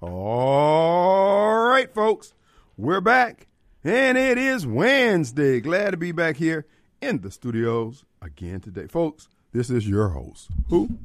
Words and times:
All 0.00 1.68
right, 1.68 1.92
folks, 1.94 2.34
we're 2.76 3.00
back, 3.00 3.46
and 3.84 4.18
it 4.18 4.36
is 4.36 4.66
Wednesday. 4.66 5.60
Glad 5.60 5.92
to 5.92 5.96
be 5.96 6.10
back 6.10 6.36
here 6.36 6.66
in 7.00 7.20
the 7.20 7.30
studios 7.30 8.04
again 8.20 8.60
today. 8.60 8.86
Folks, 8.86 9.28
this 9.52 9.70
is 9.70 9.88
your 9.88 10.08
host. 10.08 10.48
Who? 10.68 10.98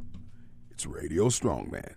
It's 0.71 0.87
Radio 0.87 1.27
Strongman. 1.27 1.93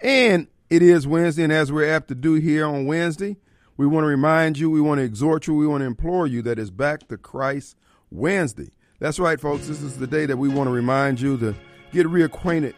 And 0.00 0.48
it 0.70 0.82
is 0.82 1.06
Wednesday, 1.06 1.44
and 1.44 1.52
as 1.52 1.70
we're 1.70 1.88
apt 1.88 2.08
to 2.08 2.14
do 2.14 2.34
here 2.34 2.64
on 2.64 2.86
Wednesday, 2.86 3.36
we 3.76 3.86
want 3.86 4.04
to 4.04 4.08
remind 4.08 4.58
you, 4.58 4.70
we 4.70 4.80
want 4.80 4.98
to 4.98 5.04
exhort 5.04 5.46
you, 5.46 5.54
we 5.54 5.66
want 5.66 5.82
to 5.82 5.86
implore 5.86 6.26
you 6.26 6.40
that 6.42 6.58
it's 6.58 6.70
back 6.70 7.06
to 7.08 7.18
Christ 7.18 7.76
Wednesday. 8.10 8.70
That's 8.98 9.18
right, 9.18 9.38
folks. 9.38 9.68
This 9.68 9.82
is 9.82 9.98
the 9.98 10.06
day 10.06 10.26
that 10.26 10.38
we 10.38 10.48
want 10.48 10.68
to 10.68 10.72
remind 10.72 11.20
you 11.20 11.36
to 11.38 11.54
get 11.92 12.06
reacquainted 12.06 12.74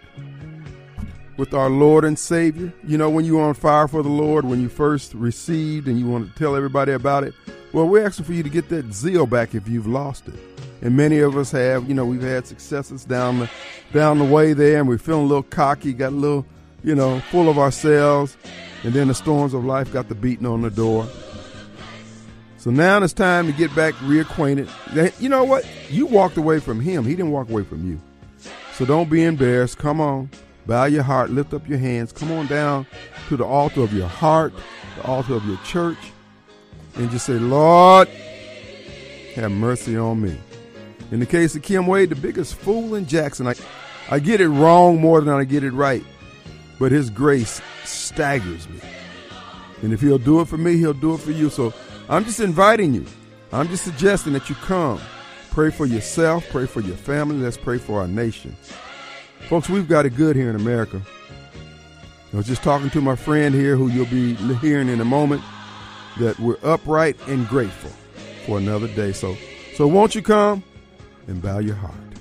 with 1.36 1.54
our 1.54 1.70
Lord 1.70 2.04
and 2.04 2.18
Savior. 2.18 2.72
You 2.84 2.98
know, 2.98 3.10
when 3.10 3.24
you're 3.24 3.42
on 3.42 3.54
fire 3.54 3.88
for 3.88 4.02
the 4.02 4.08
Lord, 4.08 4.44
when 4.44 4.60
you 4.60 4.68
first 4.68 5.14
received 5.14 5.88
and 5.88 5.98
you 5.98 6.06
want 6.06 6.32
to 6.32 6.38
tell 6.38 6.56
everybody 6.56 6.92
about 6.92 7.24
it, 7.24 7.34
well, 7.72 7.86
we're 7.86 8.06
asking 8.06 8.26
for 8.26 8.32
you 8.32 8.42
to 8.42 8.50
get 8.50 8.68
that 8.68 8.92
zeal 8.92 9.26
back 9.26 9.54
if 9.54 9.66
you've 9.66 9.86
lost 9.86 10.28
it. 10.28 10.34
And 10.82 10.96
many 10.96 11.20
of 11.20 11.36
us 11.36 11.50
have, 11.52 11.88
you 11.88 11.94
know, 11.94 12.04
we've 12.04 12.22
had 12.22 12.46
successes 12.46 13.04
down 13.04 13.38
the 13.38 13.50
down 13.92 14.18
the 14.18 14.24
way 14.24 14.52
there 14.52 14.80
and 14.80 14.88
we're 14.88 14.98
feeling 14.98 15.24
a 15.24 15.28
little 15.28 15.42
cocky, 15.42 15.92
got 15.92 16.12
a 16.12 16.16
little, 16.16 16.44
you 16.82 16.94
know, 16.94 17.20
full 17.30 17.48
of 17.48 17.58
ourselves, 17.58 18.36
and 18.82 18.92
then 18.92 19.08
the 19.08 19.14
storms 19.14 19.54
of 19.54 19.64
life 19.64 19.92
got 19.92 20.08
the 20.08 20.14
beating 20.14 20.46
on 20.46 20.62
the 20.62 20.70
door. 20.70 21.06
So 22.58 22.70
now 22.70 23.02
it's 23.02 23.12
time 23.12 23.46
to 23.46 23.52
get 23.52 23.74
back 23.74 23.94
reacquainted. 23.94 24.70
You 25.20 25.28
know 25.28 25.44
what? 25.44 25.66
You 25.90 26.06
walked 26.06 26.36
away 26.36 26.60
from 26.60 26.80
him. 26.80 27.04
He 27.04 27.10
didn't 27.16 27.32
walk 27.32 27.48
away 27.48 27.64
from 27.64 27.88
you. 27.88 28.00
So 28.74 28.84
don't 28.84 29.10
be 29.10 29.24
embarrassed. 29.24 29.78
Come 29.78 30.00
on. 30.00 30.30
Bow 30.66 30.84
your 30.84 31.02
heart, 31.02 31.30
lift 31.30 31.54
up 31.54 31.68
your 31.68 31.78
hands, 31.78 32.12
come 32.12 32.30
on 32.30 32.46
down 32.46 32.86
to 33.28 33.36
the 33.36 33.44
altar 33.44 33.82
of 33.82 33.92
your 33.92 34.08
heart, 34.08 34.52
the 34.96 35.02
altar 35.02 35.34
of 35.34 35.44
your 35.44 35.58
church, 35.64 35.98
and 36.96 37.10
just 37.10 37.26
say, 37.26 37.34
Lord, 37.34 38.08
have 39.34 39.50
mercy 39.50 39.96
on 39.96 40.20
me. 40.20 40.38
In 41.10 41.20
the 41.20 41.26
case 41.26 41.54
of 41.56 41.62
Kim 41.62 41.86
Wade, 41.86 42.10
the 42.10 42.16
biggest 42.16 42.54
fool 42.54 42.94
in 42.94 43.06
Jackson, 43.06 43.46
I, 43.46 43.54
I 44.10 44.18
get 44.18 44.40
it 44.40 44.48
wrong 44.48 45.00
more 45.00 45.20
than 45.20 45.34
I 45.34 45.44
get 45.44 45.64
it 45.64 45.72
right, 45.72 46.04
but 46.78 46.92
his 46.92 47.10
grace 47.10 47.60
staggers 47.84 48.68
me. 48.68 48.80
And 49.82 49.92
if 49.92 50.00
he'll 50.00 50.18
do 50.18 50.40
it 50.40 50.48
for 50.48 50.58
me, 50.58 50.76
he'll 50.78 50.94
do 50.94 51.14
it 51.14 51.20
for 51.20 51.32
you. 51.32 51.50
So 51.50 51.74
I'm 52.08 52.24
just 52.24 52.40
inviting 52.40 52.94
you. 52.94 53.04
I'm 53.52 53.68
just 53.68 53.84
suggesting 53.84 54.32
that 54.34 54.48
you 54.48 54.54
come. 54.56 55.00
Pray 55.50 55.70
for 55.70 55.84
yourself, 55.84 56.48
pray 56.50 56.66
for 56.66 56.80
your 56.80 56.96
family. 56.96 57.36
Let's 57.36 57.58
pray 57.58 57.78
for 57.78 58.00
our 58.00 58.08
nation. 58.08 58.56
Folks, 59.48 59.68
we've 59.68 59.88
got 59.88 60.06
it 60.06 60.16
good 60.16 60.36
here 60.36 60.48
in 60.48 60.56
America. 60.56 61.00
I 62.32 62.36
was 62.36 62.46
just 62.46 62.62
talking 62.62 62.88
to 62.90 63.00
my 63.02 63.16
friend 63.16 63.54
here, 63.54 63.76
who 63.76 63.88
you'll 63.88 64.06
be 64.06 64.34
hearing 64.56 64.88
in 64.88 65.00
a 65.00 65.04
moment, 65.04 65.42
that 66.18 66.38
we're 66.38 66.56
upright 66.62 67.16
and 67.28 67.46
grateful 67.46 67.90
for 68.46 68.58
another 68.58 68.88
day. 68.88 69.12
So, 69.12 69.36
so 69.74 69.86
won't 69.86 70.14
you 70.14 70.22
come 70.22 70.62
and 71.26 71.42
bow 71.42 71.58
your 71.58 71.74
heart? 71.74 72.11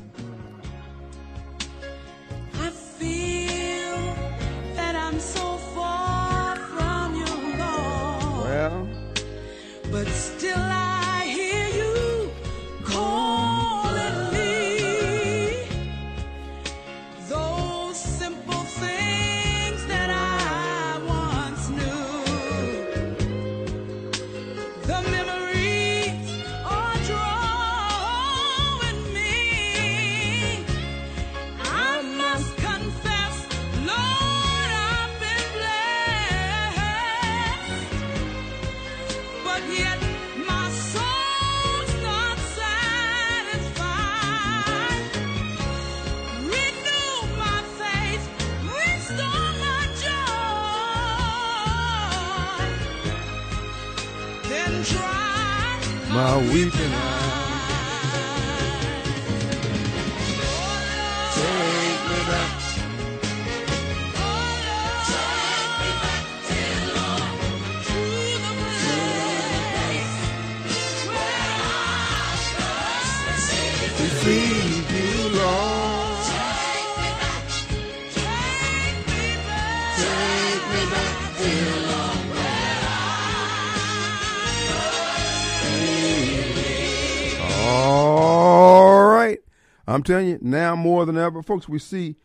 I'm 90.01 90.05
telling 90.05 90.29
you, 90.29 90.39
now 90.41 90.75
more 90.75 91.05
than 91.05 91.15
ever, 91.15 91.43
folks, 91.43 91.69
we 91.69 91.77
see 91.77 92.15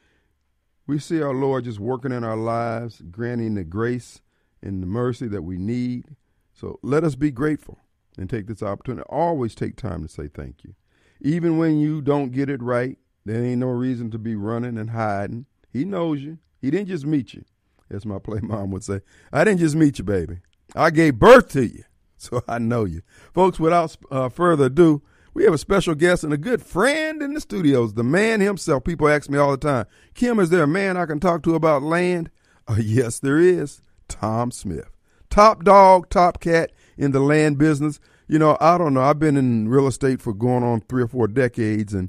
we 0.87 0.99
see 0.99 1.21
our 1.21 1.35
Lord 1.35 1.65
just 1.65 1.79
working 1.79 2.11
in 2.11 2.25
our 2.25 2.35
lives, 2.35 3.03
granting 3.11 3.55
the 3.55 3.65
grace 3.65 4.23
and 4.63 4.83
the 4.83 4.87
mercy 4.87 5.29
that 5.29 5.43
we 5.43 5.59
need. 5.59 6.17
So 6.55 6.79
let 6.83 7.05
us 7.05 7.17
be 7.17 7.31
grateful 7.31 7.79
and 8.17 8.31
take 8.31 8.47
this 8.47 8.63
opportunity. 8.63 9.05
Always 9.11 9.55
take 9.55 9.77
time 9.77 10.03
to 10.03 10.09
say 10.09 10.29
thank 10.29 10.65
you. 10.65 10.75
Even 11.21 11.59
when 11.59 11.79
you 11.79 12.01
don't 12.01 12.33
get 12.33 12.49
it 12.49 12.63
right, 12.63 12.97
there 13.27 13.45
ain't 13.45 13.59
no 13.61 13.69
reason 13.69 14.11
to 14.13 14.19
be 14.19 14.37
running 14.37 14.79
and 14.79 14.89
hiding. 14.89 15.45
He 15.71 15.85
knows 15.85 16.23
you. 16.23 16.39
He 16.63 16.71
didn't 16.71 16.89
just 16.89 17.05
meet 17.05 17.35
you. 17.35 17.45
As 17.91 18.07
my 18.07 18.19
play 18.25 18.41
mom 18.41 18.71
would 18.71 18.85
say, 18.85 19.03
I 19.31 19.45
didn't 19.45 19.61
just 19.61 19.77
meet 19.77 19.99
you, 19.99 20.05
baby. 20.05 20.39
I 20.75 20.89
gave 20.89 21.19
birth 21.19 21.51
to 21.51 21.67
you. 21.67 21.85
So 22.19 22.43
I 22.49 22.59
know 22.59 22.87
you. 22.87 23.03
Folks, 23.35 23.61
without 23.61 23.95
uh, 24.11 24.31
further 24.31 24.65
ado, 24.65 25.03
we 25.37 25.45
have 25.45 25.53
a 25.53 25.59
special 25.59 25.95
guest 25.95 26.25
and 26.25 26.33
a 26.33 26.39
good 26.39 26.63
friend 26.63 27.21
in 27.21 27.35
the 27.35 27.41
studios, 27.43 27.93
the 27.93 28.03
man 28.03 28.41
himself. 28.41 28.85
People 28.85 29.07
ask 29.07 29.29
me 29.29 29.37
all 29.37 29.51
the 29.51 29.59
time, 29.59 29.85
Kim, 30.15 30.41
is 30.41 30.49
there 30.49 30.63
a 30.63 30.67
man 30.67 30.97
I 30.97 31.05
can 31.05 31.21
talk 31.21 31.43
to 31.43 31.55
about 31.55 31.83
land? 31.83 32.31
Uh, 32.67 32.77
yes, 32.81 33.19
there 33.19 33.39
is. 33.39 33.83
Tom 34.09 34.51
Smith. 34.51 34.89
Top 35.29 35.63
dog, 35.63 36.09
top 36.09 36.41
cat 36.41 36.73
in 36.97 37.11
the 37.11 37.21
land 37.21 37.59
business. 37.59 38.01
You 38.27 38.39
know, 38.39 38.57
I 38.63 38.79
don't 38.79 38.95
know. 38.95 39.03
I've 39.03 39.19
been 39.19 39.37
in 39.37 39.69
real 39.69 39.87
estate 39.87 40.23
for 40.23 40.33
going 40.33 40.65
on 40.65 40.81
three 40.81 41.03
or 41.03 41.09
four 41.09 41.29
decades, 41.29 41.93
and, 41.93 42.09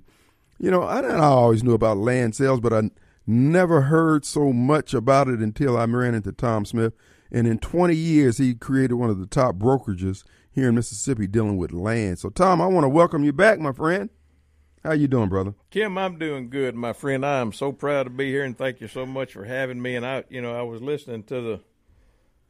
you 0.57 0.71
know, 0.71 0.83
I, 0.83 1.01
I 1.01 1.25
always 1.25 1.65
knew 1.65 1.73
about 1.73 1.97
land 1.97 2.33
sales, 2.33 2.62
but 2.62 2.71
I 2.71 2.89
Never 3.30 3.81
heard 3.81 4.23
so 4.23 4.53
much 4.53 4.94
about 4.94 5.27
it 5.27 5.41
until 5.41 5.77
I 5.77 5.83
ran 5.83 6.15
into 6.15 6.31
Tom 6.31 6.63
Smith. 6.63 6.94
And 7.30 7.45
in 7.45 7.59
20 7.59 7.94
years, 7.94 8.38
he 8.38 8.56
created 8.56 8.94
one 8.94 9.09
of 9.09 9.19
the 9.19 9.25
top 9.25 9.57
brokerages 9.57 10.23
here 10.57 10.69
in 10.69 10.75
Mississippi 10.75 11.27
dealing 11.27 11.56
with 11.56 11.71
land. 11.71 12.18
So, 12.18 12.30
Tom, 12.30 12.59
I 12.59 12.65
want 12.65 12.83
to 12.83 12.89
welcome 12.89 13.24
you 13.24 13.31
back, 13.31 13.59
my 13.59 13.71
friend. 13.71 14.09
How 14.83 14.94
you 14.94 15.07
doing, 15.07 15.30
brother? 15.30 15.54
Kim, 15.69 16.00
I'm 16.00 16.18
doing 16.18 16.50
good, 16.50 16.74
my 16.74 16.94
friend. 16.94 17.24
I 17.24 17.42
am 17.42 17.54
so 17.54 17.71
proud 17.71 18.06
to 18.06 18.09
be 18.09 18.31
here, 18.31 18.44
and 18.44 18.57
thank 18.57 18.81
you 18.81 18.88
so 18.88 19.06
much 19.06 19.33
for 19.33 19.45
having 19.45 19.80
me. 19.80 19.95
And 19.95 20.04
I, 20.04 20.24
you 20.30 20.42
know, 20.42 20.57
I 20.57 20.63
was 20.63 20.81
listening 20.81 21.24
to 21.25 21.42
the 21.42 21.59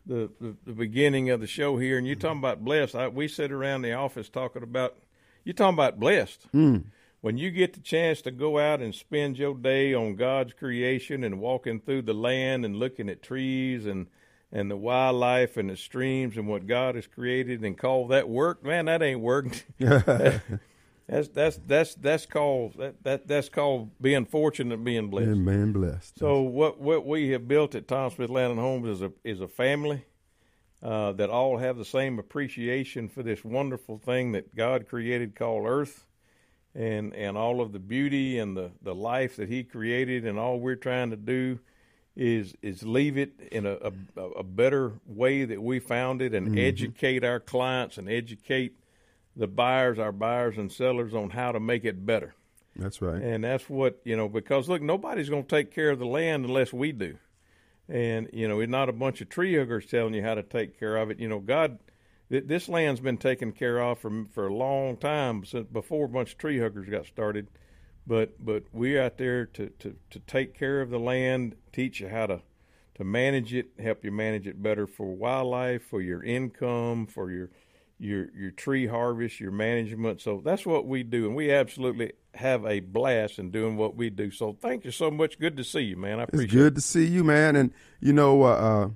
the 0.05 0.31
the, 0.39 0.55
the 0.65 0.71
beginning 0.71 1.31
of 1.31 1.41
the 1.41 1.47
show 1.47 1.77
here, 1.77 1.97
and 1.97 2.07
you 2.07 2.15
talking 2.15 2.39
about 2.39 2.63
blessed. 2.63 2.95
I, 2.95 3.09
we 3.09 3.27
sit 3.27 3.51
around 3.51 3.81
the 3.81 3.91
office 3.91 4.29
talking 4.29 4.63
about 4.63 4.95
you 5.43 5.51
talking 5.51 5.73
about 5.73 5.99
blessed. 5.99 6.47
Hmm. 6.53 6.77
When 7.19 7.37
you 7.37 7.51
get 7.51 7.73
the 7.73 7.81
chance 7.81 8.21
to 8.21 8.31
go 8.31 8.57
out 8.57 8.81
and 8.81 8.95
spend 8.95 9.37
your 9.37 9.53
day 9.53 9.93
on 9.93 10.15
God's 10.15 10.53
creation 10.53 11.25
and 11.25 11.41
walking 11.41 11.81
through 11.81 12.03
the 12.03 12.13
land 12.13 12.63
and 12.63 12.77
looking 12.77 13.09
at 13.09 13.21
trees 13.21 13.85
and 13.85 14.07
and 14.51 14.71
the 14.71 14.77
wildlife 14.77 15.57
and 15.57 15.69
the 15.69 15.77
streams 15.77 16.37
and 16.37 16.47
what 16.47 16.67
God 16.67 16.95
has 16.95 17.07
created 17.07 17.63
and 17.63 17.77
call 17.77 18.07
that 18.07 18.29
work, 18.29 18.63
man, 18.63 18.85
that 18.85 19.01
ain't 19.01 19.21
work. 19.21 19.65
That's 21.09 21.29
that's 21.29 21.57
that's 21.65 21.95
that's 21.95 22.25
called 22.25 22.73
that, 22.79 23.01
that 23.03 23.27
that's 23.27 23.47
called 23.47 23.91
being 24.01 24.25
fortunate 24.25 24.73
and 24.73 24.83
being 24.83 25.09
blessed. 25.09 25.29
And 25.29 25.45
man 25.45 25.71
blessed. 25.71 26.19
So 26.19 26.41
what 26.41 26.81
what 26.81 27.05
we 27.05 27.29
have 27.29 27.47
built 27.47 27.75
at 27.75 27.87
Tom 27.87 28.11
Smith 28.11 28.29
Land 28.29 28.51
and 28.51 28.59
Homes 28.59 28.89
is 28.89 29.01
a 29.01 29.13
is 29.23 29.39
a 29.39 29.47
family 29.47 30.03
uh, 30.83 31.13
that 31.13 31.29
all 31.29 31.57
have 31.57 31.77
the 31.77 31.85
same 31.85 32.19
appreciation 32.19 33.07
for 33.07 33.23
this 33.23 33.45
wonderful 33.45 33.97
thing 33.97 34.33
that 34.33 34.53
God 34.53 34.87
created 34.89 35.33
called 35.33 35.65
Earth, 35.65 36.05
and 36.75 37.13
and 37.15 37.37
all 37.37 37.61
of 37.61 37.71
the 37.71 37.79
beauty 37.79 38.37
and 38.37 38.57
the 38.57 38.71
the 38.81 38.93
life 38.93 39.37
that 39.37 39.47
He 39.47 39.63
created, 39.63 40.25
and 40.25 40.37
all 40.37 40.59
we're 40.59 40.75
trying 40.75 41.11
to 41.11 41.15
do 41.15 41.59
is 42.17 42.55
is 42.61 42.83
leave 42.83 43.17
it 43.17 43.39
in 43.51 43.65
a 43.65 43.77
a, 44.17 44.21
a 44.21 44.43
better 44.43 44.93
way 45.05 45.45
that 45.45 45.61
we 45.61 45.79
found 45.79 46.21
it, 46.21 46.33
and 46.33 46.47
mm-hmm. 46.47 46.57
educate 46.57 47.23
our 47.23 47.39
clients 47.39 47.97
and 47.97 48.09
educate 48.09 48.75
the 49.35 49.47
buyers, 49.47 49.99
our 49.99 50.11
buyers 50.11 50.57
and 50.57 50.71
sellers, 50.71 51.13
on 51.13 51.29
how 51.29 51.51
to 51.51 51.59
make 51.59 51.85
it 51.85 52.05
better. 52.05 52.33
That's 52.75 53.01
right. 53.01 53.21
And 53.21 53.43
that's 53.43 53.69
what, 53.69 53.99
you 54.03 54.15
know, 54.15 54.27
because 54.27 54.69
look, 54.69 54.81
nobody's 54.81 55.29
going 55.29 55.43
to 55.43 55.49
take 55.49 55.71
care 55.71 55.91
of 55.91 55.99
the 55.99 56.05
land 56.05 56.45
unless 56.45 56.73
we 56.73 56.91
do. 56.91 57.17
And, 57.89 58.29
you 58.33 58.47
know, 58.47 58.59
it's 58.59 58.69
not 58.69 58.89
a 58.89 58.93
bunch 58.93 59.21
of 59.21 59.29
tree 59.29 59.57
huggers 59.57 59.85
telling 59.85 60.13
you 60.13 60.21
how 60.21 60.35
to 60.35 60.43
take 60.43 60.79
care 60.79 60.97
of 60.97 61.09
it. 61.09 61.19
You 61.19 61.27
know, 61.27 61.39
God, 61.39 61.79
th- 62.29 62.43
this 62.45 62.67
land's 62.67 62.99
been 62.99 63.17
taken 63.17 63.51
care 63.51 63.79
of 63.79 63.99
for, 63.99 64.25
for 64.31 64.47
a 64.47 64.53
long 64.53 64.97
time 64.97 65.45
since 65.45 65.67
before 65.67 66.05
a 66.05 66.09
bunch 66.09 66.33
of 66.33 66.37
tree 66.37 66.59
huggers 66.59 66.89
got 66.89 67.05
started. 67.05 67.47
But, 68.07 68.43
but 68.43 68.63
we're 68.71 69.03
out 69.03 69.17
there 69.17 69.45
to, 69.45 69.67
to, 69.79 69.95
to 70.11 70.19
take 70.19 70.57
care 70.57 70.79
of 70.79 70.89
the 70.89 70.99
land, 70.99 71.55
teach 71.73 71.99
you 71.99 72.07
how 72.07 72.27
to, 72.27 72.41
to 72.95 73.03
manage 73.03 73.53
it, 73.53 73.67
help 73.77 74.05
you 74.05 74.11
manage 74.11 74.47
it 74.47 74.63
better 74.63 74.87
for 74.87 75.13
wildlife, 75.13 75.83
for 75.83 76.01
your 76.01 76.23
income, 76.23 77.05
for 77.05 77.29
your, 77.29 77.49
your 77.99 78.29
your 78.35 78.51
tree 78.51 78.87
harvest, 78.87 79.39
your 79.39 79.51
management. 79.51 80.21
So 80.21 80.41
that's 80.43 80.65
what 80.65 80.85
we 80.85 81.03
do, 81.03 81.25
and 81.25 81.35
we 81.35 81.51
absolutely 81.51 82.13
have 82.35 82.65
a 82.65 82.79
blast 82.79 83.39
in 83.39 83.51
doing 83.51 83.75
what 83.75 83.95
we 83.95 84.09
do. 84.09 84.29
So 84.31 84.55
thank 84.61 84.85
you 84.85 84.91
so 84.91 85.09
much. 85.09 85.39
Good 85.39 85.57
to 85.57 85.63
see 85.63 85.81
you, 85.81 85.97
man. 85.97 86.19
I 86.19 86.23
It's 86.23 86.33
appreciate 86.33 86.51
good 86.51 86.75
to 86.75 86.81
see 86.81 87.05
you, 87.05 87.23
man. 87.23 87.55
And 87.55 87.73
you 87.99 88.13
know, 88.13 88.43
uh, 88.43 88.47
uh, 88.47 88.89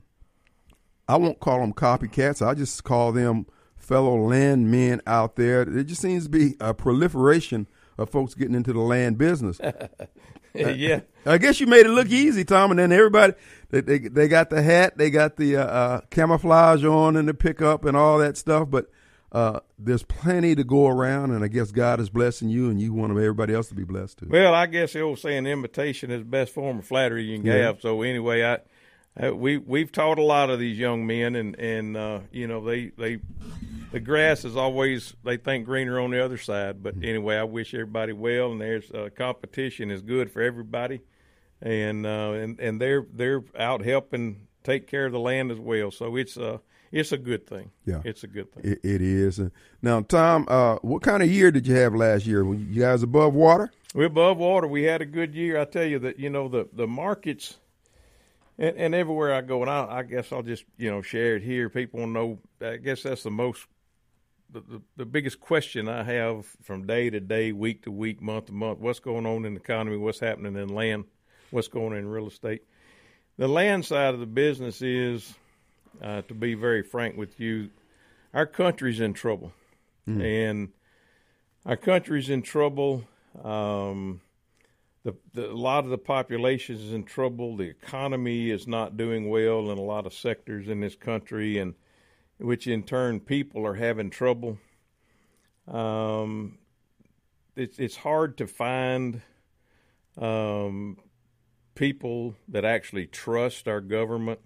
I 1.07 1.17
won't 1.17 1.39
call 1.39 1.59
them 1.59 1.73
copycats. 1.73 2.45
I 2.45 2.53
just 2.53 2.83
call 2.83 3.11
them 3.11 3.47
fellow 3.75 4.15
landmen 4.15 5.01
out 5.07 5.35
there. 5.35 5.65
There 5.65 5.83
just 5.83 6.01
seems 6.01 6.25
to 6.25 6.29
be 6.29 6.55
a 6.59 6.73
proliferation 6.73 7.67
of 8.01 8.09
folks 8.09 8.33
getting 8.33 8.55
into 8.55 8.73
the 8.73 8.79
land 8.79 9.17
business. 9.17 9.59
yeah, 10.53 11.01
I 11.25 11.37
guess 11.37 11.59
you 11.59 11.67
made 11.67 11.85
it 11.85 11.89
look 11.91 12.09
easy, 12.09 12.43
Tom. 12.43 12.71
And 12.71 12.79
then 12.79 12.91
everybody, 12.91 13.33
they 13.69 13.81
they, 13.81 13.99
they 13.99 14.27
got 14.27 14.49
the 14.49 14.61
hat, 14.61 14.97
they 14.97 15.09
got 15.09 15.37
the 15.37 15.57
uh, 15.57 15.63
uh, 15.65 16.01
camouflage 16.09 16.83
on, 16.83 17.15
and 17.15 17.27
the 17.27 17.33
pickup 17.33 17.85
and 17.85 17.95
all 17.95 18.17
that 18.19 18.35
stuff. 18.37 18.69
But 18.69 18.89
uh, 19.31 19.61
there's 19.79 20.03
plenty 20.03 20.55
to 20.55 20.63
go 20.65 20.87
around, 20.87 21.31
and 21.31 21.41
I 21.43 21.47
guess 21.47 21.71
God 21.71 22.01
is 22.01 22.09
blessing 22.09 22.49
you, 22.49 22.69
and 22.69 22.81
you 22.81 22.93
want 22.93 23.11
everybody 23.11 23.53
else 23.53 23.69
to 23.69 23.75
be 23.75 23.85
blessed 23.85 24.17
too. 24.19 24.27
Well, 24.29 24.53
I 24.53 24.65
guess 24.65 24.91
the 24.93 25.01
old 25.01 25.19
saying, 25.19 25.45
"Invitation 25.45 26.11
is 26.11 26.19
the 26.19 26.25
best 26.25 26.53
form 26.53 26.79
of 26.79 26.85
flattery 26.85 27.23
you 27.23 27.37
can 27.37 27.45
Yeah. 27.45 27.53
have." 27.57 27.81
So 27.81 28.01
anyway, 28.01 28.43
I, 28.43 28.59
I 29.17 29.31
we 29.31 29.57
we've 29.57 29.91
taught 29.91 30.19
a 30.19 30.23
lot 30.23 30.49
of 30.49 30.59
these 30.59 30.77
young 30.77 31.05
men, 31.05 31.35
and 31.35 31.59
and 31.59 31.97
uh, 31.97 32.19
you 32.31 32.47
know 32.47 32.63
they 32.63 32.91
they 32.97 33.19
the 33.91 33.99
grass 33.99 34.45
is 34.45 34.55
always 34.55 35.13
they 35.23 35.37
think 35.37 35.65
greener 35.65 35.99
on 35.99 36.11
the 36.11 36.23
other 36.23 36.37
side. 36.37 36.81
But 36.81 36.95
anyway, 37.03 37.37
I 37.37 37.43
wish 37.43 37.73
everybody 37.73 38.13
well, 38.13 38.51
and 38.51 38.61
there's 38.61 38.89
uh, 38.91 39.09
competition 39.15 39.91
is 39.91 40.01
good 40.01 40.31
for 40.31 40.41
everybody, 40.41 41.01
and 41.61 42.05
uh, 42.05 42.31
and 42.31 42.59
and 42.59 42.79
they're 42.79 43.05
they're 43.13 43.43
out 43.57 43.83
helping 43.83 44.47
take 44.63 44.87
care 44.87 45.05
of 45.05 45.11
the 45.11 45.19
land 45.19 45.51
as 45.51 45.59
well. 45.59 45.91
So 45.91 46.15
it's 46.15 46.37
uh 46.37 46.59
it's 46.91 47.11
a 47.11 47.17
good 47.17 47.47
thing. 47.47 47.71
Yeah. 47.85 48.01
it's 48.03 48.23
a 48.23 48.27
good 48.27 48.51
thing. 48.51 48.63
It, 48.65 48.79
it 48.83 49.01
is. 49.01 49.39
Now, 49.81 50.01
Tom, 50.01 50.45
uh, 50.49 50.75
what 50.81 51.01
kind 51.01 51.23
of 51.23 51.31
year 51.31 51.49
did 51.49 51.65
you 51.65 51.75
have 51.75 51.95
last 51.95 52.25
year? 52.25 52.43
Were 52.43 52.55
you 52.55 52.81
guys 52.81 53.01
above 53.01 53.33
water? 53.33 53.71
We're 53.93 54.05
above 54.05 54.37
water. 54.37 54.67
We 54.67 54.83
had 54.83 55.01
a 55.01 55.05
good 55.05 55.33
year. 55.33 55.59
I 55.59 55.65
tell 55.65 55.85
you 55.85 55.99
that 55.99 56.19
you 56.19 56.29
know 56.29 56.47
the 56.47 56.67
the 56.73 56.87
markets, 56.87 57.57
and, 58.61 58.77
and 58.77 58.95
everywhere 58.95 59.33
I 59.33 59.41
go, 59.41 59.61
and 59.61 59.69
I, 59.69 59.87
I 59.89 60.03
guess 60.03 60.31
I'll 60.31 60.43
just 60.43 60.63
you 60.77 60.89
know 60.91 61.01
share 61.01 61.35
it 61.37 61.43
here. 61.43 61.67
People 61.67 62.05
know. 62.05 62.37
I 62.61 62.77
guess 62.77 63.01
that's 63.01 63.23
the 63.23 63.31
most, 63.31 63.65
the, 64.51 64.61
the 64.61 64.81
the 64.97 65.05
biggest 65.05 65.39
question 65.39 65.89
I 65.89 66.03
have 66.03 66.45
from 66.61 66.85
day 66.85 67.09
to 67.09 67.19
day, 67.19 67.51
week 67.51 67.83
to 67.83 67.91
week, 67.91 68.21
month 68.21 68.45
to 68.45 68.53
month. 68.53 68.79
What's 68.79 68.99
going 68.99 69.25
on 69.25 69.45
in 69.45 69.55
the 69.55 69.59
economy? 69.59 69.97
What's 69.97 70.19
happening 70.19 70.55
in 70.55 70.69
land? 70.69 71.05
What's 71.49 71.67
going 71.67 71.93
on 71.93 71.97
in 71.97 72.07
real 72.07 72.27
estate? 72.27 72.61
The 73.37 73.47
land 73.47 73.83
side 73.85 74.13
of 74.13 74.19
the 74.19 74.27
business 74.27 74.83
is, 74.83 75.33
uh, 76.01 76.21
to 76.27 76.33
be 76.35 76.53
very 76.53 76.83
frank 76.83 77.17
with 77.17 77.39
you, 77.39 77.71
our 78.33 78.45
country's 78.45 78.99
in 78.99 79.13
trouble, 79.13 79.53
and 80.05 80.69
our 81.65 81.77
country's 81.77 82.29
in 82.29 82.43
trouble. 82.43 83.05
Um, 83.43 84.21
the, 85.03 85.15
the, 85.33 85.49
a 85.49 85.53
lot 85.53 85.83
of 85.83 85.89
the 85.89 85.97
population 85.97 86.75
is 86.75 86.93
in 86.93 87.03
trouble. 87.03 87.57
The 87.57 87.69
economy 87.69 88.51
is 88.51 88.67
not 88.67 88.97
doing 88.97 89.29
well 89.29 89.71
in 89.71 89.77
a 89.77 89.83
lot 89.83 90.05
of 90.05 90.13
sectors 90.13 90.67
in 90.67 90.79
this 90.79 90.95
country, 90.95 91.57
and 91.57 91.73
which 92.37 92.67
in 92.67 92.83
turn 92.83 93.19
people 93.19 93.65
are 93.65 93.73
having 93.73 94.09
trouble. 94.09 94.57
Um, 95.67 96.57
it's 97.55 97.79
it's 97.79 97.95
hard 97.95 98.37
to 98.37 98.47
find 98.47 99.21
um, 100.17 100.97
people 101.75 102.35
that 102.49 102.65
actually 102.65 103.07
trust 103.07 103.67
our 103.67 103.81
government. 103.81 104.39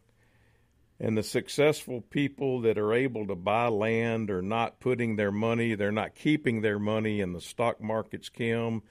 And 0.98 1.18
the 1.18 1.24
successful 1.24 2.00
people 2.00 2.62
that 2.62 2.78
are 2.78 2.94
able 2.94 3.28
to 3.28 3.36
buy 3.36 3.68
land 3.68 4.32
are 4.32 4.42
not 4.42 4.80
putting 4.80 5.18
their 5.18 5.32
money, 5.32 5.76
they're 5.76 5.92
not 5.92 6.16
keeping 6.16 6.62
their 6.62 6.80
money 6.80 7.20
in 7.20 7.34
the 7.34 7.42
stock 7.42 7.82
markets, 7.82 8.30
Kim. 8.30 8.82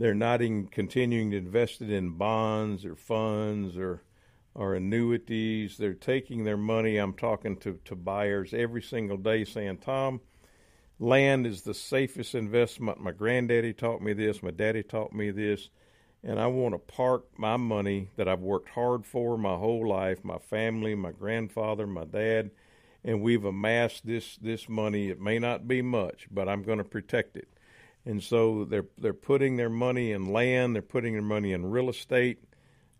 They're 0.00 0.14
not 0.14 0.40
in 0.40 0.66
continuing 0.66 1.30
to 1.32 1.36
invest 1.36 1.82
it 1.82 1.90
in 1.90 2.16
bonds 2.16 2.86
or 2.86 2.96
funds 2.96 3.76
or 3.76 4.02
or 4.54 4.74
annuities. 4.74 5.76
They're 5.76 5.94
taking 5.94 6.42
their 6.42 6.56
money. 6.56 6.96
I'm 6.96 7.12
talking 7.12 7.56
to, 7.58 7.78
to 7.84 7.94
buyers 7.94 8.52
every 8.52 8.82
single 8.82 9.18
day 9.18 9.44
saying, 9.44 9.78
Tom, 9.78 10.22
land 10.98 11.46
is 11.46 11.62
the 11.62 11.74
safest 11.74 12.34
investment. 12.34 12.98
My 12.98 13.12
granddaddy 13.12 13.74
taught 13.74 14.02
me 14.02 14.12
this, 14.14 14.42
my 14.42 14.50
daddy 14.50 14.82
taught 14.82 15.12
me 15.12 15.30
this 15.30 15.68
and 16.22 16.38
I 16.38 16.46
want 16.48 16.74
to 16.74 16.78
park 16.78 17.26
my 17.38 17.56
money 17.56 18.10
that 18.16 18.28
I've 18.28 18.40
worked 18.40 18.70
hard 18.70 19.06
for 19.06 19.38
my 19.38 19.56
whole 19.56 19.88
life, 19.88 20.24
my 20.24 20.38
family, 20.38 20.94
my 20.94 21.12
grandfather, 21.12 21.86
my 21.86 22.04
dad, 22.04 22.50
and 23.04 23.22
we've 23.22 23.44
amassed 23.44 24.06
this 24.06 24.36
this 24.36 24.68
money. 24.68 25.08
It 25.08 25.20
may 25.20 25.38
not 25.38 25.66
be 25.66 25.80
much, 25.80 26.26
but 26.30 26.48
I'm 26.48 26.62
going 26.62 26.78
to 26.78 26.84
protect 26.84 27.36
it. 27.36 27.48
And 28.06 28.22
so 28.22 28.64
they're 28.64 28.86
they're 28.98 29.12
putting 29.12 29.56
their 29.56 29.68
money 29.70 30.12
in 30.12 30.32
land, 30.32 30.74
they're 30.74 30.82
putting 30.82 31.12
their 31.12 31.22
money 31.22 31.52
in 31.52 31.70
real 31.70 31.90
estate 31.90 32.38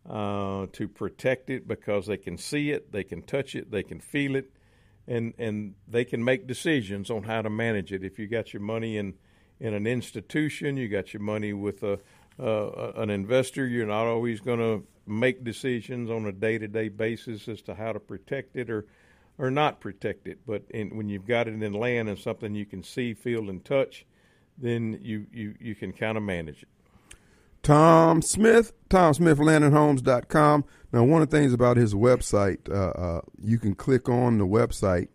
uh, 0.08 0.66
to 0.72 0.88
protect 0.88 1.50
it 1.50 1.66
because 1.66 2.06
they 2.06 2.16
can 2.16 2.36
see 2.36 2.70
it, 2.70 2.92
they 2.92 3.04
can 3.04 3.22
touch 3.22 3.54
it, 3.54 3.70
they 3.70 3.82
can 3.82 4.00
feel 4.00 4.36
it, 4.36 4.52
and 5.08 5.32
and 5.38 5.74
they 5.88 6.04
can 6.04 6.22
make 6.22 6.46
decisions 6.46 7.10
on 7.10 7.22
how 7.22 7.42
to 7.42 7.50
manage 7.50 7.92
it. 7.92 8.04
If 8.04 8.18
you 8.18 8.26
got 8.26 8.52
your 8.52 8.62
money 8.62 8.98
in 8.98 9.14
in 9.58 9.74
an 9.74 9.86
institution, 9.86 10.76
you 10.76 10.88
got 10.88 11.12
your 11.14 11.22
money 11.22 11.52
with 11.52 11.82
a 11.82 11.98
uh, 12.38 12.92
an 12.96 13.10
investor, 13.10 13.66
you're 13.66 13.86
not 13.86 14.06
always 14.06 14.40
going 14.40 14.58
to 14.58 14.86
make 15.06 15.44
decisions 15.44 16.10
on 16.10 16.24
a 16.26 16.32
day-to-day 16.32 16.88
basis 16.88 17.48
as 17.48 17.60
to 17.62 17.74
how 17.74 17.92
to 17.92 18.00
protect 18.00 18.56
it 18.56 18.70
or 18.70 18.86
or 19.38 19.50
not 19.50 19.80
protect 19.80 20.26
it. 20.26 20.38
But 20.46 20.64
in, 20.70 20.96
when 20.96 21.08
you've 21.08 21.26
got 21.26 21.48
it 21.48 21.62
in 21.62 21.72
land 21.72 22.10
and 22.10 22.18
something 22.18 22.54
you 22.54 22.66
can 22.66 22.82
see, 22.82 23.14
feel, 23.14 23.48
and 23.48 23.64
touch, 23.64 24.04
then 24.60 24.98
you 25.02 25.26
you, 25.32 25.54
you 25.60 25.74
can 25.74 25.92
kind 25.92 26.16
of 26.16 26.22
manage 26.22 26.62
it. 26.62 26.68
Tom 27.62 28.22
Smith, 28.22 28.72
TomSmithLandandHomes.com. 28.88 30.64
Now, 30.92 31.04
one 31.04 31.22
of 31.22 31.30
the 31.30 31.36
things 31.36 31.52
about 31.52 31.76
his 31.76 31.94
website, 31.94 32.68
uh, 32.70 32.90
uh, 32.98 33.20
you 33.38 33.58
can 33.58 33.74
click 33.74 34.08
on 34.08 34.38
the 34.38 34.46
website 34.46 35.08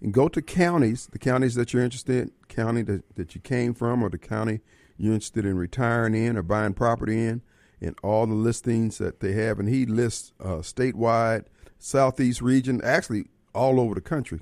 and 0.00 0.12
go 0.12 0.28
to 0.28 0.40
counties, 0.40 1.08
the 1.12 1.18
counties 1.18 1.54
that 1.54 1.72
you're 1.72 1.82
interested 1.82 2.22
in, 2.22 2.32
county 2.48 2.82
that, 2.82 3.14
that 3.16 3.34
you 3.34 3.40
came 3.40 3.74
from, 3.74 4.02
or 4.02 4.08
the 4.08 4.18
county 4.18 4.60
you're 4.96 5.12
interested 5.12 5.44
in 5.44 5.56
retiring 5.56 6.14
in 6.14 6.36
or 6.36 6.42
buying 6.42 6.74
property 6.74 7.24
in, 7.24 7.42
and 7.80 7.96
all 8.02 8.26
the 8.26 8.34
listings 8.34 8.98
that 8.98 9.20
they 9.20 9.32
have. 9.32 9.58
And 9.58 9.68
he 9.68 9.84
lists 9.84 10.32
uh, 10.40 10.56
statewide, 10.56 11.44
southeast 11.78 12.40
region, 12.40 12.80
actually 12.82 13.26
all 13.54 13.78
over 13.78 13.94
the 13.94 14.00
country. 14.00 14.40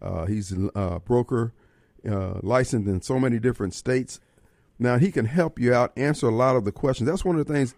Uh, 0.00 0.26
he's 0.26 0.52
a 0.52 0.78
uh, 0.78 0.98
broker 1.00 1.52
uh, 2.08 2.34
licensed 2.42 2.88
in 2.88 3.00
so 3.02 3.18
many 3.18 3.38
different 3.38 3.74
states. 3.74 4.20
Now 4.78 4.98
he 4.98 5.10
can 5.12 5.26
help 5.26 5.58
you 5.58 5.72
out, 5.72 5.92
answer 5.96 6.26
a 6.28 6.34
lot 6.34 6.56
of 6.56 6.64
the 6.64 6.72
questions. 6.72 7.08
That's 7.08 7.24
one 7.24 7.38
of 7.38 7.46
the 7.46 7.52
things 7.52 7.74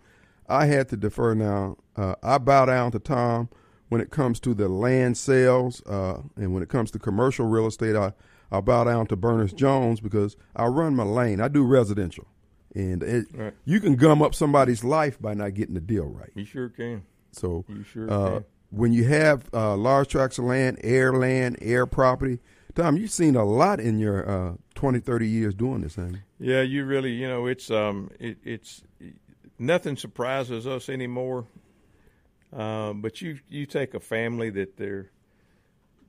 I 0.48 0.66
had 0.66 0.88
to 0.90 0.96
defer. 0.96 1.34
Now 1.34 1.76
uh, 1.96 2.14
I 2.22 2.38
bow 2.38 2.66
down 2.66 2.92
to 2.92 2.98
Tom 2.98 3.48
when 3.88 4.00
it 4.00 4.10
comes 4.10 4.40
to 4.40 4.54
the 4.54 4.68
land 4.68 5.16
sales, 5.16 5.80
uh, 5.86 6.22
and 6.36 6.52
when 6.52 6.62
it 6.62 6.68
comes 6.68 6.90
to 6.92 6.98
commercial 6.98 7.46
real 7.46 7.66
estate, 7.66 7.94
I 7.96 8.12
I 8.50 8.60
bow 8.60 8.84
down 8.84 9.06
to 9.08 9.16
Berners 9.16 9.52
Jones 9.52 10.00
because 10.00 10.36
I 10.54 10.66
run 10.66 10.94
my 10.96 11.02
lane. 11.04 11.40
I 11.40 11.48
do 11.48 11.64
residential, 11.64 12.26
and 12.74 13.02
it, 13.02 13.26
Right. 13.34 13.54
you 13.64 13.80
can 13.80 13.96
gum 13.96 14.22
up 14.22 14.34
somebody's 14.36 14.84
life 14.84 15.20
by 15.20 15.34
not 15.34 15.54
getting 15.54 15.74
the 15.74 15.80
deal 15.80 16.06
right. 16.06 16.30
You 16.34 16.44
sure 16.44 16.68
can. 16.68 17.02
So 17.32 17.64
You 17.68 17.82
sure 17.82 18.10
uh, 18.10 18.30
can. 18.30 18.44
when 18.70 18.92
you 18.92 19.04
have 19.04 19.48
uh, 19.52 19.76
large 19.76 20.08
tracts 20.08 20.38
of 20.38 20.44
land, 20.44 20.78
heir 20.82 21.12
land, 21.12 21.58
heir 21.60 21.86
property, 21.86 22.38
Tom, 22.76 22.98
you've 22.98 23.10
seen 23.10 23.36
a 23.36 23.44
lot 23.44 23.80
in 23.80 23.98
your 23.98 24.28
uh, 24.28 24.54
20, 24.74 25.00
30 25.00 25.26
years 25.26 25.54
doing 25.54 25.80
this, 25.80 25.96
haven't? 25.96 26.18
Yeah, 26.38 26.60
you 26.60 26.84
really, 26.84 27.10
you 27.10 27.26
know, 27.26 27.46
it's 27.46 27.70
um, 27.70 28.10
it, 28.20 28.36
it's 28.44 28.82
nothing 29.58 29.96
surprises 29.96 30.66
us 30.66 30.90
anymore. 30.90 31.46
Um, 32.52 33.00
but 33.00 33.22
you 33.22 33.38
you 33.48 33.64
take 33.64 33.94
a 33.94 34.00
family 34.00 34.50
that 34.50 34.76
their 34.76 35.10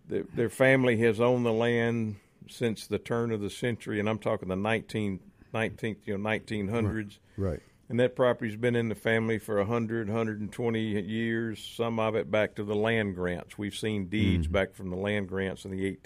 their, 0.09 0.23
their 0.35 0.49
family 0.49 0.97
has 0.97 1.21
owned 1.21 1.45
the 1.45 1.53
land 1.53 2.17
since 2.49 2.85
the 2.85 2.99
turn 2.99 3.31
of 3.31 3.39
the 3.39 3.49
century, 3.49 4.01
and 4.01 4.09
I'm 4.09 4.19
talking 4.19 4.49
the 4.49 4.55
19, 4.57 5.19
19th, 5.53 5.97
you 6.05 6.17
know, 6.17 6.29
1900s. 6.29 7.17
Right. 7.37 7.61
And 7.89 7.99
that 8.01 8.17
property's 8.17 8.57
been 8.57 8.75
in 8.75 8.89
the 8.89 8.95
family 8.95 9.39
for 9.39 9.57
100, 9.57 10.07
120 10.09 10.79
years, 10.81 11.63
some 11.63 11.99
of 11.99 12.15
it 12.15 12.29
back 12.29 12.55
to 12.55 12.63
the 12.65 12.75
land 12.75 13.15
grants. 13.15 13.57
We've 13.57 13.75
seen 13.75 14.07
deeds 14.07 14.47
back 14.47 14.75
from 14.75 14.89
the 14.89 14.97
land 14.97 15.29
grants 15.29 15.63
in 15.63 15.71
the 15.71 15.97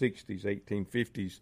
1860s, 0.00 0.44
1850s. 0.44 1.40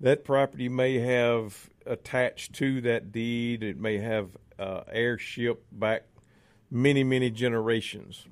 That 0.00 0.24
property 0.24 0.68
may 0.68 0.98
have 0.98 1.70
attached 1.86 2.54
to 2.54 2.80
that 2.82 3.12
deed, 3.12 3.62
it 3.62 3.78
may 3.78 3.98
have 3.98 4.36
uh, 4.58 4.82
heirship 4.90 5.64
back 5.72 6.04
many, 6.70 7.04
many 7.04 7.30
generations. 7.30 8.26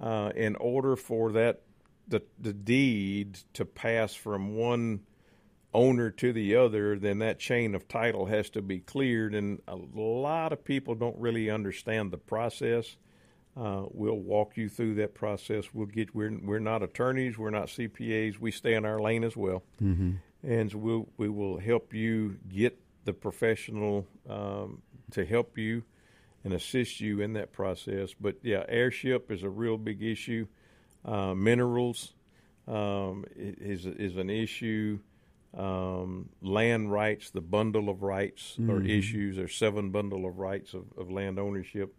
Uh, 0.00 0.30
in 0.36 0.54
order 0.56 0.94
for 0.94 1.32
that 1.32 1.62
the, 2.06 2.22
the 2.38 2.52
deed 2.52 3.38
to 3.52 3.64
pass 3.64 4.14
from 4.14 4.54
one 4.54 5.00
owner 5.74 6.10
to 6.10 6.32
the 6.32 6.56
other, 6.56 6.98
then 6.98 7.18
that 7.18 7.38
chain 7.38 7.74
of 7.74 7.88
title 7.88 8.26
has 8.26 8.48
to 8.50 8.62
be 8.62 8.78
cleared. 8.78 9.34
And 9.34 9.60
a 9.68 9.76
lot 9.76 10.52
of 10.52 10.64
people 10.64 10.94
don't 10.94 11.18
really 11.18 11.50
understand 11.50 12.10
the 12.10 12.18
process. 12.18 12.96
Uh, 13.58 13.86
we'll 13.90 14.18
walk 14.18 14.56
you 14.56 14.68
through 14.68 14.94
that 14.94 15.14
process. 15.14 15.74
We'll 15.74 15.86
get. 15.86 16.14
We're 16.14 16.38
we're 16.42 16.60
not 16.60 16.82
attorneys. 16.82 17.36
We're 17.36 17.50
not 17.50 17.66
CPAs. 17.66 18.38
We 18.38 18.52
stay 18.52 18.74
in 18.74 18.84
our 18.84 19.00
lane 19.00 19.24
as 19.24 19.36
well, 19.36 19.64
mm-hmm. 19.82 20.12
and 20.44 20.70
so 20.70 20.78
we'll 20.78 21.08
we 21.16 21.28
will 21.28 21.58
help 21.58 21.92
you 21.92 22.38
get 22.48 22.78
the 23.04 23.12
professional 23.12 24.06
um, 24.28 24.82
to 25.10 25.24
help 25.24 25.58
you 25.58 25.82
and 26.44 26.52
assist 26.52 27.00
you 27.00 27.20
in 27.20 27.32
that 27.32 27.52
process. 27.52 28.14
But 28.20 28.36
yeah, 28.42 28.62
heirship 28.68 29.32
is 29.32 29.42
a 29.42 29.50
real 29.50 29.76
big 29.76 30.02
issue. 30.04 30.46
Uh, 31.04 31.34
minerals 31.34 32.14
um, 32.68 33.24
is 33.36 33.86
is 33.86 34.16
an 34.16 34.30
issue. 34.30 35.00
Um, 35.56 36.28
land 36.42 36.92
rights, 36.92 37.30
the 37.30 37.40
bundle 37.40 37.88
of 37.88 38.02
rights 38.02 38.56
or 38.68 38.82
issues. 38.82 39.36
There's 39.36 39.54
seven 39.54 39.90
bundle 39.90 40.26
of 40.26 40.38
rights 40.38 40.74
of, 40.74 40.84
of 40.96 41.10
land 41.10 41.38
ownership 41.38 41.94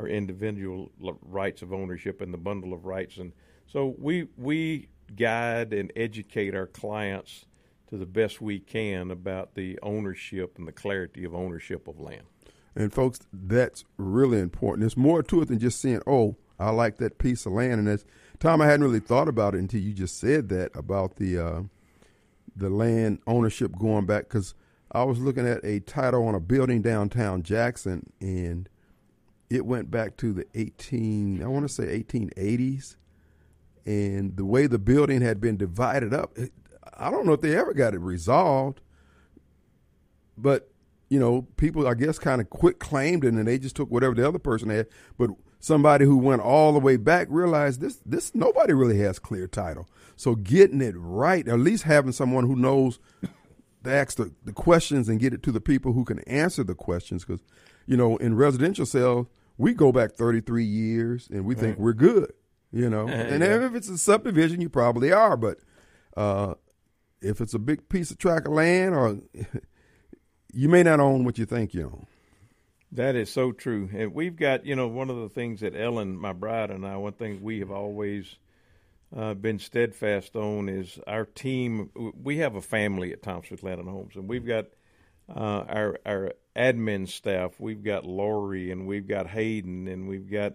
or 0.00 0.08
individual 0.08 0.90
rights 1.22 1.62
of 1.62 1.72
ownership 1.72 2.20
and 2.20 2.32
the 2.32 2.38
bundle 2.38 2.72
of 2.72 2.84
rights. 2.84 3.18
And 3.18 3.32
so 3.66 3.94
we 3.98 4.28
we 4.36 4.88
guide 5.14 5.72
and 5.72 5.92
educate 5.96 6.54
our 6.54 6.66
clients 6.66 7.44
to 7.88 7.96
the 7.96 8.06
best 8.06 8.40
we 8.40 8.58
can 8.58 9.10
about 9.10 9.54
the 9.54 9.78
ownership 9.82 10.56
and 10.58 10.66
the 10.66 10.72
clarity 10.72 11.24
of 11.24 11.34
ownership 11.34 11.88
of 11.88 12.00
land. 12.00 12.22
And 12.74 12.92
folks, 12.92 13.20
that's 13.32 13.84
really 13.96 14.38
important. 14.38 14.80
There's 14.80 14.96
more 14.96 15.22
to 15.22 15.42
it 15.42 15.48
than 15.48 15.58
just 15.58 15.80
saying, 15.80 16.02
"Oh, 16.06 16.36
I 16.58 16.70
like 16.70 16.98
that 16.98 17.18
piece 17.18 17.44
of 17.46 17.52
land." 17.52 17.74
And 17.74 17.88
that's 17.88 18.04
Tom, 18.38 18.62
I 18.62 18.66
hadn't 18.66 18.84
really 18.84 19.00
thought 19.00 19.28
about 19.28 19.54
it 19.54 19.58
until 19.58 19.80
you 19.80 19.92
just 19.92 20.18
said 20.18 20.48
that 20.48 20.70
about 20.74 21.16
the 21.16 21.38
uh, 21.38 21.62
the 22.56 22.70
land 22.70 23.18
ownership 23.26 23.76
going 23.78 24.06
back. 24.06 24.28
Because 24.28 24.54
I 24.92 25.02
was 25.02 25.18
looking 25.18 25.46
at 25.46 25.64
a 25.64 25.80
title 25.80 26.26
on 26.26 26.34
a 26.34 26.40
building 26.40 26.80
downtown 26.80 27.42
Jackson, 27.42 28.12
and 28.20 28.68
it 29.50 29.66
went 29.66 29.90
back 29.90 30.16
to 30.18 30.32
the 30.32 30.46
18, 30.54 31.42
I 31.42 31.46
want 31.48 31.68
to 31.68 31.72
say 31.72 32.02
1880s, 32.02 32.96
and 33.84 34.36
the 34.36 34.44
way 34.44 34.66
the 34.66 34.78
building 34.78 35.20
had 35.20 35.40
been 35.40 35.56
divided 35.56 36.14
up, 36.14 36.36
I 36.96 37.10
don't 37.10 37.26
know 37.26 37.32
if 37.32 37.40
they 37.40 37.56
ever 37.56 37.74
got 37.74 37.94
it 37.94 38.00
resolved 38.00 38.80
but 40.42 40.70
you 41.08 41.18
know, 41.18 41.42
people 41.56 41.86
I 41.88 41.94
guess 41.94 42.18
kind 42.18 42.40
of 42.40 42.50
quit 42.50 42.78
claimed 42.78 43.24
it, 43.24 43.34
and 43.34 43.46
they 43.46 43.58
just 43.58 43.76
took 43.76 43.90
whatever 43.90 44.14
the 44.14 44.26
other 44.26 44.38
person 44.38 44.70
had. 44.70 44.86
But 45.18 45.30
somebody 45.58 46.04
who 46.04 46.16
went 46.16 46.40
all 46.40 46.72
the 46.72 46.78
way 46.78 46.96
back 46.96 47.26
realized 47.30 47.80
this 47.80 48.00
this 48.06 48.34
nobody 48.34 48.72
really 48.72 48.98
has 48.98 49.18
clear 49.18 49.46
title. 49.46 49.88
So 50.16 50.34
getting 50.36 50.80
it 50.80 50.94
right, 50.96 51.46
at 51.48 51.58
least 51.58 51.84
having 51.84 52.12
someone 52.12 52.46
who 52.46 52.54
knows 52.54 52.98
to 53.84 53.90
ask 53.90 54.18
the, 54.18 54.32
the 54.44 54.52
questions 54.52 55.08
and 55.08 55.18
get 55.18 55.32
it 55.32 55.42
to 55.44 55.52
the 55.52 55.60
people 55.60 55.92
who 55.92 56.04
can 56.04 56.20
answer 56.20 56.62
the 56.62 56.74
questions, 56.74 57.24
because 57.24 57.42
you 57.86 57.96
know, 57.96 58.16
in 58.18 58.36
residential 58.36 58.86
sales, 58.86 59.26
we 59.60 59.74
go 59.74 59.92
back 59.92 60.12
thirty 60.12 60.40
three 60.40 60.64
years 60.64 61.28
and 61.30 61.44
we 61.44 61.54
think 61.54 61.78
we're 61.78 61.92
good. 61.92 62.32
You 62.72 62.88
know, 62.88 63.08
and 63.08 63.42
Yeah. 63.42 63.66
if 63.66 63.74
it's 63.74 63.88
a 63.88 63.98
subdivision, 63.98 64.60
you 64.60 64.68
probably 64.68 65.12
are, 65.12 65.36
but 65.36 65.58
uh, 66.16 66.54
if 67.20 67.40
it's 67.40 67.52
a 67.54 67.58
big 67.58 67.88
piece 67.88 68.10
of 68.10 68.18
tract 68.18 68.46
of 68.46 68.52
land 68.52 68.94
or 68.94 69.18
you 70.52 70.68
may 70.68 70.82
not 70.82 71.00
own 71.00 71.24
what 71.24 71.36
you 71.38 71.46
think 71.46 71.74
you 71.74 71.84
own. 71.84 72.06
That 72.92 73.14
is 73.14 73.30
so 73.30 73.52
true. 73.52 73.88
And 73.92 74.14
we've 74.14 74.34
got, 74.36 74.66
you 74.66 74.74
know, 74.74 74.88
one 74.88 75.10
of 75.10 75.16
the 75.16 75.28
things 75.28 75.60
that 75.60 75.76
Ellen, 75.76 76.16
my 76.16 76.32
bride, 76.32 76.70
and 76.70 76.84
I, 76.86 76.96
one 76.96 77.12
thing 77.12 77.40
we 77.40 77.60
have 77.60 77.70
always 77.70 78.36
uh, 79.16 79.34
been 79.34 79.58
steadfast 79.60 80.34
on 80.34 80.68
is 80.68 80.98
our 81.06 81.24
team. 81.24 81.90
We 82.20 82.38
have 82.38 82.56
a 82.56 82.60
family 82.60 83.12
at 83.12 83.22
Tom 83.22 83.42
Smith 83.46 83.62
Land 83.62 83.80
and 83.80 83.88
Homes, 83.88 84.16
and 84.16 84.28
we've 84.28 84.46
got 84.46 84.66
uh, 85.28 85.64
our 85.68 85.98
our 86.04 86.32
admin 86.56 87.08
staff. 87.08 87.58
We've 87.58 87.82
got 87.82 88.04
Lori, 88.04 88.70
and 88.70 88.86
we've 88.86 89.06
got 89.06 89.28
Hayden, 89.28 89.88
and 89.88 90.08
we've 90.08 90.30
got 90.30 90.54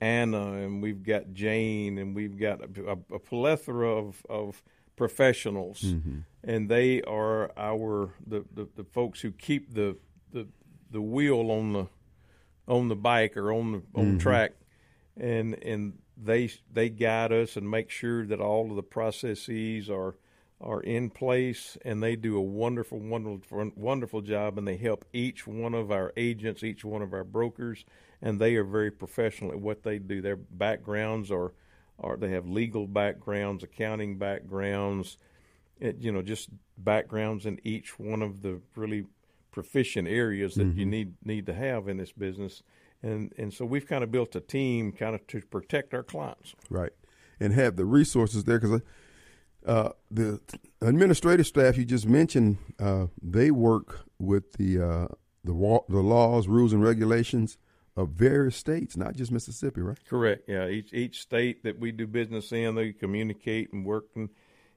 Anna, 0.00 0.52
and 0.54 0.82
we've 0.82 1.02
got 1.02 1.32
Jane, 1.32 1.98
and 1.98 2.14
we've 2.14 2.38
got 2.38 2.60
a, 2.62 2.98
a 3.12 3.18
plethora 3.18 3.90
of 3.90 4.24
of 4.28 4.62
professionals, 4.96 5.82
mm-hmm. 5.82 6.18
and 6.42 6.68
they 6.68 7.02
are 7.02 7.52
our 7.56 8.14
the, 8.26 8.44
the, 8.54 8.68
the 8.76 8.84
folks 8.84 9.20
who 9.20 9.30
keep 9.30 9.74
the, 9.74 9.96
the 10.32 10.46
the 10.90 11.00
wheel 11.00 11.50
on 11.50 11.72
the 11.72 11.86
on 12.66 12.88
the 12.88 12.96
bike 12.96 13.36
or 13.36 13.52
on 13.52 13.72
the 13.72 13.82
on 13.94 14.14
the 14.14 14.18
track, 14.18 14.52
and 15.16 15.54
and 15.62 15.98
they 16.16 16.50
they 16.72 16.88
guide 16.88 17.32
us 17.32 17.56
and 17.56 17.70
make 17.70 17.90
sure 17.90 18.26
that 18.26 18.40
all 18.40 18.70
of 18.70 18.76
the 18.76 18.82
processes 18.82 19.88
are 19.88 20.16
are 20.60 20.80
in 20.80 21.10
place, 21.10 21.76
and 21.84 22.02
they 22.02 22.16
do 22.16 22.36
a 22.36 22.40
wonderful 22.40 22.98
wonderful 22.98 23.70
wonderful 23.76 24.22
job, 24.22 24.56
and 24.58 24.66
they 24.66 24.76
help 24.76 25.04
each 25.12 25.46
one 25.46 25.74
of 25.74 25.90
our 25.90 26.12
agents, 26.16 26.62
each 26.62 26.84
one 26.84 27.02
of 27.02 27.12
our 27.12 27.24
brokers, 27.24 27.84
and 28.22 28.40
they 28.40 28.56
are 28.56 28.64
very 28.64 28.90
professional 28.90 29.52
at 29.52 29.60
what 29.60 29.82
they 29.82 29.98
do. 29.98 30.22
Their 30.22 30.36
backgrounds 30.36 31.30
are 31.30 31.52
are 31.98 32.16
they 32.16 32.30
have 32.30 32.48
legal 32.48 32.86
backgrounds, 32.86 33.62
accounting 33.62 34.18
backgrounds, 34.18 35.18
it, 35.80 35.96
you 35.98 36.12
know, 36.12 36.22
just 36.22 36.48
backgrounds 36.78 37.46
in 37.46 37.58
each 37.64 37.98
one 37.98 38.22
of 38.22 38.42
the 38.42 38.60
really 38.74 39.04
proficient 39.50 40.06
areas 40.08 40.54
that 40.54 40.64
you 40.64 40.82
mm-hmm. 40.82 40.90
need 40.90 41.14
need 41.24 41.46
to 41.46 41.54
have 41.54 41.88
in 41.88 41.96
this 41.98 42.12
business. 42.12 42.62
And 43.02 43.32
and 43.38 43.52
so 43.52 43.64
we've 43.64 43.86
kind 43.86 44.02
of 44.02 44.10
built 44.10 44.34
a 44.36 44.40
team 44.40 44.92
kind 44.92 45.14
of 45.14 45.26
to 45.28 45.40
protect 45.42 45.94
our 45.94 46.02
clients. 46.02 46.54
Right. 46.70 46.92
And 47.38 47.52
have 47.52 47.76
the 47.76 47.84
resources 47.84 48.44
there 48.44 48.58
because 48.58 48.80
uh, 48.80 48.84
uh, 49.66 49.90
the 50.10 50.40
administrative 50.80 51.46
staff 51.46 51.76
you 51.76 51.84
just 51.84 52.06
mentioned, 52.06 52.58
uh, 52.78 53.06
they 53.22 53.50
work 53.50 54.06
with 54.18 54.52
the 54.54 54.80
uh, 54.80 55.08
the 55.44 55.54
wa- 55.54 55.84
the 55.88 56.00
laws, 56.00 56.48
rules, 56.48 56.72
and 56.72 56.82
regulations 56.82 57.58
of 57.96 58.10
various 58.10 58.56
states, 58.56 58.96
not 58.96 59.14
just 59.14 59.32
Mississippi, 59.32 59.80
right? 59.80 59.98
Correct. 60.08 60.44
Yeah. 60.48 60.68
Each 60.68 60.92
each 60.92 61.20
state 61.20 61.64
that 61.64 61.78
we 61.78 61.92
do 61.92 62.06
business 62.06 62.52
in, 62.52 62.74
they 62.74 62.92
communicate 62.92 63.72
and 63.72 63.84
work 63.84 64.06
and 64.14 64.28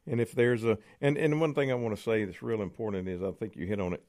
and 0.07 0.19
if 0.19 0.31
there's 0.31 0.63
a 0.63 0.77
and 1.01 1.17
and 1.17 1.39
one 1.39 1.53
thing 1.53 1.71
I 1.71 1.75
want 1.75 1.95
to 1.95 2.01
say 2.01 2.25
that's 2.25 2.41
real 2.41 2.61
important 2.61 3.07
is 3.07 3.21
I 3.21 3.31
think 3.31 3.55
you 3.55 3.67
hit 3.67 3.79
on 3.79 3.93
it. 3.93 4.03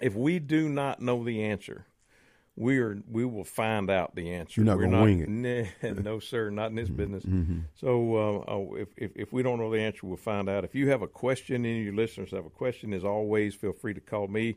If 0.00 0.14
we 0.14 0.38
do 0.38 0.68
not 0.68 1.00
know 1.00 1.22
the 1.22 1.44
answer, 1.44 1.86
we 2.56 2.78
are 2.78 2.98
we 3.10 3.24
will 3.24 3.44
find 3.44 3.90
out 3.90 4.14
the 4.14 4.30
answer. 4.32 4.60
You're 4.60 4.66
not 4.66 4.78
gonna 4.78 5.02
wing 5.02 5.20
it. 5.20 5.28
Nah, 5.82 6.02
no, 6.02 6.18
sir, 6.18 6.50
not 6.50 6.70
in 6.70 6.76
this 6.76 6.88
business. 6.88 7.24
So 7.74 8.16
uh, 8.16 8.52
uh, 8.52 8.74
if, 8.74 8.88
if 8.96 9.12
if 9.16 9.32
we 9.32 9.42
don't 9.42 9.58
know 9.58 9.70
the 9.70 9.80
answer, 9.80 10.06
we'll 10.06 10.16
find 10.16 10.48
out. 10.48 10.64
If 10.64 10.74
you 10.74 10.90
have 10.90 11.02
a 11.02 11.08
question, 11.08 11.64
any 11.64 11.78
of 11.78 11.84
your 11.84 11.94
listeners 11.94 12.30
have 12.32 12.44
a 12.46 12.50
question, 12.50 12.92
as 12.92 13.04
always, 13.04 13.54
feel 13.54 13.72
free 13.72 13.94
to 13.94 14.00
call 14.00 14.28
me. 14.28 14.56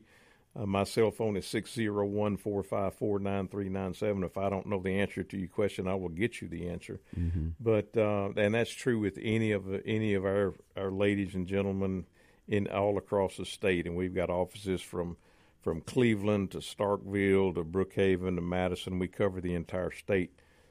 Uh, 0.58 0.66
my 0.66 0.86
cell 0.86 1.12
phone 1.12 1.36
is 1.36 1.46
601 1.48 2.38
454 2.38 3.20
9397. 3.20 4.24
If 4.24 4.38
I 4.38 4.50
don't 4.50 4.68
know 4.68 4.82
the 4.82 5.00
answer 5.00 5.22
to 5.24 5.38
your 5.38 5.50
question, 5.50 5.88
I 5.88 5.96
will 5.96 6.10
get 6.10 6.42
you 6.42 6.48
the 6.48 6.70
answer. 6.70 7.00
But 7.60 7.96
uh, 7.98 8.30
and 8.38 8.56
that's 8.56 8.72
true 8.72 9.00
with 9.00 9.18
any 9.22 9.52
of 9.52 9.64
any 9.86 10.14
of 10.14 10.26
our, 10.26 10.54
our 10.78 10.92
ladies 10.92 11.36
and 11.36 11.46
gentlemen 11.48 12.06
in 12.48 12.68
all 12.68 12.98
across 12.98 13.38
the 13.38 13.46
state. 13.46 13.86
And 13.86 13.96
we've 13.96 14.16
got 14.16 14.30
offices 14.30 14.82
from 14.82 15.18
from 15.66 15.82
Cleveland 15.82 16.52
to 16.52 16.60
Starkville 16.60 17.56
to 17.56 17.64
Brookhaven 17.64 18.36
to 18.36 18.42
Madison. 18.42 19.00
We 19.00 19.08
cover 19.08 19.42
the 19.42 19.56
entire 19.56 19.90
state. 19.90 20.30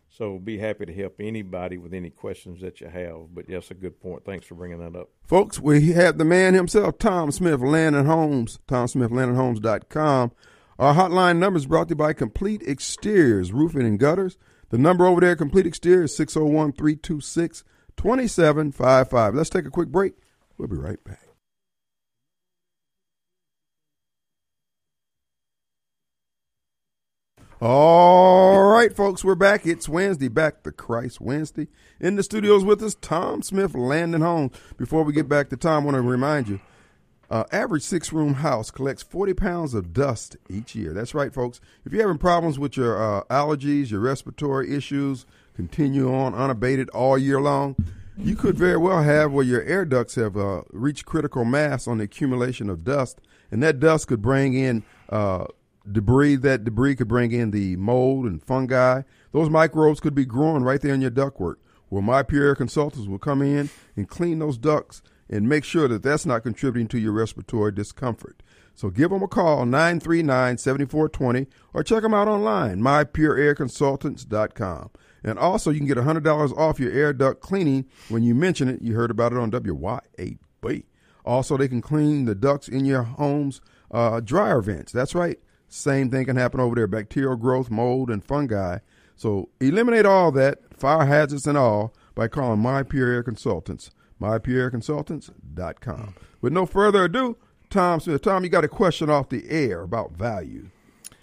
So 0.09 0.39
be 0.39 0.59
happy 0.59 0.87
to 0.87 0.95
help 0.95 1.17
anybody 1.19 1.79
with 1.79 1.93
any 1.93 2.11
questions 2.11 2.61
that 2.61 2.81
you 2.81 2.87
have. 2.87 3.35
But 3.35 3.49
yes, 3.49 3.73
a 3.73 3.75
good 3.75 4.01
point. 4.01 4.25
Thanks 4.25 4.47
for 4.47 4.55
bringing 4.55 4.79
that 4.79 4.97
up. 4.97 5.09
Folks, 5.27 5.59
we 5.59 5.91
have 5.95 6.17
the 6.17 6.25
man 6.25 6.55
himself, 6.55 6.99
Tom 6.99 7.33
Smith, 7.33 7.61
Land 7.61 7.97
and 7.97 8.07
Homes, 8.07 8.61
TomSmithLandandHomes.com. 8.69 10.31
Our 10.79 10.95
hotline 10.95 11.39
number 11.39 11.57
is 11.57 11.67
brought 11.67 11.89
to 11.89 11.93
you 11.93 11.97
by 11.97 12.13
Complete 12.13 12.63
Exteriors, 12.63 13.53
Roofing 13.53 13.83
and 13.83 13.99
Gutters. 13.99 14.39
The 14.69 14.79
number 14.79 15.07
over 15.07 15.21
there, 15.21 15.35
Complete 15.35 15.67
Exteriors, 15.67 16.15
601 16.15 16.71
326 16.73 17.65
2755. 17.97 19.35
Let's 19.35 19.51
take 19.51 19.67
a 19.67 19.71
quick 19.71 19.89
break. 19.89 20.15
We'll 20.57 20.69
be 20.69 20.77
right 20.77 21.03
back. 21.03 21.34
All 27.67 28.63
right, 28.63 28.95
folks, 28.95 29.25
we're 29.25 29.35
back. 29.35 29.67
It's 29.67 29.89
Wednesday, 29.89 30.29
back 30.29 30.65
to 30.65 30.71
Christ 30.71 31.19
Wednesday. 31.19 31.69
In 31.99 32.17
the 32.17 32.23
studios 32.23 32.63
with 32.63 32.83
us, 32.83 32.95
Tom 32.95 33.41
Smith, 33.41 33.75
Land 33.75 34.15
and 34.15 34.23
Homes. 34.23 34.53
Before 34.77 35.03
we 35.03 35.15
get 35.15 35.31
back 35.31 35.49
to 35.49 35.57
Tom, 35.57 35.85
I 35.85 35.87
want 35.87 35.95
to 35.95 36.03
remind 36.03 36.47
you, 36.47 36.61
uh, 37.31 37.45
average 37.53 37.83
six 37.83 38.13
room 38.13 38.35
house 38.35 38.71
collects 38.71 39.03
40 39.03 39.33
pounds 39.33 39.73
of 39.73 39.95
dust 39.95 40.37
each 40.51 40.75
year. 40.75 40.93
That's 40.93 41.15
right, 41.15 41.33
folks. 41.33 41.63
If 41.87 41.95
you're 41.95 42.03
having 42.03 42.19
problems 42.19 42.59
with 42.59 42.77
your 42.77 43.03
uh, 43.03 43.25
allergies, 43.31 43.91
your 43.91 44.01
respiratory 44.01 44.77
issues, 44.77 45.25
continue 45.57 46.15
on 46.15 46.35
unabated 46.35 46.91
all 46.91 47.17
year 47.17 47.41
long, 47.41 47.77
you 48.19 48.37
could 48.37 48.59
very 48.59 48.77
well 48.77 49.03
have 49.03 49.33
where 49.33 49.43
your 49.43 49.63
air 49.63 49.87
ducts 49.87 50.17
have 50.17 50.37
uh, 50.37 50.65
reached 50.71 51.07
critical 51.07 51.47
mass 51.47 51.89
on 51.89 51.97
the 51.97 52.05
accumulation 52.05 52.69
of 52.69 52.85
dust, 52.85 53.23
and 53.51 53.63
that 53.63 53.81
dust 53.81 54.09
could 54.09 54.21
bring 54.21 54.53
in 54.53 54.83
uh, 55.09 55.47
debris. 55.91 56.37
That 56.37 56.65
debris 56.65 56.97
could 56.97 57.09
bring 57.09 57.33
in 57.33 57.51
the 57.51 57.77
mold 57.77 58.27
and 58.27 58.43
fungi. 58.43 59.03
Those 59.33 59.51
microbes 59.51 60.01
could 60.01 60.15
be 60.15 60.25
growing 60.25 60.63
right 60.63 60.81
there 60.81 60.95
in 60.95 61.01
your 61.01 61.11
ductwork. 61.11 61.57
Well, 61.91 62.03
my 62.03 62.23
Pure 62.23 62.45
Air 62.45 62.55
consultants 62.55 63.09
will 63.09 63.19
come 63.19 63.43
in 63.43 63.71
and 63.97 64.09
clean 64.09 64.39
those 64.39 64.59
ducts 64.59 65.03
and 65.29 65.49
make 65.49 65.65
sure 65.65 65.89
that 65.89 66.03
that's 66.03 66.27
not 66.27 66.43
contributing 66.43 66.89
to 66.89 66.99
your 66.99 67.13
respiratory 67.13 67.73
discomfort. 67.73 68.43
So 68.75 68.91
give 68.91 69.09
them 69.11 69.23
a 69.23 69.29
call, 69.29 69.65
939-7420, 69.65 71.47
or 71.73 71.85
check 71.85 72.03
them 72.03 72.13
out 72.13 72.29
online, 72.29 72.81
mypureairconsultants.com. 72.81 74.91
And 75.23 75.39
also, 75.39 75.71
you 75.71 75.79
can 75.79 75.87
get 75.87 75.97
$100 75.97 76.57
off 76.57 76.81
your 76.81 76.93
air 76.93 77.13
duct 77.13 77.41
cleaning 77.41 77.87
when 78.09 78.23
you 78.23 78.35
mention 78.35 78.69
it. 78.69 78.83
You 78.83 78.95
heard 78.95 79.11
about 79.11 79.33
it 79.33 79.39
on 79.39 79.51
WYAB. 79.51 80.85
Also, 81.25 81.57
they 81.57 81.69
can 81.69 81.81
clean 81.81 82.27
the 82.27 82.35
ducts 82.35 82.69
in 82.69 82.85
your 82.85 83.05
home's 83.05 83.63
uh, 83.91 84.21
dryer 84.21 84.61
vents. 84.61 84.93
That's 84.93 85.15
right. 85.15 85.39
Same 85.75 86.09
thing 86.09 86.27
can 86.27 86.37
happen 86.37 86.61
over 86.61 86.77
there 86.77 86.87
bacterial 86.87 87.35
growth, 87.35 87.69
mold, 87.69 88.09
and 88.09 88.25
fungi. 88.25 88.79
So 89.17 89.49
eliminate 89.61 90.07
all 90.07 90.31
that, 90.31 90.61
fire 90.73 91.05
hazards 91.05 91.49
and 91.49 91.59
all, 91.59 91.93
by 92.15 92.29
calling 92.29 92.61
My 92.61 92.85
Pure 92.85 93.11
Air 93.11 93.23
Consultants, 93.25 93.91
mypureairconsultants.com. 94.21 96.15
With 96.41 96.53
no 96.53 96.65
further 96.65 97.05
ado, 97.05 97.37
Tom 97.71 97.99
Smith. 97.99 98.23
Tom, 98.23 98.45
you 98.45 98.51
got 98.51 98.63
a 98.63 98.69
question 98.69 99.11
off 99.11 99.31
the 99.31 99.51
air 99.51 99.83
about 99.83 100.13
value. 100.13 100.71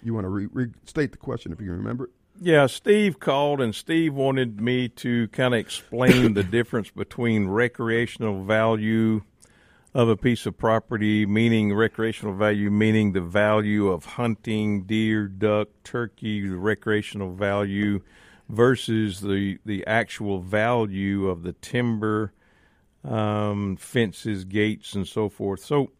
You 0.02 0.12
want 0.12 0.26
to 0.26 0.28
re- 0.28 0.48
restate 0.52 1.12
the 1.12 1.18
question 1.18 1.50
if 1.52 1.58
you 1.58 1.68
can 1.68 1.78
remember 1.78 2.04
it? 2.04 2.10
Yeah, 2.38 2.66
Steve 2.66 3.20
called 3.20 3.60
and 3.62 3.74
Steve 3.74 4.12
wanted 4.12 4.60
me 4.60 4.88
to 4.88 5.28
kind 5.28 5.54
of 5.54 5.60
explain 5.60 6.34
the 6.34 6.44
difference 6.44 6.90
between 6.90 7.48
recreational 7.48 8.44
value 8.44 9.22
of 9.94 10.08
a 10.08 10.16
piece 10.16 10.46
of 10.46 10.56
property, 10.56 11.26
meaning 11.26 11.74
recreational 11.74 12.34
value, 12.34 12.70
meaning 12.70 13.12
the 13.12 13.20
value 13.20 13.88
of 13.88 14.04
hunting 14.04 14.84
deer, 14.84 15.26
duck, 15.28 15.68
turkey, 15.84 16.48
the 16.48 16.56
recreational 16.56 17.32
value 17.34 18.00
versus 18.48 19.20
the 19.20 19.58
the 19.64 19.86
actual 19.86 20.40
value 20.40 21.28
of 21.28 21.42
the 21.42 21.52
timber, 21.54 22.32
um, 23.04 23.76
fences, 23.76 24.44
gates, 24.44 24.94
and 24.94 25.06
so 25.06 25.28
forth. 25.28 25.60
So 25.60 25.90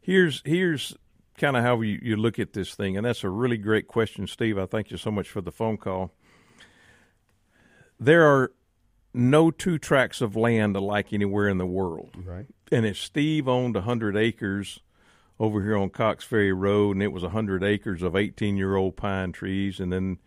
here's 0.00 0.42
here's 0.44 0.96
kind 1.36 1.56
of 1.56 1.64
how 1.64 1.80
you, 1.80 1.98
you 2.02 2.16
look 2.16 2.38
at 2.38 2.52
this 2.52 2.74
thing, 2.74 2.96
and 2.96 3.04
that's 3.04 3.24
a 3.24 3.30
really 3.30 3.56
great 3.56 3.88
question, 3.88 4.26
Steve. 4.26 4.58
I 4.58 4.66
thank 4.66 4.90
you 4.90 4.96
so 4.96 5.10
much 5.10 5.28
for 5.28 5.40
the 5.40 5.52
phone 5.52 5.76
call. 5.76 6.12
There 7.98 8.26
are 8.26 8.52
no 9.12 9.50
two 9.50 9.78
tracts 9.78 10.20
of 10.20 10.36
land 10.36 10.76
alike 10.76 11.12
anywhere 11.12 11.48
in 11.48 11.58
the 11.58 11.66
world. 11.66 12.10
Right. 12.24 12.46
And 12.70 12.86
if 12.86 12.96
Steve 12.96 13.48
owned 13.48 13.74
100 13.74 14.16
acres 14.16 14.80
over 15.38 15.62
here 15.62 15.76
on 15.76 15.90
Cox 15.90 16.24
Ferry 16.24 16.52
Road, 16.52 16.96
and 16.96 17.02
it 17.02 17.12
was 17.12 17.22
100 17.22 17.64
acres 17.64 18.02
of 18.02 18.14
18 18.14 18.56
year 18.56 18.76
old 18.76 18.96
pine 18.96 19.32
trees, 19.32 19.80
and 19.80 19.92
then 19.92 20.18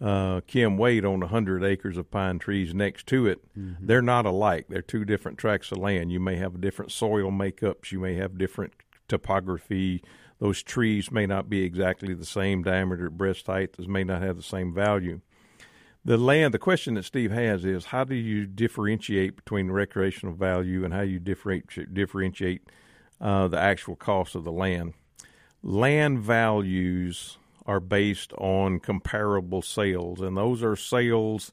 uh, 0.00 0.40
Kim 0.46 0.78
Wade 0.78 1.04
owned 1.04 1.22
100 1.22 1.64
acres 1.64 1.96
of 1.96 2.10
pine 2.10 2.38
trees 2.38 2.74
next 2.74 3.06
to 3.08 3.26
it, 3.26 3.40
they're 3.80 4.02
not 4.02 4.26
alike. 4.26 4.66
They're 4.68 4.82
two 4.82 5.04
different 5.04 5.38
tracts 5.38 5.72
of 5.72 5.78
land. 5.78 6.12
You 6.12 6.20
may 6.20 6.36
have 6.36 6.60
different 6.60 6.92
soil 6.92 7.30
makeups, 7.30 7.90
you 7.90 8.00
may 8.00 8.14
have 8.14 8.38
different 8.38 8.74
topography. 9.08 10.02
Those 10.38 10.62
trees 10.62 11.10
may 11.10 11.26
not 11.26 11.50
be 11.50 11.64
exactly 11.64 12.14
the 12.14 12.24
same 12.24 12.62
diameter, 12.62 13.06
at 13.06 13.18
breast 13.18 13.46
height, 13.46 13.74
those 13.74 13.88
may 13.88 14.04
not 14.04 14.22
have 14.22 14.36
the 14.36 14.42
same 14.42 14.72
value 14.72 15.20
the 16.04 16.16
land 16.16 16.54
the 16.54 16.58
question 16.58 16.94
that 16.94 17.04
steve 17.04 17.30
has 17.30 17.64
is 17.64 17.86
how 17.86 18.04
do 18.04 18.14
you 18.14 18.46
differentiate 18.46 19.36
between 19.36 19.70
recreational 19.70 20.34
value 20.34 20.84
and 20.84 20.94
how 20.94 21.02
you 21.02 21.18
differentiate 21.18 21.92
differentiate 21.92 22.62
uh, 23.20 23.48
the 23.48 23.58
actual 23.58 23.96
cost 23.96 24.34
of 24.34 24.44
the 24.44 24.52
land? 24.52 24.94
Land 25.62 26.20
values 26.20 27.36
are 27.66 27.80
based 27.80 28.32
on 28.34 28.80
comparable 28.80 29.62
sales 29.62 30.20
and 30.20 30.36
those 30.36 30.62
are 30.62 30.76
sales 30.76 31.52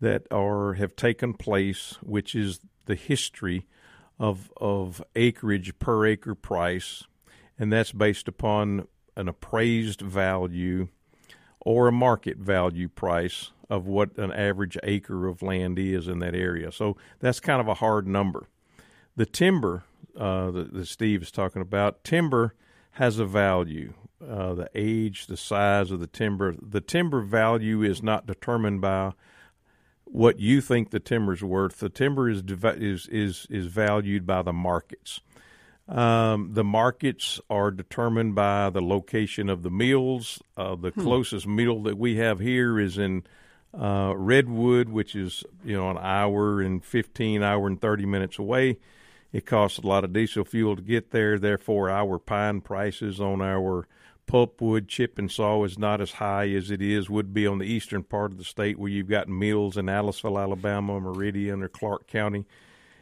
that 0.00 0.22
are 0.30 0.74
have 0.74 0.94
taken 0.94 1.34
place 1.34 1.98
which 2.02 2.34
is 2.34 2.60
the 2.86 2.94
history 2.94 3.66
of 4.18 4.52
of 4.56 5.02
acreage 5.16 5.76
per 5.78 6.06
acre 6.06 6.34
price 6.34 7.04
and 7.58 7.72
that's 7.72 7.92
based 7.92 8.28
upon 8.28 8.86
an 9.16 9.28
appraised 9.28 10.00
value 10.00 10.88
or 11.60 11.88
a 11.88 11.92
market 11.92 12.38
value 12.38 12.88
price 12.88 13.52
of 13.68 13.86
what 13.86 14.16
an 14.16 14.32
average 14.32 14.78
acre 14.82 15.26
of 15.26 15.42
land 15.42 15.78
is 15.78 16.08
in 16.08 16.20
that 16.20 16.34
area. 16.34 16.72
So 16.72 16.96
that's 17.20 17.40
kind 17.40 17.60
of 17.60 17.68
a 17.68 17.74
hard 17.74 18.06
number. 18.06 18.46
The 19.16 19.26
timber 19.26 19.84
uh, 20.16 20.50
that, 20.50 20.72
that 20.72 20.86
Steve 20.86 21.22
is 21.22 21.30
talking 21.30 21.62
about, 21.62 22.04
timber 22.04 22.54
has 22.92 23.18
a 23.18 23.26
value. 23.26 23.94
Uh, 24.20 24.54
the 24.54 24.68
age, 24.74 25.26
the 25.26 25.36
size 25.36 25.92
of 25.92 26.00
the 26.00 26.08
timber. 26.08 26.54
The 26.60 26.80
timber 26.80 27.20
value 27.20 27.82
is 27.82 28.02
not 28.02 28.26
determined 28.26 28.80
by 28.80 29.12
what 30.04 30.40
you 30.40 30.60
think 30.60 30.90
the 30.90 30.98
timber's 30.98 31.42
worth. 31.44 31.78
The 31.78 31.88
timber 31.88 32.28
is 32.28 32.42
is 32.42 33.06
is 33.08 33.46
is 33.48 33.66
valued 33.66 34.26
by 34.26 34.42
the 34.42 34.52
markets. 34.52 35.20
Um, 35.88 36.50
the 36.52 36.64
markets 36.64 37.40
are 37.48 37.70
determined 37.70 38.34
by 38.34 38.68
the 38.68 38.82
location 38.82 39.48
of 39.48 39.62
the 39.62 39.70
mills. 39.70 40.42
Uh, 40.56 40.76
the 40.76 40.90
closest 40.90 41.46
mill 41.46 41.82
that 41.84 41.96
we 41.96 42.16
have 42.16 42.40
here 42.40 42.78
is 42.78 42.98
in 42.98 43.24
uh, 43.72 44.12
Redwood, 44.14 44.90
which 44.90 45.14
is 45.14 45.44
you 45.64 45.76
know 45.76 45.90
an 45.90 45.98
hour 45.98 46.60
and 46.60 46.84
fifteen 46.84 47.42
hour 47.42 47.66
and 47.66 47.80
thirty 47.80 48.04
minutes 48.04 48.38
away. 48.38 48.78
It 49.32 49.46
costs 49.46 49.78
a 49.78 49.86
lot 49.86 50.04
of 50.04 50.12
diesel 50.12 50.44
fuel 50.44 50.76
to 50.76 50.82
get 50.82 51.10
there. 51.10 51.38
Therefore, 51.38 51.90
our 51.90 52.18
pine 52.18 52.60
prices 52.60 53.20
on 53.20 53.40
our 53.40 53.86
pulpwood 54.26 54.88
chip 54.88 55.18
and 55.18 55.30
saw 55.30 55.64
is 55.64 55.78
not 55.78 56.00
as 56.00 56.12
high 56.12 56.50
as 56.50 56.70
it 56.70 56.82
is 56.82 57.08
would 57.08 57.32
be 57.32 57.46
on 57.46 57.58
the 57.58 57.66
eastern 57.66 58.02
part 58.02 58.30
of 58.30 58.38
the 58.38 58.44
state 58.44 58.78
where 58.78 58.90
you've 58.90 59.08
got 59.08 59.26
mills 59.28 59.76
in 59.78 59.86
Aliceville, 59.86 60.40
Alabama, 60.40 61.00
Meridian, 61.00 61.62
or 61.62 61.68
Clark 61.68 62.06
County. 62.06 62.44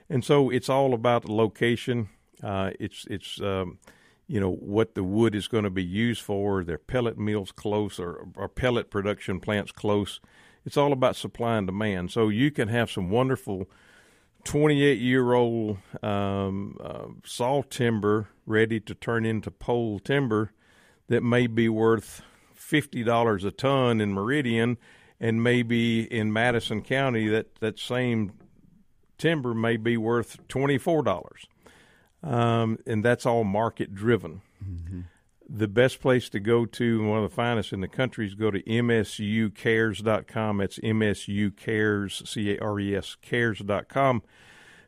And 0.08 0.24
so 0.24 0.50
it's 0.50 0.68
all 0.68 0.94
about 0.94 1.22
the 1.22 1.32
location. 1.32 2.08
Uh, 2.42 2.70
it's 2.78 3.06
it's 3.08 3.40
um, 3.40 3.78
you 4.26 4.40
know 4.40 4.52
what 4.52 4.94
the 4.94 5.04
wood 5.04 5.34
is 5.34 5.48
going 5.48 5.64
to 5.64 5.70
be 5.70 5.84
used 5.84 6.22
for. 6.22 6.64
Their 6.64 6.78
pellet 6.78 7.18
mills 7.18 7.52
close 7.52 7.98
or, 7.98 8.28
or 8.36 8.48
pellet 8.48 8.90
production 8.90 9.40
plants 9.40 9.72
close. 9.72 10.20
It's 10.64 10.76
all 10.76 10.92
about 10.92 11.16
supply 11.16 11.56
and 11.56 11.66
demand. 11.66 12.10
So 12.10 12.28
you 12.28 12.50
can 12.50 12.68
have 12.68 12.90
some 12.90 13.10
wonderful 13.10 13.68
28 14.44 14.98
year 14.98 15.32
old 15.32 15.78
um, 16.02 16.76
uh, 16.82 17.06
saw 17.24 17.62
timber 17.62 18.28
ready 18.46 18.80
to 18.80 18.94
turn 18.94 19.24
into 19.24 19.50
pole 19.50 19.98
timber 19.98 20.52
that 21.08 21.22
may 21.22 21.46
be 21.46 21.68
worth 21.68 22.22
$50 22.56 23.44
a 23.44 23.50
ton 23.50 24.00
in 24.00 24.12
Meridian 24.12 24.76
and 25.20 25.42
maybe 25.42 26.00
in 26.12 26.32
Madison 26.32 26.82
County 26.82 27.28
that, 27.28 27.56
that 27.60 27.78
same 27.78 28.32
timber 29.18 29.54
may 29.54 29.76
be 29.76 29.96
worth 29.96 30.46
$24. 30.48 31.34
Um, 32.26 32.78
and 32.86 33.04
that's 33.04 33.24
all 33.24 33.44
market 33.44 33.94
driven. 33.94 34.42
the 35.48 35.68
best 35.68 36.00
place 36.00 36.28
to 36.30 36.40
go 36.40 36.66
to, 36.66 36.98
and 37.00 37.08
one 37.08 37.22
of 37.22 37.30
the 37.30 37.34
finest 37.34 37.72
in 37.72 37.80
the 37.80 37.88
country, 37.88 38.26
is 38.26 38.34
go 38.34 38.50
to 38.50 38.60
msucares.com. 38.62 40.58
That's 40.58 40.78
msucares, 40.80 42.26
C 42.26 42.56
A 42.56 42.58
R 42.58 42.80
E 42.80 42.96
S, 42.96 43.16
cares.com. 43.22 44.22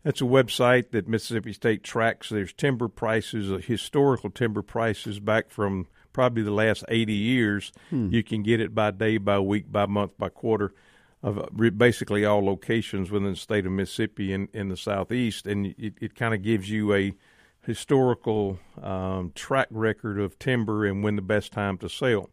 That's 0.03 0.20
a 0.20 0.24
website 0.24 0.90
that 0.92 1.09
Mississippi 1.09 1.53
State 1.53 1.85
tracks. 1.85 2.29
There's 2.31 2.53
timber 2.53 2.88
prices, 2.88 3.53
uh, 3.53 3.59
historical 3.59 4.31
timber 4.31 4.62
prices 4.62 5.20
back 5.20 5.51
from 5.51 5.87
probably 6.12 6.42
the 6.42 6.51
last 6.51 6.85
80 6.88 7.12
years. 7.12 7.72
You 8.11 8.22
can 8.22 8.42
get 8.42 8.61
it 8.61 8.74
by 8.74 8.90
day, 8.90 9.18
by 9.18 9.38
week, 9.38 9.70
by 9.70 9.87
month, 9.87 10.12
by 10.18 10.29
quarter 10.29 10.72
of 11.22 11.38
uh, 11.38 11.46
basically 11.70 12.24
all 12.24 12.44
locations 12.44 13.11
within 13.11 13.31
the 13.31 13.37
state 13.37 13.66
of 13.66 13.72
Mississippi 13.72 14.33
and 14.33 14.48
in 14.53 14.68
the 14.68 14.77
southeast. 14.77 15.46
And 15.46 15.66
it, 15.79 15.94
it 16.01 16.14
kind 16.14 16.33
of 16.35 16.42
gives 16.42 16.70
you 16.70 16.94
a 16.94 17.12
historical 17.68 18.59
um, 18.83 19.31
track 19.35 19.68
record 19.70 20.18
of 20.18 20.38
timber 20.38 20.87
and 20.87 21.04
when 21.04 21.16
the 21.16 21.22
best 21.22 21.52
time 21.52 21.76
to 21.76 21.87
sell. 21.87 22.31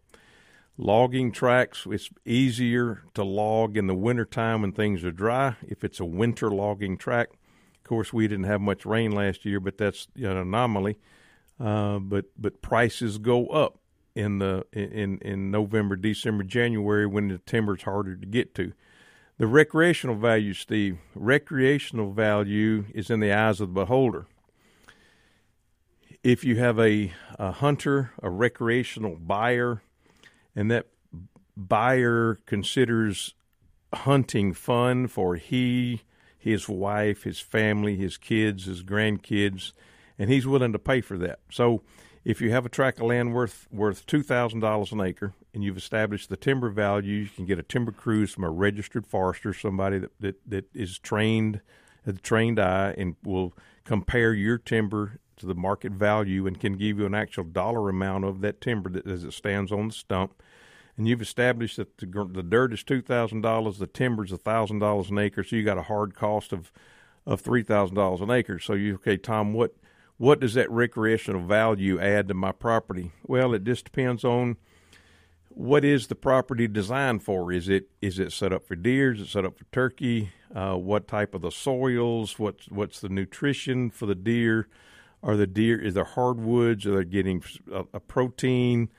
Logging 0.78 1.34
tracks, 1.34 1.86
it's 1.92 2.10
easier 2.24 3.04
to 3.16 3.24
log 3.26 3.76
in 3.76 3.88
the 3.88 3.96
wintertime 3.96 4.62
when 4.62 4.72
things 4.72 5.04
are 5.04 5.12
dry. 5.12 5.58
If 5.62 5.84
it's 5.84 6.00
a 6.00 6.06
winter 6.06 6.50
logging 6.50 6.98
track, 6.98 7.32
of 7.32 7.84
course, 7.84 8.14
we 8.14 8.30
didn't 8.30 8.46
have 8.46 8.62
much 8.62 8.86
rain 8.86 9.12
last 9.12 9.44
year, 9.44 9.60
but 9.60 9.78
that's 9.78 10.08
an 10.16 10.38
anomaly. 10.38 10.98
Uh, 11.60 12.00
but 12.00 12.26
but 12.38 12.62
prices 12.62 13.18
go 13.18 13.48
up 13.48 13.78
in 14.16 14.40
the 14.40 14.66
in 14.72 15.18
in 15.20 15.52
November, 15.52 15.98
December, 15.98 16.46
January 16.46 17.06
when 17.06 17.28
the 17.28 17.40
timber's 17.40 17.84
harder 17.84 18.16
to 18.16 18.26
get 18.26 18.56
to. 18.56 18.72
The 19.38 19.48
recreational 19.48 20.16
value, 20.16 20.54
Steve, 20.54 20.98
recreational 21.14 22.14
value 22.14 22.86
is 22.94 23.10
in 23.10 23.20
the 23.20 23.34
eyes 23.34 23.60
of 23.60 23.74
the 23.74 23.82
beholder. 23.82 24.28
If 26.26 26.44
you 26.44 26.56
have 26.56 26.80
a, 26.80 27.14
a 27.38 27.52
hunter, 27.52 28.12
a 28.20 28.32
recreational 28.32 29.16
buyer, 29.16 29.84
and 30.56 30.72
that 30.72 30.88
buyer 31.56 32.40
considers 32.48 33.36
hunting 33.94 34.52
fun 34.52 35.06
for 35.06 35.36
he, 35.36 36.02
his 36.36 36.68
wife, 36.68 37.26
his 37.26 37.40
family, 37.40 37.96
his 37.96 38.18
kids, 38.18 38.66
his 38.66 38.82
grandkids, 38.82 39.74
and 40.18 40.32
he's 40.32 40.48
willing 40.48 40.72
to 40.74 40.80
pay 40.80 41.00
for 41.00 41.16
that. 41.20 41.42
So 41.52 41.84
if 42.24 42.42
you 42.42 42.50
have 42.50 42.66
a 42.66 42.70
tract 42.70 42.98
of 43.00 43.06
land 43.06 43.36
worth 43.36 43.68
worth 43.72 44.08
two 44.08 44.24
thousand 44.24 44.62
dollars 44.62 44.92
an 44.92 45.02
acre 45.02 45.36
and 45.54 45.64
you've 45.64 45.78
established 45.78 46.30
the 46.30 46.38
timber 46.38 46.72
value, 46.72 47.18
you 47.18 47.30
can 47.30 47.46
get 47.46 47.60
a 47.60 47.64
timber 47.64 47.92
cruise 47.92 48.34
from 48.34 48.46
a 48.46 48.50
registered 48.50 49.06
forester, 49.06 49.54
somebody 49.54 50.00
that, 50.00 50.20
that, 50.20 50.50
that 50.50 50.66
is 50.74 50.98
trained 50.98 51.62
a 52.08 52.14
trained 52.14 52.60
eye 52.60 52.96
and 52.98 53.16
will 53.24 53.54
compare 53.86 54.34
your 54.34 54.58
timber 54.58 55.20
to 55.38 55.46
the 55.46 55.56
market 55.56 55.92
value 55.92 56.48
and 56.48 56.60
can 56.60 56.74
give 56.74 57.00
you 57.00 57.06
an 57.06 57.16
actual 57.16 57.44
dollar 57.44 57.90
amount 57.90 58.26
of 58.26 58.42
that 58.42 58.60
timber 58.60 58.90
that 58.90 59.08
as 59.08 59.24
it 59.24 59.34
stands 59.34 59.72
on 59.72 59.88
the 59.88 59.94
stump. 59.94 60.42
And 60.98 61.08
you've 61.08 61.22
established 61.22 61.78
that 61.78 61.98
the, 61.98 62.06
the 62.32 62.44
dirt 62.44 62.74
is 62.74 62.84
two 62.84 63.02
thousand 63.02 63.42
dollars, 63.42 63.80
the 63.80 63.88
timber 63.88 64.24
is 64.24 64.32
thousand 64.32 64.80
dollars 64.80 65.10
an 65.10 65.20
acre, 65.20 65.44
so 65.44 65.56
you 65.56 65.64
got 65.64 65.78
a 65.78 65.84
hard 65.84 66.16
cost 66.16 66.54
of 66.54 66.72
of 67.26 67.42
three 67.42 67.64
thousand 67.64 67.96
dollars 67.96 68.22
an 68.22 68.32
acre. 68.32 68.60
So 68.60 68.74
you 68.74 68.96
okay, 68.96 69.18
Tom? 69.18 69.54
What 69.54 69.76
what 70.18 70.40
does 70.40 70.54
that 70.54 70.72
recreational 70.72 71.42
value 71.42 72.00
add 72.00 72.30
to 72.30 72.34
my 72.34 72.54
property? 72.54 73.12
Well, 73.28 73.54
it 73.54 73.66
just 73.66 73.86
depends 73.86 74.24
on 74.24 74.56
what 75.56 75.84
is 75.86 76.08
the 76.08 76.16
property 76.16 76.68
designed 76.68 77.24
for. 77.24 77.52
Is 77.52 77.68
it 77.70 77.90
is 78.02 78.20
it 78.20 78.32
set 78.32 78.54
up 78.54 78.68
for 78.68 78.76
deer? 78.76 79.14
Is 79.14 79.22
it 79.22 79.28
set 79.28 79.46
up 79.46 79.58
for 79.58 79.66
turkey? 79.72 80.32
Uh, 80.54 80.76
what 80.76 81.08
type 81.08 81.34
of 81.34 81.42
the 81.42 81.52
soils? 81.52 82.38
What's 82.38 82.68
what's 82.70 83.00
the 83.00 83.10
nutrition 83.10 83.90
for 83.90 84.06
the 84.06 84.16
deer? 84.16 84.68
Are 85.24 85.36
the 85.36 85.48
deer 85.48 85.80
is 85.82 85.96
there 85.96 86.04
hardwoods? 86.04 86.86
Are 86.86 86.98
they 86.98 87.06
getting 87.06 87.44
a, 87.72 87.86
a 87.94 88.00
protein? 88.00 88.90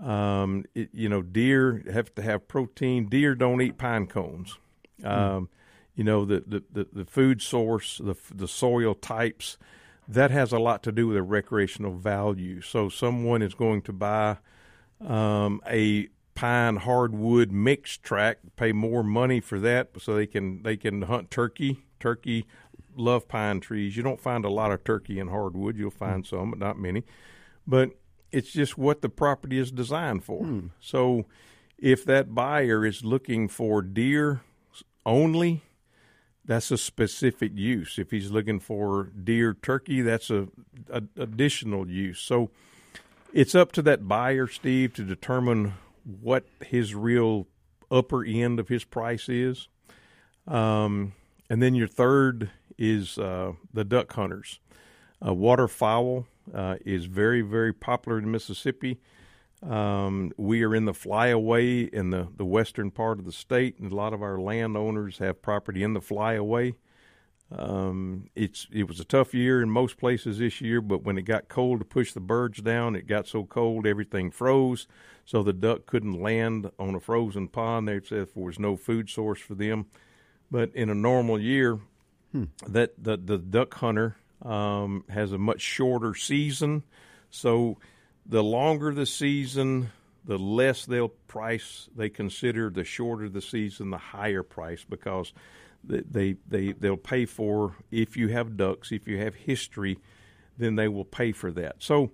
Um, 0.00 0.64
it, 0.74 0.88
you 0.92 1.08
know, 1.08 1.22
deer 1.22 1.84
have 1.92 2.14
to 2.16 2.22
have 2.22 2.48
protein. 2.48 3.08
Deer 3.08 3.34
don't 3.34 3.60
eat 3.62 3.78
pine 3.78 4.06
cones. 4.06 4.58
Um, 5.04 5.48
You 5.94 6.04
know, 6.04 6.26
the, 6.26 6.44
the, 6.46 6.62
the, 6.70 6.86
the 6.92 7.04
food 7.06 7.40
source, 7.40 7.98
the 7.98 8.16
the 8.34 8.48
soil 8.48 8.94
types, 8.94 9.56
that 10.08 10.30
has 10.30 10.52
a 10.52 10.58
lot 10.58 10.82
to 10.82 10.92
do 10.92 11.06
with 11.08 11.16
the 11.16 11.22
recreational 11.22 11.94
value. 11.96 12.60
So 12.60 12.88
someone 12.90 13.40
is 13.42 13.54
going 13.54 13.82
to 13.82 13.92
buy 13.92 14.36
um, 15.00 15.60
a 15.66 16.08
pine 16.34 16.76
hardwood 16.76 17.50
mixed 17.50 18.02
track, 18.02 18.38
pay 18.56 18.72
more 18.72 19.02
money 19.02 19.40
for 19.40 19.58
that, 19.60 19.90
so 19.98 20.14
they 20.14 20.26
can 20.26 20.62
they 20.62 20.76
can 20.76 21.02
hunt 21.02 21.30
turkey. 21.30 21.84
Turkey 21.98 22.46
love 22.94 23.28
pine 23.28 23.60
trees. 23.60 23.96
You 23.96 24.02
don't 24.02 24.20
find 24.20 24.44
a 24.44 24.50
lot 24.50 24.72
of 24.72 24.84
turkey 24.84 25.18
in 25.18 25.28
hardwood. 25.28 25.76
You'll 25.76 25.90
find 25.90 26.26
some, 26.26 26.50
but 26.50 26.58
not 26.58 26.78
many. 26.78 27.04
But 27.66 27.90
it's 28.32 28.52
just 28.52 28.76
what 28.78 29.02
the 29.02 29.08
property 29.08 29.58
is 29.58 29.70
designed 29.70 30.24
for. 30.24 30.42
So 30.80 31.26
if 31.78 32.04
that 32.04 32.34
buyer 32.34 32.84
is 32.86 33.04
looking 33.04 33.48
for 33.48 33.82
deer 33.82 34.42
only, 35.04 35.62
that's 36.44 36.70
a 36.70 36.78
specific 36.78 37.52
use. 37.54 37.98
If 37.98 38.10
he's 38.10 38.30
looking 38.30 38.60
for 38.60 39.10
deer 39.24 39.54
turkey, 39.54 40.00
that's 40.02 40.30
a, 40.30 40.48
a 40.90 41.02
additional 41.16 41.88
use. 41.88 42.20
So 42.20 42.50
it's 43.32 43.54
up 43.54 43.72
to 43.72 43.82
that 43.82 44.08
buyer, 44.08 44.46
Steve, 44.46 44.92
to 44.94 45.04
determine 45.04 45.74
what 46.04 46.44
his 46.64 46.94
real 46.94 47.46
upper 47.90 48.24
end 48.24 48.58
of 48.60 48.68
his 48.68 48.84
price 48.84 49.28
is. 49.28 49.68
Um, 50.46 51.12
and 51.50 51.62
then 51.62 51.74
your 51.74 51.88
third 51.88 52.50
is 52.78 53.18
uh, 53.18 53.52
the 53.72 53.84
duck 53.84 54.12
hunters. 54.12 54.60
Uh, 55.24 55.32
waterfowl 55.34 56.26
uh, 56.54 56.76
is 56.84 57.06
very, 57.06 57.40
very 57.40 57.72
popular 57.72 58.18
in 58.18 58.30
Mississippi. 58.30 59.00
Um, 59.62 60.32
we 60.36 60.62
are 60.62 60.74
in 60.74 60.84
the 60.84 60.92
flyway 60.92 61.88
in 61.88 62.10
the, 62.10 62.28
the 62.36 62.44
western 62.44 62.90
part 62.90 63.18
of 63.18 63.24
the 63.24 63.32
state, 63.32 63.78
and 63.78 63.90
a 63.90 63.94
lot 63.94 64.12
of 64.12 64.22
our 64.22 64.38
landowners 64.38 65.18
have 65.18 65.42
property 65.42 65.82
in 65.82 65.94
the 65.94 66.00
flyway. 66.00 66.74
Um, 67.50 68.28
it's 68.34 68.66
it 68.72 68.88
was 68.88 68.98
a 68.98 69.04
tough 69.04 69.32
year 69.32 69.62
in 69.62 69.70
most 69.70 69.98
places 69.98 70.38
this 70.38 70.60
year, 70.60 70.80
but 70.80 71.04
when 71.04 71.16
it 71.16 71.22
got 71.22 71.48
cold 71.48 71.78
to 71.78 71.84
push 71.84 72.12
the 72.12 72.20
birds 72.20 72.60
down, 72.60 72.96
it 72.96 73.06
got 73.06 73.28
so 73.28 73.44
cold 73.44 73.86
everything 73.86 74.32
froze, 74.32 74.88
so 75.24 75.42
the 75.42 75.52
duck 75.52 75.86
couldn't 75.86 76.20
land 76.20 76.70
on 76.78 76.96
a 76.96 77.00
frozen 77.00 77.46
pond. 77.46 77.86
There 77.86 78.02
said 78.02 78.28
there 78.34 78.44
was 78.44 78.58
no 78.58 78.76
food 78.76 79.08
source 79.08 79.40
for 79.40 79.54
them. 79.54 79.86
But 80.50 80.74
in 80.74 80.90
a 80.90 80.94
normal 80.94 81.40
year, 81.40 81.78
that 82.68 83.02
the 83.02 83.16
the 83.16 83.38
duck 83.38 83.74
hunter 83.74 84.16
um, 84.42 85.04
has 85.08 85.32
a 85.32 85.38
much 85.38 85.60
shorter 85.60 86.14
season, 86.14 86.82
so 87.30 87.78
the 88.26 88.42
longer 88.42 88.92
the 88.92 89.06
season, 89.06 89.90
the 90.24 90.38
less 90.38 90.84
they'll 90.84 91.08
price 91.08 91.88
they 91.96 92.08
consider. 92.08 92.70
The 92.70 92.84
shorter 92.84 93.28
the 93.28 93.40
season, 93.40 93.90
the 93.90 93.98
higher 93.98 94.42
price 94.42 94.84
because 94.88 95.32
they, 95.86 96.36
they 96.46 96.72
they'll 96.72 96.96
pay 96.96 97.24
for 97.26 97.76
if 97.90 98.16
you 98.16 98.28
have 98.28 98.56
ducks, 98.56 98.92
if 98.92 99.06
you 99.06 99.18
have 99.18 99.34
history, 99.34 99.98
then 100.58 100.76
they 100.76 100.88
will 100.88 101.04
pay 101.04 101.32
for 101.32 101.50
that. 101.52 101.76
So. 101.78 102.10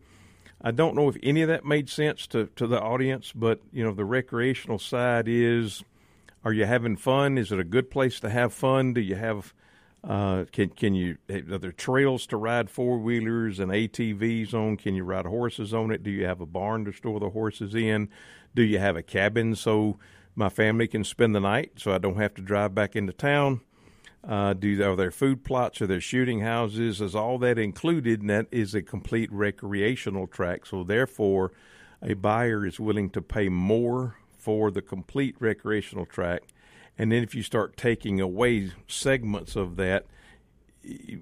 I 0.64 0.70
don't 0.70 0.94
know 0.94 1.08
if 1.08 1.16
any 1.24 1.42
of 1.42 1.48
that 1.48 1.64
made 1.64 1.90
sense 1.90 2.24
to, 2.28 2.46
to 2.54 2.68
the 2.68 2.80
audience, 2.80 3.32
but 3.34 3.58
you 3.72 3.82
know 3.82 3.90
the 3.90 4.04
recreational 4.04 4.78
side 4.78 5.26
is: 5.26 5.82
Are 6.44 6.52
you 6.52 6.66
having 6.66 6.96
fun? 6.96 7.36
Is 7.36 7.50
it 7.50 7.58
a 7.58 7.64
good 7.64 7.90
place 7.90 8.20
to 8.20 8.30
have 8.30 8.54
fun? 8.54 8.92
Do 8.92 9.00
you 9.00 9.16
have 9.16 9.52
uh, 10.04 10.44
can 10.50 10.68
can 10.70 10.94
you 10.94 11.16
are 11.30 11.58
there 11.58 11.70
trails 11.70 12.26
to 12.26 12.36
ride 12.36 12.68
four 12.68 12.98
wheelers 12.98 13.60
and 13.60 13.70
ATVs 13.70 14.52
on? 14.52 14.76
Can 14.76 14.94
you 14.94 15.04
ride 15.04 15.26
horses 15.26 15.72
on 15.72 15.92
it? 15.92 16.02
Do 16.02 16.10
you 16.10 16.26
have 16.26 16.40
a 16.40 16.46
barn 16.46 16.84
to 16.86 16.92
store 16.92 17.20
the 17.20 17.30
horses 17.30 17.74
in? 17.74 18.08
Do 18.54 18.62
you 18.62 18.78
have 18.78 18.96
a 18.96 19.02
cabin 19.02 19.54
so 19.54 19.98
my 20.34 20.48
family 20.48 20.86
can 20.86 21.04
spend 21.04 21.34
the 21.34 21.40
night 21.40 21.72
so 21.76 21.92
I 21.92 21.98
don't 21.98 22.16
have 22.16 22.34
to 22.34 22.42
drive 22.42 22.74
back 22.74 22.96
into 22.96 23.12
town? 23.12 23.60
Uh, 24.26 24.52
do 24.52 24.82
are 24.84 24.94
there 24.94 25.10
food 25.10 25.44
plots? 25.44 25.82
Are 25.82 25.86
there 25.86 26.00
shooting 26.00 26.40
houses? 26.40 27.00
Is 27.00 27.14
all 27.14 27.38
that 27.38 27.58
included? 27.58 28.20
And 28.20 28.30
that 28.30 28.46
is 28.50 28.74
a 28.74 28.82
complete 28.82 29.32
recreational 29.32 30.26
track. 30.26 30.64
So 30.64 30.84
therefore, 30.84 31.52
a 32.00 32.14
buyer 32.14 32.64
is 32.64 32.78
willing 32.78 33.10
to 33.10 33.22
pay 33.22 33.48
more 33.48 34.16
for 34.38 34.70
the 34.70 34.82
complete 34.82 35.36
recreational 35.40 36.06
track. 36.06 36.42
And 36.96 37.10
then 37.10 37.22
if 37.22 37.34
you 37.34 37.42
start 37.42 37.76
taking 37.76 38.20
away 38.20 38.72
segments 38.86 39.56
of 39.56 39.76
that, 39.76 40.06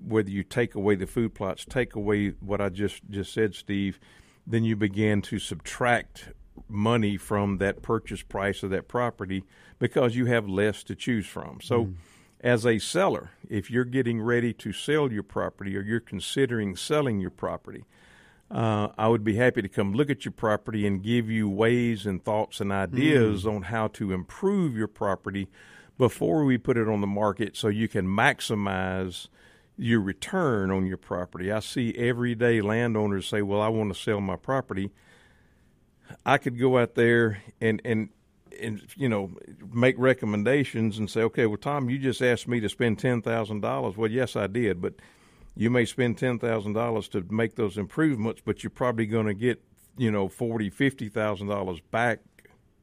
whether 0.03 0.31
you 0.31 0.43
take 0.43 0.75
away 0.75 0.95
the 0.95 1.07
food 1.07 1.35
plots, 1.35 1.65
take 1.65 1.95
away 1.95 2.31
what 2.41 2.61
I 2.61 2.71
just 2.71 3.03
just 3.09 3.33
said, 3.33 3.55
Steve, 3.55 4.01
then 4.47 4.65
you 4.65 4.75
begin 4.75 5.23
to 5.23 5.39
subtract 5.39 6.31
money 6.69 7.17
from 7.17 7.59
that 7.59 7.83
purchase 7.83 8.23
price 8.23 8.63
of 8.63 8.71
that 8.71 8.89
property 8.89 9.45
because 9.79 10.17
you 10.17 10.27
have 10.27 10.49
less 10.49 10.83
to 10.85 10.95
choose 10.95 11.27
from. 11.27 11.61
So, 11.63 11.89
as 12.43 12.65
a 12.65 12.79
seller, 12.79 13.31
if 13.49 13.71
you're 13.71 13.85
getting 13.85 14.21
ready 14.21 14.53
to 14.55 14.73
sell 14.73 15.13
your 15.13 15.23
property 15.23 15.77
or 15.77 15.83
you're 15.83 16.01
considering 16.01 16.75
selling 16.75 17.21
your 17.21 17.31
property, 17.31 17.85
uh, 18.51 18.89
I 18.99 19.09
would 19.09 19.23
be 19.23 19.37
happy 19.37 19.63
to 19.63 19.69
come 19.69 19.93
look 19.93 20.11
at 20.11 20.25
your 20.25 20.33
property 20.33 20.87
and 20.87 21.03
give 21.03 21.31
you 21.31 21.49
ways 21.49 22.07
and 22.07 22.25
thoughts 22.25 22.61
and 22.61 22.73
ideas 22.73 23.47
on 23.47 23.63
how 23.63 23.89
to 23.89 24.13
improve 24.13 24.77
your 24.77 24.89
property 24.89 25.49
before 25.99 26.45
we 26.45 26.59
put 26.59 26.77
it 26.77 26.89
on 26.89 27.01
the 27.01 27.07
market 27.07 27.57
so 27.57 27.69
you 27.69 27.87
can 27.87 28.07
maximize 28.07 29.29
your 29.77 30.01
return 30.01 30.71
on 30.71 30.87
your 30.87 30.97
property. 30.97 31.53
I 31.53 31.61
see 31.61 31.95
everyday 31.97 32.61
landowners 32.61 33.29
say, 33.29 33.43
Well, 33.43 33.61
I 33.61 33.69
want 33.69 33.95
to 33.95 34.01
sell 34.01 34.21
my 34.21 34.37
property. 34.37 34.91
I 36.25 36.39
could 36.39 36.59
go 36.59 36.79
out 36.79 36.95
there 36.95 37.43
and 37.61 37.81
and 37.85 38.09
and 38.61 38.83
you 38.97 39.09
know 39.09 39.31
make 39.73 39.97
recommendations 39.99 40.99
and 40.99 41.11
say, 41.11 41.23
okay, 41.23 41.47
well, 41.47 41.57
Tom, 41.57 41.91
you 41.91 41.99
just 41.99 42.23
asked 42.23 42.49
me 42.49 42.61
to 42.61 42.69
spend 42.69 42.99
ten 42.99 43.23
thousand 43.23 43.61
dollars. 43.61 43.97
Well, 43.97 44.11
yes, 44.11 44.37
I 44.37 44.47
did, 44.47 44.81
but 44.81 44.95
you 45.57 45.71
may 45.71 45.85
spend 45.85 46.19
ten 46.19 46.39
thousand 46.39 46.75
dollars 46.75 47.09
to 47.09 47.25
make 47.31 47.57
those 47.57 47.79
improvements, 47.79 48.43
but 48.45 48.63
you're 48.63 48.71
probably 48.71 49.07
going 49.07 49.27
to 49.27 49.35
get 49.35 49.63
you 49.97 50.11
know 50.11 50.29
forty, 50.29 50.71
fifty 50.71 51.09
thousand 51.09 51.49
dollars 51.49 51.81
back 51.91 52.21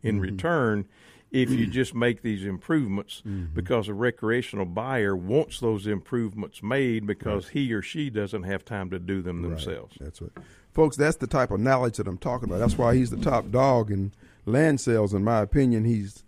in 0.03 0.15
mm-hmm. 0.15 0.21
return 0.21 0.87
if 1.31 1.49
you 1.49 1.67
just 1.67 1.93
make 1.93 2.21
these 2.21 2.45
improvements 2.45 3.21
mm-hmm. 3.27 3.53
because 3.53 3.89
a 3.89 3.93
recreational 3.93 4.65
buyer 4.65 5.15
wants 5.15 5.59
those 5.59 5.85
improvements 5.85 6.63
made 6.63 7.05
because 7.05 7.49
he 7.49 7.73
or 7.73 7.81
she 7.81 8.09
doesn't 8.09 8.43
have 8.43 8.63
time 8.63 8.89
to 8.89 8.97
do 8.97 9.21
them 9.21 9.41
themselves. 9.41 9.97
That's 9.99 10.21
right. 10.21 10.31
Folks, 10.77 10.95
that's 10.95 11.15
the 11.15 11.25
type 11.25 11.49
of 11.49 11.59
knowledge 11.59 11.97
that 11.97 12.07
I'm 12.07 12.19
talking 12.19 12.47
about. 12.47 12.59
That's 12.59 12.77
why 12.77 12.93
he's 12.93 13.09
the 13.09 13.17
top 13.17 13.49
dog 13.49 13.89
in 13.89 14.11
land 14.45 14.79
sales, 14.79 15.11
in 15.11 15.23
my 15.23 15.41
opinion. 15.41 15.85
He's 15.85 16.23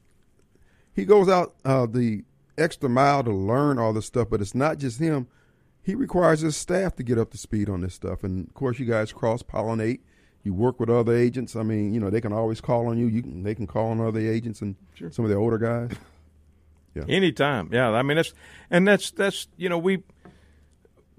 he 0.96 1.06
goes 1.06 1.30
out 1.30 1.54
uh, 1.64 1.86
the 1.86 2.24
extra 2.58 2.90
mile 2.90 3.24
to 3.26 3.32
learn 3.32 3.78
all 3.78 3.94
this 3.94 4.08
stuff, 4.08 4.28
but 4.32 4.42
it's 4.42 4.56
not 4.56 4.80
just 4.80 5.00
him. 5.00 5.28
He 5.84 5.94
requires 5.94 6.40
his 6.40 6.58
staff 6.58 6.96
to 6.96 7.04
get 7.04 7.20
up 7.20 7.30
to 7.30 7.38
speed 7.38 7.70
on 7.70 7.82
this 7.82 7.94
stuff. 7.94 8.24
And 8.24 8.48
of 8.48 8.56
course, 8.56 8.80
you 8.80 8.88
guys 8.88 9.14
cross 9.14 9.44
pollinate. 9.44 10.00
You 10.44 10.56
work 10.56 10.80
with 10.80 10.90
other 10.90 11.16
agents. 11.16 11.56
I 11.56 11.62
mean, 11.62 11.94
you 11.94 12.00
know, 12.00 12.10
they 12.10 12.20
can 12.20 12.34
always 12.34 12.60
call 12.60 12.88
on 12.88 12.98
you. 12.98 13.06
You 13.06 13.22
can 13.22 13.44
they 13.44 13.54
can 13.54 13.68
call 13.68 13.92
on 13.92 14.02
other 14.02 14.20
agents 14.20 14.64
and 14.64 14.76
some 15.12 15.26
of 15.26 15.30
the 15.30 15.38
older 15.38 15.60
guys. 15.60 15.92
Yeah. 16.96 17.04
Anytime, 17.08 17.70
yeah. 17.72 17.92
I 17.92 18.02
mean, 18.02 18.18
that's 18.18 18.34
and 18.72 18.88
that's 18.88 19.12
that's 19.12 19.48
you 19.58 19.70
know 19.70 19.78
we. 19.78 20.02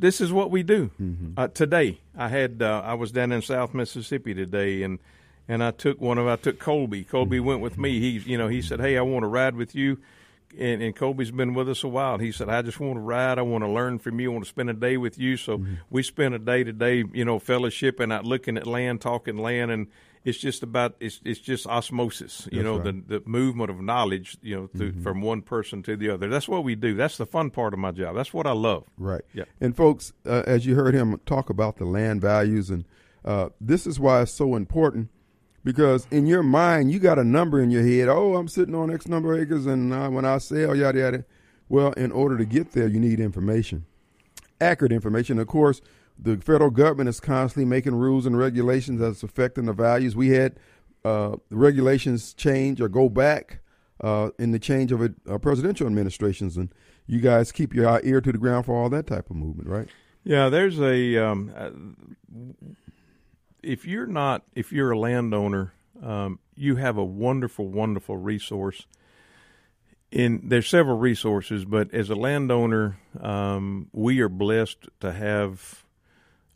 This 0.00 0.22
is 0.22 0.32
what 0.32 0.50
we 0.50 0.62
do 0.62 0.90
uh, 1.36 1.48
today. 1.48 2.00
I 2.16 2.28
had 2.28 2.62
uh, 2.62 2.82
I 2.84 2.94
was 2.94 3.12
down 3.12 3.32
in 3.32 3.42
South 3.42 3.74
Mississippi 3.74 4.32
today, 4.32 4.82
and 4.82 4.98
and 5.46 5.62
I 5.62 5.72
took 5.72 6.00
one 6.00 6.16
of 6.16 6.26
I 6.26 6.36
took 6.36 6.58
Colby. 6.58 7.04
Colby 7.04 7.38
went 7.38 7.60
with 7.60 7.76
me. 7.76 8.00
He 8.00 8.30
you 8.30 8.38
know 8.38 8.48
he 8.48 8.62
said, 8.62 8.80
"Hey, 8.80 8.96
I 8.96 9.02
want 9.02 9.24
to 9.24 9.28
ride 9.28 9.56
with 9.56 9.74
you." 9.74 9.98
And, 10.58 10.82
and 10.82 10.96
Colby's 10.96 11.30
been 11.30 11.54
with 11.54 11.68
us 11.68 11.84
a 11.84 11.88
while. 11.88 12.16
He 12.16 12.32
said, 12.32 12.48
"I 12.48 12.62
just 12.62 12.80
want 12.80 12.96
to 12.96 13.00
ride. 13.00 13.38
I 13.38 13.42
want 13.42 13.62
to 13.62 13.68
learn 13.68 13.98
from 13.98 14.18
you. 14.18 14.30
I 14.30 14.32
want 14.32 14.44
to 14.44 14.48
spend 14.48 14.70
a 14.70 14.74
day 14.74 14.96
with 14.96 15.18
you." 15.18 15.36
So 15.36 15.62
we 15.90 16.02
spent 16.02 16.34
a 16.34 16.38
day 16.38 16.64
today, 16.64 17.04
you 17.12 17.24
know, 17.26 17.38
fellowship 17.38 18.00
and 18.00 18.10
out 18.10 18.24
looking 18.24 18.56
at 18.56 18.66
land, 18.66 19.02
talking 19.02 19.36
land, 19.36 19.70
and 19.70 19.86
it's 20.24 20.38
just 20.38 20.62
about 20.62 20.96
it's 21.00 21.20
it's 21.24 21.40
just 21.40 21.66
osmosis. 21.66 22.48
You 22.52 22.62
That's 22.62 22.64
know, 22.64 22.78
right. 22.78 23.08
the 23.08 23.20
the 23.20 23.28
movement 23.28 23.70
of 23.70 23.80
knowledge. 23.80 24.36
You 24.42 24.56
know, 24.56 24.66
through, 24.66 25.00
from 25.02 25.22
one 25.22 25.42
person 25.42 25.82
to 25.84 25.96
the 25.96 26.10
other. 26.10 26.28
That's 26.28 26.48
what 26.48 26.64
we 26.64 26.74
do. 26.74 26.94
That's 26.94 27.16
the 27.16 27.26
fun 27.26 27.50
part 27.50 27.72
of 27.72 27.80
my 27.80 27.90
job. 27.90 28.16
That's 28.16 28.34
what 28.34 28.46
I 28.46 28.52
love. 28.52 28.84
Right. 28.98 29.22
Yeah. 29.32 29.44
And 29.60 29.76
folks, 29.76 30.12
uh, 30.26 30.42
as 30.46 30.66
you 30.66 30.74
heard 30.74 30.94
him 30.94 31.18
talk 31.24 31.48
about 31.48 31.76
the 31.76 31.86
land 31.86 32.20
values, 32.20 32.68
and 32.70 32.84
uh, 33.24 33.48
this 33.60 33.86
is 33.86 33.98
why 33.98 34.22
it's 34.22 34.32
so 34.32 34.56
important 34.56 35.08
because 35.64 36.06
in 36.10 36.26
your 36.26 36.42
mind 36.42 36.90
you 36.90 36.98
got 36.98 37.18
a 37.18 37.24
number 37.24 37.60
in 37.60 37.70
your 37.70 37.82
head. 37.82 38.08
Oh, 38.08 38.36
I'm 38.36 38.48
sitting 38.48 38.74
on 38.74 38.92
X 38.92 39.08
number 39.08 39.34
of 39.34 39.40
acres, 39.40 39.66
and 39.66 39.92
uh, 39.92 40.08
when 40.08 40.24
I 40.24 40.38
sell, 40.38 40.74
yada 40.74 40.98
yada. 40.98 41.24
Well, 41.68 41.92
in 41.92 42.10
order 42.10 42.36
to 42.36 42.44
get 42.44 42.72
there, 42.72 42.88
you 42.88 42.98
need 42.98 43.20
information, 43.20 43.86
accurate 44.60 44.92
information. 44.92 45.38
Of 45.38 45.46
course, 45.46 45.80
the 46.22 46.36
federal 46.36 46.70
government 46.70 47.08
is 47.08 47.20
constantly 47.20 47.64
making 47.64 47.94
rules 47.94 48.26
and 48.26 48.36
regulations 48.36 49.00
that's 49.00 49.22
affecting 49.22 49.66
the 49.66 49.72
values. 49.72 50.14
We 50.14 50.30
had 50.30 50.58
uh, 51.04 51.36
regulations 51.50 52.34
change 52.34 52.80
or 52.80 52.88
go 52.88 53.08
back 53.08 53.60
uh, 54.02 54.30
in 54.38 54.50
the 54.50 54.58
change 54.58 54.92
of 54.92 55.02
a, 55.02 55.14
uh, 55.28 55.38
presidential 55.38 55.86
administrations, 55.86 56.56
and 56.56 56.72
you 57.06 57.20
guys 57.20 57.52
keep 57.52 57.74
your 57.74 58.00
ear 58.04 58.20
to 58.20 58.32
the 58.32 58.38
ground 58.38 58.66
for 58.66 58.74
all 58.74 58.88
that 58.90 59.06
type 59.06 59.30
of 59.30 59.36
movement, 59.36 59.68
right? 59.68 59.88
Yeah, 60.24 60.48
there's 60.48 60.78
a 60.80 61.16
um, 61.16 61.52
uh, 61.56 61.70
if 63.62 63.86
you're 63.86 64.06
not 64.06 64.42
if 64.54 64.72
you're 64.72 64.90
a 64.90 64.98
landowner, 64.98 65.72
um, 66.02 66.38
you 66.54 66.76
have 66.76 66.98
a 66.98 67.04
wonderful, 67.04 67.66
wonderful 67.66 68.16
resource. 68.16 68.86
In 70.10 70.48
there's 70.48 70.68
several 70.68 70.98
resources, 70.98 71.64
but 71.64 71.94
as 71.94 72.10
a 72.10 72.14
landowner, 72.14 72.98
um, 73.20 73.88
we 73.92 74.20
are 74.20 74.28
blessed 74.28 74.88
to 75.00 75.12
have 75.12 75.79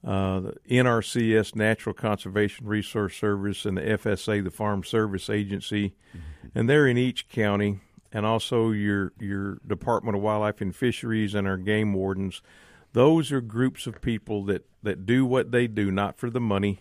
uh, 0.04 0.40
the 0.40 0.54
NRCS, 0.68 1.54
Natural 1.54 1.94
Conservation 1.94 2.66
Resource 2.66 3.16
Service, 3.16 3.64
and 3.64 3.78
the 3.78 3.82
FSA, 3.82 4.44
the 4.44 4.50
Farm 4.50 4.84
Service 4.84 5.30
Agency, 5.30 5.94
and 6.54 6.68
they're 6.68 6.86
in 6.86 6.98
each 6.98 7.28
county, 7.28 7.80
and 8.12 8.26
also 8.26 8.70
your 8.70 9.12
your 9.18 9.58
Department 9.66 10.16
of 10.16 10.22
Wildlife 10.22 10.60
and 10.60 10.76
Fisheries 10.76 11.34
and 11.34 11.48
our 11.48 11.56
game 11.56 11.94
wardens. 11.94 12.42
Those 12.92 13.32
are 13.32 13.40
groups 13.40 13.86
of 13.86 14.02
people 14.02 14.44
that 14.44 14.66
that 14.82 15.06
do 15.06 15.24
what 15.24 15.52
they 15.52 15.66
do 15.66 15.90
not 15.90 16.18
for 16.18 16.28
the 16.28 16.40
money, 16.40 16.80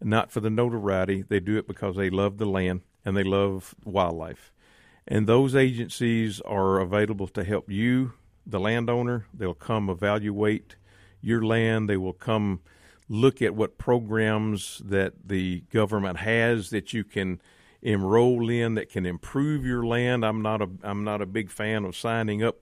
not 0.00 0.32
for 0.32 0.40
the 0.40 0.50
notoriety. 0.50 1.22
They 1.22 1.40
do 1.40 1.58
it 1.58 1.68
because 1.68 1.96
they 1.96 2.08
love 2.08 2.38
the 2.38 2.46
land 2.46 2.80
and 3.04 3.16
they 3.16 3.24
love 3.24 3.74
wildlife. 3.84 4.52
And 5.06 5.26
those 5.26 5.54
agencies 5.54 6.40
are 6.40 6.80
available 6.80 7.28
to 7.28 7.44
help 7.44 7.70
you, 7.70 8.14
the 8.46 8.58
landowner. 8.58 9.26
They'll 9.34 9.52
come 9.52 9.90
evaluate 9.90 10.76
your 11.24 11.44
land. 11.44 11.88
They 11.88 11.96
will 11.96 12.12
come 12.12 12.60
look 13.08 13.42
at 13.42 13.54
what 13.54 13.78
programs 13.78 14.80
that 14.84 15.12
the 15.26 15.60
government 15.72 16.18
has 16.18 16.70
that 16.70 16.92
you 16.92 17.04
can 17.04 17.40
enroll 17.82 18.48
in 18.48 18.74
that 18.74 18.88
can 18.88 19.04
improve 19.04 19.64
your 19.64 19.84
land. 19.84 20.24
I'm 20.24 20.42
not 20.42 20.62
a 20.62 20.68
I'm 20.82 21.04
not 21.04 21.20
a 21.20 21.26
big 21.26 21.50
fan 21.50 21.84
of 21.84 21.96
signing 21.96 22.42
up 22.42 22.56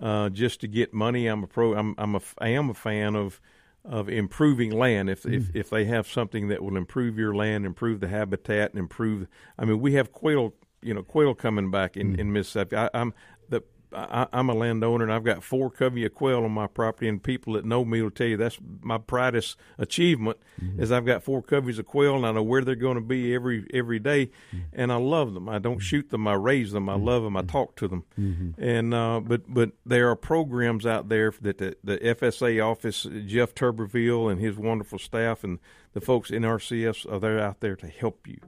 uh, 0.00 0.28
just 0.30 0.60
to 0.62 0.68
get 0.68 0.92
money. 0.92 1.26
I'm 1.26 1.44
a 1.44 1.46
pro. 1.46 1.74
I'm 1.74 1.94
I'm 1.98 2.16
a 2.16 2.20
I 2.38 2.48
am 2.48 2.70
a 2.70 2.74
fan 2.74 3.14
of 3.14 3.40
of 3.84 4.08
improving 4.08 4.72
land. 4.72 5.08
If 5.08 5.24
if 5.24 5.54
if 5.54 5.70
they 5.70 5.84
have 5.84 6.06
something 6.08 6.48
that 6.48 6.62
will 6.62 6.76
improve 6.76 7.18
your 7.18 7.34
land, 7.34 7.64
improve 7.64 8.00
the 8.00 8.08
habitat, 8.08 8.70
and 8.70 8.78
improve. 8.78 9.26
I 9.58 9.64
mean, 9.64 9.80
we 9.80 9.94
have 9.94 10.12
quail. 10.12 10.54
You 10.82 10.94
know, 10.94 11.02
quail 11.02 11.34
coming 11.34 11.70
back 11.70 11.96
in 11.96 12.18
in 12.18 12.32
Mississippi. 12.32 12.76
I, 12.76 12.90
I'm. 12.94 13.14
I, 13.92 14.26
I'm 14.32 14.48
a 14.48 14.54
landowner 14.54 15.04
and 15.04 15.12
I've 15.12 15.24
got 15.24 15.42
four 15.42 15.70
covey 15.70 16.04
of 16.04 16.14
quail 16.14 16.44
on 16.44 16.52
my 16.52 16.66
property, 16.66 17.08
and 17.08 17.22
people 17.22 17.54
that 17.54 17.64
know 17.64 17.84
me 17.84 18.02
will 18.02 18.10
tell 18.10 18.26
you 18.26 18.36
that's 18.36 18.58
my 18.80 18.98
proudest 18.98 19.56
achievement 19.78 20.38
mm-hmm. 20.62 20.80
is 20.80 20.92
I've 20.92 21.06
got 21.06 21.22
four 21.22 21.42
coveys 21.42 21.78
of 21.78 21.86
quail 21.86 22.16
and 22.16 22.26
I 22.26 22.32
know 22.32 22.42
where 22.42 22.62
they're 22.62 22.74
going 22.74 22.96
to 22.96 23.00
be 23.00 23.34
every 23.34 23.66
every 23.72 23.98
day, 23.98 24.26
mm-hmm. 24.26 24.58
and 24.72 24.92
I 24.92 24.96
love 24.96 25.34
them. 25.34 25.48
I 25.48 25.58
don't 25.58 25.74
mm-hmm. 25.74 25.80
shoot 25.80 26.10
them, 26.10 26.26
I 26.28 26.34
raise 26.34 26.72
them, 26.72 26.88
I 26.88 26.94
love 26.94 27.22
them, 27.22 27.36
I 27.36 27.42
talk 27.42 27.76
to 27.76 27.88
them, 27.88 28.04
and 28.58 28.94
uh, 28.94 29.20
but 29.20 29.42
but 29.52 29.72
there 29.84 30.08
are 30.10 30.16
programs 30.16 30.86
out 30.86 31.08
there 31.08 31.32
that 31.40 31.58
the, 31.58 31.76
the 31.82 31.98
FSA 31.98 32.64
office, 32.64 33.06
Jeff 33.26 33.54
Turberville 33.54 34.30
and 34.30 34.40
his 34.40 34.56
wonderful 34.56 34.98
staff, 34.98 35.44
and 35.44 35.58
the 35.92 36.00
folks 36.00 36.30
NRCS 36.30 37.10
are 37.10 37.18
there 37.18 37.38
out 37.38 37.60
there 37.60 37.76
to 37.76 37.88
help 37.88 38.26
you, 38.26 38.38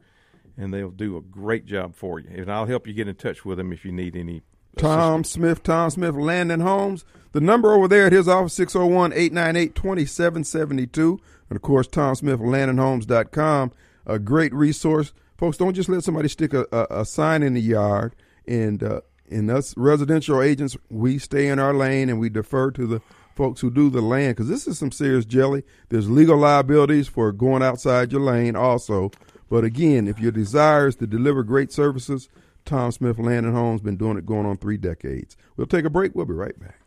and 0.57 0.73
they'll 0.73 0.91
do 0.91 1.17
a 1.17 1.21
great 1.21 1.67
job 1.67 1.95
for 1.95 2.21
you. 2.21 2.29
And 2.33 2.51
I'll 2.51 2.67
help 2.67 2.87
you 2.87 2.93
get 2.93 3.09
in 3.09 3.17
touch 3.17 3.45
with 3.45 3.59
them 3.59 3.73
if 3.73 3.85
you 3.85 3.93
need 3.93 4.17
any. 4.17 4.43
Tom 4.77 5.25
Smith, 5.25 5.63
Tom 5.63 5.91
Smith, 5.91 6.15
Land 6.15 6.51
and 6.51 6.63
Homes. 6.63 7.05
The 7.33 7.41
number 7.41 7.73
over 7.73 7.89
there 7.89 8.07
at 8.07 8.13
his 8.13 8.29
office, 8.29 8.55
601 8.55 9.13
898 9.13 9.75
2772. 9.75 11.21
And 11.49 11.57
of 11.57 11.63
course, 11.63 11.87
Tom 11.87 12.15
Smith, 12.15 12.41
landandhomes.com. 12.41 13.73
A 14.07 14.19
great 14.19 14.53
resource. 14.53 15.13
Folks, 15.37 15.57
don't 15.57 15.75
just 15.75 15.89
let 15.89 16.05
somebody 16.05 16.29
stick 16.29 16.53
a, 16.53 16.67
a, 16.73 17.01
a 17.01 17.05
sign 17.05 17.43
in 17.43 17.55
the 17.55 17.61
yard. 17.61 18.15
And, 18.47 18.83
uh, 18.83 19.01
and 19.31 19.51
us 19.51 19.75
residential 19.77 20.43
agents, 20.43 20.77
we 20.91 21.19
stay 21.19 21.49
in 21.49 21.59
our 21.59 21.73
lane 21.73 22.09
and 22.09 22.21
we 22.21 22.29
defer 22.29 22.71
to 22.73 22.87
the 22.87 23.01
folks 23.35 23.61
who 23.61 23.71
do 23.71 23.89
the 23.89 24.03
land 24.03 24.37
because 24.37 24.49
this 24.49 24.67
is 24.67 24.79
some 24.79 24.93
serious 24.93 25.25
jelly. 25.25 25.63
There's 25.89 26.11
legal 26.11 26.37
liabilities 26.37 27.09
for 27.09 27.33
going 27.33 27.63
outside 27.63 28.13
your 28.13 28.21
lane 28.21 28.57
also. 28.57 29.11
But 29.49 29.65
again, 29.65 30.09
if 30.09 30.19
your 30.19 30.33
desire 30.33 30.89
is 30.89 30.97
to 30.97 31.07
deliver 31.07 31.43
great 31.43 31.73
services, 31.73 32.29
Tom 32.65 32.93
Smith 32.93 33.19
Land 33.19 33.47
and 33.47 33.55
Homes 33.55 33.81
been 33.81 33.97
doing 33.97 34.17
it 34.17 34.27
going 34.27 34.47
on 34.47 34.57
three 34.57 34.77
decades. 34.77 35.37
We'll 35.57 35.67
take 35.67 35.85
a 35.85 35.91
break. 35.91 36.15
We'll 36.15 36.27
be 36.27 36.35
right 36.35 36.59
back. 36.59 36.81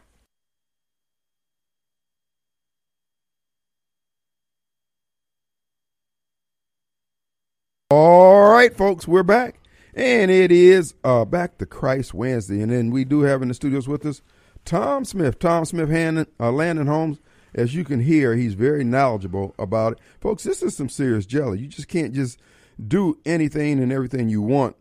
All 7.92 8.50
right, 8.50 8.76
folks, 8.76 9.08
we're 9.08 9.24
back. 9.24 9.60
And 9.94 10.30
it 10.30 10.52
is 10.52 10.96
uh, 11.04 11.24
Back 11.24 11.58
to 11.60 11.66
Christ 11.66 12.14
Wednesday. 12.14 12.62
And 12.62 12.72
then 12.72 12.90
we 12.92 13.06
do 13.06 13.22
have 13.22 13.42
in 13.42 13.48
the 13.48 13.54
studios 13.54 13.88
with 13.88 14.06
us 14.06 14.22
Tom 14.66 15.06
Smith, 15.06 15.40
Tom 15.40 15.66
Smith 15.66 15.90
Hand, 15.90 16.26
uh, 16.40 16.52
Land 16.52 16.80
and 16.80 16.90
Homes. 16.90 17.20
As 17.54 17.74
you 17.74 17.86
can 17.86 18.02
hear, 18.02 18.36
he's 18.36 18.54
very 18.54 18.84
knowledgeable 18.84 19.56
about 19.58 19.94
it. 19.94 20.00
Folks, 20.20 20.44
this 20.44 20.62
is 20.62 20.76
some 20.76 20.90
serious 20.90 21.26
jelly. 21.26 21.60
You 21.60 21.68
just 21.68 21.88
can't 21.88 22.14
just 22.14 22.38
do 22.86 23.18
anything 23.26 23.80
and 23.80 23.94
everything 23.94 24.28
you 24.28 24.42
want 24.42 24.76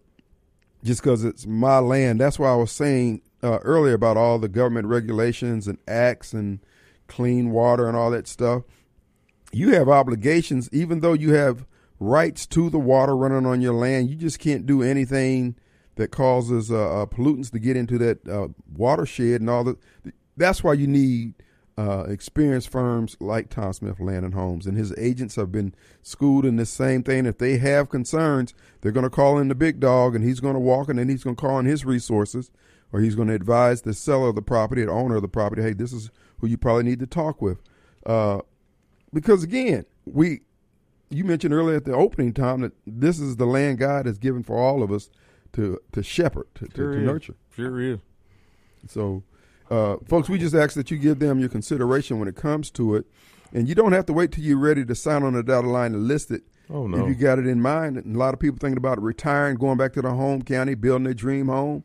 just 0.85 1.03
because 1.03 1.25
it's 1.25 1.47
my 1.47 1.79
land. 1.79 2.20
That's 2.20 2.38
why 2.38 2.51
I 2.51 2.57
was 2.57 2.70
saying 2.70 3.23
uh, 3.42 3.59
earlier 3.62 3.94
about 3.94 4.16
all 4.16 4.38
the 4.38 4.49
government 4.49 4.87
regulations 4.87 5.66
and 5.66 5.79
acts 5.88 6.33
and 6.33 6.61
clean 7.09 7.51
water 7.51 7.88
and 7.88 7.97
all 7.97 8.11
that 8.11 8.29
stuff. 8.29 8.62
You 9.51 9.75
have 9.75 9.88
obligations, 9.88 10.68
even 10.73 11.01
though 11.01 11.12
you 11.14 11.35
have 11.35 11.66
rights 11.99 12.47
to 12.47 12.68
the 12.70 12.79
water 12.79 13.16
running 13.16 13.47
on 13.47 13.61
your 13.61 13.75
land. 13.75 14.11
You 14.11 14.16
just 14.16 14.38
can't 14.38 14.66
do 14.66 14.83
anything 14.83 15.57
that 15.97 16.11
causes 16.11 16.70
uh, 16.70 17.03
uh, 17.03 17.07
pollutants 17.07 17.51
to 17.53 17.59
get 17.59 17.77
into 17.77 17.99
that 17.99 18.29
uh, 18.29 18.49
watershed 18.77 19.40
and 19.40 19.49
all 19.49 19.64
that. 19.64 19.79
That's 20.37 20.64
why 20.64 20.73
you 20.75 20.87
need 20.87 21.35
uh, 21.77 22.05
experienced 22.09 22.69
firms 22.69 23.17
like 23.21 23.51
Tom 23.51 23.73
Smith 23.73 23.99
Land 23.99 24.25
and 24.25 24.35
Homes, 24.35 24.67
and 24.67 24.77
his 24.77 24.97
agents 24.97 25.37
have 25.37 25.51
been 25.51 25.75
schooled 26.03 26.45
in 26.45 26.57
this 26.57 26.71
same 26.71 27.03
thing. 27.03 27.27
If 27.27 27.39
they 27.39 27.59
have 27.59 27.89
concerns, 27.89 28.55
they're 28.81 28.93
going 28.93 29.05
to 29.05 29.11
call 29.11 29.39
in 29.39 29.49
the 29.49 29.55
big 29.55 29.81
dog, 29.81 30.15
and 30.15 30.25
he's 30.25 30.41
going 30.41 30.55
to 30.55 30.61
walk 30.61 30.89
in, 30.89 30.99
and 30.99 31.11
he's 31.11 31.25
going 31.25 31.37
to 31.37 31.41
call 31.41 31.59
in 31.59 31.67
his 31.67 31.85
resources, 31.85 32.51
or 32.93 33.01
he's 33.01 33.17
going 33.17 33.29
to 33.29 33.35
advise 33.35 33.83
the 33.83 33.93
seller 33.93 34.29
of 34.29 34.37
the 34.37 34.43
property, 34.43 34.85
the 34.85 34.91
owner 34.93 35.17
of 35.17 35.23
the 35.23 35.29
property, 35.29 35.63
hey, 35.63 35.73
this 35.73 35.93
is 35.93 36.11
who 36.39 36.47
you 36.47 36.57
probably 36.57 36.85
need 36.85 37.01
to 37.01 37.07
talk 37.07 37.43
with, 37.43 37.61
uh, 38.07 38.41
because 39.13 39.43
again, 39.43 39.85
we 40.05 40.41
you 41.11 41.25
mentioned 41.25 41.55
earlier 41.55 41.77
at 41.77 41.85
the 41.85 41.93
opening 41.95 42.33
time 42.33 42.61
that 42.61 42.73
this 42.87 43.21
is 43.21 43.37
the 43.37 43.47
land 43.47 43.79
God 43.79 44.07
has 44.07 44.19
given 44.19 44.43
for 44.43 44.57
all 44.57 44.83
of 44.83 44.91
us 44.91 45.11
to 45.53 45.81
to 45.93 46.03
shepherd, 46.03 46.47
to, 46.57 46.67
to, 46.67 46.75
Sure 46.77 46.93
to 46.93 46.99
is. 46.99 47.07
nurture. 47.07 47.35
Sure 47.55 47.81
is. 47.81 48.01
So, 48.89 49.23
uh, 49.75 49.97
folks, 50.07 50.29
we 50.29 50.39
just 50.39 50.55
ask 50.55 50.75
that 50.75 50.91
you 50.91 50.97
give 50.97 51.19
them 51.19 51.41
your 51.41 51.49
consideration 51.49 52.19
when 52.19 52.29
it 52.29 52.37
comes 52.37 52.71
to 52.73 52.95
it, 52.95 53.07
and 53.53 53.69
you 53.69 53.75
don't 53.75 53.93
have 53.93 54.07
to 54.07 54.13
wait 54.13 54.31
till 54.31 54.45
you're 54.45 54.59
ready 54.59 54.85
to 54.85 54.95
sign 54.95 55.23
on 55.25 55.33
the 55.35 55.43
dotted 55.43 55.71
line 55.71 55.93
to 55.93 55.99
list 55.99 56.31
it. 56.31 56.43
Oh 56.71 56.87
If 57.03 57.09
you 57.09 57.15
got 57.15 57.39
it 57.39 57.47
in 57.47 57.61
mind, 57.61 57.97
and 57.97 58.15
a 58.15 58.19
lot 58.19 58.35
of 58.35 58.41
people 58.41 58.59
thinking 58.59 58.79
about 58.79 59.03
retiring, 59.03 59.57
going 59.57 59.77
back 59.77 59.93
to 59.95 60.03
their 60.03 60.13
home 60.13 60.43
county, 60.43 60.75
building 60.75 61.05
their 61.05 61.15
dream 61.15 61.49
home. 61.49 61.85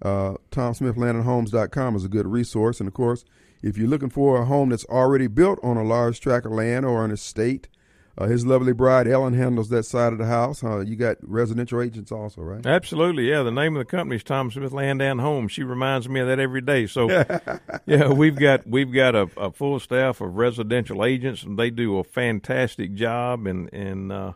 Uh, 0.00 0.34
TomSmithLandandHomes.com 0.50 1.96
is 1.96 2.04
a 2.04 2.08
good 2.08 2.26
resource, 2.26 2.78
and 2.78 2.86
of 2.86 2.94
course, 2.94 3.24
if 3.62 3.78
you're 3.78 3.88
looking 3.88 4.10
for 4.10 4.40
a 4.40 4.44
home 4.44 4.68
that's 4.68 4.84
already 4.86 5.26
built 5.26 5.58
on 5.62 5.76
a 5.76 5.84
large 5.84 6.20
tract 6.20 6.46
of 6.46 6.52
land 6.52 6.84
or 6.84 7.04
an 7.04 7.10
estate, 7.10 7.68
uh, 8.16 8.26
his 8.26 8.46
lovely 8.46 8.72
bride 8.72 9.08
Ellen 9.08 9.34
handles 9.34 9.68
that 9.70 9.84
side 9.84 10.12
of 10.12 10.18
the 10.18 10.26
house. 10.26 10.62
Uh, 10.62 10.80
you 10.80 10.94
got 10.94 11.16
residential 11.22 11.82
agents 11.82 12.12
also, 12.12 12.42
right? 12.42 12.64
Absolutely, 12.64 13.28
yeah. 13.28 13.42
The 13.42 13.50
name 13.50 13.74
of 13.74 13.80
the 13.80 13.90
company 13.90 14.16
is 14.16 14.22
Tom 14.22 14.52
Smith 14.52 14.72
Land 14.72 15.02
and 15.02 15.20
Home. 15.20 15.48
She 15.48 15.64
reminds 15.64 16.08
me 16.08 16.20
of 16.20 16.28
that 16.28 16.38
every 16.38 16.60
day. 16.60 16.86
So, 16.86 17.08
yeah, 17.86 18.08
we've 18.08 18.36
got 18.36 18.66
we've 18.66 18.92
got 18.92 19.16
a, 19.16 19.28
a 19.36 19.50
full 19.50 19.80
staff 19.80 20.20
of 20.20 20.36
residential 20.36 21.04
agents, 21.04 21.42
and 21.42 21.58
they 21.58 21.70
do 21.70 21.98
a 21.98 22.04
fantastic 22.04 22.94
job. 22.94 23.48
And 23.48 23.72
and 23.72 24.12
uh, 24.12 24.32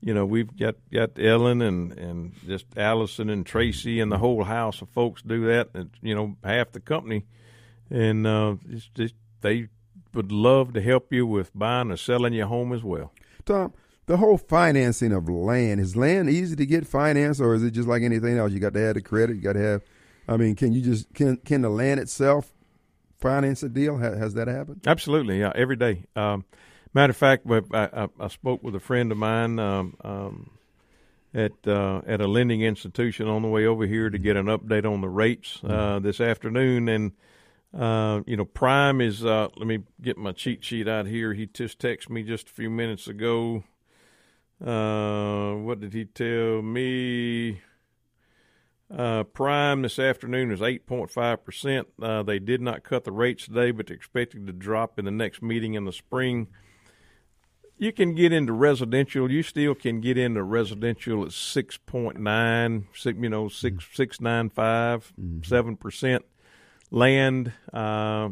you 0.00 0.14
know 0.14 0.24
we've 0.24 0.56
got 0.56 0.76
got 0.90 1.18
Ellen 1.18 1.60
and 1.60 1.92
and 1.98 2.32
just 2.46 2.66
Allison 2.78 3.28
and 3.28 3.44
Tracy 3.44 4.00
and 4.00 4.10
the 4.10 4.18
whole 4.18 4.44
house 4.44 4.80
of 4.80 4.88
folks 4.88 5.20
do 5.20 5.46
that. 5.48 5.68
And 5.74 5.90
you 6.00 6.14
know 6.14 6.36
half 6.42 6.72
the 6.72 6.80
company, 6.80 7.26
and 7.90 8.26
uh, 8.26 8.56
it's 8.70 8.88
just 8.94 9.14
they 9.42 9.68
would 10.14 10.32
love 10.32 10.72
to 10.74 10.80
help 10.80 11.12
you 11.12 11.26
with 11.26 11.50
buying 11.54 11.90
or 11.90 11.96
selling 11.96 12.32
your 12.32 12.46
home 12.46 12.72
as 12.72 12.82
well. 12.82 13.12
Tom, 13.44 13.72
the 14.06 14.16
whole 14.16 14.38
financing 14.38 15.12
of 15.12 15.28
land 15.28 15.80
is 15.80 15.96
land 15.96 16.30
easy 16.30 16.56
to 16.56 16.66
get 16.66 16.86
financed, 16.86 17.40
or 17.40 17.54
is 17.54 17.62
it 17.62 17.72
just 17.72 17.88
like 17.88 18.02
anything 18.02 18.38
else? 18.38 18.52
You 18.52 18.58
got 18.58 18.72
to 18.72 18.80
have 18.80 18.94
the 18.94 19.02
credit. 19.02 19.36
You 19.36 19.42
got 19.42 19.52
to 19.52 19.60
have. 19.62 19.82
I 20.26 20.36
mean, 20.36 20.56
can 20.56 20.72
you 20.72 20.82
just 20.82 21.12
can 21.14 21.36
can 21.38 21.62
the 21.62 21.68
land 21.68 22.00
itself 22.00 22.52
finance 23.18 23.62
a 23.62 23.68
deal? 23.68 23.98
Ha, 23.98 24.14
has 24.14 24.34
that 24.34 24.48
happened? 24.48 24.82
Absolutely, 24.86 25.40
yeah, 25.40 25.52
every 25.54 25.76
day. 25.76 26.04
Um, 26.16 26.44
matter 26.94 27.10
of 27.10 27.16
fact, 27.16 27.46
I, 27.50 27.60
I, 27.74 28.08
I 28.18 28.28
spoke 28.28 28.62
with 28.62 28.74
a 28.74 28.80
friend 28.80 29.12
of 29.12 29.18
mine 29.18 29.58
um, 29.58 29.96
um, 30.02 30.50
at 31.34 31.52
uh, 31.66 32.00
at 32.06 32.20
a 32.20 32.26
lending 32.26 32.62
institution 32.62 33.28
on 33.28 33.42
the 33.42 33.48
way 33.48 33.66
over 33.66 33.86
here 33.86 34.08
to 34.08 34.18
get 34.18 34.36
an 34.36 34.46
update 34.46 34.90
on 34.90 35.00
the 35.00 35.08
rates 35.08 35.60
uh, 35.64 35.98
this 35.98 36.20
afternoon, 36.20 36.88
and 36.88 37.12
uh, 37.76 38.20
you 38.26 38.36
know, 38.36 38.44
Prime 38.44 39.00
is. 39.00 39.24
Uh, 39.24 39.48
let 39.56 39.66
me 39.66 39.80
get 40.00 40.16
my 40.16 40.32
cheat 40.32 40.64
sheet 40.64 40.88
out 40.88 41.06
here. 41.06 41.34
He 41.34 41.46
just 41.46 41.78
texted 41.78 42.10
me 42.10 42.22
just 42.22 42.48
a 42.48 42.52
few 42.52 42.70
minutes 42.70 43.08
ago. 43.08 43.64
Uh, 44.64 45.54
what 45.54 45.80
did 45.80 45.92
he 45.92 46.04
tell 46.04 46.62
me? 46.62 47.60
Uh, 48.90 49.22
prime 49.22 49.82
this 49.82 49.98
afternoon 49.98 50.50
is 50.50 50.60
8.5%. 50.60 51.84
Uh, 52.00 52.22
they 52.22 52.38
did 52.38 52.62
not 52.62 52.84
cut 52.84 53.04
the 53.04 53.12
rates 53.12 53.44
today, 53.44 53.70
but 53.70 53.86
they're 53.86 53.96
expected 53.96 54.46
to 54.46 54.52
drop 54.52 54.98
in 54.98 55.04
the 55.04 55.10
next 55.10 55.42
meeting 55.42 55.74
in 55.74 55.84
the 55.84 55.92
spring. 55.92 56.48
You 57.76 57.92
can 57.92 58.14
get 58.14 58.32
into 58.32 58.52
residential. 58.52 59.30
You 59.30 59.42
still 59.42 59.74
can 59.74 60.00
get 60.00 60.16
into 60.16 60.42
residential 60.42 61.22
at 61.22 61.28
6.9, 61.28 63.22
you 63.22 63.28
know, 63.28 63.48
6, 63.48 63.84
6.95, 63.94 65.12
7%. 65.42 66.20
Land, 66.90 67.52
uh, 67.72 68.30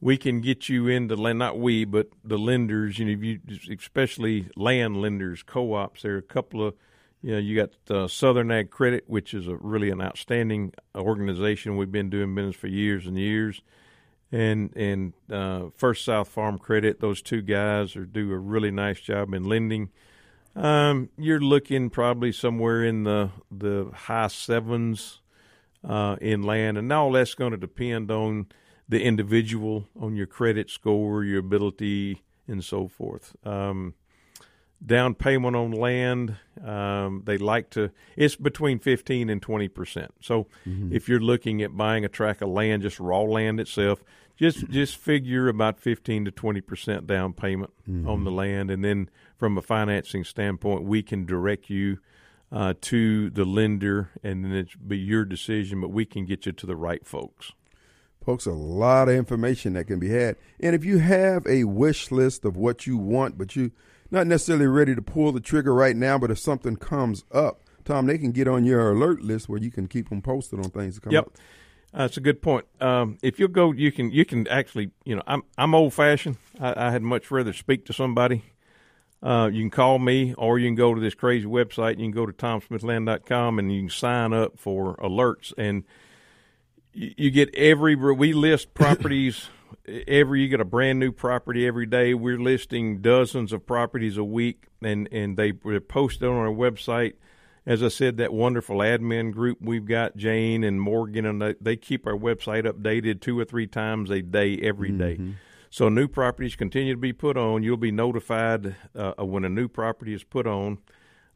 we 0.00 0.16
can 0.16 0.40
get 0.40 0.68
you 0.68 0.88
into 0.88 1.14
land, 1.14 1.38
not 1.38 1.58
we, 1.58 1.84
but 1.84 2.08
the 2.24 2.38
lenders, 2.38 2.98
you 2.98 3.04
know, 3.04 3.22
you, 3.22 3.40
especially 3.78 4.48
land 4.56 5.00
lenders, 5.00 5.42
co-ops, 5.42 6.02
there 6.02 6.14
are 6.14 6.18
a 6.18 6.22
couple 6.22 6.66
of, 6.66 6.74
you 7.22 7.32
know, 7.32 7.38
you 7.38 7.56
got 7.56 7.94
uh, 7.94 8.08
Southern 8.08 8.50
Ag 8.50 8.70
Credit, 8.70 9.04
which 9.06 9.34
is 9.34 9.46
a 9.46 9.56
really 9.56 9.90
an 9.90 10.00
outstanding 10.00 10.72
organization. 10.94 11.76
We've 11.76 11.92
been 11.92 12.08
doing 12.08 12.34
business 12.34 12.56
for 12.56 12.66
years 12.66 13.06
and 13.06 13.18
years, 13.18 13.60
and 14.32 14.74
and 14.74 15.12
uh, 15.30 15.66
First 15.76 16.06
South 16.06 16.28
Farm 16.28 16.58
Credit. 16.58 17.00
Those 17.00 17.20
two 17.20 17.42
guys 17.42 17.94
are 17.94 18.06
do 18.06 18.32
a 18.32 18.38
really 18.38 18.70
nice 18.70 19.00
job 19.00 19.34
in 19.34 19.44
lending. 19.44 19.90
Um, 20.56 21.10
you're 21.18 21.40
looking 21.40 21.90
probably 21.90 22.32
somewhere 22.32 22.82
in 22.84 23.04
the 23.04 23.30
the 23.50 23.90
high 23.92 24.28
sevens 24.28 25.19
uh, 25.86 26.16
in 26.20 26.42
land, 26.42 26.78
and 26.78 26.92
all 26.92 27.12
that's 27.12 27.34
going 27.34 27.52
to 27.52 27.56
depend 27.56 28.10
on 28.10 28.46
the 28.88 29.02
individual, 29.02 29.88
on 29.98 30.16
your 30.16 30.26
credit 30.26 30.68
score, 30.68 31.24
your 31.24 31.38
ability, 31.38 32.22
and 32.48 32.64
so 32.64 32.88
forth. 32.88 33.36
Um, 33.44 33.94
down 34.84 35.14
payment 35.14 35.54
on 35.54 35.72
land, 35.72 36.36
um, 36.64 37.22
they 37.26 37.36
like 37.38 37.70
to. 37.70 37.90
It's 38.16 38.36
between 38.36 38.78
fifteen 38.78 39.28
and 39.28 39.40
twenty 39.40 39.68
percent. 39.68 40.12
So 40.20 40.46
if 40.92 41.08
you're 41.08 41.20
looking 41.20 41.62
at 41.62 41.76
buying 41.76 42.04
a 42.04 42.08
tract 42.08 42.42
of 42.42 42.48
land, 42.48 42.82
just 42.82 42.98
raw 42.98 43.20
land 43.20 43.60
itself, 43.60 44.02
just 44.36 44.68
just 44.70 44.96
figure 44.96 45.48
about 45.48 45.78
fifteen 45.78 46.24
to 46.24 46.30
twenty 46.30 46.62
percent 46.62 47.06
down 47.06 47.34
payment 47.34 47.72
on 48.08 48.24
the 48.24 48.30
land, 48.30 48.70
and 48.70 48.82
then 48.82 49.10
from 49.36 49.58
a 49.58 49.62
financing 49.62 50.24
standpoint, 50.24 50.84
we 50.84 51.02
can 51.02 51.26
direct 51.26 51.68
you 51.70 51.98
uh, 52.52 52.74
to 52.80 53.30
the 53.30 53.44
lender, 53.44 54.10
and 54.22 54.44
then 54.44 54.52
it's 54.52 54.74
be 54.74 54.98
your 54.98 55.24
decision. 55.24 55.80
But 55.80 55.90
we 55.90 56.04
can 56.04 56.24
get 56.24 56.46
you 56.46 56.52
to 56.52 56.66
the 56.66 56.76
right 56.76 57.06
folks. 57.06 57.52
Folks, 58.24 58.44
a 58.46 58.52
lot 58.52 59.08
of 59.08 59.14
information 59.14 59.72
that 59.74 59.84
can 59.86 59.98
be 59.98 60.10
had. 60.10 60.36
And 60.60 60.74
if 60.74 60.84
you 60.84 60.98
have 60.98 61.46
a 61.46 61.64
wish 61.64 62.10
list 62.10 62.44
of 62.44 62.56
what 62.56 62.86
you 62.86 62.98
want, 62.98 63.38
but 63.38 63.56
you 63.56 63.72
not 64.10 64.26
necessarily 64.26 64.66
ready 64.66 64.94
to 64.94 65.00
pull 65.02 65.32
the 65.32 65.40
trigger 65.40 65.72
right 65.72 65.96
now, 65.96 66.18
but 66.18 66.30
if 66.30 66.38
something 66.38 66.76
comes 66.76 67.24
up, 67.32 67.62
Tom, 67.84 68.06
they 68.06 68.18
can 68.18 68.32
get 68.32 68.46
on 68.46 68.64
your 68.64 68.90
alert 68.90 69.22
list 69.22 69.48
where 69.48 69.58
you 69.58 69.70
can 69.70 69.86
keep 69.86 70.10
them 70.10 70.20
posted 70.20 70.58
on 70.58 70.70
things 70.70 70.96
that 70.96 71.00
come 71.02 71.12
Yep. 71.14 71.26
up. 71.26 71.32
That's 71.92 72.16
a 72.16 72.20
good 72.20 72.42
point. 72.42 72.66
Um, 72.80 73.18
if 73.22 73.40
you'll 73.40 73.48
go, 73.48 73.72
you 73.72 73.90
can 73.90 74.10
you 74.12 74.24
can 74.24 74.46
actually, 74.48 74.90
you 75.04 75.16
know, 75.16 75.22
I'm 75.26 75.42
I'm 75.58 75.74
old 75.74 75.92
fashioned. 75.94 76.36
I, 76.60 76.88
I 76.88 76.90
had 76.90 77.02
much 77.02 77.30
rather 77.30 77.52
speak 77.52 77.86
to 77.86 77.92
somebody. 77.92 78.44
Uh, 79.22 79.50
you 79.52 79.62
can 79.62 79.70
call 79.70 79.98
me, 79.98 80.34
or 80.38 80.58
you 80.58 80.66
can 80.66 80.74
go 80.74 80.94
to 80.94 81.00
this 81.00 81.14
crazy 81.14 81.46
website. 81.46 81.98
You 81.98 82.04
can 82.04 82.10
go 82.10 82.26
to 82.26 82.32
tomsmithland.com 82.32 83.58
and 83.58 83.72
you 83.72 83.82
can 83.82 83.90
sign 83.90 84.32
up 84.32 84.58
for 84.58 84.96
alerts, 84.96 85.52
and 85.58 85.84
you, 86.92 87.12
you 87.16 87.30
get 87.30 87.54
every. 87.54 87.94
We 87.94 88.32
list 88.32 88.72
properties 88.74 89.48
every. 89.86 90.42
You 90.42 90.48
get 90.48 90.60
a 90.60 90.64
brand 90.64 90.98
new 90.98 91.12
property 91.12 91.66
every 91.66 91.86
day. 91.86 92.14
We're 92.14 92.40
listing 92.40 93.02
dozens 93.02 93.52
of 93.52 93.66
properties 93.66 94.16
a 94.16 94.24
week, 94.24 94.64
and 94.82 95.06
and 95.12 95.36
they 95.36 95.52
they're 95.52 95.80
posted 95.80 96.28
on 96.28 96.36
our 96.36 96.46
website 96.46 97.14
as 97.66 97.82
I 97.82 97.88
said, 97.88 98.16
that 98.16 98.32
wonderful 98.32 98.78
admin 98.78 99.32
group 99.32 99.58
we've 99.60 99.84
got, 99.84 100.16
Jane 100.16 100.64
and 100.64 100.80
Morgan, 100.80 101.26
and 101.26 101.40
they, 101.40 101.54
they 101.60 101.76
keep 101.76 102.06
our 102.06 102.16
website 102.16 102.64
updated 102.64 103.20
two 103.20 103.38
or 103.38 103.44
three 103.44 103.66
times 103.66 104.10
a 104.10 104.22
day, 104.22 104.58
every 104.62 104.90
day. 104.90 105.18
So 105.72 105.88
new 105.88 106.08
properties 106.08 106.56
continue 106.56 106.94
to 106.94 107.00
be 107.00 107.12
put 107.12 107.36
on. 107.36 107.62
You'll 107.62 107.76
be 107.76 107.92
notified 107.92 108.74
uh, 108.94 109.12
when 109.24 109.44
a 109.44 109.48
new 109.48 109.68
property 109.68 110.12
is 110.12 110.24
put 110.24 110.46
on. 110.46 110.78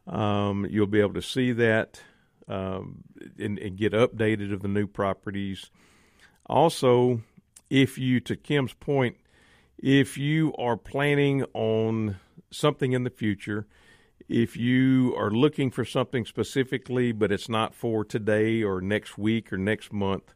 Um, 0.09 0.67
you'll 0.69 0.89
be 0.89 1.01
able 1.01 1.15
to 1.15 1.23
see 1.23 1.53
that 1.53 2.03
um, 2.49 3.05
and, 3.39 3.59
and 3.61 3.77
get 3.77 3.93
updated 3.93 4.53
of 4.53 4.61
the 4.63 4.69
new 4.69 4.89
properties. 4.89 5.71
Also, 6.47 7.23
if 7.71 7.97
you, 7.97 8.19
to 8.21 8.35
Kim's 8.35 8.75
point, 8.75 9.17
if 9.79 10.19
you 10.19 10.53
are 10.59 10.77
planning 10.77 11.45
on 11.55 12.17
something 12.51 12.93
in 12.93 13.05
the 13.05 13.11
future, 13.11 13.69
if 14.29 14.57
you 14.57 15.15
are 15.17 15.31
looking 15.31 15.71
for 15.71 15.85
something 15.85 16.25
specifically, 16.25 17.13
but 17.13 17.31
it's 17.31 17.49
not 17.49 17.73
for 17.73 18.05
today 18.05 18.65
or 18.65 18.81
next 18.81 19.17
week 19.17 19.53
or 19.53 19.59
next 19.59 19.93
month, 19.93 20.35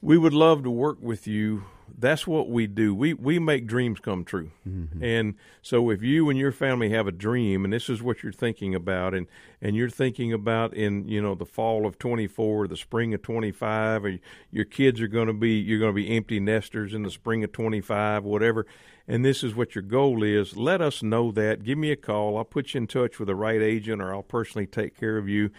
we 0.00 0.18
would 0.18 0.34
love 0.34 0.64
to 0.64 0.70
work 0.70 0.98
with 1.00 1.28
you. 1.28 1.64
That's 1.96 2.26
what 2.26 2.48
we 2.48 2.66
do. 2.66 2.94
We 2.94 3.14
we 3.14 3.38
make 3.38 3.66
dreams 3.66 4.00
come 4.00 4.24
true. 4.24 4.50
Mm-hmm. 4.68 5.02
And 5.02 5.34
so 5.62 5.90
if 5.90 6.02
you 6.02 6.28
and 6.30 6.38
your 6.38 6.52
family 6.52 6.90
have 6.90 7.06
a 7.06 7.12
dream 7.12 7.64
and 7.64 7.72
this 7.72 7.88
is 7.88 8.02
what 8.02 8.22
you're 8.22 8.32
thinking 8.32 8.74
about 8.74 9.14
and 9.14 9.26
and 9.62 9.76
you're 9.76 9.90
thinking 9.90 10.32
about 10.32 10.74
in, 10.74 11.08
you 11.08 11.22
know, 11.22 11.34
the 11.34 11.46
fall 11.46 11.86
of 11.86 11.98
24, 11.98 12.68
the 12.68 12.76
spring 12.76 13.14
of 13.14 13.22
25 13.22 14.04
or 14.04 14.18
your 14.50 14.64
kids 14.64 15.00
are 15.00 15.08
going 15.08 15.28
to 15.28 15.32
be 15.32 15.52
you're 15.52 15.78
going 15.78 15.92
to 15.92 16.00
be 16.00 16.16
empty 16.16 16.40
nesters 16.40 16.94
in 16.94 17.02
the 17.02 17.10
spring 17.10 17.44
of 17.44 17.52
25, 17.52 18.24
whatever, 18.24 18.66
and 19.06 19.24
this 19.24 19.42
is 19.42 19.54
what 19.54 19.74
your 19.74 19.82
goal 19.82 20.22
is, 20.22 20.56
let 20.56 20.80
us 20.80 21.02
know 21.02 21.32
that. 21.32 21.62
Give 21.62 21.78
me 21.78 21.90
a 21.90 21.96
call. 21.96 22.36
I'll 22.36 22.44
put 22.44 22.74
you 22.74 22.78
in 22.78 22.86
touch 22.86 23.18
with 23.18 23.28
the 23.28 23.34
right 23.34 23.62
agent 23.62 24.02
or 24.02 24.12
I'll 24.14 24.22
personally 24.22 24.66
take 24.66 24.98
care 24.98 25.16
of 25.16 25.28
you 25.28 25.50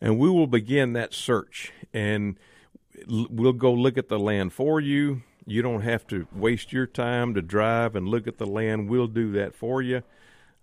and 0.00 0.18
we 0.18 0.28
will 0.28 0.46
begin 0.46 0.92
that 0.92 1.14
search 1.14 1.72
and 1.92 2.38
we'll 3.06 3.52
go 3.52 3.72
look 3.72 3.98
at 3.98 4.08
the 4.08 4.18
land 4.18 4.52
for 4.52 4.80
you. 4.80 5.22
You 5.46 5.62
don't 5.62 5.82
have 5.82 6.06
to 6.08 6.26
waste 6.34 6.72
your 6.72 6.86
time 6.86 7.34
to 7.34 7.42
drive 7.42 7.94
and 7.94 8.08
look 8.08 8.26
at 8.26 8.38
the 8.38 8.46
land. 8.46 8.88
We'll 8.88 9.06
do 9.06 9.32
that 9.32 9.54
for 9.54 9.82
you. 9.82 10.02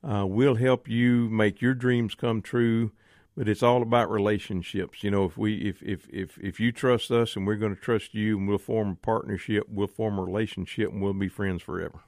Uh, 0.03 0.25
we'll 0.27 0.55
help 0.55 0.88
you 0.88 1.29
make 1.29 1.61
your 1.61 1.73
dreams 1.73 2.15
come 2.15 2.41
true. 2.41 2.91
But 3.38 3.47
it's 3.47 3.63
all 3.63 3.82
about 3.82 4.11
relationships. 4.11 5.03
You 5.03 5.11
know, 5.11 5.23
if 5.23 5.38
we 5.38 5.55
if 5.55 5.82
if 5.82 6.07
if 6.09 6.38
if 6.38 6.59
you 6.59 6.73
trust 6.73 7.11
us 7.11 7.36
and 7.38 7.47
we're 7.47 7.55
going 7.55 7.73
to 7.73 7.79
trust 7.79 8.13
you, 8.13 8.38
and 8.38 8.47
we'll 8.47 8.57
form 8.57 8.89
a 8.89 9.05
partnership, 9.05 9.67
we'll 9.69 9.88
form 9.88 10.19
a 10.19 10.23
relationship, 10.23 10.91
and 10.91 11.01
we'll 11.01 11.13
be 11.13 11.29
friends 11.29 11.63
forever. 11.63 12.01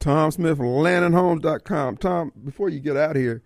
Tom 0.00 0.30
Smith, 0.30 0.58
landandhomes.com. 0.58 1.98
Tom, 1.98 2.32
before 2.42 2.70
you 2.70 2.80
get 2.80 2.96
out 2.96 3.16
here, 3.16 3.42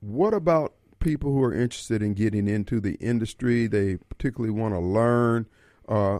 what 0.00 0.34
about 0.34 0.74
people 0.98 1.32
who 1.32 1.42
are 1.42 1.54
interested 1.54 2.02
in 2.02 2.14
getting 2.14 2.48
into 2.48 2.80
the 2.80 2.94
industry? 2.94 3.68
They 3.68 3.96
particularly 3.96 4.52
want 4.52 4.74
to 4.74 4.80
learn. 4.80 5.46
Uh, 5.88 6.18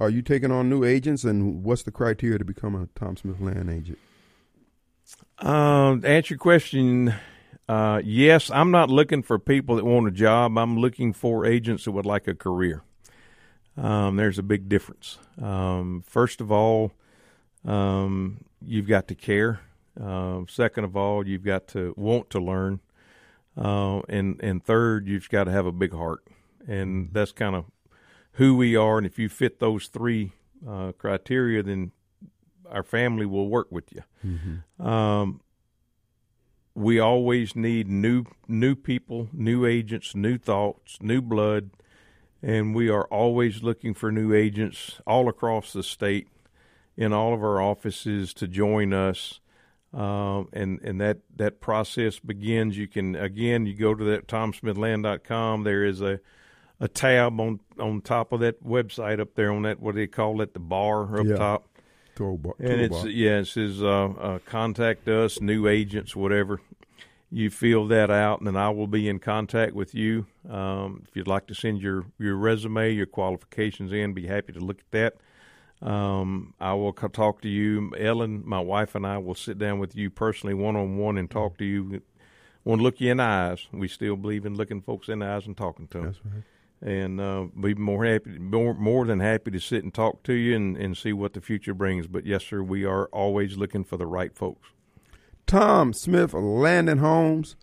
are 0.00 0.10
you 0.10 0.22
taking 0.22 0.50
on 0.50 0.70
new 0.70 0.82
agents, 0.82 1.24
and 1.24 1.62
what's 1.62 1.82
the 1.82 1.92
criteria 1.92 2.38
to 2.38 2.44
become 2.44 2.74
a 2.74 2.88
Tom 2.98 3.16
Smith 3.16 3.40
land 3.40 3.70
agent? 3.70 3.98
Um, 5.38 6.00
to 6.00 6.08
answer 6.08 6.34
your 6.34 6.38
question, 6.38 7.14
uh, 7.68 8.00
yes, 8.02 8.50
I'm 8.50 8.70
not 8.70 8.90
looking 8.90 9.22
for 9.22 9.38
people 9.38 9.76
that 9.76 9.84
want 9.84 10.08
a 10.08 10.10
job. 10.10 10.56
I'm 10.58 10.78
looking 10.78 11.12
for 11.12 11.44
agents 11.44 11.84
that 11.84 11.92
would 11.92 12.06
like 12.06 12.26
a 12.26 12.34
career. 12.34 12.82
Um, 13.76 14.16
there's 14.16 14.38
a 14.38 14.42
big 14.42 14.68
difference. 14.68 15.18
Um, 15.40 16.02
first 16.06 16.40
of 16.40 16.50
all, 16.50 16.92
um, 17.64 18.44
you've 18.64 18.88
got 18.88 19.06
to 19.08 19.14
care. 19.14 19.60
Uh, 20.00 20.40
second 20.48 20.84
of 20.84 20.96
all, 20.96 21.26
you've 21.26 21.44
got 21.44 21.68
to 21.68 21.94
want 21.96 22.30
to 22.30 22.40
learn. 22.40 22.80
Uh, 23.56 24.00
and 24.08 24.40
and 24.42 24.64
third, 24.64 25.06
you've 25.06 25.28
got 25.28 25.44
to 25.44 25.50
have 25.50 25.66
a 25.66 25.72
big 25.72 25.92
heart, 25.92 26.20
and 26.66 27.10
that's 27.12 27.32
kind 27.32 27.54
of 27.54 27.64
who 28.32 28.54
we 28.54 28.76
are. 28.76 28.98
And 28.98 29.06
if 29.06 29.18
you 29.18 29.28
fit 29.28 29.60
those 29.60 29.86
three 29.86 30.32
uh, 30.66 30.92
criteria, 30.92 31.62
then 31.62 31.92
our 32.70 32.82
family 32.82 33.26
will 33.26 33.48
work 33.48 33.68
with 33.70 33.92
you. 33.92 34.02
Mm-hmm. 34.24 34.86
Um, 34.86 35.40
we 36.74 36.98
always 37.00 37.56
need 37.56 37.88
new 37.88 38.24
new 38.46 38.74
people, 38.74 39.28
new 39.32 39.66
agents, 39.66 40.14
new 40.14 40.38
thoughts, 40.38 40.98
new 41.00 41.20
blood, 41.20 41.70
and 42.42 42.74
we 42.74 42.88
are 42.88 43.04
always 43.06 43.62
looking 43.62 43.92
for 43.92 44.12
new 44.12 44.32
agents 44.32 45.00
all 45.06 45.28
across 45.28 45.72
the 45.72 45.82
state 45.82 46.28
in 46.96 47.12
all 47.12 47.34
of 47.34 47.42
our 47.42 47.60
offices 47.60 48.32
to 48.34 48.46
join 48.46 48.92
us. 48.92 49.40
Um, 49.92 50.48
and 50.52 50.80
and 50.82 51.00
that 51.00 51.18
that 51.34 51.60
process 51.60 52.20
begins. 52.20 52.78
You 52.78 52.86
can 52.86 53.16
again, 53.16 53.66
you 53.66 53.74
go 53.74 53.94
to 53.94 54.04
that 54.04 54.28
tomsmithland.com. 54.28 55.64
There 55.64 55.84
is 55.84 56.00
a 56.00 56.20
a 56.80 56.88
tab 56.88 57.38
on 57.40 57.60
on 57.78 58.00
top 58.00 58.32
of 58.32 58.40
that 58.40 58.64
website 58.64 59.20
up 59.20 59.34
there 59.34 59.52
on 59.52 59.62
that 59.62 59.80
what 59.80 59.94
do 59.94 60.00
they 60.00 60.06
call 60.06 60.40
it 60.40 60.54
the 60.54 60.60
bar 60.60 61.18
up 61.20 61.26
Yeah. 61.26 61.36
top. 61.36 61.66
Toolbar, 62.16 62.54
And 62.58 62.80
it's 62.80 62.94
toolbar. 62.96 63.14
yeah, 63.14 63.38
it 63.38 63.46
says 63.46 63.82
uh, 63.82 63.86
uh, 64.08 64.38
contact 64.44 65.08
us, 65.08 65.40
new 65.40 65.66
agents, 65.68 66.14
whatever. 66.16 66.60
You 67.30 67.48
fill 67.48 67.86
that 67.88 68.10
out, 68.10 68.40
and 68.40 68.46
then 68.48 68.56
I 68.56 68.70
will 68.70 68.88
be 68.88 69.08
in 69.08 69.20
contact 69.20 69.72
with 69.72 69.94
you. 69.94 70.26
Um, 70.48 71.04
if 71.08 71.14
you'd 71.14 71.28
like 71.28 71.46
to 71.46 71.54
send 71.54 71.80
your 71.80 72.06
your 72.18 72.34
resume, 72.36 72.92
your 72.92 73.06
qualifications 73.06 73.92
in, 73.92 74.12
be 74.14 74.26
happy 74.26 74.52
to 74.52 74.58
look 74.60 74.80
at 74.80 74.90
that. 75.80 75.86
Um, 75.88 76.52
I 76.60 76.74
will 76.74 76.92
talk 76.92 77.40
to 77.42 77.48
you, 77.48 77.92
Ellen, 77.98 78.42
my 78.44 78.60
wife, 78.60 78.94
and 78.94 79.06
I 79.06 79.18
will 79.18 79.34
sit 79.36 79.58
down 79.58 79.78
with 79.78 79.96
you 79.96 80.10
personally, 80.10 80.54
one 80.54 80.76
on 80.76 80.98
one, 80.98 81.16
and 81.16 81.30
talk 81.30 81.56
to 81.58 81.64
you. 81.64 82.02
Want 82.64 82.80
to 82.80 82.82
look 82.82 83.00
you 83.00 83.12
in 83.12 83.16
the 83.18 83.22
eyes. 83.22 83.66
We 83.72 83.88
still 83.88 84.16
believe 84.16 84.44
in 84.44 84.56
looking 84.56 84.82
folks 84.82 85.08
in 85.08 85.20
the 85.20 85.26
eyes 85.26 85.46
and 85.46 85.56
talking 85.56 85.86
to 85.88 85.98
them 85.98 86.06
That's 86.06 86.18
right. 86.24 86.42
And 86.82 87.20
uh, 87.20 87.46
be 87.60 87.74
more 87.74 88.06
happy, 88.06 88.38
more 88.38 88.72
more 88.72 89.04
than 89.04 89.20
happy 89.20 89.50
to 89.50 89.60
sit 89.60 89.84
and 89.84 89.92
talk 89.92 90.22
to 90.22 90.32
you 90.32 90.56
and, 90.56 90.76
and 90.78 90.96
see 90.96 91.12
what 91.12 91.34
the 91.34 91.40
future 91.42 91.74
brings. 91.74 92.06
But 92.06 92.24
yes, 92.24 92.44
sir, 92.44 92.62
we 92.62 92.86
are 92.86 93.06
always 93.12 93.58
looking 93.58 93.84
for 93.84 93.98
the 93.98 94.06
right 94.06 94.34
folks. 94.34 94.68
Tom 95.46 95.92
Smith 95.92 96.32
Land 96.32 96.88
and 96.88 97.00
Homes. 97.00 97.56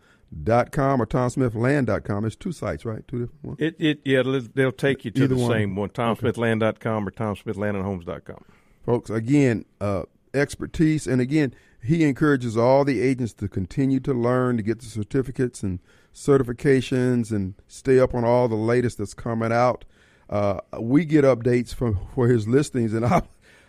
Dot 0.43 0.74
com 0.74 1.01
or 1.01 1.05
tomsmithland.com. 1.05 2.26
It's 2.26 2.36
two 2.36 2.51
sites, 2.51 2.84
right? 2.84 3.07
Two 3.07 3.20
different 3.20 3.43
ones. 3.45 3.57
It 3.61 3.76
it 3.80 4.01
yeah, 4.03 4.24
they'll- 4.53 4.74
take 4.74 5.05
you 5.05 5.11
to 5.11 5.24
Either 5.24 5.36
the 5.36 5.41
one. 5.41 5.51
same 5.51 5.76
one, 5.78 5.88
TomSmithLand.com 5.88 7.07
or 7.07 7.11
TomSmithLandandHomes.com. 7.11 8.43
Folks, 8.86 9.09
again, 9.09 9.63
uh, 9.80 10.03
expertise. 10.34 11.07
And 11.07 11.22
again, 11.22 11.53
he 11.82 12.03
encourages 12.03 12.57
all 12.57 12.84
the 12.84 12.99
agents 12.99 13.34
to 13.36 13.47
continue 13.47 14.01
to 14.01 14.13
learn, 14.13 14.57
to 14.57 14.63
get 14.63 14.80
the 14.80 14.86
certificates 14.88 15.63
and 15.63 15.80
certifications 16.18 17.32
and 17.32 17.53
stay 17.68 17.99
up 17.99 18.15
on 18.15 18.26
all 18.26 18.47
the 18.47 18.55
latest 18.55 18.97
that's 18.97 19.13
coming 19.13 19.51
out. 19.51 19.86
Uh, 20.30 20.59
we 20.80 21.05
get 21.05 21.24
updates 21.24 21.74
from 21.74 21.99
for 22.15 22.28
his 22.28 22.47
listings. 22.47 22.93
And 22.93 23.05
I, 23.05 23.22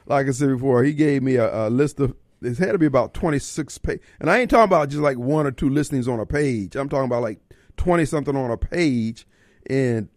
like 0.06 0.26
I 0.26 0.30
said 0.30 0.48
before, 0.48 0.82
he 0.82 0.92
gave 0.94 1.22
me 1.22 1.36
a, 1.36 1.68
a 1.68 1.70
list 1.70 2.00
of, 2.00 2.14
it 2.40 2.56
had 2.58 2.72
to 2.72 2.78
be 2.78 2.86
about 2.86 3.12
26 3.14 3.78
pages. 3.78 4.00
And 4.18 4.30
I 4.30 4.38
ain't 4.38 4.50
talking 4.50 4.64
about 4.64 4.88
just 4.88 5.02
like 5.02 5.18
one 5.18 5.46
or 5.46 5.50
two 5.50 5.68
listings 5.68 6.08
on 6.08 6.20
a 6.20 6.26
page. 6.26 6.74
I'm 6.74 6.88
talking 6.88 7.04
about 7.04 7.22
like 7.22 7.38
20 7.76 8.04
something 8.06 8.34
on 8.36 8.50
a 8.50 8.56
page. 8.56 9.26
And 9.68 10.08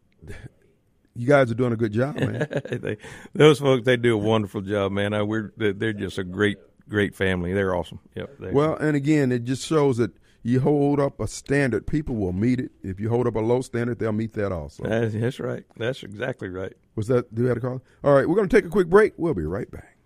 you 1.13 1.27
guys 1.27 1.51
are 1.51 1.55
doing 1.55 1.73
a 1.73 1.77
good 1.77 1.91
job, 1.91 2.15
man. 2.15 2.47
they, 2.71 2.97
those 3.33 3.59
folks, 3.59 3.83
they 3.85 3.97
do 3.97 4.13
a 4.15 4.17
wonderful 4.17 4.61
job, 4.61 4.93
man. 4.93 5.13
I, 5.13 5.23
we're 5.23 5.51
they're 5.57 5.73
they're 5.73 5.93
just 5.93 6.17
a 6.17 6.23
great 6.23 6.57
great 6.87 7.15
family. 7.15 7.53
They're 7.53 7.75
awesome. 7.75 7.99
Yep. 8.15 8.37
they- 8.39 8.51
Well, 8.51 8.75
and 8.75 8.95
again, 8.95 9.31
it 9.33 9.43
just 9.43 9.67
shows 9.67 9.97
that 9.97 10.11
you 10.43 10.59
hold 10.59 10.99
up 10.99 11.19
a 11.19 11.27
standard, 11.27 11.85
people 11.85 12.15
will 12.15 12.33
meet 12.33 12.59
it. 12.59 12.71
If 12.83 12.99
you 12.99 13.09
hold 13.09 13.27
up 13.27 13.35
a 13.35 13.39
low 13.39 13.61
standard, 13.61 13.99
they'll 13.99 14.11
meet 14.11 14.33
that 14.33 14.51
also. 14.51 14.83
that's, 14.83 15.39
right. 15.39 15.63
That's 15.77 16.03
exactly 16.03 16.49
right. 16.49 16.73
Was 16.95 17.07
that, 17.07 17.33
do 17.33 17.43
you 17.43 17.47
have 17.49 17.57
a 17.57 17.61
call? 17.61 17.81
All 18.03 18.13
right, 18.13 18.27
we're 18.27 18.35
going 18.35 18.49
to 18.49 18.55
take 18.55 18.65
a 18.65 18.69
quick 18.69 18.87
break. 18.87 19.13
We'll 19.17 19.33
be 19.33 19.45
right 19.45 19.69
back. 19.69 19.97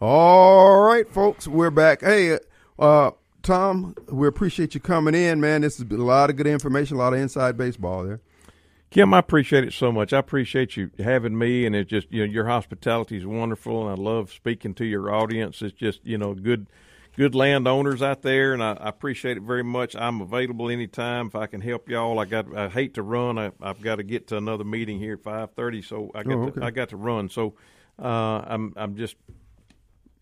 All 0.00 0.82
right, 0.82 1.08
folks, 1.08 1.48
we're 1.48 1.70
back. 1.70 2.02
Hey, 2.02 2.38
uh, 2.78 3.12
Tom, 3.42 3.94
we 4.10 4.28
appreciate 4.28 4.74
you 4.74 4.80
coming 4.80 5.14
in, 5.14 5.40
man. 5.40 5.62
This 5.62 5.78
has 5.78 5.84
been 5.84 6.00
a 6.00 6.04
lot 6.04 6.28
of 6.28 6.36
good 6.36 6.46
information, 6.46 6.96
a 6.96 7.00
lot 7.00 7.14
of 7.14 7.18
inside 7.18 7.56
baseball 7.56 8.04
there. 8.04 8.20
Kim, 8.90 9.12
I 9.12 9.18
appreciate 9.18 9.64
it 9.64 9.72
so 9.72 9.92
much. 9.92 10.12
I 10.12 10.18
appreciate 10.18 10.76
you 10.76 10.90
having 10.98 11.36
me, 11.36 11.66
and 11.66 11.76
it's 11.76 11.90
just 11.90 12.10
you 12.12 12.26
know 12.26 12.32
your 12.32 12.46
hospitality 12.46 13.18
is 13.18 13.26
wonderful, 13.26 13.82
and 13.88 13.90
I 13.98 14.02
love 14.02 14.32
speaking 14.32 14.74
to 14.74 14.84
your 14.86 15.14
audience. 15.14 15.60
It's 15.62 15.76
just 15.76 16.00
you 16.04 16.16
know 16.18 16.34
good, 16.34 16.68
good 17.16 17.34
landowners 17.34 18.00
out 18.00 18.22
there, 18.22 18.54
and 18.54 18.62
I, 18.62 18.72
I 18.74 18.88
appreciate 18.88 19.36
it 19.36 19.42
very 19.42 19.64
much. 19.64 19.94
I'm 19.96 20.20
available 20.22 20.70
anytime 20.70 21.26
if 21.26 21.34
I 21.34 21.46
can 21.46 21.60
help 21.60 21.88
y'all. 21.88 22.18
I 22.18 22.24
got 22.26 22.56
I 22.56 22.68
hate 22.68 22.94
to 22.94 23.02
run. 23.02 23.38
I, 23.38 23.52
I've 23.60 23.82
got 23.82 23.96
to 23.96 24.04
get 24.04 24.28
to 24.28 24.38
another 24.38 24.64
meeting 24.64 24.98
here 24.98 25.14
at 25.14 25.22
five 25.22 25.50
thirty, 25.52 25.82
so 25.82 26.10
I 26.14 26.22
got 26.22 26.34
Oh, 26.34 26.42
okay. 26.44 26.60
to, 26.60 26.64
I 26.66 26.70
got 26.70 26.88
to 26.90 26.96
run. 26.96 27.28
So 27.28 27.54
uh, 28.02 28.42
I'm 28.46 28.72
I'm 28.76 28.96
just 28.96 29.16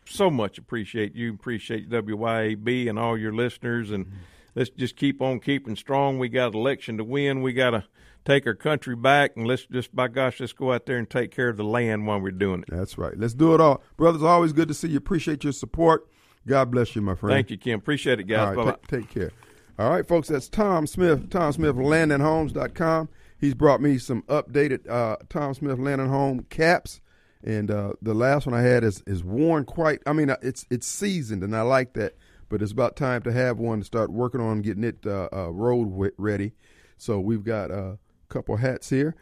so 0.07 0.31
much 0.31 0.59
appreciate 0.59 1.15
you, 1.15 1.33
appreciate 1.33 1.89
WYAB 1.91 2.89
and 2.89 2.99
all 2.99 3.17
your 3.19 3.33
listeners, 3.35 3.91
and 3.91 4.07
let's 4.55 4.71
just 4.71 4.97
keep 4.97 5.23
on 5.23 5.41
keeping 5.41 5.77
strong. 5.77 6.19
We 6.19 6.29
got 6.29 6.55
election 6.55 6.97
to 6.99 7.05
win. 7.05 7.43
We 7.43 7.53
got 7.53 7.71
to 7.71 7.85
take 8.25 8.47
our 8.47 8.55
country 8.55 8.97
back, 8.97 9.33
and 9.37 9.47
let's 9.47 9.67
just 9.67 9.95
by 9.95 10.09
gosh, 10.09 10.41
let's 10.41 10.53
go 10.53 10.73
out 10.73 10.87
there 10.87 10.99
and 10.99 11.09
take 11.09 11.31
care 11.31 11.49
of 11.49 11.57
the 11.57 11.65
land 11.65 12.07
while 12.07 12.21
we're 12.21 12.31
doing 12.31 12.63
it. 12.63 12.69
That's 12.71 12.99
right. 12.99 13.17
Let's 13.17 13.35
do 13.35 13.55
it 13.55 13.61
all. 13.61 13.83
Brothers, 13.97 14.23
always 14.23 14.53
good 14.53 14.69
to 14.69 14.75
see 14.75 14.89
you. 14.89 14.99
Appreciate 14.99 15.45
your 15.45 15.53
support. 15.53 16.09
God 16.47 16.71
bless 16.71 16.95
you, 16.95 17.03
my 17.03 17.15
friend. 17.15 17.35
Thank 17.35 17.51
you, 17.51 17.57
Kim. 17.57 17.79
Appreciate 17.79 18.21
it, 18.21 18.25
guys. 18.25 18.57
Right, 18.57 18.83
take, 18.89 19.03
take 19.03 19.11
care. 19.11 19.33
All 19.79 19.91
right, 19.91 20.07
folks, 20.07 20.29
that's 20.29 20.49
Tom 20.49 20.87
Smith, 20.87 21.31
Tom 21.31 21.53
Smith 21.53 21.75
landandhomes.com. 21.75 23.09
He's 23.41 23.55
brought 23.55 23.81
me 23.81 23.99
some 23.99 24.23
updated 24.23 24.89
uh, 24.89 25.17
Tom 25.29 25.55
Smith 25.55 25.79
Land 25.79 26.01
and 26.01 26.11
Home 26.11 26.47
caps. 26.49 27.01
And 27.43 27.71
uh, 27.71 27.93
the 28.01 28.15
last 28.15 28.47
one 28.47 28.55
I 28.55 28.63
had 28.63 28.85
is, 28.85 29.03
is 29.07 29.23
worn 29.23 29.65
quite, 29.65 30.01
I 30.07 30.15
mean, 30.15 30.31
uh, 30.31 30.37
it's 30.41 30.65
it's 30.71 30.87
seasoned, 30.87 31.43
and 31.43 31.55
I 31.55 31.61
like 31.61 31.93
that. 31.95 32.17
But 32.49 32.63
it's 32.63 32.73
about 32.73 32.97
time 32.97 33.23
to 33.23 33.33
have 33.33 33.59
one 33.59 33.81
to 33.81 33.85
start 33.85 34.11
working 34.11 34.41
on 34.41 34.63
getting 34.63 34.85
it 34.85 34.99
uh, 35.05 35.29
uh, 35.33 35.51
road 35.51 36.13
ready. 36.17 36.53
So 36.97 37.19
we've 37.19 37.43
got 37.43 37.71
a 37.71 37.99
couple 38.35 38.57
hats 38.57 38.91
here, 38.91 39.15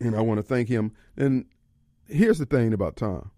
and 0.00 0.16
I 0.16 0.22
want 0.22 0.38
to 0.38 0.42
thank 0.42 0.68
him. 0.68 0.92
And 1.16 1.44
here's 2.08 2.38
the 2.38 2.46
thing 2.46 2.72
about 2.72 2.96
Tom. 2.96 3.30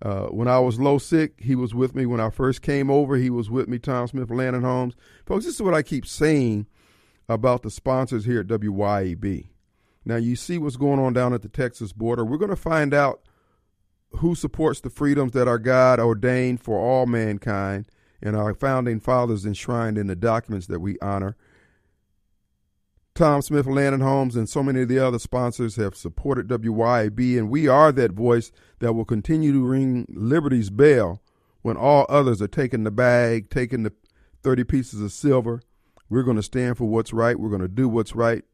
Uh, 0.00 0.26
when 0.26 0.48
I 0.48 0.58
was 0.60 0.80
low 0.80 0.98
sick, 0.98 1.34
he 1.38 1.54
was 1.54 1.74
with 1.74 1.94
me. 1.94 2.06
When 2.06 2.20
I 2.20 2.30
first 2.30 2.62
came 2.62 2.90
over, 2.90 3.16
he 3.16 3.30
was 3.30 3.50
with 3.50 3.68
me. 3.68 3.78
Tom 3.78 4.06
Smith, 4.06 4.30
Land 4.30 4.62
Homes. 4.64 4.94
Folks. 5.26 5.44
This 5.44 5.54
is 5.54 5.62
what 5.62 5.74
I 5.74 5.82
keep 5.82 6.06
saying 6.06 6.66
about 7.28 7.62
the 7.62 7.70
sponsors 7.70 8.24
here 8.24 8.40
at 8.40 8.46
WYAB. 8.46 9.48
Now 10.04 10.16
you 10.16 10.36
see 10.36 10.56
what's 10.56 10.76
going 10.76 10.98
on 10.98 11.12
down 11.12 11.34
at 11.34 11.42
the 11.42 11.48
Texas 11.48 11.92
border. 11.92 12.24
We're 12.24 12.38
going 12.38 12.48
to 12.50 12.56
find 12.56 12.94
out 12.94 13.22
who 14.12 14.34
supports 14.34 14.80
the 14.80 14.88
freedoms 14.88 15.32
that 15.32 15.48
our 15.48 15.58
God 15.58 16.00
ordained 16.00 16.62
for 16.62 16.78
all 16.78 17.04
mankind 17.04 17.86
and 18.22 18.34
our 18.34 18.54
founding 18.54 19.00
fathers 19.00 19.44
enshrined 19.44 19.98
in 19.98 20.06
the 20.06 20.16
documents 20.16 20.68
that 20.68 20.80
we 20.80 20.98
honor. 21.00 21.36
Tom 23.18 23.42
Smith 23.42 23.66
Land 23.66 23.94
and 23.94 24.02
Homes 24.04 24.36
and 24.36 24.48
so 24.48 24.62
many 24.62 24.82
of 24.82 24.88
the 24.88 25.00
other 25.00 25.18
sponsors 25.18 25.74
have 25.74 25.96
supported 25.96 26.46
WYAB, 26.46 27.36
and 27.36 27.50
we 27.50 27.66
are 27.66 27.90
that 27.90 28.12
voice 28.12 28.52
that 28.78 28.92
will 28.92 29.04
continue 29.04 29.52
to 29.52 29.66
ring 29.66 30.06
liberty's 30.08 30.70
bell 30.70 31.20
when 31.62 31.76
all 31.76 32.06
others 32.08 32.40
are 32.40 32.46
taking 32.46 32.84
the 32.84 32.92
bag, 32.92 33.50
taking 33.50 33.82
the 33.82 33.92
30 34.44 34.62
pieces 34.62 35.00
of 35.00 35.10
silver, 35.10 35.60
We're 36.08 36.22
going 36.22 36.36
to 36.36 36.44
stand 36.44 36.78
for 36.78 36.84
what's 36.84 37.12
right. 37.12 37.40
We're 37.40 37.48
going 37.48 37.60
to 37.60 37.66
do 37.66 37.88
what's 37.88 38.14
right. 38.14 38.44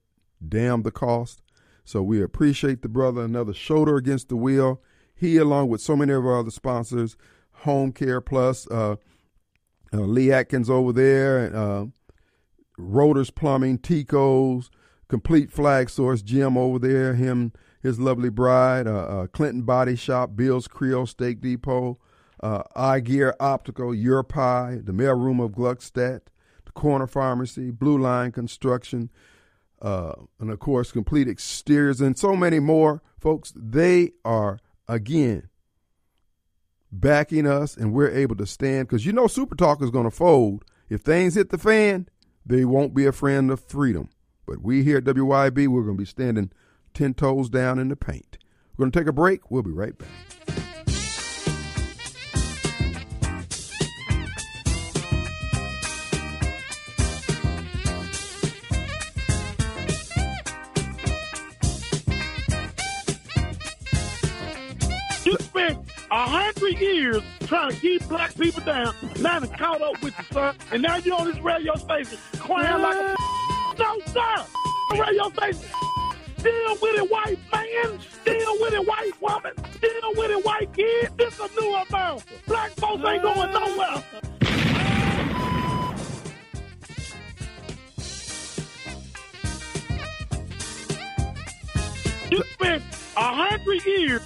Damn 0.49 0.81
the 0.81 0.91
cost. 0.91 1.43
So 1.85 2.03
we 2.03 2.23
appreciate 2.23 2.81
the 2.81 2.89
brother. 2.89 3.21
Another 3.21 3.53
shoulder 3.53 3.99
against 3.99 4.31
the 4.31 4.37
wheel. 4.37 4.81
He, 5.15 5.37
along 5.37 5.69
with 5.69 5.83
so 5.83 5.95
many 5.95 6.15
of 6.15 6.25
our 6.25 6.39
other 6.39 6.51
sponsors, 6.51 7.19
Home 7.53 7.93
Care 7.93 8.23
Plus, 8.23 8.67
uh, 8.71 8.97
uh, 9.93 9.99
Lee 9.99 10.33
Atkins 10.33 10.71
over 10.71 10.95
there, 10.95 11.55
uh, 11.55 11.85
Rotors 12.77 13.31
Plumbing, 13.31 13.79
Tico's, 13.79 14.71
Complete 15.09 15.53
Flag 15.53 15.91
Source, 15.91 16.23
Jim 16.23 16.57
over 16.57 16.79
there, 16.79 17.15
him, 17.15 17.53
his 17.83 18.01
lovely 18.01 18.31
bride, 18.31 18.87
uh, 18.87 19.05
uh, 19.05 19.27
Clinton 19.27 19.63
Body 19.63 19.97
Shop, 19.97 20.35
Bill's 20.35 20.67
Creole 20.67 21.07
Steak 21.07 21.41
Depot, 21.41 21.99
uh, 22.43 22.63
Eye 22.75 23.01
Gear 23.01 23.35
Optical, 23.39 23.95
Your 23.95 24.23
Pie, 24.23 24.81
the 24.83 24.93
mailroom 24.93 25.45
of 25.45 25.53
Gluckstadt, 25.53 26.23
the 26.65 26.73
Corner 26.73 27.07
Pharmacy, 27.07 27.71
Blue 27.71 27.99
Line 27.99 28.33
Construction, 28.33 29.11
uh, 29.83 30.15
and 30.41 30.51
of 30.51 30.59
course, 30.59 30.93
Complete 30.93 31.29
Exteriors, 31.29 32.01
and 32.01 32.19
so 32.19 32.35
many 32.35 32.59
more. 32.59 33.03
Folks, 33.21 33.53
they 33.55 34.13
are, 34.25 34.59
again, 34.89 35.49
backing 36.91 37.47
us, 37.47 37.77
and 37.77 37.93
we're 37.93 38.11
able 38.11 38.37
to 38.37 38.47
stand 38.47 38.89
because 38.89 39.05
you 39.05 39.13
know 39.13 39.27
Super 39.27 39.55
Talk 39.55 39.83
is 39.83 39.91
going 39.91 40.05
to 40.05 40.11
fold. 40.11 40.65
If 40.89 41.03
things 41.03 41.35
hit 41.35 41.51
the 41.51 41.59
fan, 41.59 42.09
they 42.45 42.65
won't 42.65 42.95
be 42.95 43.07
a 43.07 43.13
friend 43.13 43.51
of 43.51 43.61
freedom. 43.61 44.09
But 44.47 44.63
we 44.63 44.83
here 44.85 44.99
at 44.99 45.05
WYB, 45.05 45.69
we're 45.69 45.83
going 45.83 45.97
to 45.97 46.03
be 46.03 46.05
standing 46.05 46.51
10 46.93 47.15
toes 47.15 47.49
down 47.49 47.79
in 47.79 47.89
the 47.89 47.97
paint. 47.97 48.39
We're 48.77 48.85
going 48.85 48.93
to 48.93 48.99
take 49.01 49.09
a 49.09 49.13
break. 49.13 49.51
We'll 49.51 49.63
be 49.63 49.71
right 49.71 49.97
back. 49.97 50.44
Hundred 66.65 66.81
years 66.81 67.23
trying 67.47 67.71
to 67.71 67.77
keep 67.77 68.09
black 68.09 68.35
people 68.35 68.63
down. 68.65 68.95
Now 69.21 69.39
it's 69.39 69.53
caught 69.53 69.83
up 69.83 70.03
with 70.03 70.17
you, 70.17 70.25
son. 70.33 70.57
And 70.73 70.83
now 70.83 70.97
you're 70.97 71.17
on 71.17 71.27
this 71.27 71.39
radio 71.41 71.75
station 71.77 72.19
crying 72.39 72.83
like 72.83 72.97
a 72.97 73.79
no, 73.79 74.01
sir. 74.07 74.45
Radio 74.99 75.29
station. 75.31 75.69
Deal 76.39 76.77
with 76.81 76.97
it, 76.97 77.11
white 77.11 77.39
man. 77.53 77.99
Deal 78.25 78.57
with 78.61 78.73
it, 78.73 78.87
white 78.87 79.13
woman. 79.21 79.53
Deal 79.81 80.11
with 80.17 80.31
it, 80.31 80.45
white 80.45 80.73
kid. 80.73 81.11
This 81.17 81.39
a 81.39 81.49
new 81.61 81.75
America. 81.75 82.25
Black 82.47 82.71
folks 82.73 83.05
ain't 83.07 83.23
going 83.23 83.53
nowhere. 83.53 84.03
You 92.31 92.43
spent 92.55 92.83
a 93.17 93.35
hundred 93.35 93.85
years 93.87 94.23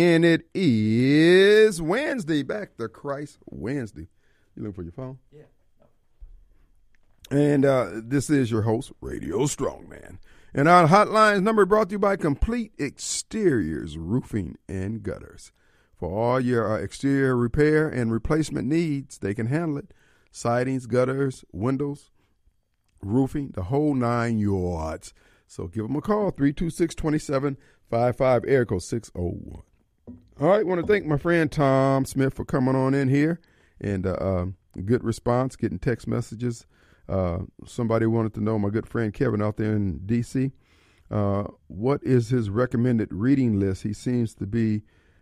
And 0.00 0.24
it 0.24 0.48
is 0.54 1.82
Wednesday. 1.82 2.42
Back 2.42 2.78
to 2.78 2.88
Christ 2.88 3.36
Wednesday. 3.44 4.08
You 4.56 4.62
looking 4.62 4.72
for 4.72 4.82
your 4.82 4.92
phone? 4.92 5.18
Yeah. 5.30 5.42
And 7.30 7.66
uh, 7.66 7.90
this 7.96 8.30
is 8.30 8.50
your 8.50 8.62
host, 8.62 8.92
Radio 9.02 9.40
Strongman. 9.40 10.16
And 10.54 10.70
our 10.70 10.88
hotline's 10.88 11.42
number 11.42 11.66
brought 11.66 11.90
to 11.90 11.96
you 11.96 11.98
by 11.98 12.16
Complete 12.16 12.72
Exteriors 12.80 13.98
Roofing 13.98 14.56
and 14.70 15.02
Gutters. 15.02 15.52
For 15.98 16.10
all 16.10 16.40
your 16.40 16.78
uh, 16.78 16.82
exterior 16.82 17.36
repair 17.36 17.86
and 17.86 18.10
replacement 18.10 18.66
needs, 18.66 19.18
they 19.18 19.34
can 19.34 19.48
handle 19.48 19.76
it. 19.76 19.92
Sidings, 20.32 20.86
gutters, 20.86 21.44
windows, 21.52 22.10
roofing, 23.02 23.50
the 23.52 23.64
whole 23.64 23.92
nine 23.92 24.38
yards. 24.38 25.12
So 25.46 25.66
give 25.66 25.88
them 25.88 25.96
a 25.96 26.00
call, 26.00 26.30
326 26.30 26.94
2755, 26.94 28.44
air 28.48 28.64
code 28.64 28.82
601. 28.82 29.62
All 30.40 30.48
right, 30.48 30.66
want 30.66 30.80
to 30.80 30.86
thank 30.86 31.04
my 31.04 31.18
friend 31.18 31.52
Tom 31.52 32.06
Smith 32.06 32.32
for 32.32 32.46
coming 32.46 32.74
on 32.74 32.94
in 32.94 33.08
here 33.08 33.42
and 33.78 34.06
uh, 34.06 34.16
um, 34.18 34.56
good 34.86 35.04
response, 35.04 35.54
getting 35.54 35.78
text 35.78 36.08
messages. 36.08 36.64
Uh, 37.06 37.40
somebody 37.66 38.06
wanted 38.06 38.32
to 38.32 38.40
know 38.40 38.58
my 38.58 38.70
good 38.70 38.86
friend 38.86 39.12
Kevin 39.12 39.42
out 39.42 39.58
there 39.58 39.76
in 39.76 39.98
D.C. 40.06 40.52
Uh, 41.10 41.44
what 41.66 42.02
is 42.02 42.30
his 42.30 42.48
recommended 42.48 43.12
reading 43.12 43.60
list? 43.60 43.82
He 43.82 43.92
seems 43.92 44.34
to 44.36 44.46
be 44.46 44.80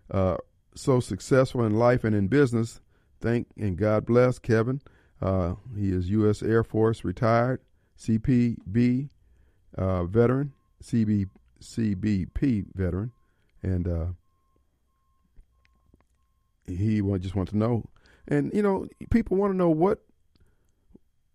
uh, 0.09 0.37
so 0.77 1.01
successful 1.01 1.65
in 1.65 1.75
life 1.75 2.05
and 2.05 2.15
in 2.15 2.29
business. 2.29 2.81
Thank 3.21 3.49
and 3.57 3.77
God 3.77 4.07
bless 4.07 4.39
Kevin. 4.39 4.81
Uh, 5.21 5.55
he 5.77 5.91
is 5.91 6.11
U.S. 6.11 6.45
Air 6.45 6.63
Force 6.63 7.03
retired, 7.03 7.61
CPB 7.99 9.09
uh, 9.77 10.05
veteran, 10.05 10.53
CB, 10.81 11.29
CBP 11.61 12.67
veteran, 12.77 13.11
and 13.65 13.89
uh, 13.89 14.07
he 16.69 17.01
just 17.19 17.35
want 17.35 17.49
to 17.51 17.57
know. 17.57 17.89
And 18.27 18.53
you 18.55 18.63
know, 18.63 18.87
people 19.11 19.37
want 19.37 19.53
to 19.53 19.57
know 19.57 19.71
what. 19.71 20.01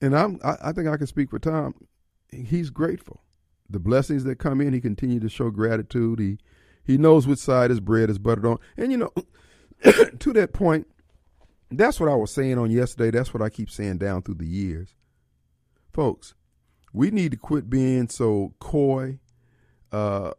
And 0.01 0.17
I'm, 0.17 0.39
I, 0.43 0.57
I 0.65 0.71
think 0.73 0.87
I 0.87 0.97
can 0.97 1.07
speak 1.07 1.29
for 1.29 1.39
Tom. 1.39 1.73
He's 2.29 2.69
grateful. 2.69 3.21
The 3.69 3.79
blessings 3.79 4.25
that 4.25 4.37
come 4.37 4.59
in, 4.61 4.73
he 4.73 4.81
continue 4.81 5.19
to 5.19 5.29
show 5.29 5.49
gratitude. 5.49 6.19
He 6.19 6.37
he 6.83 6.97
knows 6.97 7.25
which 7.25 7.39
side 7.39 7.69
his 7.69 7.79
bread 7.79 8.09
is 8.09 8.19
buttered 8.19 8.45
on. 8.45 8.59
And 8.77 8.91
you 8.91 8.97
know, 8.97 9.11
to 10.19 10.33
that 10.33 10.53
point, 10.53 10.87
that's 11.71 11.99
what 11.99 12.09
I 12.09 12.15
was 12.15 12.31
saying 12.31 12.57
on 12.57 12.71
yesterday. 12.71 13.11
That's 13.11 13.33
what 13.33 13.41
I 13.41 13.49
keep 13.49 13.69
saying 13.69 13.97
down 13.97 14.21
through 14.21 14.35
the 14.35 14.45
years. 14.45 14.95
Folks, 15.91 16.33
we 16.91 17.11
need 17.11 17.31
to 17.31 17.37
quit 17.37 17.69
being 17.69 18.09
so 18.09 18.53
coy 18.59 19.19
uh, 19.91 20.31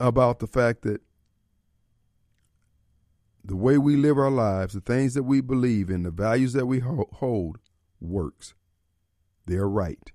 about 0.00 0.38
the 0.38 0.46
fact 0.46 0.82
that 0.82 1.00
the 3.44 3.56
way 3.56 3.78
we 3.78 3.96
live 3.96 4.18
our 4.18 4.30
lives, 4.30 4.74
the 4.74 4.80
things 4.80 5.14
that 5.14 5.24
we 5.24 5.40
believe 5.40 5.90
in, 5.90 6.04
the 6.04 6.10
values 6.10 6.52
that 6.52 6.66
we 6.66 6.80
hold, 6.80 7.58
works. 8.00 8.54
They're 9.46 9.68
right. 9.68 10.12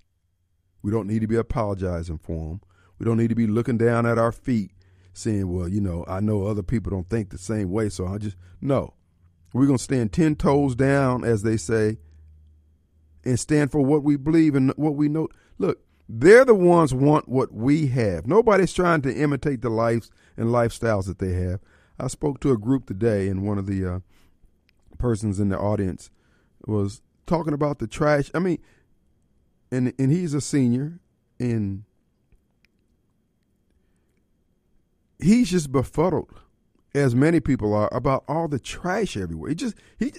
We 0.82 0.90
don't 0.90 1.06
need 1.06 1.20
to 1.20 1.26
be 1.26 1.36
apologizing 1.36 2.18
for 2.18 2.48
them. 2.48 2.60
We 2.98 3.04
don't 3.04 3.18
need 3.18 3.28
to 3.28 3.34
be 3.34 3.46
looking 3.46 3.78
down 3.78 4.06
at 4.06 4.18
our 4.18 4.32
feet 4.32 4.72
saying, 5.12 5.52
well, 5.52 5.68
you 5.68 5.80
know, 5.80 6.04
I 6.08 6.20
know 6.20 6.46
other 6.46 6.62
people 6.62 6.90
don't 6.90 7.08
think 7.08 7.30
the 7.30 7.38
same 7.38 7.70
way, 7.70 7.88
so 7.88 8.06
I 8.06 8.18
just, 8.18 8.36
no. 8.60 8.94
We're 9.52 9.66
going 9.66 9.78
to 9.78 9.84
stand 9.84 10.12
10 10.12 10.36
toes 10.36 10.74
down, 10.74 11.24
as 11.24 11.42
they 11.42 11.56
say, 11.56 11.98
and 13.24 13.38
stand 13.38 13.72
for 13.72 13.80
what 13.80 14.02
we 14.02 14.16
believe 14.16 14.54
and 14.54 14.72
what 14.76 14.94
we 14.94 15.08
know. 15.08 15.28
Look, 15.58 15.80
they're 16.08 16.44
the 16.44 16.54
ones 16.54 16.94
want 16.94 17.28
what 17.28 17.52
we 17.52 17.88
have. 17.88 18.26
Nobody's 18.26 18.72
trying 18.72 19.02
to 19.02 19.14
imitate 19.14 19.62
the 19.62 19.70
lives 19.70 20.10
and 20.36 20.48
lifestyles 20.48 21.06
that 21.06 21.18
they 21.18 21.32
have. 21.32 21.60
I 21.98 22.06
spoke 22.06 22.40
to 22.40 22.52
a 22.52 22.58
group 22.58 22.86
today, 22.86 23.28
and 23.28 23.46
one 23.46 23.58
of 23.58 23.66
the 23.66 23.84
uh, 23.84 23.98
persons 24.98 25.40
in 25.40 25.48
the 25.48 25.58
audience 25.58 26.10
was 26.66 27.02
talking 27.26 27.52
about 27.52 27.78
the 27.78 27.86
trash. 27.86 28.30
I 28.34 28.38
mean, 28.38 28.58
and 29.70 29.92
and 29.98 30.12
he's 30.12 30.34
a 30.34 30.40
senior, 30.40 31.00
and 31.40 31.84
he's 35.18 35.50
just 35.50 35.72
befuddled, 35.72 36.40
as 36.94 37.14
many 37.14 37.40
people 37.40 37.74
are, 37.74 37.92
about 37.92 38.24
all 38.28 38.48
the 38.48 38.60
trash 38.60 39.16
everywhere. 39.16 39.50
He 39.50 39.54
just 39.54 39.74
he 39.98 40.12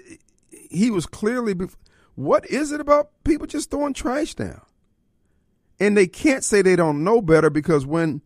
he 0.70 0.92
was 0.92 1.06
clearly. 1.06 1.56
Bef- 1.56 1.76
what 2.16 2.46
is 2.50 2.74
it 2.74 2.82
about 2.82 3.12
people 3.24 3.48
just 3.48 3.72
throwing 3.72 3.94
trash 3.94 4.36
down? 4.36 4.62
And 5.80 5.96
they 5.96 6.08
can't 6.08 6.44
say 6.44 6.62
they 6.62 6.76
don't 6.76 7.06
know 7.06 7.22
better 7.22 7.50
because 7.50 7.86
when 7.86 8.22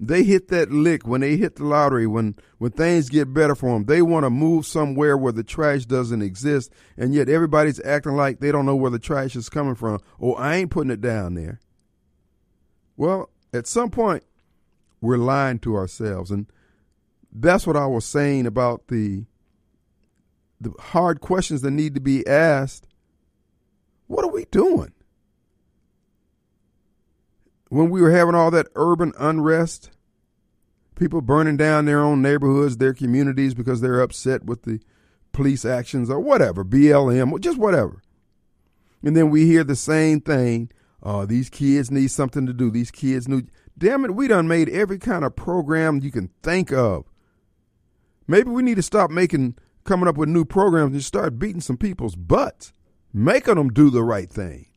they 0.00 0.22
hit 0.22 0.48
that 0.48 0.70
lick, 0.70 1.06
when 1.06 1.20
they 1.20 1.36
hit 1.36 1.56
the 1.56 1.64
lottery, 1.64 2.06
when 2.06 2.36
when 2.58 2.70
things 2.70 3.08
get 3.08 3.34
better 3.34 3.54
for 3.54 3.74
them, 3.74 3.86
they 3.86 4.00
want 4.02 4.24
to 4.24 4.30
move 4.30 4.66
somewhere 4.66 5.16
where 5.16 5.32
the 5.32 5.42
trash 5.42 5.86
doesn't 5.86 6.22
exist, 6.22 6.72
and 6.96 7.14
yet 7.14 7.28
everybody's 7.28 7.84
acting 7.84 8.14
like 8.14 8.38
they 8.38 8.52
don't 8.52 8.66
know 8.66 8.76
where 8.76 8.90
the 8.90 8.98
trash 8.98 9.34
is 9.34 9.48
coming 9.48 9.74
from. 9.74 10.00
Oh, 10.20 10.34
I 10.34 10.56
ain't 10.56 10.70
putting 10.70 10.92
it 10.92 11.00
down 11.00 11.34
there. 11.34 11.60
Well, 12.96 13.30
at 13.52 13.66
some 13.66 13.90
point, 13.90 14.24
we're 15.00 15.16
lying 15.16 15.58
to 15.60 15.74
ourselves, 15.74 16.30
and 16.30 16.46
that's 17.32 17.66
what 17.66 17.76
I 17.76 17.86
was 17.86 18.04
saying 18.04 18.46
about 18.46 18.88
the 18.88 19.24
the 20.60 20.72
hard 20.78 21.20
questions 21.20 21.62
that 21.62 21.70
need 21.72 21.94
to 21.94 22.00
be 22.00 22.26
asked. 22.26 22.86
What 24.06 24.24
are 24.24 24.30
we 24.30 24.44
doing? 24.46 24.92
When 27.68 27.90
we 27.90 28.00
were 28.00 28.10
having 28.10 28.34
all 28.34 28.50
that 28.50 28.68
urban 28.74 29.12
unrest, 29.18 29.90
people 30.94 31.20
burning 31.20 31.56
down 31.56 31.84
their 31.84 32.00
own 32.00 32.22
neighborhoods, 32.22 32.76
their 32.76 32.94
communities 32.94 33.54
because 33.54 33.80
they're 33.80 34.00
upset 34.00 34.44
with 34.44 34.62
the 34.62 34.80
police 35.32 35.64
actions 35.64 36.10
or 36.10 36.20
whatever, 36.20 36.64
BLM, 36.64 37.38
just 37.40 37.58
whatever. 37.58 38.02
And 39.02 39.16
then 39.16 39.30
we 39.30 39.46
hear 39.46 39.64
the 39.64 39.76
same 39.76 40.20
thing. 40.20 40.70
Oh, 41.02 41.24
these 41.24 41.48
kids 41.48 41.90
need 41.90 42.10
something 42.10 42.46
to 42.46 42.52
do. 42.52 42.70
These 42.70 42.90
kids 42.90 43.28
need. 43.28 43.50
Damn 43.76 44.04
it, 44.04 44.14
we 44.14 44.26
done 44.26 44.48
made 44.48 44.68
every 44.68 44.98
kind 44.98 45.24
of 45.24 45.36
program 45.36 46.00
you 46.02 46.10
can 46.10 46.30
think 46.42 46.72
of. 46.72 47.04
Maybe 48.26 48.50
we 48.50 48.62
need 48.62 48.74
to 48.76 48.82
stop 48.82 49.10
making, 49.10 49.56
coming 49.84 50.08
up 50.08 50.16
with 50.16 50.28
new 50.28 50.44
programs 50.44 50.92
and 50.92 51.04
start 51.04 51.38
beating 51.38 51.60
some 51.60 51.76
people's 51.76 52.16
butts, 52.16 52.72
making 53.12 53.54
them 53.54 53.68
do 53.68 53.88
the 53.90 54.02
right 54.02 54.28
thing. 54.28 54.67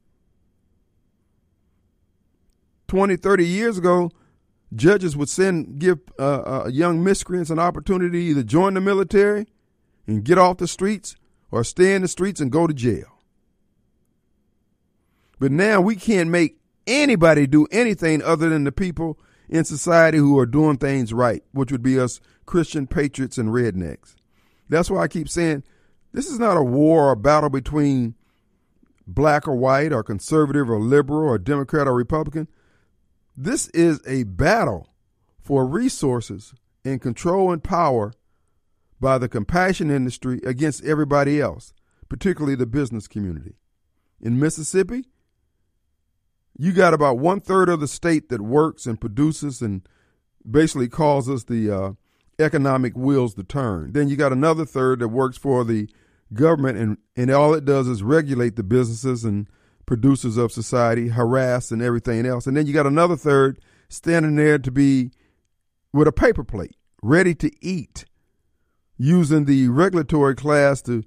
20, 2.92 3.16
30 3.16 3.46
years 3.46 3.78
ago, 3.78 4.12
judges 4.76 5.16
would 5.16 5.30
send 5.30 5.80
give 5.80 6.00
uh, 6.20 6.42
uh, 6.42 6.68
young 6.70 7.02
miscreants 7.02 7.50
an 7.50 7.58
opportunity 7.58 8.20
to 8.20 8.26
either 8.32 8.44
join 8.44 8.74
the 8.74 8.82
military 8.82 9.48
and 10.08 10.26
get 10.26 10.38
off 10.38 10.58
the 10.58 10.68
streets 10.68 11.16
or 11.52 11.64
stay 11.64 11.96
in 11.96 12.02
the 12.02 12.08
streets 12.10 12.42
and 12.42 12.52
go 12.52 12.68
to 12.68 12.74
jail. 12.74 13.18
But 15.40 15.54
now 15.54 15.80
we 15.80 15.96
can't 15.96 16.30
make 16.30 16.58
anybody 16.86 17.48
do 17.48 17.66
anything 17.72 18.22
other 18.22 18.50
than 18.50 18.66
the 18.66 18.74
people 18.74 19.18
in 19.48 19.64
society 19.64 20.18
who 20.18 20.38
are 20.38 20.46
doing 20.46 20.76
things 20.76 21.14
right, 21.14 21.46
which 21.54 21.72
would 21.72 21.82
be 21.82 21.98
us 21.98 22.20
Christian 22.46 22.88
patriots 22.88 23.38
and 23.38 23.52
rednecks. 23.52 24.16
That's 24.68 24.92
why 24.92 25.04
I 25.04 25.08
keep 25.08 25.30
saying 25.30 25.64
this 26.12 26.28
is 26.28 26.40
not 26.40 26.58
a 26.58 26.62
war 26.62 27.12
or 27.12 27.16
battle 27.16 27.50
between 27.50 28.16
black 29.08 29.48
or 29.48 29.56
white 29.56 29.94
or 29.94 30.04
conservative 30.04 30.70
or 30.70 30.82
liberal 30.82 31.30
or 31.30 31.38
Democrat 31.38 31.88
or 31.88 31.96
Republican. 31.96 32.50
This 33.44 33.70
is 33.70 34.02
a 34.06 34.22
battle 34.22 34.94
for 35.40 35.66
resources 35.66 36.54
and 36.86 37.02
control 37.02 37.52
and 37.52 37.64
power 37.64 38.14
by 39.00 39.18
the 39.18 39.28
compassion 39.28 39.90
industry 39.90 40.40
against 40.46 40.86
everybody 40.86 41.42
else, 41.42 41.74
particularly 42.08 42.54
the 42.54 42.68
business 42.68 43.08
community. 43.08 43.56
In 44.22 44.40
Mississippi, 44.40 45.06
you 46.56 46.72
got 46.72 46.94
about 46.94 47.18
one 47.18 47.42
third 47.42 47.68
of 47.68 47.80
the 47.80 47.88
state 47.88 48.30
that 48.30 48.42
works 48.42 48.86
and 48.86 49.02
produces 49.02 49.60
and 49.60 49.90
basically 50.48 50.88
causes 50.88 51.46
the 51.46 51.72
uh, 51.72 51.92
economic 52.38 52.96
wheels 52.96 53.34
to 53.34 53.44
turn. 53.44 53.94
Then 53.94 54.08
you 54.08 54.18
got 54.18 54.32
another 54.32 54.66
third 54.68 55.00
that 55.00 55.08
works 55.08 55.40
for 55.40 55.64
the 55.64 55.90
government, 56.32 56.78
and, 56.78 56.98
and 57.16 57.32
all 57.32 57.56
it 57.56 57.66
does 57.66 57.88
is 57.88 58.04
regulate 58.04 58.56
the 58.56 58.62
businesses 58.62 59.24
and 59.24 59.48
producers 59.92 60.38
of 60.38 60.54
society, 60.54 61.10
harass 61.10 61.70
and 61.70 61.82
everything 61.82 62.26
else. 62.26 62.48
And 62.48 62.56
then 62.56 62.66
you 62.66 62.72
got 62.72 62.88
another 62.88 63.18
third 63.18 63.60
standing 63.90 64.38
there 64.38 64.58
to 64.58 64.72
be 64.72 65.12
with 65.92 66.08
a 66.08 66.14
paper 66.14 66.46
plate, 66.46 66.78
ready 67.04 67.36
to 67.36 67.52
eat, 67.60 68.06
using 68.98 69.44
the 69.44 69.68
regulatory 69.68 70.34
class 70.34 70.82
to 70.84 71.04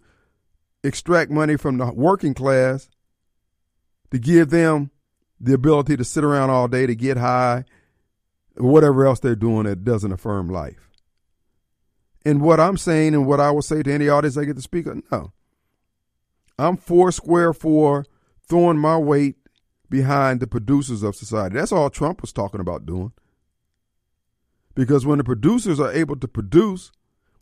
extract 0.82 1.30
money 1.30 1.56
from 1.56 1.78
the 1.78 1.94
working 1.94 2.34
class 2.34 2.90
to 4.10 4.18
give 4.18 4.50
them 4.50 4.90
the 5.40 5.54
ability 5.54 5.96
to 5.96 6.04
sit 6.04 6.22
around 6.22 6.50
all 6.50 6.68
day 6.68 6.84
to 6.84 6.94
get 6.94 7.16
high, 7.16 7.64
whatever 8.58 9.06
else 9.06 9.18
they're 9.18 9.34
doing 9.34 9.64
that 9.64 9.82
doesn't 9.82 10.12
affirm 10.12 10.50
life. 10.50 10.90
And 12.26 12.42
what 12.42 12.60
I'm 12.60 12.76
saying 12.76 13.14
and 13.14 13.26
what 13.26 13.40
I 13.40 13.50
will 13.50 13.62
say 13.62 13.82
to 13.82 13.90
any 13.90 14.10
audience 14.10 14.36
I 14.36 14.44
get 14.44 14.56
to 14.56 14.62
speak 14.62 14.86
on, 14.86 15.02
no. 15.10 15.32
I'm 16.58 16.76
four 16.76 17.12
square 17.12 17.54
for 17.54 18.04
throwing 18.48 18.78
my 18.78 18.96
weight 18.96 19.36
behind 19.90 20.40
the 20.40 20.46
producers 20.46 21.02
of 21.02 21.16
society. 21.16 21.56
That's 21.56 21.72
all 21.72 21.90
Trump 21.90 22.20
was 22.20 22.32
talking 22.32 22.60
about 22.60 22.86
doing. 22.86 23.12
Because 24.74 25.06
when 25.06 25.18
the 25.18 25.24
producers 25.24 25.78
are 25.78 25.92
able 25.92 26.16
to 26.16 26.26
produce 26.26 26.90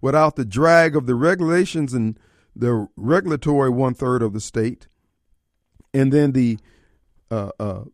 without 0.01 0.37
the 0.37 0.45
drag 0.45 0.97
of 0.97 1.07
the 1.07 1.15
regulations 1.15 1.95
and 1.95 2.19
the 2.55 2.89
regulatory 2.97 3.71
one 3.71 3.95
third 3.95 4.23
of 4.23 4.33
the 4.35 4.41
state, 4.41 4.89
and 5.95 6.13
then 6.13 6.33
the 6.33 6.59
uh, 7.31 7.51
uh, 7.59 7.85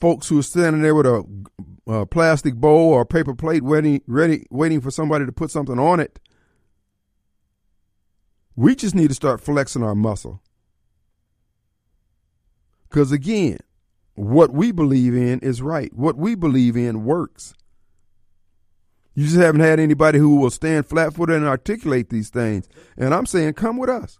folks 0.00 0.28
who 0.28 0.40
are 0.40 0.42
standing 0.42 0.82
there 0.82 0.94
with 0.94 1.06
a, 1.06 1.24
a 1.86 2.06
plastic 2.06 2.56
bowl 2.56 2.92
or 2.92 3.04
paper 3.04 3.34
plate 3.34 3.62
ready, 3.62 4.02
ready, 4.06 4.46
waiting 4.50 4.80
for 4.80 4.90
somebody 4.90 5.24
to 5.26 5.32
put 5.32 5.50
something 5.50 5.78
on 5.78 6.00
it 6.00 6.18
We 8.60 8.74
just 8.74 8.92
need 8.96 9.06
to 9.06 9.14
start 9.14 9.40
flexing 9.40 9.84
our 9.84 9.94
muscle. 9.94 10.42
Because 12.88 13.12
again, 13.12 13.58
what 14.14 14.52
we 14.52 14.72
believe 14.72 15.14
in 15.14 15.40
is 15.40 15.62
right. 15.62 15.92
What 15.94 16.16
we 16.16 16.34
believe 16.34 16.76
in 16.76 17.04
works. 17.04 17.54
You 19.14 19.24
just 19.24 19.36
haven't 19.36 19.62
had 19.62 19.80
anybody 19.80 20.18
who 20.18 20.36
will 20.36 20.50
stand 20.50 20.86
flat 20.86 21.14
footed 21.14 21.36
and 21.36 21.46
articulate 21.46 22.08
these 22.08 22.30
things. 22.30 22.68
And 22.96 23.12
I'm 23.12 23.26
saying, 23.26 23.54
come 23.54 23.76
with 23.76 23.90
us. 23.90 24.18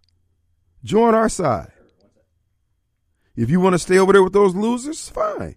Join 0.83 1.15
our 1.15 1.29
side. 1.29 1.71
If 3.37 3.51
you 3.51 3.61
want 3.61 3.75
to 3.75 3.79
stay 3.79 3.99
over 3.99 4.13
there 4.13 4.23
with 4.25 4.33
those 4.33 4.57
losers, 4.57 5.09
fine. 5.09 5.55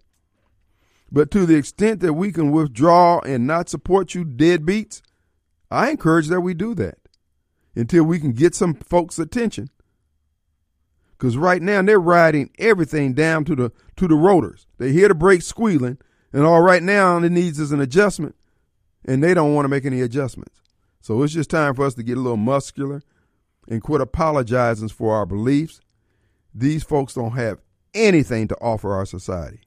But 1.10 1.30
to 1.32 1.44
the 1.44 1.56
extent 1.56 2.00
that 2.00 2.14
we 2.14 2.30
can 2.30 2.52
withdraw 2.52 3.18
and 3.20 3.46
not 3.46 3.68
support 3.68 4.14
you 4.14 4.24
deadbeats, 4.24 5.02
I 5.70 5.90
encourage 5.90 6.28
that 6.28 6.40
we 6.40 6.54
do 6.54 6.74
that 6.76 6.98
until 7.74 8.04
we 8.04 8.20
can 8.20 8.32
get 8.32 8.54
some 8.54 8.74
folks' 8.74 9.18
attention. 9.18 9.70
Because 11.22 11.36
right 11.36 11.62
now 11.62 11.80
they're 11.82 12.00
riding 12.00 12.50
everything 12.58 13.12
down 13.12 13.44
to 13.44 13.54
the 13.54 13.70
to 13.94 14.08
the 14.08 14.16
rotors. 14.16 14.66
They 14.78 14.90
hear 14.90 15.06
the 15.06 15.14
brakes 15.14 15.46
squealing, 15.46 15.98
and 16.32 16.42
all 16.42 16.62
right 16.62 16.82
now 16.82 17.14
all 17.14 17.22
it 17.22 17.30
needs 17.30 17.60
is 17.60 17.70
an 17.70 17.80
adjustment, 17.80 18.34
and 19.04 19.22
they 19.22 19.32
don't 19.32 19.54
want 19.54 19.64
to 19.64 19.68
make 19.68 19.84
any 19.84 20.00
adjustments. 20.00 20.60
So 21.00 21.22
it's 21.22 21.32
just 21.32 21.48
time 21.48 21.76
for 21.76 21.86
us 21.86 21.94
to 21.94 22.02
get 22.02 22.16
a 22.16 22.20
little 22.20 22.36
muscular 22.36 23.02
and 23.68 23.80
quit 23.80 24.00
apologizing 24.00 24.88
for 24.88 25.14
our 25.14 25.24
beliefs. 25.24 25.80
These 26.52 26.82
folks 26.82 27.14
don't 27.14 27.36
have 27.36 27.60
anything 27.94 28.48
to 28.48 28.56
offer 28.56 28.92
our 28.92 29.06
society 29.06 29.60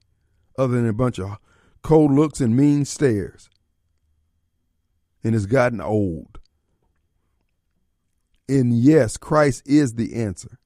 other 0.57 0.73
than 0.75 0.89
a 0.89 0.93
bunch 0.93 1.19
of 1.19 1.37
cold 1.83 2.11
looks 2.11 2.41
and 2.41 2.57
mean 2.57 2.83
stares. 2.83 3.49
And 5.23 5.33
it's 5.33 5.45
gotten 5.45 5.79
old. 5.79 6.37
And 8.49 8.73
yes, 8.77 9.15
Christ 9.15 9.63
is 9.65 9.93
the 9.93 10.15
answer. 10.15 10.59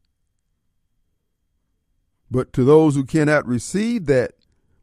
But 2.31 2.53
to 2.53 2.63
those 2.63 2.95
who 2.95 3.03
cannot 3.03 3.47
receive 3.47 4.05
that 4.05 4.33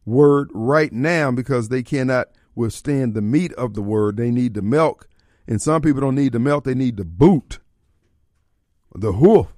word 0.05 0.51
right 0.53 0.93
now 0.93 1.31
because 1.31 1.69
they 1.69 1.83
cannot 1.83 2.29
withstand 2.55 3.15
the 3.15 3.23
meat 3.23 3.53
of 3.55 3.75
the 3.75 3.83
word, 3.83 4.17
they 4.17 4.31
need 4.31 4.55
the 4.55 4.63
milk. 4.63 5.09
And 5.47 5.63
some 5.63 5.83
people 5.83 6.01
don't 6.01 6.15
need 6.15 6.33
the 6.33 6.39
milk, 6.39 6.65
they 6.65 6.75
need 6.75 6.97
the 6.97 7.05
boot, 7.05 7.61
the 8.95 9.13
hoof. 9.13 9.49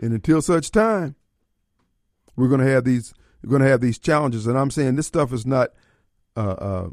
And 0.00 0.12
until 0.12 0.42
such 0.42 0.70
time, 0.70 1.16
we're 2.36 2.48
going 2.48 2.60
to 2.60 2.70
have 2.70 2.84
these 2.84 3.12
we're 3.42 3.50
going 3.50 3.62
to 3.62 3.68
have 3.68 3.80
these 3.80 3.98
challenges. 3.98 4.46
And 4.46 4.58
I'm 4.58 4.70
saying 4.70 4.96
this 4.96 5.06
stuff 5.06 5.32
is 5.32 5.46
not 5.46 5.70
uh, 6.36 6.40
uh, 6.40 6.88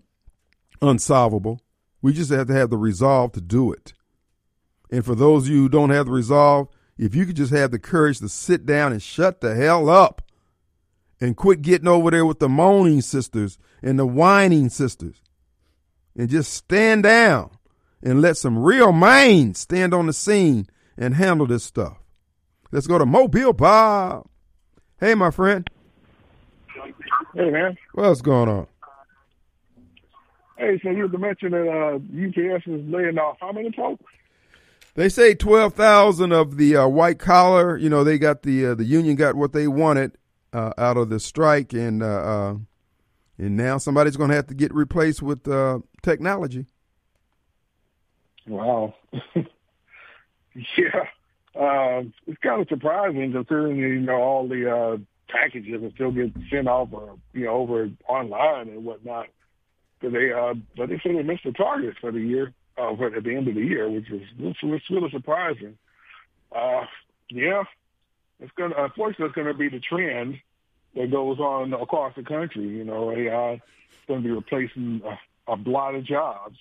unsolvable. 0.81 1.59
We 2.01 2.13
just 2.13 2.31
have 2.31 2.47
to 2.47 2.53
have 2.53 2.69
the 2.69 2.77
resolve 2.77 3.31
to 3.33 3.41
do 3.41 3.71
it. 3.71 3.93
And 4.91 5.03
for 5.03 5.15
those 5.15 5.43
of 5.43 5.49
you 5.49 5.63
who 5.63 5.69
don't 5.69 5.89
have 5.89 6.05
the 6.05 6.11
resolve, 6.11 6.67
if 6.97 7.15
you 7.15 7.25
could 7.25 7.35
just 7.35 7.51
have 7.51 7.71
the 7.71 7.79
courage 7.79 8.19
to 8.19 8.29
sit 8.29 8.65
down 8.65 8.91
and 8.91 9.01
shut 9.01 9.41
the 9.41 9.55
hell 9.55 9.89
up 9.89 10.21
and 11.19 11.35
quit 11.35 11.61
getting 11.61 11.87
over 11.87 12.11
there 12.11 12.25
with 12.25 12.39
the 12.39 12.49
moaning 12.49 13.01
sisters 13.01 13.57
and 13.81 13.99
the 13.99 14.05
whining 14.05 14.69
sisters 14.69 15.21
and 16.17 16.29
just 16.29 16.53
stand 16.53 17.03
down 17.03 17.49
and 18.01 18.21
let 18.21 18.37
some 18.37 18.57
real 18.57 18.91
minds 18.91 19.59
stand 19.59 19.93
on 19.93 20.05
the 20.05 20.13
scene 20.13 20.67
and 20.97 21.15
handle 21.15 21.47
this 21.47 21.63
stuff. 21.63 21.97
Let's 22.71 22.87
go 22.87 22.97
to 22.97 23.05
Mobile 23.05 23.53
Bob. 23.53 24.27
Hey, 24.99 25.15
my 25.15 25.31
friend. 25.31 25.67
Hey, 27.33 27.49
man. 27.49 27.77
What's 27.93 28.21
going 28.21 28.49
on? 28.49 28.67
Hey, 30.57 30.79
so 30.81 30.89
you 30.89 31.07
mentioned 31.09 31.53
that 31.53 31.67
uh, 31.67 31.95
UPS 31.95 32.65
is 32.65 32.89
laying 32.89 33.17
off 33.17 33.37
how 33.41 33.51
many 33.51 33.71
folks? 33.71 34.03
They 34.95 35.09
say 35.09 35.35
twelve 35.35 35.73
thousand 35.73 36.31
of 36.31 36.57
the 36.57 36.75
uh, 36.77 36.87
white 36.87 37.19
collar. 37.19 37.77
You 37.77 37.89
know, 37.89 38.03
they 38.03 38.17
got 38.17 38.43
the 38.43 38.67
uh, 38.67 38.75
the 38.75 38.85
union 38.85 39.15
got 39.15 39.35
what 39.35 39.53
they 39.53 39.67
wanted 39.67 40.17
uh, 40.53 40.71
out 40.77 40.97
of 40.97 41.09
the 41.09 41.19
strike, 41.19 41.73
and 41.73 42.01
uh, 42.01 42.05
uh, 42.05 42.55
and 43.37 43.57
now 43.57 43.77
somebody's 43.77 44.17
going 44.17 44.29
to 44.29 44.35
have 44.35 44.47
to 44.47 44.53
get 44.53 44.73
replaced 44.73 45.21
with 45.21 45.47
uh, 45.47 45.79
technology. 46.01 46.65
Wow. 48.47 48.95
yeah. 50.77 51.05
Um, 51.55 52.13
it's 52.27 52.37
kind 52.41 52.61
of 52.61 52.67
surprising 52.67 53.31
considering, 53.31 53.77
you 53.77 53.99
know, 53.99 54.15
all 54.15 54.47
the 54.47 54.71
uh, 54.71 54.97
packages 55.29 55.81
that 55.81 55.93
still 55.95 56.11
get 56.11 56.31
sent 56.49 56.67
off, 56.67 56.93
uh, 56.93 57.15
you 57.33 57.45
know, 57.45 57.53
over 57.53 57.89
online 58.07 58.69
and 58.69 58.85
whatnot. 58.85 59.27
Because 59.99 60.13
they, 60.13 60.31
uh, 60.31 60.53
but 60.77 60.89
they 60.89 60.99
said 61.01 61.15
they 61.15 61.23
missed 61.23 61.45
the 61.45 61.53
targets 61.53 61.97
for 61.99 62.11
the 62.11 62.19
year, 62.19 62.53
uh, 62.77 62.91
at 62.91 63.23
the 63.23 63.35
end 63.35 63.47
of 63.47 63.55
the 63.55 63.61
year, 63.61 63.89
which 63.89 64.09
is 64.11 64.21
which 64.37 64.57
was 64.63 64.81
really 64.89 65.09
surprising. 65.11 65.77
Uh, 66.55 66.81
yeah, 67.29 67.63
it's 68.39 68.51
gonna. 68.57 68.75
Unfortunately, 68.77 69.27
it's 69.27 69.35
gonna 69.35 69.53
be 69.53 69.69
the 69.69 69.79
trend 69.79 70.35
that 70.95 71.11
goes 71.11 71.39
on 71.39 71.73
across 71.73 72.13
the 72.15 72.23
country. 72.23 72.67
You 72.67 72.83
know, 72.83 73.11
AI 73.11 73.53
is 73.53 73.61
going 74.07 74.21
to 74.21 74.27
be 74.27 74.33
replacing 74.33 75.01
a, 75.05 75.53
a 75.53 75.55
lot 75.65 75.95
of 75.95 76.05
jobs, 76.05 76.57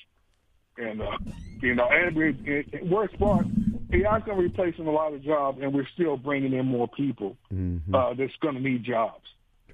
and 0.76 1.00
uh, 1.00 1.16
you 1.62 1.74
know, 1.74 1.88
and 1.90 2.16
we, 2.16 2.28
it, 2.44 2.66
it, 2.72 2.86
worst 2.86 3.18
part, 3.18 3.46
AI 3.92 4.16
is 4.16 4.22
going 4.24 4.36
to 4.36 4.48
be 4.48 4.48
replacing 4.48 4.86
a 4.86 4.90
lot 4.90 5.14
of 5.14 5.22
jobs, 5.22 5.58
and 5.62 5.72
we're 5.72 5.88
still 5.94 6.16
bringing 6.16 6.52
in 6.52 6.66
more 6.66 6.88
people 6.88 7.36
Mm-hmm. 7.52 7.94
uh, 7.94 8.14
that's 8.14 8.32
going 8.40 8.54
to 8.54 8.60
need 8.60 8.84
jobs. 8.84 9.24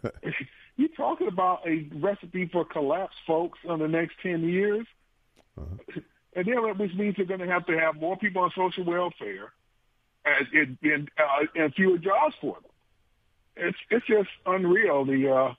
You're 0.77 0.89
talking 0.97 1.29
about 1.29 1.67
a 1.67 1.89
recipe 1.95 2.49
for 2.53 2.65
collapse, 2.65 3.15
folks, 3.27 3.59
in 3.65 3.79
the 3.79 3.89
next 3.89 4.15
10 4.23 4.43
years. 4.49 4.87
And 6.35 6.47
then, 6.47 6.79
which 6.79 6.95
means 6.95 7.17
they're 7.17 7.27
going 7.27 7.41
to 7.41 7.47
have 7.49 7.67
to 7.67 7.79
have 7.79 7.97
more 7.97 8.17
people 8.17 8.43
on 8.43 8.51
social 8.57 8.85
welfare 8.85 9.53
and, 10.25 10.47
and, 10.53 10.79
and, 10.83 11.11
uh, 11.19 11.47
and 11.57 11.75
fewer 11.75 11.99
jobs 11.99 12.35
for 12.41 12.55
them. 12.55 12.71
It's 13.57 13.79
it's 13.91 14.07
just 14.07 14.29
unreal 14.47 15.05
the 15.05 15.29
uh, 15.29 15.55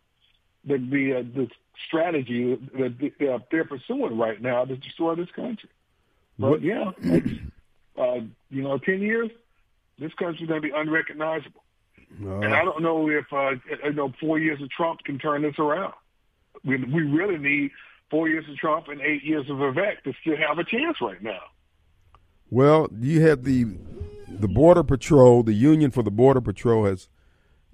the 0.65 0.77
the, 0.77 1.13
uh, 1.19 1.23
the 1.35 1.49
strategy 1.87 2.55
that 2.79 2.97
they- 3.19 3.39
they're 3.51 3.65
pursuing 3.65 4.17
right 4.17 4.41
now 4.41 4.63
to 4.65 4.77
destroy 4.77 5.15
this 5.15 5.29
country. 5.35 5.69
But 6.39 6.61
yeah, 6.61 6.91
uh, 7.97 8.21
you 8.49 8.63
know, 8.63 8.77
ten 8.77 9.01
years, 9.01 9.29
this 9.99 10.13
country's 10.13 10.47
going 10.47 10.61
to 10.61 10.67
be 10.67 10.73
unrecognizable. 10.73 11.63
And 12.41 12.53
I 12.53 12.63
don't 12.63 12.81
know 12.81 13.09
if 13.09 13.25
uh, 13.31 13.51
you 13.83 13.93
know 13.93 14.11
four 14.19 14.39
years 14.39 14.61
of 14.61 14.69
Trump 14.69 15.03
can 15.03 15.19
turn 15.19 15.41
this 15.43 15.59
around. 15.59 15.93
We 16.63 16.77
we 16.77 17.03
really 17.03 17.37
need 17.37 17.71
four 18.11 18.29
years 18.29 18.45
of 18.47 18.57
Trump 18.57 18.89
and 18.89 19.01
eight 19.01 19.23
years 19.23 19.49
of 19.49 19.57
Vivek 19.57 20.03
to 20.03 20.13
still 20.21 20.37
have 20.37 20.59
a 20.59 20.63
chance 20.63 20.97
right 21.01 21.23
now. 21.23 21.39
Well, 22.51 22.89
you 22.99 23.21
have 23.21 23.43
the 23.45 23.65
the 24.27 24.47
border 24.47 24.83
patrol. 24.83 25.41
The 25.41 25.53
union 25.53 25.89
for 25.89 26.03
the 26.03 26.11
border 26.11 26.41
patrol 26.41 26.85
has 26.85 27.07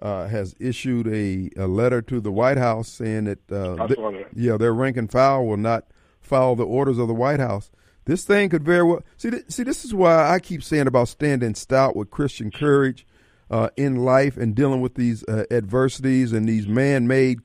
uh, 0.02 0.28
has 0.28 0.56
issued 0.60 1.08
a, 1.08 1.50
a 1.58 1.68
letter 1.68 2.02
to 2.04 2.22
the 2.22 2.32
White 2.32 2.58
House 2.58 2.88
saying 2.88 3.26
that 3.26 3.52
uh, 3.52 3.88
th- 3.88 3.98
that. 3.98 4.28
yeah, 4.36 4.56
their 4.58 4.74
rank 4.74 4.96
and 4.96 5.12
file 5.12 5.46
will 5.46 5.58
not 5.58 5.86
follow 6.22 6.56
the 6.56 6.66
orders 6.66 7.00
of 7.00 7.08
the 7.08 7.14
White 7.14 7.40
House. 7.40 7.72
This 8.06 8.24
thing 8.24 8.50
could 8.50 8.64
very 8.64 8.84
well 8.84 9.02
see. 9.18 9.32
Th- 9.32 9.44
see, 9.50 9.64
this 9.64 9.84
is 9.84 9.94
why 9.94 10.30
I 10.30 10.40
keep 10.40 10.64
saying 10.64 10.88
about 10.88 11.08
standing 11.08 11.56
stout 11.56 11.96
with 11.96 12.12
Christian 12.12 12.52
courage 12.52 13.06
uh, 13.50 13.70
in 13.76 13.98
life 13.98 14.38
and 14.38 14.56
dealing 14.56 14.82
with 14.82 14.96
these 14.96 15.24
uh, 15.28 15.46
adversities 15.50 16.32
and 16.34 16.48
these 16.48 16.68
man-made 16.68 17.40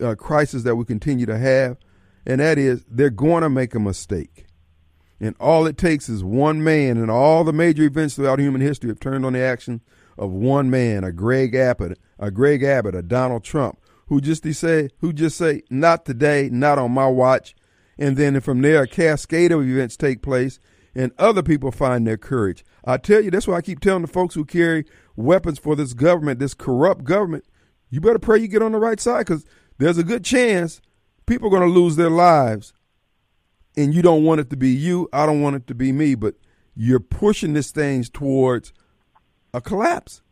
uh, 0.00 0.14
crises 0.16 0.64
that 0.64 0.76
we 0.76 0.84
continue 0.84 1.26
to 1.26 1.38
have. 1.38 1.76
And 2.26 2.40
that 2.40 2.58
is, 2.58 2.84
they're 2.90 3.10
going 3.10 3.42
to 3.42 3.48
make 3.48 3.74
a 3.74 3.80
mistake. 3.80 4.46
And 5.20 5.34
all 5.40 5.66
it 5.66 5.78
takes 5.78 6.08
is 6.08 6.22
one 6.22 6.62
man, 6.62 6.98
and 6.98 7.10
all 7.10 7.44
the 7.44 7.52
major 7.52 7.84
events 7.84 8.16
throughout 8.16 8.38
human 8.38 8.60
history 8.60 8.90
have 8.90 9.00
turned 9.00 9.24
on 9.24 9.32
the 9.32 9.40
action 9.40 9.80
of 10.18 10.30
one 10.30 10.68
man, 10.68 11.04
a 11.04 11.12
Greg 11.12 11.54
Abbott, 11.54 11.98
a 12.18 12.30
Greg 12.30 12.62
Abbott, 12.62 12.94
a 12.94 13.02
Donald 13.02 13.44
Trump, 13.44 13.78
who 14.08 14.20
just 14.20 14.44
say, 14.54 14.90
who 14.98 15.12
just 15.12 15.38
say, 15.38 15.62
not 15.70 16.04
today, 16.04 16.50
not 16.50 16.78
on 16.78 16.92
my 16.92 17.06
watch, 17.06 17.54
and 17.98 18.16
then 18.16 18.38
from 18.40 18.60
there 18.60 18.82
a 18.82 18.86
cascade 18.88 19.52
of 19.52 19.66
events 19.66 19.96
take 19.96 20.20
place, 20.20 20.58
and 20.94 21.12
other 21.18 21.42
people 21.42 21.70
find 21.70 22.06
their 22.06 22.16
courage. 22.16 22.64
I 22.84 22.98
tell 22.98 23.22
you, 23.22 23.30
that's 23.30 23.46
why 23.46 23.56
I 23.56 23.62
keep 23.62 23.80
telling 23.80 24.02
the 24.02 24.08
folks 24.08 24.34
who 24.34 24.44
carry 24.44 24.84
weapons 25.14 25.58
for 25.58 25.76
this 25.76 25.94
government, 25.94 26.40
this 26.40 26.54
corrupt 26.54 27.04
government, 27.04 27.44
you 27.88 28.00
better 28.00 28.18
pray 28.18 28.38
you 28.38 28.48
get 28.48 28.62
on 28.62 28.72
the 28.72 28.78
right 28.78 29.00
side 29.00 29.26
because 29.26 29.44
there's 29.78 29.98
a 29.98 30.04
good 30.04 30.24
chance 30.24 30.80
people 31.26 31.48
are 31.48 31.50
going 31.50 31.68
to 31.68 31.80
lose 31.80 31.96
their 31.96 32.10
lives 32.10 32.72
and 33.76 33.92
you 33.94 34.02
don't 34.02 34.24
want 34.24 34.40
it 34.40 34.50
to 34.50 34.56
be 34.56 34.70
you. 34.70 35.08
I 35.12 35.26
don't 35.26 35.42
want 35.42 35.56
it 35.56 35.66
to 35.66 35.74
be 35.74 35.92
me, 35.92 36.14
but 36.14 36.34
you're 36.74 37.00
pushing 37.00 37.52
this 37.52 37.70
thing 37.70 38.04
towards 38.04 38.72
a 39.52 39.60
collapse. 39.60 40.22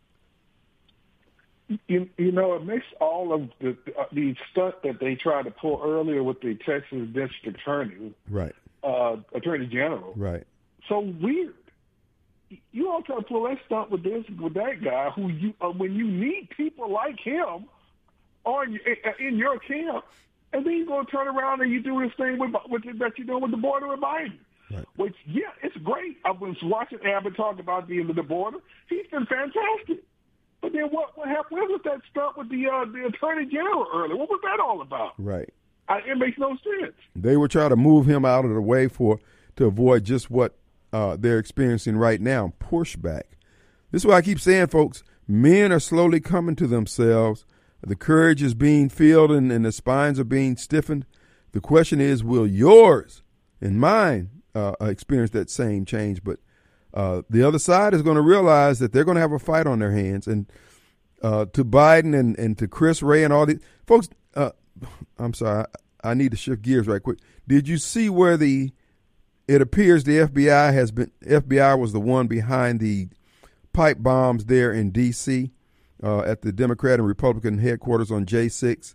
You, 1.88 2.08
you 2.18 2.30
know, 2.30 2.54
it 2.54 2.64
makes 2.64 2.84
all 3.00 3.32
of 3.32 3.48
the 3.58 3.76
the 4.12 4.36
stunt 4.52 4.82
that 4.82 5.00
they 5.00 5.14
tried 5.14 5.46
to 5.46 5.50
pull 5.50 5.80
earlier 5.82 6.22
with 6.22 6.40
the 6.42 6.54
Texas 6.56 7.08
District 7.12 7.58
Attorney, 7.58 8.12
Right, 8.28 8.54
uh, 8.82 9.16
Attorney 9.34 9.66
General, 9.66 10.12
right. 10.14 10.44
so 10.88 11.00
weird. 11.00 11.54
You 12.70 12.92
all 12.92 13.00
try 13.00 13.16
to 13.16 13.22
pull 13.22 13.44
that 13.44 13.58
stunt 13.64 13.90
with 13.90 14.02
this 14.04 14.24
with 14.38 14.52
that 14.54 14.84
guy 14.84 15.08
who 15.10 15.28
you 15.28 15.54
uh, 15.62 15.70
when 15.70 15.94
you 15.94 16.06
need 16.06 16.50
people 16.54 16.90
like 16.92 17.18
him 17.18 17.64
on 18.44 18.78
in 19.18 19.38
your 19.38 19.58
camp, 19.58 20.04
and 20.54 20.64
then 20.64 20.72
you 20.72 20.86
go 20.86 21.02
turn 21.04 21.28
around 21.28 21.60
and 21.60 21.70
you 21.70 21.82
do 21.82 22.00
this 22.00 22.12
thing 22.16 22.38
with, 22.38 22.52
with 22.68 22.82
that 22.98 23.12
you're 23.18 23.26
doing 23.26 23.42
with 23.42 23.50
the 23.50 23.56
border 23.56 23.88
with 23.88 24.00
Biden. 24.00 24.38
Which, 24.96 25.14
yeah, 25.26 25.50
it's 25.62 25.76
great. 25.78 26.16
I 26.24 26.30
was 26.30 26.56
watching 26.62 26.98
Abbott 27.04 27.36
talk 27.36 27.58
about 27.58 27.86
the 27.86 28.00
end 28.00 28.10
of 28.10 28.16
the 28.16 28.22
border. 28.22 28.58
He's 28.88 29.06
been 29.08 29.26
fantastic. 29.26 30.04
But 30.60 30.72
then 30.72 30.84
what? 30.90 31.16
What 31.18 31.28
happened? 31.28 31.60
Where 31.60 31.64
was 31.64 31.80
that 31.84 32.00
stuff 32.10 32.36
with 32.36 32.48
the 32.48 32.66
uh, 32.66 32.86
the 32.86 33.06
attorney 33.06 33.46
general 33.46 33.86
earlier? 33.94 34.16
What 34.16 34.30
was 34.30 34.40
that 34.42 34.60
all 34.60 34.80
about? 34.80 35.12
Right. 35.18 35.52
I, 35.88 35.98
it 35.98 36.16
makes 36.16 36.38
no 36.38 36.56
sense. 36.56 36.94
They 37.14 37.36
were 37.36 37.48
trying 37.48 37.68
to 37.68 37.76
move 37.76 38.06
him 38.06 38.24
out 38.24 38.46
of 38.46 38.54
the 38.54 38.60
way 38.60 38.88
for 38.88 39.18
to 39.56 39.66
avoid 39.66 40.04
just 40.04 40.30
what 40.30 40.56
uh, 40.92 41.16
they're 41.20 41.38
experiencing 41.38 41.96
right 41.96 42.20
now 42.20 42.54
pushback. 42.58 43.24
This 43.90 44.02
is 44.02 44.06
why 44.06 44.14
I 44.14 44.22
keep 44.22 44.40
saying, 44.40 44.68
folks, 44.68 45.04
men 45.28 45.70
are 45.70 45.80
slowly 45.80 46.20
coming 46.20 46.56
to 46.56 46.66
themselves. 46.66 47.44
The 47.86 47.96
courage 47.96 48.42
is 48.42 48.54
being 48.54 48.88
filled 48.88 49.30
and, 49.30 49.52
and 49.52 49.64
the 49.64 49.72
spines 49.72 50.18
are 50.18 50.24
being 50.24 50.56
stiffened. 50.56 51.06
The 51.52 51.60
question 51.60 52.00
is, 52.00 52.24
will 52.24 52.46
yours 52.46 53.22
and 53.60 53.78
mine 53.78 54.30
uh, 54.54 54.74
experience 54.80 55.30
that 55.30 55.50
same 55.50 55.84
change? 55.84 56.24
But 56.24 56.38
uh, 56.92 57.22
the 57.28 57.42
other 57.42 57.58
side 57.58 57.94
is 57.94 58.02
going 58.02 58.16
to 58.16 58.22
realize 58.22 58.78
that 58.78 58.92
they're 58.92 59.04
going 59.04 59.16
to 59.16 59.20
have 59.20 59.32
a 59.32 59.38
fight 59.38 59.66
on 59.66 59.80
their 59.80 59.92
hands. 59.92 60.26
And 60.26 60.46
uh, 61.22 61.46
to 61.52 61.64
Biden 61.64 62.18
and, 62.18 62.38
and 62.38 62.56
to 62.58 62.68
Chris 62.68 63.02
Wray 63.02 63.24
and 63.24 63.32
all 63.32 63.46
these 63.46 63.60
folks, 63.86 64.08
uh, 64.34 64.50
I'm 65.18 65.34
sorry, 65.34 65.64
I, 66.02 66.10
I 66.10 66.14
need 66.14 66.30
to 66.30 66.36
shift 66.36 66.62
gears 66.62 66.86
right 66.86 67.02
quick. 67.02 67.18
Did 67.46 67.68
you 67.68 67.78
see 67.78 68.08
where 68.08 68.36
the 68.36 68.72
it 69.46 69.60
appears 69.60 70.04
the 70.04 70.18
FBI 70.18 70.72
has 70.72 70.90
been 70.90 71.10
FBI 71.22 71.78
was 71.78 71.92
the 71.92 72.00
one 72.00 72.26
behind 72.26 72.80
the 72.80 73.08
pipe 73.72 73.98
bombs 74.00 74.46
there 74.46 74.72
in 74.72 74.90
D.C. 74.90 75.50
Uh, 76.04 76.20
at 76.20 76.42
the 76.42 76.52
Democrat 76.52 76.98
and 76.98 77.08
Republican 77.08 77.56
headquarters 77.58 78.10
on 78.10 78.26
J6. 78.26 78.94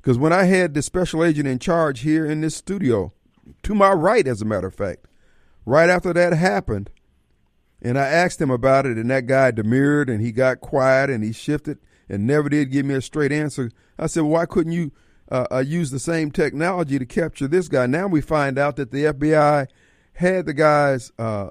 Because 0.00 0.18
when 0.18 0.32
I 0.32 0.44
had 0.44 0.74
the 0.74 0.82
special 0.82 1.22
agent 1.22 1.46
in 1.46 1.60
charge 1.60 2.00
here 2.00 2.26
in 2.26 2.40
this 2.40 2.56
studio, 2.56 3.12
to 3.62 3.74
my 3.76 3.92
right, 3.92 4.26
as 4.26 4.42
a 4.42 4.44
matter 4.44 4.66
of 4.66 4.74
fact, 4.74 5.06
right 5.64 5.88
after 5.88 6.12
that 6.12 6.32
happened, 6.32 6.90
and 7.80 7.96
I 7.96 8.06
asked 8.06 8.40
him 8.40 8.50
about 8.50 8.86
it, 8.86 8.96
and 8.96 9.08
that 9.10 9.26
guy 9.26 9.52
demurred 9.52 10.10
and 10.10 10.20
he 10.20 10.32
got 10.32 10.60
quiet 10.60 11.10
and 11.10 11.22
he 11.22 11.32
shifted 11.32 11.78
and 12.08 12.26
never 12.26 12.48
did 12.48 12.72
give 12.72 12.86
me 12.86 12.94
a 12.94 13.00
straight 13.00 13.30
answer. 13.30 13.70
I 13.98 14.06
said, 14.06 14.22
well, 14.22 14.32
why 14.32 14.46
couldn't 14.46 14.72
you 14.72 14.90
uh, 15.30 15.46
uh, 15.52 15.58
use 15.58 15.90
the 15.92 16.00
same 16.00 16.30
technology 16.30 16.98
to 16.98 17.06
capture 17.06 17.46
this 17.46 17.68
guy? 17.68 17.86
Now 17.86 18.08
we 18.08 18.20
find 18.20 18.58
out 18.58 18.76
that 18.76 18.90
the 18.90 19.04
FBI 19.04 19.68
had 20.14 20.46
the 20.46 20.54
guy's 20.54 21.12
uh, 21.18 21.50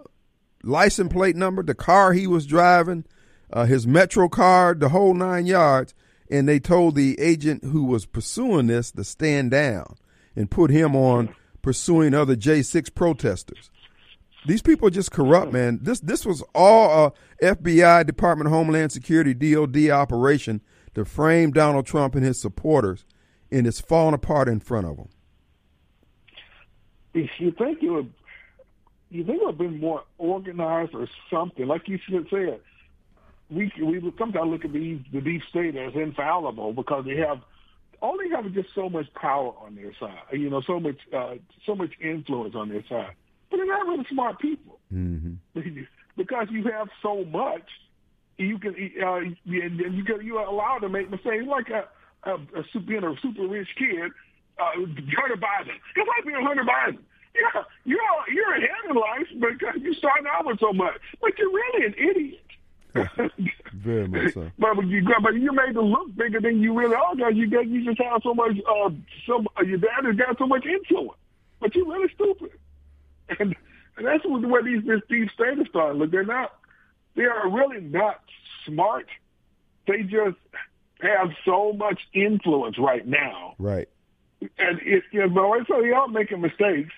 license 0.64 1.12
plate 1.12 1.36
number, 1.36 1.64
the 1.64 1.76
car 1.76 2.14
he 2.14 2.28
was 2.28 2.46
driving, 2.46 3.06
uh, 3.54 3.66
his 3.66 3.86
Metro 3.86 4.30
card, 4.30 4.80
the 4.80 4.90
whole 4.90 5.14
nine 5.14 5.46
yards, 5.46 5.94
and 6.30 6.48
they 6.48 6.60
told 6.60 6.96
the 6.96 7.20
agent 7.20 7.64
who 7.66 7.84
was 7.84 8.06
pursuing 8.06 8.68
this 8.68 8.92
to 8.92 9.04
stand 9.04 9.52
down 9.52 9.98
and 10.36 10.50
put 10.50 10.72
him 10.72 10.96
on 10.96 11.36
pursuing 11.62 12.14
other 12.14 12.36
J6 12.36 12.94
protesters. 12.96 13.70
These 14.46 14.62
people 14.62 14.88
are 14.88 14.92
just 14.92 15.12
corrupt, 15.12 15.54
man. 15.54 15.80
This 15.84 16.00
this 16.00 16.26
was 16.26 16.42
all 16.56 17.14
a 17.42 17.46
FBI, 17.46 18.06
Department 18.08 18.48
of 18.48 18.54
Homeland 18.54 18.92
Security, 18.92 19.34
DOD 19.36 19.90
operation 19.92 20.62
to 20.96 21.06
frame 21.06 21.52
Donald 21.52 21.86
Trump 21.86 22.16
and 22.16 22.26
his 22.26 22.42
supporters, 22.42 23.06
and 23.52 23.68
it's 23.68 23.80
falling 23.80 24.16
apart 24.16 24.48
in 24.48 24.60
front 24.60 24.88
of 24.88 24.98
them. 24.98 25.10
If 27.14 27.30
you 27.38 27.52
think 27.52 27.84
it 27.84 27.90
would, 27.90 28.12
you 29.12 29.24
think 29.24 29.42
it 29.42 29.46
would 29.46 29.52
have 29.52 29.58
been 29.60 29.80
more 29.80 30.04
organized 30.18 30.96
or 30.96 31.08
something, 31.30 31.68
like 31.68 31.88
you 31.88 32.00
said. 32.10 32.62
We 33.52 33.72
we 33.84 34.14
sometimes 34.18 34.50
look 34.50 34.66
at 34.66 34.74
these 34.74 35.00
the 35.12 35.22
deep 35.22 35.42
state 35.50 35.76
as 35.76 35.94
infallible 35.94 36.74
because 36.74 37.06
they 37.06 37.18
have 37.18 37.42
all 38.02 38.18
they 38.18 38.30
have 38.36 38.46
is 38.46 38.54
just 38.54 38.70
so 38.74 38.90
much 38.90 39.14
power 39.14 39.54
on 39.60 39.76
their 39.76 39.94
side. 40.00 40.24
You 40.32 40.50
know, 40.50 40.62
so 40.66 40.80
much 40.80 40.98
uh, 41.16 41.36
so 41.66 41.76
much 41.76 41.92
influence 42.02 42.56
on 42.56 42.70
their 42.70 42.84
side. 42.88 43.14
But 43.50 43.58
they're 43.58 43.66
not 43.66 43.86
really 43.86 44.06
smart 44.10 44.40
people 44.40 44.80
Mm-hmm. 44.94 45.60
because 46.18 46.48
you 46.52 46.64
have 46.72 46.90
so 47.02 47.24
much. 47.26 47.64
You 48.38 48.58
can 48.58 48.76
uh, 49.04 49.20
you 49.46 50.04
can 50.04 50.26
you 50.26 50.38
are 50.38 50.48
allowed 50.48 50.80
to 50.80 50.90
make 50.90 51.12
mistakes 51.12 51.46
like 51.48 51.70
a, 51.70 51.88
a, 52.30 52.36
a 52.36 52.64
super, 52.74 52.86
being 52.86 53.04
a 53.04 53.14
super 53.22 53.48
rich 53.48 53.68
kid, 53.78 54.12
uh, 54.60 54.72
Hunter 54.76 55.38
Biden. 55.38 55.78
It's 55.96 56.08
like 56.08 56.26
being 56.26 56.44
Hunter 56.44 56.64
Biden. 56.64 57.00
Yeah, 57.36 57.62
you're 57.86 58.00
you're 58.34 58.56
ahead 58.56 58.90
in 58.90 58.96
life 58.96 59.28
because 59.34 59.82
you 59.82 59.94
starting 59.94 60.26
out 60.28 60.46
with 60.46 60.60
so 60.60 60.74
much, 60.74 60.96
but 61.22 61.38
you're 61.38 61.52
really 61.52 61.86
an 61.86 61.94
idiot. 61.94 62.44
Very 63.74 64.08
much 64.08 64.34
so. 64.34 64.52
But 64.60 64.86
you 64.88 65.02
but 65.22 65.36
you 65.36 65.52
made 65.54 65.70
it 65.76 65.80
look 65.80 66.16
bigger 66.16 66.40
than 66.42 66.62
you 66.62 66.74
really 66.78 66.96
are. 66.96 67.16
Because 67.16 67.36
you 67.36 67.48
got 67.50 67.68
you 67.68 67.86
just 67.86 68.02
have 68.02 68.22
so 68.24 68.34
much. 68.34 68.58
Uh, 68.68 68.90
some 69.26 69.48
uh, 69.58 69.64
your 69.64 69.78
dad 69.78 70.06
has 70.06 70.16
got 70.16 70.38
so 70.38 70.46
much 70.48 70.66
influence, 70.66 71.18
but 71.60 71.74
you're 71.76 71.88
really 71.88 72.12
stupid. 72.14 72.52
And, 73.40 73.56
and 73.96 74.06
that's 74.06 74.26
what 74.26 74.42
where 74.46 74.62
these 74.62 74.84
this 74.84 75.00
deep 75.08 75.30
state 75.32 75.58
is 75.58 75.68
starting. 75.70 76.00
Look, 76.02 76.12
they're 76.12 76.26
not. 76.26 76.54
They 77.16 77.24
are 77.24 77.50
really 77.50 77.80
not 77.80 78.20
smart. 78.66 79.08
They 79.88 80.04
just 80.04 80.36
have 81.02 81.32
so 81.46 81.72
much 81.72 82.02
influence 82.14 82.78
right 82.78 83.08
now, 83.08 83.56
Right. 83.58 83.88
and 84.42 84.80
it, 84.82 85.04
you 85.12 85.28
know, 85.30 85.64
so 85.66 85.82
they 85.82 85.92
are 85.92 86.08
making 86.10 86.42
mistakes. 86.42 86.92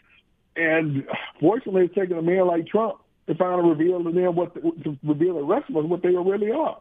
And 0.56 1.06
fortunately, 1.39 1.86
it's 1.86 1.94
taking 1.96 2.18
a 2.18 2.22
man 2.24 2.48
like 2.48 2.66
Trump 2.68 2.98
to 3.28 3.36
finally 3.36 3.69
reveal 3.69 4.03
to 4.03 4.11
them 4.11 4.36
what 4.36 4.53
to 4.55 4.97
reveal 5.03 5.36
the 5.36 5.43
rest 5.43 5.69
of 5.69 5.78
us 5.78 5.86
what 5.86 6.01
they 6.01 6.09
really 6.09 6.51
are. 6.51 6.80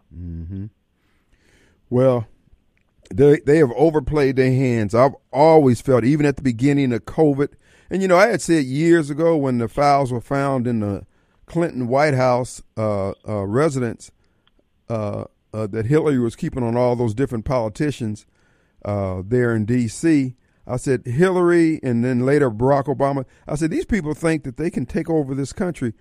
Well, 1.91 2.27
they 3.15 3.41
they 3.41 3.59
have 3.59 3.73
overplayed 3.73 4.37
their 4.37 4.51
hands. 4.51 4.95
I've 4.95 5.15
always 5.33 5.81
felt, 5.81 6.05
even 6.05 6.27
at 6.27 6.37
the 6.37 6.43
beginning 6.43 6.93
of 6.93 7.05
COVID, 7.05 7.49
and 7.91 8.01
you 8.03 8.09
know, 8.09 8.17
I 8.17 8.29
had 8.29 8.41
said 8.41 8.65
years 8.65 9.11
ago 9.11 9.37
when 9.37 9.59
the 9.59 9.69
files 9.69 10.13
were 10.13 10.21
found 10.21 10.67
in 10.67 10.81
the 10.81 11.05
Clinton 11.47 11.89
White 11.89 12.15
House 12.15 12.63
uh, 12.77 13.11
uh, 13.29 13.45
residence 13.45 14.11
uh, 14.89 15.25
uh, 15.53 15.67
that 15.67 15.87
Hillary 15.87 16.19
was 16.19 16.35
keeping 16.35 16.63
on 16.63 16.77
all 16.77 16.97
those 16.97 17.15
different 17.15 17.45
politicians 17.45 18.25
uh, 18.85 19.23
there 19.25 19.55
in 19.55 19.67
D.C. 19.67 20.35
I 20.67 20.77
said 20.77 21.05
Hillary, 21.07 21.81
and 21.83 22.05
then 22.05 22.25
later 22.25 22.51
Barack 22.51 22.85
Obama. 22.85 23.27
I 23.47 23.57
said 23.57 23.71
these 23.71 23.85
people 23.85 24.15
think 24.15 24.45
that 24.45 24.57
they 24.57 24.71
can 24.71 24.87
take 24.87 25.11
over 25.11 25.35
this 25.35 25.53
country. 25.53 25.93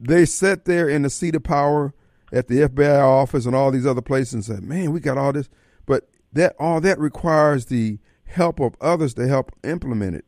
They 0.00 0.24
sat 0.24 0.64
there 0.64 0.88
in 0.88 1.02
the 1.02 1.10
seat 1.10 1.34
of 1.34 1.42
power 1.42 1.94
at 2.32 2.48
the 2.48 2.60
FBI 2.60 3.02
office 3.02 3.46
and 3.46 3.54
all 3.54 3.70
these 3.70 3.86
other 3.86 4.02
places 4.02 4.34
and 4.34 4.44
said, 4.44 4.62
"Man, 4.62 4.92
we 4.92 5.00
got 5.00 5.18
all 5.18 5.32
this," 5.32 5.48
but 5.86 6.08
that 6.32 6.54
all 6.58 6.80
that 6.80 6.98
requires 6.98 7.66
the 7.66 7.98
help 8.24 8.60
of 8.60 8.76
others 8.80 9.14
to 9.14 9.26
help 9.26 9.52
implement 9.64 10.16
it. 10.16 10.24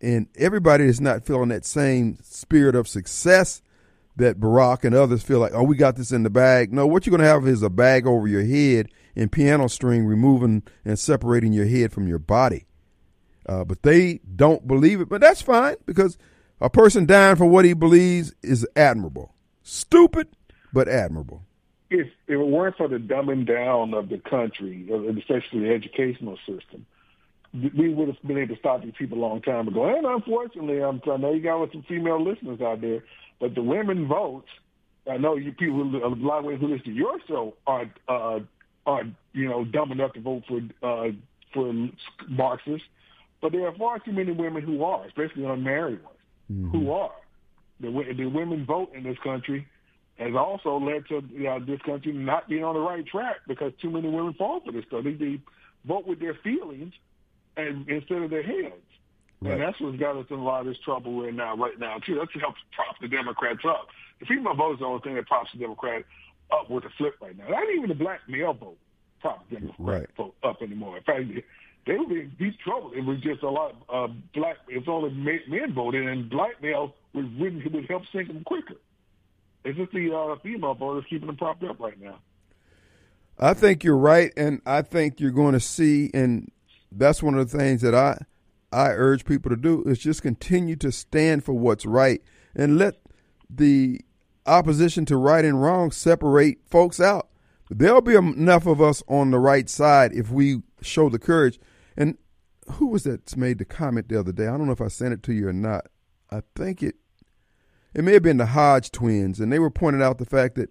And 0.00 0.28
everybody 0.36 0.84
is 0.84 1.00
not 1.00 1.24
feeling 1.24 1.48
that 1.48 1.64
same 1.64 2.18
spirit 2.22 2.74
of 2.74 2.88
success 2.88 3.62
that 4.16 4.38
Barack 4.38 4.84
and 4.84 4.94
others 4.94 5.22
feel 5.22 5.40
like, 5.40 5.52
oh, 5.54 5.62
we 5.62 5.76
got 5.76 5.96
this 5.96 6.12
in 6.12 6.22
the 6.22 6.30
bag. 6.30 6.72
No, 6.72 6.86
what 6.86 7.06
you're 7.06 7.16
going 7.16 7.26
to 7.26 7.32
have 7.32 7.48
is 7.48 7.62
a 7.62 7.70
bag 7.70 8.06
over 8.06 8.28
your 8.28 8.44
head 8.44 8.88
and 9.16 9.32
piano 9.32 9.68
string 9.68 10.06
removing 10.06 10.62
and 10.84 10.98
separating 10.98 11.52
your 11.52 11.66
head 11.66 11.92
from 11.92 12.06
your 12.06 12.18
body. 12.18 12.66
Uh, 13.46 13.64
but 13.64 13.82
they 13.82 14.20
don't 14.36 14.66
believe 14.66 15.00
it. 15.00 15.08
But 15.08 15.20
that's 15.20 15.42
fine 15.42 15.76
because 15.84 16.16
a 16.60 16.70
person 16.70 17.06
dying 17.06 17.36
for 17.36 17.46
what 17.46 17.64
he 17.64 17.72
believes 17.72 18.34
is 18.42 18.66
admirable. 18.76 19.34
Stupid, 19.62 20.28
but 20.72 20.88
admirable. 20.88 21.42
if 21.90 22.06
if 22.26 22.34
it 22.34 22.36
weren't 22.38 22.76
for 22.76 22.88
the 22.88 22.96
dumbing 22.96 23.46
down 23.46 23.94
of 23.94 24.08
the 24.08 24.18
country, 24.18 24.88
especially 25.18 25.60
the 25.60 25.74
educational 25.74 26.36
system, 26.38 26.86
we 27.52 27.88
would 27.94 28.08
have 28.08 28.22
been 28.22 28.38
able 28.38 28.54
to 28.54 28.60
stop 28.60 28.82
these 28.82 28.94
people 28.98 29.18
a 29.18 29.20
long 29.20 29.40
time 29.40 29.68
ago. 29.68 29.84
And 29.84 30.04
unfortunately, 30.06 30.82
I'm, 30.82 31.00
I 31.10 31.16
know 31.16 31.32
you 31.32 31.40
got 31.40 31.70
some 31.72 31.84
female 31.88 32.22
listeners 32.22 32.60
out 32.60 32.80
there, 32.80 33.04
but 33.40 33.54
the 33.54 33.62
women 33.62 34.08
vote. 34.08 34.46
I 35.10 35.18
know 35.18 35.36
you 35.36 35.52
people, 35.52 35.82
a 35.82 36.08
lot 36.08 36.38
of 36.38 36.44
ways 36.46 36.60
who 36.60 36.68
listen 36.68 36.86
to 36.86 36.92
your 36.92 37.18
show 37.28 37.54
are 37.66 37.90
uh, 38.08 38.40
are 38.86 39.02
you 39.32 39.48
know 39.48 39.64
dumb 39.64 39.92
enough 39.92 40.14
to 40.14 40.20
vote 40.20 40.44
for 40.48 40.60
uh, 40.82 41.10
for 41.52 41.72
Marxists, 42.28 42.88
but 43.40 43.52
there 43.52 43.66
are 43.66 43.74
far 43.76 43.98
too 43.98 44.12
many 44.12 44.32
women 44.32 44.62
who 44.62 44.82
are, 44.82 45.04
especially 45.06 45.44
unmarried 45.44 46.02
ones, 46.02 46.13
who 46.48 46.90
are. 46.92 47.12
The, 47.80 47.90
the 48.16 48.26
women 48.26 48.64
vote 48.64 48.92
in 48.94 49.02
this 49.02 49.18
country 49.22 49.66
has 50.18 50.34
also 50.34 50.78
led 50.78 51.06
to 51.08 51.18
uh, 51.48 51.58
this 51.66 51.80
country 51.82 52.12
not 52.12 52.48
being 52.48 52.64
on 52.64 52.74
the 52.74 52.80
right 52.80 53.04
track 53.06 53.36
because 53.48 53.72
too 53.82 53.90
many 53.90 54.08
women 54.08 54.34
fall 54.34 54.60
for 54.64 54.72
this 54.72 54.84
stuff. 54.86 55.04
They, 55.04 55.14
they 55.14 55.40
vote 55.86 56.06
with 56.06 56.20
their 56.20 56.34
feelings 56.44 56.92
and 57.56 57.88
instead 57.88 58.22
of 58.22 58.30
their 58.30 58.42
heads. 58.42 58.74
Right. 59.40 59.52
And 59.52 59.62
that's 59.62 59.80
what's 59.80 59.98
got 59.98 60.16
us 60.16 60.26
in 60.30 60.38
a 60.38 60.42
lot 60.42 60.60
of 60.60 60.66
this 60.66 60.78
trouble 60.84 61.22
right 61.22 61.34
now, 61.34 61.56
right 61.56 61.78
now 61.78 61.98
too. 61.98 62.14
That's 62.14 62.34
what 62.34 62.40
helps 62.42 62.60
prop 62.72 62.96
the 63.00 63.08
Democrats 63.08 63.60
up. 63.68 63.88
The 64.20 64.26
female 64.26 64.54
vote 64.54 64.74
is 64.74 64.78
the 64.78 64.86
only 64.86 65.00
thing 65.00 65.16
that 65.16 65.26
props 65.26 65.50
the 65.52 65.58
Democrat 65.58 66.04
up 66.52 66.70
with 66.70 66.84
a 66.84 66.90
flip 66.96 67.14
right 67.20 67.36
now. 67.36 67.48
Not 67.48 67.64
even 67.76 67.88
the 67.88 67.94
black 67.94 68.20
male 68.28 68.54
vote 68.54 68.78
props 69.20 69.44
the 69.50 69.56
Democrat 69.56 69.78
Right. 69.78 70.08
vote 70.16 70.34
up 70.44 70.62
anymore. 70.62 70.96
In 70.98 71.02
fact, 71.02 71.24
they- 71.86 71.96
would 71.96 72.08
be 72.08 72.20
in 72.20 72.32
deep 72.38 72.58
trouble. 72.60 72.92
It 72.94 73.04
was 73.04 73.20
just 73.20 73.42
a 73.42 73.50
lot 73.50 73.74
of 73.88 74.10
uh, 74.10 74.14
black. 74.34 74.56
If 74.68 74.88
only 74.88 75.10
men 75.10 75.72
voted, 75.74 76.06
and 76.06 76.30
black 76.30 76.62
males 76.62 76.90
would 77.12 77.38
would, 77.38 77.72
would 77.72 77.86
help 77.86 78.02
sink 78.12 78.28
them 78.28 78.42
quicker. 78.44 78.74
It's 79.64 79.78
just 79.78 79.92
the 79.92 80.14
uh, 80.14 80.36
female 80.42 80.74
voters 80.74 81.04
keeping 81.08 81.26
them 81.26 81.36
propped 81.36 81.64
up 81.64 81.80
right 81.80 82.00
now. 82.00 82.18
I 83.38 83.54
think 83.54 83.82
you're 83.82 83.96
right, 83.96 84.32
and 84.36 84.60
I 84.64 84.82
think 84.82 85.18
you're 85.18 85.30
going 85.30 85.54
to 85.54 85.60
see, 85.60 86.10
and 86.14 86.50
that's 86.92 87.22
one 87.22 87.34
of 87.36 87.50
the 87.50 87.58
things 87.58 87.80
that 87.80 87.94
I 87.94 88.24
I 88.72 88.90
urge 88.90 89.24
people 89.24 89.50
to 89.50 89.56
do 89.56 89.82
is 89.84 89.98
just 89.98 90.22
continue 90.22 90.76
to 90.76 90.90
stand 90.90 91.44
for 91.44 91.54
what's 91.54 91.86
right 91.86 92.20
and 92.54 92.76
let 92.76 92.96
the 93.48 94.00
opposition 94.46 95.04
to 95.06 95.16
right 95.16 95.44
and 95.44 95.62
wrong 95.62 95.90
separate 95.90 96.58
folks 96.66 97.00
out. 97.00 97.28
There'll 97.70 98.00
be 98.00 98.14
enough 98.14 98.66
of 98.66 98.82
us 98.82 99.02
on 99.08 99.30
the 99.30 99.38
right 99.38 99.70
side 99.70 100.12
if 100.12 100.30
we 100.30 100.62
show 100.82 101.08
the 101.08 101.18
courage. 101.18 101.58
And 101.96 102.18
who 102.72 102.88
was 102.88 103.04
that 103.04 103.36
made 103.36 103.58
the 103.58 103.64
comment 103.64 104.08
the 104.08 104.18
other 104.18 104.32
day? 104.32 104.46
I 104.46 104.56
don't 104.56 104.66
know 104.66 104.72
if 104.72 104.80
I 104.80 104.88
sent 104.88 105.14
it 105.14 105.22
to 105.24 105.32
you 105.32 105.48
or 105.48 105.52
not. 105.52 105.86
I 106.30 106.42
think 106.54 106.82
it 106.82 106.96
it 107.94 108.02
may 108.02 108.12
have 108.14 108.22
been 108.22 108.38
the 108.38 108.46
Hodge 108.46 108.90
twins, 108.90 109.38
and 109.38 109.52
they 109.52 109.58
were 109.58 109.70
pointing 109.70 110.02
out 110.02 110.18
the 110.18 110.24
fact 110.24 110.56
that 110.56 110.70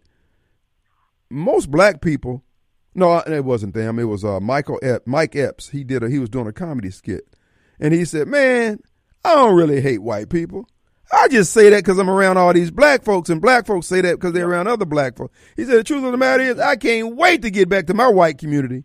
most 1.30 1.72
black 1.72 2.02
people 2.02 2.44
no, 2.96 3.20
it 3.20 3.44
wasn't 3.44 3.74
them. 3.74 3.98
It 3.98 4.04
was 4.04 4.24
uh, 4.24 4.40
Michael 4.40 4.80
Ep- 4.84 5.08
Mike 5.08 5.36
Epps. 5.36 5.70
He 5.70 5.84
did 5.84 6.04
a 6.04 6.10
he 6.10 6.20
was 6.20 6.30
doing 6.30 6.48
a 6.48 6.54
comedy 6.54 6.92
skit, 6.92 7.36
and 7.80 7.94
he 7.94 8.06
said, 8.06 8.28
"Man, 8.28 8.80
I 9.26 9.36
don't 9.36 9.56
really 9.56 9.82
hate 9.82 10.02
white 10.02 10.30
people. 10.30 10.68
I 11.12 11.28
just 11.28 11.52
say 11.52 11.70
that 11.70 11.84
because 11.84 12.00
I'm 12.00 12.10
around 12.10 12.38
all 12.38 12.54
these 12.54 12.72
black 12.72 13.04
folks, 13.04 13.30
and 13.30 13.42
black 13.42 13.66
folks 13.66 13.88
say 13.88 14.02
that 14.02 14.16
because 14.16 14.34
they're 14.34 14.48
around 14.48 14.68
other 14.68 14.86
black 14.86 15.18
folks." 15.18 15.36
He 15.56 15.66
said, 15.66 15.78
"The 15.78 15.84
truth 15.84 16.04
of 16.04 16.12
the 16.12 16.18
matter 16.18 16.44
is, 16.44 16.60
I 16.60 16.76
can't 16.76 17.16
wait 17.16 17.42
to 17.42 17.50
get 17.50 17.70
back 17.70 17.88
to 17.88 17.94
my 17.94 18.08
white 18.08 18.38
community. 18.38 18.84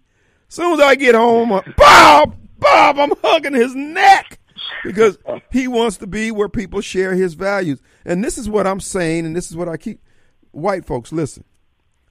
Soon 0.48 0.74
as 0.74 0.80
I 0.80 0.94
get 0.94 1.14
home, 1.14 1.52
uh, 1.52 1.62
Bob, 1.76 2.36
Bob, 2.58 2.98
I'm 2.98 3.12
hugging 3.22 3.54
his 3.54 3.74
neck." 3.74 4.38
Because 4.84 5.18
he 5.50 5.66
wants 5.66 5.96
to 5.98 6.06
be 6.06 6.30
where 6.30 6.48
people 6.48 6.80
share 6.80 7.14
his 7.14 7.34
values. 7.34 7.80
And 8.04 8.22
this 8.22 8.38
is 8.38 8.48
what 8.48 8.66
I'm 8.66 8.80
saying, 8.80 9.26
and 9.26 9.34
this 9.34 9.50
is 9.50 9.56
what 9.56 9.68
I 9.68 9.76
keep 9.76 10.00
white 10.50 10.84
folks 10.84 11.12
listen. 11.12 11.44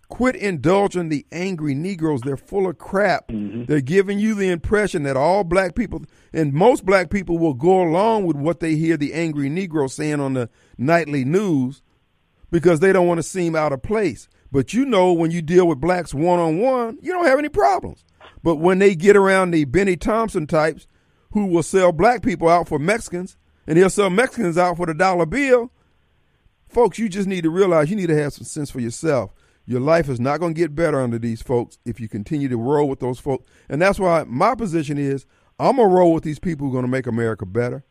Quit 0.09 0.35
indulging 0.38 1.09
the 1.09 1.25
angry 1.33 1.75
Negroes. 1.75 2.21
They're 2.21 2.38
full 2.38 2.67
of 2.67 2.77
crap. 2.77 3.25
They're 3.67 3.81
giving 3.81 4.19
you 4.19 4.35
the 4.35 4.49
impression 4.49 5.03
that 5.03 5.17
all 5.17 5.43
black 5.43 5.75
people 5.75 6.03
and 6.31 6.53
most 6.53 6.85
black 6.85 7.09
people 7.09 7.38
will 7.38 7.53
go 7.53 7.81
along 7.81 8.25
with 8.25 8.38
what 8.38 8.61
they 8.61 8.75
hear 8.75 8.95
the 8.95 9.13
angry 9.13 9.49
Negro 9.49 9.89
saying 9.89 10.21
on 10.21 10.33
the 10.33 10.49
nightly 10.77 11.25
news 11.25 11.81
because 12.51 12.79
they 12.79 12.93
don't 12.93 13.07
want 13.07 13.17
to 13.17 13.23
seem 13.23 13.53
out 13.55 13.73
of 13.73 13.81
place. 13.81 14.29
But 14.49 14.73
you 14.73 14.85
know, 14.85 15.11
when 15.11 15.31
you 15.31 15.41
deal 15.41 15.67
with 15.67 15.81
blacks 15.81 16.13
one 16.13 16.39
on 16.39 16.59
one, 16.59 16.99
you 17.01 17.11
don't 17.11 17.25
have 17.25 17.39
any 17.39 17.49
problems. 17.49 18.05
But 18.43 18.55
when 18.55 18.80
they 18.80 18.95
get 18.95 19.15
around 19.15 19.51
the 19.51 19.65
Bennie 19.65 19.97
Thompson 19.97 20.47
types 20.47 20.88
who 21.32 21.45
will 21.47 21.63
sell 21.63 21.91
black 21.91 22.23
people 22.23 22.47
out 22.47 22.67
for 22.67 22.80
Mexicans 22.80 23.38
and 23.65 23.78
he'll 23.78 23.89
sell 23.89 24.09
Mexicans 24.09 24.57
out 24.57 24.78
for 24.78 24.86
the 24.86 24.93
dollar 24.93 25.25
bill, 25.25 25.71
folks, 26.67 26.97
you 26.99 27.09
just 27.09 27.28
need 27.28 27.43
to 27.43 27.49
realize 27.49 27.89
you 27.89 27.95
need 27.95 28.07
to 28.07 28.21
have 28.21 28.34
some 28.34 28.45
sense 28.45 28.71
for 28.71 28.80
yourself. 28.80 29.34
Your 29.65 29.82
life 29.82 30.07
is 30.07 30.19
not 30.19 30.39
going 30.39 30.53
to 30.53 30.59
get 30.59 30.75
better 30.75 31.01
under 31.01 31.19
these 31.19 31.41
folks 31.41 31.78
if 31.84 31.99
you 31.99 32.07
continue 32.07 32.47
to 32.47 32.57
roll 32.57 32.88
with 32.88 33.01
those 33.01 33.19
folks. 33.19 33.45
And 33.67 33.82
that's 33.82 33.99
why 33.99 34.23
my 34.25 34.55
position 34.55 34.97
is 34.97 35.25
I'm 35.59 35.75
going 35.75 35.89
to 35.89 35.95
roll 35.95 36.13
with 36.13 36.23
these 36.23 36.39
people 36.39 36.67
who 36.67 36.71
are 36.71 36.78
going 36.78 36.86
to 36.86 36.91
make 36.91 37.07
America 37.07 37.45
better, 37.45 37.84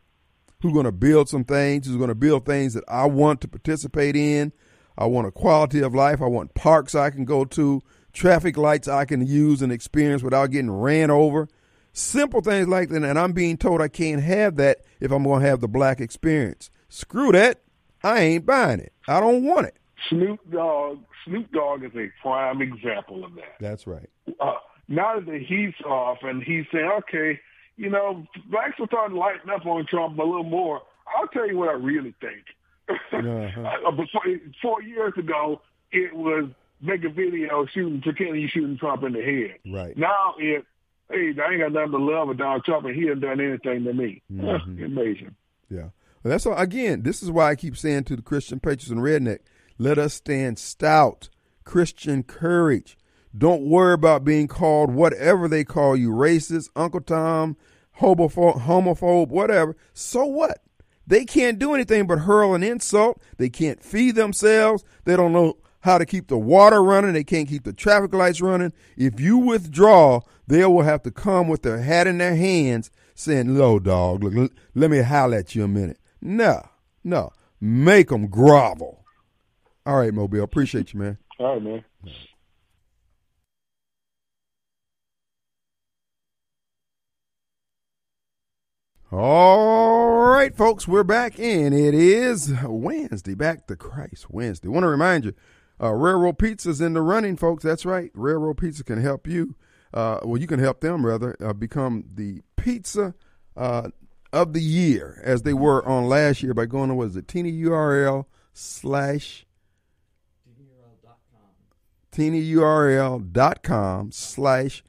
who 0.63 0.71
are 0.71 0.73
going 0.73 0.85
to 0.85 0.93
build 0.93 1.29
some 1.29 1.45
things, 1.45 1.87
who 1.87 1.97
are 1.97 1.99
going 1.99 2.09
to 2.09 2.15
build 2.15 2.47
things 2.47 2.73
that 2.75 2.85
I 2.89 3.05
want 3.05 3.43
to 3.43 3.49
participate 3.49 4.17
in. 4.17 4.53
I 4.97 5.05
want 5.05 5.27
a 5.27 5.31
quality 5.31 5.83
of 5.83 5.95
life. 5.95 6.23
I 6.23 6.27
want 6.27 6.55
parks 6.55 6.95
I 6.95 7.11
can 7.11 7.27
go 7.27 7.45
to, 7.45 7.83
traffic 8.17 8.57
lights 8.57 8.89
I 8.89 9.05
can 9.05 9.25
use 9.27 9.63
and 9.63 9.71
experience 9.71 10.23
without 10.23 10.51
getting 10.51 10.71
ran 10.71 11.11
over. 11.11 11.49
Simple 11.93 12.41
things 12.41 12.67
like 12.67 12.89
that. 12.89 13.03
And 13.03 13.19
I'm 13.19 13.33
being 13.33 13.57
told 13.57 13.81
I 13.81 13.89
can't 13.89 14.23
have 14.23 14.57
that 14.57 14.79
if 15.01 15.13
I'm 15.13 15.23
going 15.23 15.43
to 15.43 15.49
have 15.49 15.61
the 15.61 15.69
black 15.69 16.01
experience. 16.01 16.71
Screw 16.89 17.31
that. 17.33 17.61
I 18.03 18.21
ain't 18.21 18.47
buying 18.47 18.81
it. 18.81 18.93
I 19.07 19.21
don't 19.21 19.45
want 19.45 19.67
it. 19.67 19.77
Snoop 20.09 20.41
Dogg, 20.51 20.99
Snoop 21.25 21.51
Dogg 21.53 21.85
is 21.85 21.93
a 21.95 22.11
prime 22.23 22.63
example 22.63 23.25
of 23.25 23.35
that. 23.35 23.57
That's 23.61 23.87
right. 23.87 24.09
Uh, 24.41 24.55
now 24.89 25.17
that 25.17 25.27
the 25.27 25.39
heat's 25.39 25.81
off 25.85 26.19
and 26.23 26.43
he's 26.43 26.65
saying, 26.73 26.91
okay, 26.99 27.41
you 27.77 27.91
know, 27.91 28.27
blacks 28.51 28.75
are 28.81 28.87
starting 28.87 29.15
to 29.15 29.21
lighten 29.21 29.51
up 29.51 29.67
on 29.67 29.87
Trump 29.87 30.19
a 30.19 30.23
little 30.23 30.45
more. 30.45 30.83
I'll 31.17 31.29
tell 31.29 31.47
you 31.47 31.57
what 31.57 31.69
I 31.69 31.73
really 31.73 32.15
think. 32.21 32.45
Uh-huh. 33.13 33.89
Uh, 33.89 33.91
before, 33.91 34.23
four 34.63 34.83
years 34.83 35.13
ago, 35.17 35.61
it 35.91 36.15
was 36.15 36.51
make 36.81 37.05
a 37.05 37.09
video 37.09 37.67
shooting, 37.73 38.01
pretending 38.01 38.41
you 38.41 38.49
shooting 38.49 38.77
Trump 38.79 39.03
in 39.05 39.13
the 39.13 39.23
head. 39.23 39.57
Right. 39.73 39.97
Now 39.97 40.35
if 40.39 40.65
hey, 41.11 41.33
I 41.41 41.53
ain't 41.53 41.61
got 41.61 41.73
nothing 41.73 41.93
but 41.93 42.01
love 42.01 42.29
for 42.29 42.35
Donald 42.35 42.65
Trump, 42.65 42.87
and 42.87 42.95
he 42.97 43.03
hasn't 43.03 43.23
done 43.23 43.41
anything 43.41 43.85
to 43.85 43.93
me. 43.93 44.23
Mhm. 44.33 44.85
Amazing. 44.85 45.35
Yeah. 45.71 45.91
Well, 46.23 46.31
that's 46.33 46.47
all, 46.47 46.57
again, 46.57 47.03
this 47.03 47.23
is 47.23 47.31
why 47.31 47.51
I 47.51 47.55
keep 47.55 47.77
saying 47.77 48.05
to 48.05 48.17
the 48.17 48.23
Christian 48.23 48.59
patriots 48.59 48.91
and 48.91 49.01
redneck, 49.01 49.39
let 49.79 49.99
us 49.99 50.15
stand 50.15 50.59
stout, 50.59 51.29
Christian 51.65 52.23
courage. 52.25 52.97
Don't 53.37 53.69
worry 53.69 53.93
about 53.95 54.25
being 54.25 54.49
called 54.49 54.91
whatever 54.91 55.47
they 55.47 55.63
call 55.63 55.95
you, 55.97 56.11
racist, 56.11 56.71
Uncle 56.75 57.01
Tom, 57.03 57.57
homophobe, 58.01 58.63
homophobe, 58.63 59.29
whatever. 59.29 59.77
So 59.93 60.25
what? 60.25 60.59
They 61.07 61.25
can't 61.25 61.59
do 61.59 61.75
anything 61.75 62.07
but 62.09 62.21
hurl 62.21 62.55
an 62.55 62.63
insult. 62.65 63.21
They 63.37 63.49
can't 63.49 63.81
feed 63.83 64.17
themselves. 64.17 64.83
They 65.05 65.15
don't 65.17 65.33
know 65.33 65.59
how 65.87 65.99
to 65.99 66.05
keep 66.05 66.27
the 66.27 66.37
water 66.37 66.83
running. 66.83 67.13
They 67.13 67.23
can't 67.23 67.49
keep 67.49 67.63
the 67.63 67.73
traffic 67.73 68.13
lights 68.13 68.41
running. 68.41 68.73
If 68.97 69.21
you 69.21 69.39
withdraw, 69.39 70.21
they 70.47 70.65
will 70.65 70.83
have 70.83 71.05
to 71.05 71.13
come 71.13 71.47
with 71.47 71.63
their 71.63 71.79
hat 71.79 72.09
in 72.09 72.19
their 72.19 72.35
hands 72.35 72.91
saying, 73.15 73.57
"Low 73.57 73.79
dog, 73.79 74.25
look, 74.25 74.53
let 74.75 74.91
me 74.91 74.99
holler 74.99 75.39
at 75.39 75.55
you 75.55 75.63
a 75.63 75.69
minute." 75.69 75.99
No, 76.21 76.61
no, 77.05 77.31
make 77.61 78.09
them 78.09 78.27
grovel. 78.27 79.05
All 79.87 79.99
right, 79.99 80.13
Mobile, 80.13 80.43
appreciate 80.43 80.93
you, 80.93 80.99
man. 80.99 81.19
All 81.39 81.55
right, 81.55 81.63
man. 81.63 81.85
All 89.13 90.27
right, 90.27 90.55
folks, 90.55 90.89
we're 90.89 91.05
back 91.05 91.39
in. 91.39 91.73
it 91.73 91.95
is 91.95 92.53
Wednesday, 92.65 93.35
back 93.35 93.69
to 93.69 93.77
Christ 93.77 94.31
Wednesday. 94.31 94.67
want 94.67 94.83
to 94.83 94.89
remind 94.89 95.25
you, 95.25 95.33
uh, 95.81 95.93
Railroad 95.93 96.39
Pizza's 96.39 96.81
in 96.81 96.95
the 96.95 97.03
running, 97.03 97.37
folks. 97.37 97.65
That's 97.65 97.85
right. 97.85 98.11
Railroad 98.15 98.59
Pizza 98.59 98.85
can 98.85 99.01
help 99.01 99.27
you. 99.27 99.57
Uh, 99.93 100.21
well, 100.25 100.41
you 100.41 100.47
can 100.47 100.61
help 100.61 100.81
them 100.81 101.07
rather 101.07 101.37
uh, 101.41 101.53
become 101.53 102.05
the 102.15 102.43
pizza 102.57 103.15
uh, 103.57 103.91
of 104.33 104.53
the 104.53 104.61
year 104.61 105.21
as 105.25 105.43
they 105.43 105.55
were 105.55 105.87
on 105.87 106.09
last 106.09 106.43
year 106.43 106.55
by 106.55 106.67
going 106.67 106.89
to 106.89 106.95
what 106.95 107.09
is 107.09 107.17
it, 107.17 107.27
tinyurl 107.27 108.27
slash 108.53 109.47
tinyurl.com 112.13 114.11
slash 114.11 114.83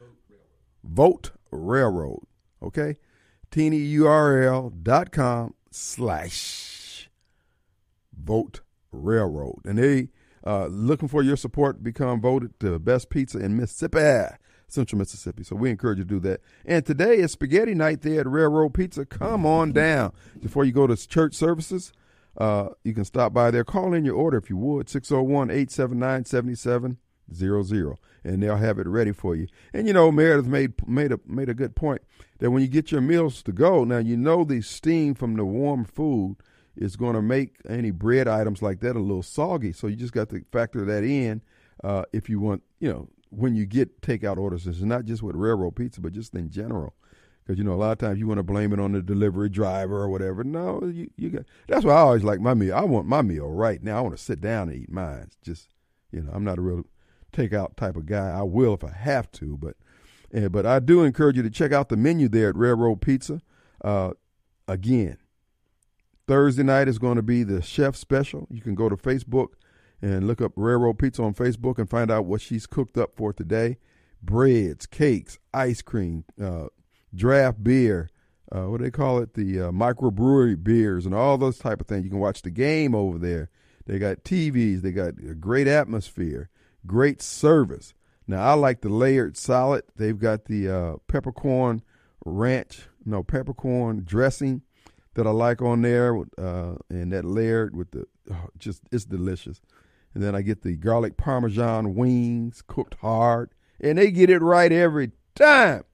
vote 0.84 1.32
railroad. 1.52 2.24
Okay? 2.64 2.98
tinyurl.com 3.52 5.54
slash 5.72 7.10
vote 8.18 8.62
railroad. 8.92 9.60
And 9.66 9.78
they 9.78 10.10
uh, 10.48 10.68
looking 10.68 11.10
for 11.10 11.22
your 11.22 11.36
support 11.36 11.84
become 11.84 12.22
voted 12.22 12.54
the 12.60 12.80
best 12.80 13.10
pizza 13.10 13.38
in 13.38 13.58
Mississippi, 13.58 14.34
Central 14.70 14.98
Mississippi. 14.98 15.44
So 15.44 15.58
we 15.58 15.70
encourage 15.70 15.98
you 15.98 16.06
to 16.06 16.10
do 16.10 16.20
that. 16.22 16.40
And 16.66 16.86
today 16.86 17.18
is 17.18 17.34
spaghetti 17.34 17.76
night 17.76 18.02
there 18.02 18.22
at 18.22 18.28
Railroad 18.28 18.74
Pizza. 18.74 19.06
Come 19.06 19.46
on 19.46 19.74
down. 19.74 20.14
Before 20.42 20.64
you 20.64 20.72
go 20.72 20.88
to 20.88 20.96
church 20.96 21.36
services, 21.36 21.92
uh, 22.38 22.70
you 22.86 22.94
can 22.94 23.04
stop 23.04 23.34
by 23.34 23.52
there. 23.52 23.66
Call 23.66 23.94
in 23.94 24.06
your 24.06 24.16
order 24.16 24.38
if 24.38 24.50
you 24.50 24.56
would, 24.56 24.88
601 24.88 25.50
879 25.50 26.24
7700 26.24 27.98
and 28.24 28.42
they'll 28.42 28.56
have 28.56 28.80
it 28.80 28.88
ready 28.88 29.12
for 29.12 29.36
you. 29.36 29.48
And 29.74 29.86
you 29.86 29.92
know, 29.92 30.14
Meredith 30.14 30.48
made 30.48 30.88
made 30.88 31.12
a 31.12 31.20
made 31.26 31.50
a 31.50 31.54
good 31.54 31.76
point 31.76 32.02
that 32.40 32.52
when 32.52 32.62
you 32.62 32.70
get 32.70 32.90
your 32.90 33.02
meals 33.02 33.44
to 33.44 33.52
go, 33.52 33.84
now 33.84 33.98
you 33.98 34.16
know 34.16 34.46
the 34.46 34.62
steam 34.62 35.14
from 35.14 35.36
the 35.36 35.44
warm 35.44 35.84
food 35.84 36.38
is 36.78 36.96
going 36.96 37.16
to 37.16 37.22
make 37.22 37.58
any 37.68 37.92
bread 37.92 38.28
items 38.28 38.62
like 38.62 38.80
that 38.82 38.96
a 38.96 39.00
little 39.00 39.24
soggy. 39.24 39.74
So 39.74 39.88
you 39.88 39.96
just 39.96 40.14
got 40.14 40.30
to 40.30 40.44
factor 40.52 40.86
that 40.86 41.04
in 41.04 41.42
uh, 41.84 42.04
if 42.14 42.30
you 42.30 42.40
want, 42.40 42.64
you 42.80 42.92
know, 42.92 43.10
when 43.30 43.56
you 43.56 43.66
get 43.66 44.02
takeout 44.02 44.38
orders. 44.38 44.68
It's 44.68 44.80
not 44.82 45.06
just 45.06 45.24
with 45.24 45.36
railroad 45.36 45.76
pizza, 45.76 46.02
but 46.02 46.14
just 46.14 46.34
in 46.36 46.50
general. 46.50 46.94
Because 47.44 47.58
you 47.58 47.64
know, 47.64 47.74
a 47.74 47.76
lot 47.76 47.92
of 47.92 47.98
times 47.98 48.20
you 48.20 48.28
want 48.28 48.40
to 48.40 48.44
blame 48.44 48.74
it 48.74 48.80
on 48.80 48.92
the 48.92 49.02
delivery 49.02 49.50
driver 49.50 50.02
or 50.02 50.10
whatever. 50.10 50.44
No, 50.44 50.84
you, 50.84 51.10
you 51.16 51.30
got. 51.30 51.46
That's 51.68 51.86
why 51.86 51.94
I 51.94 52.00
always 52.00 52.24
like 52.24 52.42
my 52.42 52.54
meal. 52.54 52.76
I 52.76 52.82
want 52.82 53.08
my 53.08 53.22
meal 53.22 53.48
right 53.48 53.82
now. 53.82 53.98
I 53.98 54.02
want 54.02 54.18
to 54.18 54.24
sit 54.24 54.42
down 54.42 54.70
and 54.70 54.78
eat 54.78 54.92
mine. 54.92 55.24
It's 55.28 55.38
just, 55.44 55.70
you 56.12 56.22
know, 56.22 56.32
I'm 56.34 56.44
not 56.44 56.58
a 56.58 56.62
real 56.62 56.84
takeout 57.32 57.78
type 57.78 57.96
of 57.96 58.06
guy. 58.06 58.30
I 58.32 58.42
will 58.44 58.74
if 58.74 58.84
I 58.84 58.92
have 58.92 59.32
to, 59.34 59.58
but 59.58 59.78
uh, 60.36 60.50
but 60.50 60.66
I 60.66 60.80
do 60.80 61.04
encourage 61.04 61.38
you 61.38 61.44
to 61.44 61.50
check 61.50 61.72
out 61.72 61.88
the 61.88 61.96
menu 61.96 62.28
there 62.28 62.50
at 62.50 62.58
Railroad 62.58 63.02
Pizza. 63.02 63.42
Uh, 63.82 64.12
again, 64.68 65.18
Thursday 66.28 66.64
night 66.64 66.88
is 66.88 67.00
going 67.00 67.16
to 67.16 67.22
be 67.22 67.44
the 67.44 67.62
chef 67.62 67.96
special. 67.96 68.48
You 68.52 68.62
can 68.62 68.76
go 68.76 68.90
to 68.90 68.98
Facebook 68.98 69.50
and 70.02 70.28
look 70.28 70.42
up 70.42 70.52
Railroad 70.56 71.00
Pizza 71.00 71.24
on 71.24 71.34
Facebook 71.34 71.78
and 71.78 71.90
find 71.90 72.12
out 72.12 72.26
what 72.26 72.42
she's 72.42 72.68
cooked 72.68 72.98
up 72.98 73.16
for 73.16 73.34
today. 73.34 73.78
Breads, 74.22 74.86
cakes, 74.86 75.40
ice 75.54 75.82
cream, 75.82 76.26
uh, 76.42 76.68
draft 77.16 77.64
beer, 77.64 78.10
uh, 78.52 78.64
what 78.64 78.78
do 78.78 78.86
they 78.86 78.92
call 78.92 79.20
it? 79.20 79.34
The 79.34 79.62
uh, 79.62 79.72
microbrewery 79.72 80.62
beers 80.62 81.06
and 81.06 81.14
all 81.14 81.38
those 81.38 81.58
type 81.58 81.82
of 81.82 81.88
things. 81.88 82.04
You 82.04 82.10
can 82.10 82.20
watch 82.20 82.42
the 82.42 82.50
game 82.50 82.96
over 82.96 83.18
there. 83.18 83.50
They 83.86 84.00
got 84.00 84.24
TVs. 84.24 84.82
They 84.82 84.92
got 84.92 85.14
a 85.20 85.34
great 85.34 85.68
atmosphere, 85.68 86.50
great 86.86 87.22
service. 87.22 87.94
Now 88.28 88.44
I 88.44 88.54
like 88.54 88.82
the 88.82 88.90
layered 88.90 89.38
salad. 89.38 89.84
They've 89.96 90.18
got 90.18 90.46
the 90.46 90.70
uh, 90.70 90.96
peppercorn 91.08 91.84
ranch, 92.26 92.88
no 93.06 93.24
peppercorn 93.24 94.04
dressing 94.06 94.62
that 95.18 95.26
I 95.26 95.32
like 95.32 95.64
on 95.64 95.82
there, 95.82 96.16
uh, 96.38 96.76
and 96.90 97.12
that 97.12 97.26
layered 97.26 97.76
with 97.76 97.90
the 97.90 98.06
oh, 98.32 98.50
just 98.60 98.84
it's 98.92 99.04
delicious. 99.04 99.60
And 100.14 100.24
then 100.24 100.36
I 100.36 100.44
get 100.44 100.62
the 100.62 100.78
garlic 100.78 101.18
parmesan 101.18 101.96
wings 101.96 102.64
cooked 102.66 102.98
hard, 103.02 103.50
and 103.82 103.98
they 103.98 104.12
get 104.12 104.30
it 104.30 104.44
right 104.44 104.72
every 104.72 105.12
time. 105.34 105.86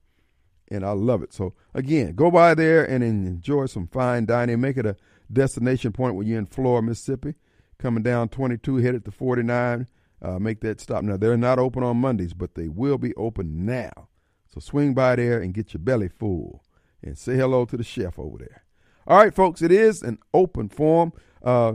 And 0.70 0.84
I 0.84 0.90
love 0.90 1.22
it. 1.22 1.32
So 1.32 1.54
again, 1.72 2.14
go 2.14 2.30
by 2.30 2.54
there 2.54 2.84
and 2.84 3.02
enjoy 3.02 3.66
some 3.66 3.86
fine 3.86 4.26
dining. 4.26 4.60
Make 4.60 4.76
it 4.76 4.84
a 4.84 4.96
destination 5.32 5.92
point 5.92 6.16
when 6.16 6.26
you're 6.26 6.38
in 6.38 6.46
Flora, 6.46 6.82
Mississippi, 6.82 7.34
coming 7.78 8.02
down 8.02 8.28
22, 8.28 8.76
headed 8.76 9.06
to 9.06 9.10
49. 9.10 9.86
Uh, 10.20 10.38
make 10.38 10.60
that 10.60 10.82
stop. 10.82 11.02
Now 11.02 11.16
they're 11.16 11.38
not 11.38 11.58
open 11.58 11.82
on 11.82 11.96
Mondays, 11.96 12.34
but 12.34 12.56
they 12.56 12.68
will 12.68 12.98
be 12.98 13.14
open 13.14 13.64
now. 13.64 14.08
So 14.52 14.60
swing 14.60 14.92
by 14.92 15.16
there 15.16 15.40
and 15.40 15.54
get 15.54 15.72
your 15.72 15.80
belly 15.80 16.08
full, 16.08 16.62
and 17.02 17.16
say 17.16 17.36
hello 17.36 17.64
to 17.64 17.76
the 17.78 17.84
chef 17.84 18.18
over 18.18 18.36
there. 18.38 18.63
All 19.06 19.18
right, 19.18 19.34
folks, 19.34 19.60
it 19.62 19.70
is 19.70 20.02
an 20.02 20.18
open 20.32 20.68
forum. 20.68 21.12
Uh, 21.42 21.74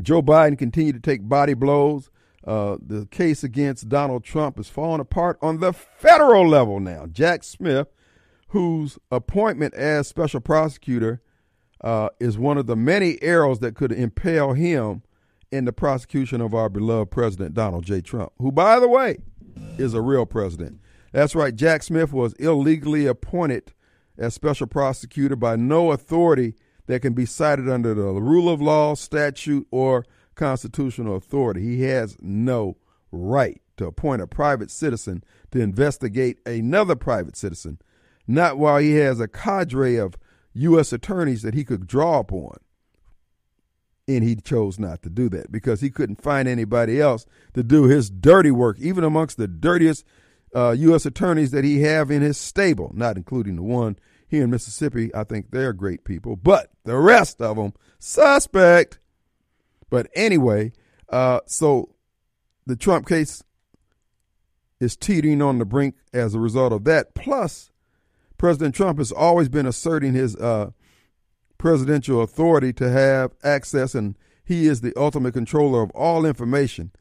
Joe 0.00 0.22
Biden 0.22 0.58
continued 0.58 0.94
to 0.94 1.00
take 1.00 1.28
body 1.28 1.54
blows. 1.54 2.10
Uh, 2.46 2.78
the 2.80 3.06
case 3.06 3.44
against 3.44 3.88
Donald 3.88 4.24
Trump 4.24 4.58
is 4.58 4.68
falling 4.68 5.00
apart 5.00 5.38
on 5.42 5.60
the 5.60 5.72
federal 5.72 6.48
level 6.48 6.80
now. 6.80 7.06
Jack 7.06 7.44
Smith, 7.44 7.88
whose 8.48 8.98
appointment 9.10 9.74
as 9.74 10.08
special 10.08 10.40
prosecutor 10.40 11.20
uh, 11.82 12.08
is 12.18 12.38
one 12.38 12.56
of 12.56 12.66
the 12.66 12.76
many 12.76 13.22
arrows 13.22 13.58
that 13.58 13.74
could 13.74 13.92
impale 13.92 14.54
him 14.54 15.02
in 15.50 15.64
the 15.64 15.72
prosecution 15.72 16.40
of 16.40 16.54
our 16.54 16.68
beloved 16.68 17.10
President 17.10 17.54
Donald 17.54 17.84
J. 17.84 18.00
Trump, 18.00 18.32
who, 18.38 18.50
by 18.50 18.80
the 18.80 18.88
way, 18.88 19.18
is 19.76 19.92
a 19.92 20.00
real 20.00 20.24
president. 20.24 20.80
That's 21.12 21.34
right, 21.34 21.54
Jack 21.54 21.82
Smith 21.82 22.12
was 22.12 22.32
illegally 22.34 23.06
appointed 23.06 23.72
as 24.18 24.34
special 24.34 24.66
prosecutor 24.66 25.36
by 25.36 25.56
no 25.56 25.92
authority 25.92 26.54
that 26.86 27.02
can 27.02 27.12
be 27.12 27.26
cited 27.26 27.68
under 27.68 27.94
the 27.94 28.02
rule 28.02 28.48
of 28.48 28.60
law, 28.60 28.94
statute, 28.94 29.66
or 29.70 30.04
constitutional 30.34 31.16
authority. 31.16 31.62
He 31.62 31.82
has 31.82 32.16
no 32.20 32.76
right 33.12 33.60
to 33.76 33.86
appoint 33.86 34.22
a 34.22 34.26
private 34.26 34.70
citizen 34.70 35.22
to 35.52 35.60
investigate 35.60 36.38
another 36.44 36.96
private 36.96 37.36
citizen, 37.36 37.78
not 38.26 38.58
while 38.58 38.78
he 38.78 38.96
has 38.96 39.20
a 39.20 39.28
cadre 39.28 39.96
of 39.96 40.16
U.S. 40.54 40.92
attorneys 40.92 41.42
that 41.42 41.54
he 41.54 41.64
could 41.64 41.86
draw 41.86 42.18
upon. 42.20 42.56
And 44.06 44.24
he 44.24 44.36
chose 44.36 44.78
not 44.78 45.02
to 45.02 45.10
do 45.10 45.28
that 45.28 45.52
because 45.52 45.82
he 45.82 45.90
couldn't 45.90 46.22
find 46.22 46.48
anybody 46.48 46.98
else 46.98 47.26
to 47.52 47.62
do 47.62 47.84
his 47.84 48.08
dirty 48.08 48.50
work, 48.50 48.78
even 48.80 49.04
amongst 49.04 49.36
the 49.36 49.46
dirtiest 49.46 50.04
uh, 50.54 50.70
U.S. 50.70 51.04
attorneys 51.04 51.50
that 51.50 51.64
he 51.64 51.82
have 51.82 52.10
in 52.10 52.22
his 52.22 52.38
stable, 52.38 52.90
not 52.94 53.18
including 53.18 53.56
the 53.56 53.62
one 53.62 53.98
here 54.28 54.44
in 54.44 54.50
Mississippi. 54.50 55.12
I 55.14 55.24
think 55.24 55.50
they're 55.50 55.72
great 55.72 56.04
people, 56.04 56.36
but 56.36 56.70
the 56.84 56.96
rest 56.96 57.40
of 57.40 57.56
them 57.56 57.72
suspect. 57.98 59.00
But 59.90 60.08
anyway, 60.14 60.72
uh, 61.08 61.40
so 61.46 61.94
the 62.66 62.76
Trump 62.76 63.08
case 63.08 63.42
is 64.80 64.96
teetering 64.96 65.42
on 65.42 65.58
the 65.58 65.64
brink 65.64 65.96
as 66.12 66.34
a 66.34 66.40
result 66.40 66.72
of 66.72 66.84
that. 66.84 67.14
Plus, 67.14 67.70
President 68.36 68.74
Trump 68.74 68.98
has 68.98 69.10
always 69.10 69.48
been 69.48 69.66
asserting 69.66 70.12
his 70.12 70.36
uh, 70.36 70.70
presidential 71.56 72.22
authority 72.22 72.72
to 72.74 72.88
have 72.88 73.32
access, 73.42 73.94
and 73.94 74.16
he 74.44 74.66
is 74.66 74.80
the 74.80 74.92
ultimate 74.96 75.34
controller 75.34 75.82
of 75.82 75.90
all 75.90 76.24
information 76.24 76.92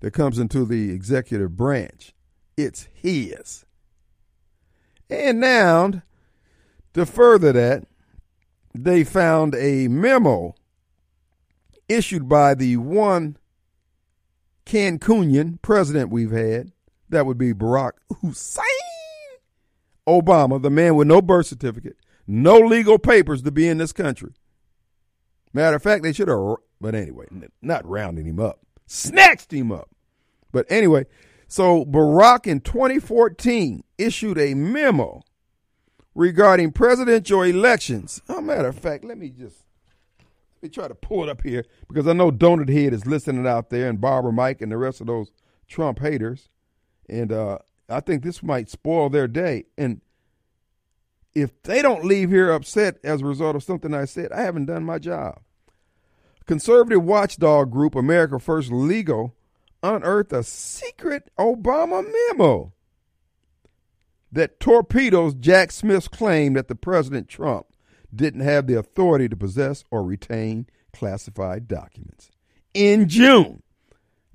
that 0.00 0.12
comes 0.12 0.38
into 0.38 0.64
the 0.64 0.90
executive 0.90 1.56
branch. 1.56 2.14
It's 2.56 2.88
his. 2.94 3.64
And 5.10 5.40
now, 5.40 6.02
to 6.94 7.06
further 7.06 7.52
that, 7.52 7.84
they 8.74 9.04
found 9.04 9.54
a 9.54 9.88
memo 9.88 10.54
issued 11.88 12.28
by 12.28 12.54
the 12.54 12.76
one 12.76 13.36
Cancunian 14.66 15.60
president 15.62 16.10
we've 16.10 16.30
had. 16.30 16.72
That 17.10 17.26
would 17.26 17.38
be 17.38 17.52
Barack 17.52 17.92
Hussein 18.20 18.64
Obama, 20.06 20.60
the 20.60 20.70
man 20.70 20.96
with 20.96 21.06
no 21.06 21.22
birth 21.22 21.46
certificate, 21.46 21.96
no 22.26 22.58
legal 22.58 22.98
papers 22.98 23.42
to 23.42 23.52
be 23.52 23.68
in 23.68 23.78
this 23.78 23.92
country. 23.92 24.32
Matter 25.52 25.76
of 25.76 25.82
fact, 25.82 26.02
they 26.02 26.12
should 26.12 26.28
have, 26.28 26.56
but 26.80 26.94
anyway, 26.94 27.26
not 27.62 27.88
rounding 27.88 28.26
him 28.26 28.40
up, 28.40 28.60
snatched 28.86 29.52
him 29.52 29.70
up. 29.70 29.88
But 30.50 30.66
anyway, 30.68 31.06
so 31.54 31.84
Barack 31.84 32.48
in 32.48 32.58
2014 32.58 33.84
issued 33.96 34.38
a 34.38 34.54
memo 34.54 35.22
regarding 36.12 36.72
presidential 36.72 37.42
elections. 37.42 38.20
A 38.28 38.42
matter 38.42 38.66
of 38.66 38.76
fact, 38.76 39.04
let 39.04 39.18
me 39.18 39.28
just 39.28 39.62
let 40.18 40.62
me 40.64 40.68
try 40.68 40.88
to 40.88 40.96
pull 40.96 41.22
it 41.22 41.28
up 41.28 41.42
here 41.42 41.64
because 41.86 42.08
I 42.08 42.12
know 42.12 42.32
Donut 42.32 42.68
Head 42.68 42.92
is 42.92 43.06
listening 43.06 43.46
out 43.46 43.70
there, 43.70 43.88
and 43.88 44.00
Barbara 44.00 44.32
Mike 44.32 44.62
and 44.62 44.72
the 44.72 44.76
rest 44.76 45.00
of 45.00 45.06
those 45.06 45.30
Trump 45.68 46.00
haters, 46.00 46.48
and 47.08 47.30
uh, 47.30 47.58
I 47.88 48.00
think 48.00 48.24
this 48.24 48.42
might 48.42 48.68
spoil 48.68 49.08
their 49.08 49.28
day. 49.28 49.66
And 49.78 50.00
if 51.36 51.62
they 51.62 51.82
don't 51.82 52.04
leave 52.04 52.30
here 52.30 52.50
upset 52.50 52.96
as 53.04 53.22
a 53.22 53.26
result 53.26 53.54
of 53.54 53.62
something 53.62 53.94
I 53.94 54.06
said, 54.06 54.32
I 54.32 54.42
haven't 54.42 54.66
done 54.66 54.82
my 54.82 54.98
job. 54.98 55.38
Conservative 56.46 57.04
watchdog 57.04 57.70
group 57.70 57.94
America 57.94 58.40
First 58.40 58.72
Legal 58.72 59.36
unearthed 59.84 60.32
a 60.32 60.42
secret 60.42 61.30
Obama 61.38 62.04
memo 62.30 62.72
that 64.32 64.58
torpedoes 64.58 65.34
Jack 65.34 65.70
Smith's 65.70 66.08
claim 66.08 66.54
that 66.54 66.68
the 66.68 66.74
President 66.74 67.28
Trump 67.28 67.66
didn't 68.12 68.40
have 68.40 68.66
the 68.66 68.78
authority 68.78 69.28
to 69.28 69.36
possess 69.36 69.84
or 69.90 70.02
retain 70.02 70.66
classified 70.92 71.68
documents. 71.68 72.30
In 72.72 73.08
June, 73.08 73.62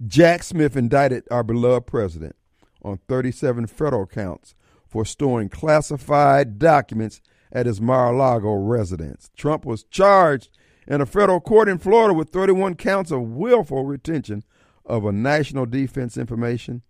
Jack 0.05 0.43
Smith 0.43 0.77
indicted 0.77 1.23
our 1.31 1.43
beloved 1.43 1.87
president 1.87 2.35
on 2.81 2.99
37 3.07 3.67
federal 3.67 4.05
counts 4.05 4.55
for 4.87 5.03
storing 5.03 5.49
classified 5.49 6.59
documents 6.59 7.21
at 7.51 7.65
his 7.65 7.81
Mar-a-Lago 7.81 8.53
residence. 8.53 9.29
Trump 9.35 9.65
was 9.65 9.83
charged 9.83 10.57
in 10.87 11.01
a 11.01 11.05
federal 11.05 11.41
court 11.41 11.67
in 11.67 11.77
Florida 11.77 12.13
with 12.13 12.29
31 12.29 12.75
counts 12.75 13.11
of 13.11 13.21
willful 13.21 13.85
retention 13.85 14.43
of 14.89 15.05
a 15.05 15.11
national 15.11 15.67
defense 15.67 16.17
information 16.17 16.81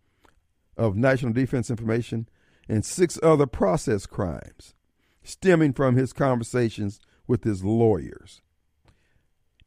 of 0.78 0.95
national 0.95 1.34
defense 1.34 1.70
information 1.70 2.28
and 2.70 2.86
six 2.86 3.20
other 3.22 3.45
process 3.45 4.06
crimes 4.06 4.74
stemming 5.22 5.74
from 5.74 5.97
his 5.97 6.14
conversations 6.14 7.00
with 7.28 7.43
his 7.43 7.64
lawyers. 7.64 8.41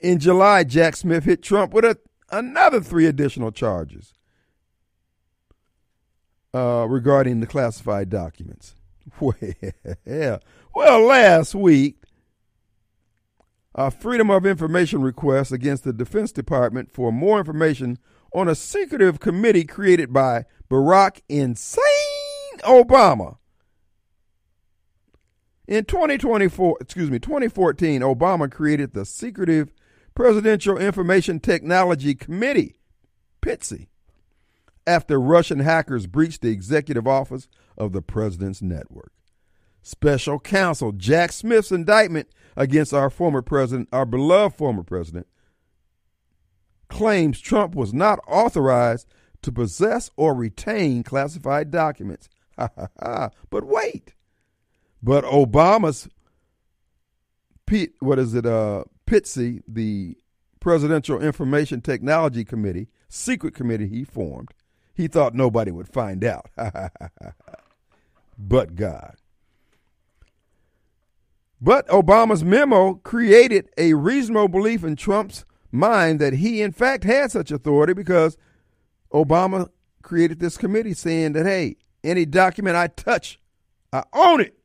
In 0.00 0.18
July, 0.18 0.64
Jack 0.64 0.96
Smith 0.96 1.24
hit 1.24 1.42
Trump 1.42 1.74
with 1.74 1.84
a, 1.84 1.98
another 2.30 2.80
three 2.80 3.06
additional 3.06 3.52
charges 3.52 4.14
uh, 6.54 6.86
regarding 6.88 7.40
the 7.40 7.46
classified 7.46 8.08
documents. 8.08 8.74
Well, 9.20 10.40
well, 10.74 11.04
last 11.04 11.54
week, 11.54 11.96
a 13.74 13.90
Freedom 13.90 14.30
of 14.30 14.46
Information 14.46 15.02
request 15.02 15.50
against 15.50 15.82
the 15.84 15.92
Defense 15.92 16.30
Department 16.30 16.92
for 16.92 17.12
more 17.12 17.38
information 17.38 17.98
on 18.34 18.48
a 18.48 18.54
secretive 18.54 19.20
committee 19.20 19.64
created 19.64 20.12
by 20.12 20.44
Barack 20.70 21.20
Insane 21.28 21.82
Obama. 22.60 23.36
In 25.68 25.84
2024, 25.84 26.78
excuse 26.80 27.10
me, 27.10 27.18
2014, 27.18 28.00
Obama 28.02 28.50
created 28.50 28.92
the 28.92 29.04
secretive 29.04 29.72
Presidential 30.14 30.76
Information 30.76 31.40
Technology 31.40 32.14
Committee, 32.14 32.76
PITSI, 33.40 33.86
after 34.86 35.20
Russian 35.20 35.60
hackers 35.60 36.06
breached 36.06 36.42
the 36.42 36.50
executive 36.50 37.06
office 37.06 37.48
of 37.78 37.92
the 37.92 38.02
president's 38.02 38.60
network. 38.60 39.12
Special 39.82 40.38
counsel 40.38 40.92
Jack 40.92 41.32
Smith's 41.32 41.72
indictment 41.72 42.28
against 42.56 42.92
our 42.92 43.10
former 43.10 43.42
president, 43.42 43.88
our 43.92 44.04
beloved 44.04 44.56
former 44.56 44.82
president, 44.82 45.26
claims 46.92 47.40
Trump 47.40 47.74
was 47.74 47.94
not 47.94 48.20
authorized 48.28 49.08
to 49.40 49.50
possess 49.50 50.10
or 50.16 50.34
retain 50.34 51.02
classified 51.02 51.70
documents. 51.70 52.28
but 52.56 53.64
wait. 53.64 54.14
But 55.02 55.24
Obama's 55.24 56.08
Pete, 57.66 57.94
what 58.00 58.18
is 58.18 58.34
it, 58.34 58.44
uh, 58.44 58.84
PITSI, 59.06 59.62
the 59.66 60.16
Presidential 60.60 61.20
Information 61.20 61.80
Technology 61.80 62.44
Committee, 62.44 62.88
secret 63.08 63.54
committee 63.54 63.88
he 63.88 64.04
formed, 64.04 64.52
he 64.94 65.08
thought 65.08 65.34
nobody 65.34 65.70
would 65.70 65.88
find 65.88 66.22
out. 66.22 66.50
but 68.38 68.74
God. 68.74 69.16
But 71.60 71.86
Obama's 71.88 72.44
memo 72.44 72.94
created 72.94 73.70
a 73.78 73.94
reasonable 73.94 74.48
belief 74.48 74.84
in 74.84 74.96
Trump's 74.96 75.44
mind 75.72 76.20
that 76.20 76.34
he, 76.34 76.62
in 76.62 76.70
fact, 76.72 77.04
had 77.04 77.32
such 77.32 77.50
authority 77.50 77.94
because 77.94 78.36
Obama 79.12 79.70
created 80.02 80.38
this 80.38 80.56
committee 80.56 80.94
saying 80.94 81.32
that, 81.32 81.46
hey, 81.46 81.76
any 82.04 82.24
document 82.26 82.76
I 82.76 82.88
touch 82.88 83.40
I 83.92 84.04
own 84.12 84.40
it. 84.40 84.58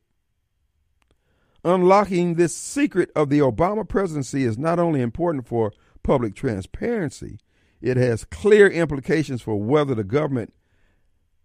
Unlocking 1.64 2.36
this 2.36 2.56
secret 2.56 3.12
of 3.16 3.30
the 3.30 3.40
Obama 3.40 3.88
presidency 3.88 4.44
is 4.46 4.58
not 4.58 4.80
only 4.80 5.02
important 5.02 5.46
for 5.48 5.74
public 6.02 6.34
transparency, 6.34 7.40
it 7.82 7.98
has 7.98 8.24
clear 8.24 8.68
implications 8.70 9.42
for 9.42 9.58
whether 9.58 9.94
the 9.94 10.04
government 10.04 10.54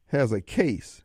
has 0.06 0.30
a 0.30 0.40
case. 0.40 1.02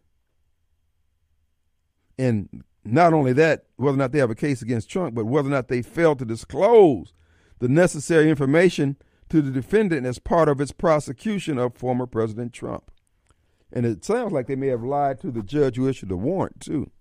And 2.20 2.64
not 2.84 3.14
only 3.14 3.34
that, 3.34 3.66
whether 3.78 3.96
or 3.96 3.98
not 3.98 4.12
they 4.12 4.20
have 4.20 4.30
a 4.30 4.36
case 4.36 4.62
against 4.62 4.90
Trump, 4.90 5.16
but 5.16 5.26
whether 5.26 5.48
or 5.48 5.52
not 5.52 5.68
they 5.68 5.82
failed 5.82 6.20
to 6.20 6.26
disclose 6.26 7.14
the 7.60 7.68
necessary 7.68 8.30
information 8.30 8.98
to 9.30 9.42
the 9.42 9.52
defendant 9.52 10.06
as 10.06 10.20
part 10.20 10.48
of 10.48 10.62
its 10.62 10.72
prosecution 10.72 11.58
of 11.58 11.76
former 11.76 12.06
President 12.06 12.54
Trump. 12.54 12.92
And 13.72 13.86
it 13.86 14.06
sounds 14.06 14.32
like 14.32 14.48
they 14.48 14.56
may 14.56 14.68
have 14.68 14.84
lied 14.84 15.20
to 15.22 15.32
the 15.32 15.44
judge 15.44 15.76
who 15.76 15.88
issued 15.88 16.10
the 16.10 16.18
warrant, 16.18 16.62
too. 16.62 16.92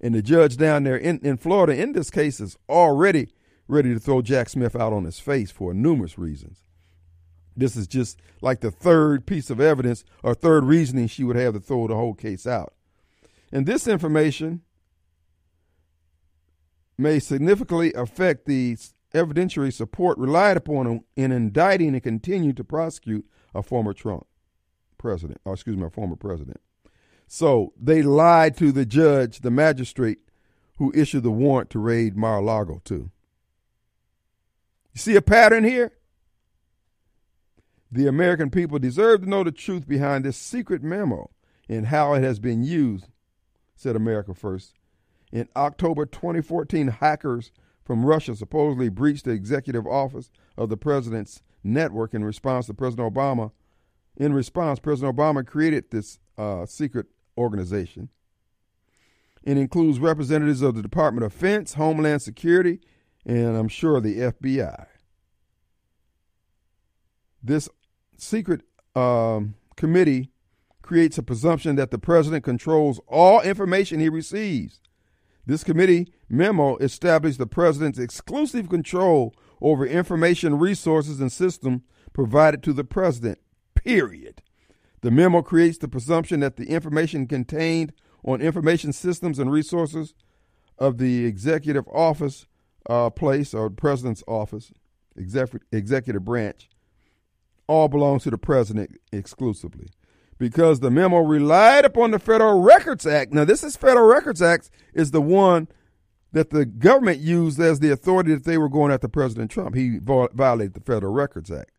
And 0.00 0.14
the 0.14 0.22
judge 0.22 0.56
down 0.56 0.84
there 0.84 0.96
in, 0.96 1.18
in 1.20 1.36
Florida 1.36 1.80
in 1.80 1.92
this 1.92 2.10
case 2.10 2.40
is 2.40 2.56
already 2.68 3.28
ready 3.68 3.92
to 3.92 4.00
throw 4.00 4.22
Jack 4.22 4.48
Smith 4.48 4.74
out 4.74 4.92
on 4.92 5.04
his 5.04 5.20
face 5.20 5.50
for 5.50 5.74
numerous 5.74 6.18
reasons. 6.18 6.62
This 7.56 7.76
is 7.76 7.86
just 7.86 8.20
like 8.40 8.60
the 8.60 8.70
third 8.70 9.26
piece 9.26 9.50
of 9.50 9.60
evidence 9.60 10.04
or 10.22 10.34
third 10.34 10.64
reasoning 10.64 11.08
she 11.08 11.24
would 11.24 11.36
have 11.36 11.54
to 11.54 11.60
throw 11.60 11.88
the 11.88 11.96
whole 11.96 12.14
case 12.14 12.46
out. 12.46 12.72
And 13.52 13.66
this 13.66 13.88
information 13.88 14.62
may 16.96 17.18
significantly 17.18 17.92
affect 17.94 18.46
the 18.46 18.76
evidentiary 19.14 19.72
support 19.72 20.18
relied 20.18 20.56
upon 20.56 21.04
in 21.16 21.32
indicting 21.32 21.94
and 21.94 22.02
continue 22.02 22.52
to 22.52 22.64
prosecute 22.64 23.26
a 23.54 23.62
former 23.62 23.92
Trump 23.92 24.26
president, 24.98 25.40
or 25.44 25.54
excuse 25.54 25.76
me, 25.76 25.86
a 25.86 25.90
former 25.90 26.16
president. 26.16 26.60
So 27.26 27.72
they 27.80 28.02
lied 28.02 28.56
to 28.56 28.72
the 28.72 28.86
judge, 28.86 29.40
the 29.40 29.50
magistrate 29.50 30.18
who 30.76 30.92
issued 30.94 31.22
the 31.22 31.30
warrant 31.30 31.70
to 31.70 31.78
raid 31.78 32.16
Mar-a-Lago 32.16 32.80
too. 32.84 33.10
You 34.92 35.00
see 35.00 35.16
a 35.16 35.22
pattern 35.22 35.64
here? 35.64 35.92
The 37.90 38.06
American 38.06 38.50
people 38.50 38.78
deserve 38.78 39.22
to 39.22 39.28
know 39.28 39.44
the 39.44 39.52
truth 39.52 39.88
behind 39.88 40.24
this 40.24 40.36
secret 40.36 40.82
memo 40.82 41.30
and 41.68 41.86
how 41.86 42.14
it 42.14 42.22
has 42.22 42.38
been 42.38 42.62
used, 42.62 43.06
said 43.76 43.96
America 43.96 44.34
First. 44.34 44.74
In 45.32 45.48
October 45.56 46.06
2014, 46.06 46.88
hackers 46.88 47.52
from 47.88 48.04
Russia 48.04 48.36
supposedly 48.36 48.90
breached 48.90 49.24
the 49.24 49.30
executive 49.30 49.86
office 49.86 50.30
of 50.58 50.68
the 50.68 50.76
president's 50.76 51.42
network 51.64 52.12
in 52.12 52.22
response 52.22 52.66
to 52.66 52.74
President 52.74 53.14
Obama. 53.14 53.50
In 54.14 54.34
response, 54.34 54.78
President 54.78 55.16
Obama 55.16 55.44
created 55.44 55.90
this 55.90 56.18
uh, 56.36 56.66
secret 56.66 57.06
organization. 57.38 58.10
It 59.42 59.56
includes 59.56 60.00
representatives 60.00 60.60
of 60.60 60.74
the 60.74 60.82
Department 60.82 61.24
of 61.24 61.32
Defense, 61.32 61.74
Homeland 61.74 62.20
Security, 62.20 62.80
and 63.24 63.56
I'm 63.56 63.68
sure 63.68 64.02
the 64.02 64.18
FBI. 64.18 64.84
This 67.42 67.70
secret 68.18 68.64
um, 68.94 69.54
committee 69.76 70.30
creates 70.82 71.16
a 71.16 71.22
presumption 71.22 71.76
that 71.76 71.90
the 71.90 71.98
president 71.98 72.44
controls 72.44 73.00
all 73.08 73.40
information 73.40 73.98
he 73.98 74.10
receives. 74.10 74.78
This 75.48 75.64
committee 75.64 76.12
memo 76.28 76.76
established 76.76 77.38
the 77.38 77.46
president's 77.46 77.98
exclusive 77.98 78.68
control 78.68 79.34
over 79.62 79.86
information 79.86 80.58
resources 80.58 81.22
and 81.22 81.32
systems 81.32 81.80
provided 82.12 82.62
to 82.64 82.74
the 82.74 82.84
president, 82.84 83.38
period. 83.74 84.42
The 85.00 85.10
memo 85.10 85.40
creates 85.40 85.78
the 85.78 85.88
presumption 85.88 86.40
that 86.40 86.56
the 86.56 86.66
information 86.66 87.26
contained 87.26 87.94
on 88.22 88.42
information 88.42 88.92
systems 88.92 89.38
and 89.38 89.50
resources 89.50 90.12
of 90.76 90.98
the 90.98 91.24
executive 91.24 91.88
office 91.88 92.46
uh, 92.90 93.08
place 93.08 93.54
or 93.54 93.70
president's 93.70 94.22
office, 94.28 94.70
exec- 95.18 95.62
executive 95.72 96.26
branch, 96.26 96.68
all 97.66 97.88
belongs 97.88 98.24
to 98.24 98.30
the 98.30 98.36
president 98.36 98.98
exclusively. 99.12 99.88
Because 100.38 100.80
the 100.80 100.90
memo 100.90 101.18
relied 101.18 101.84
upon 101.84 102.12
the 102.12 102.18
Federal 102.18 102.60
Records 102.62 103.06
Act. 103.06 103.32
Now, 103.32 103.44
this 103.44 103.64
is 103.64 103.76
Federal 103.76 104.06
Records 104.06 104.40
Act 104.40 104.70
is 104.94 105.10
the 105.10 105.20
one 105.20 105.68
that 106.32 106.50
the 106.50 106.64
government 106.64 107.18
used 107.18 107.58
as 107.58 107.80
the 107.80 107.90
authority 107.90 108.34
that 108.34 108.44
they 108.44 108.58
were 108.58 108.68
going 108.68 108.92
after 108.92 109.08
President 109.08 109.50
Trump. 109.50 109.74
He 109.74 109.98
violated 109.98 110.74
the 110.74 110.80
Federal 110.80 111.12
Records 111.12 111.50
Act. 111.50 111.72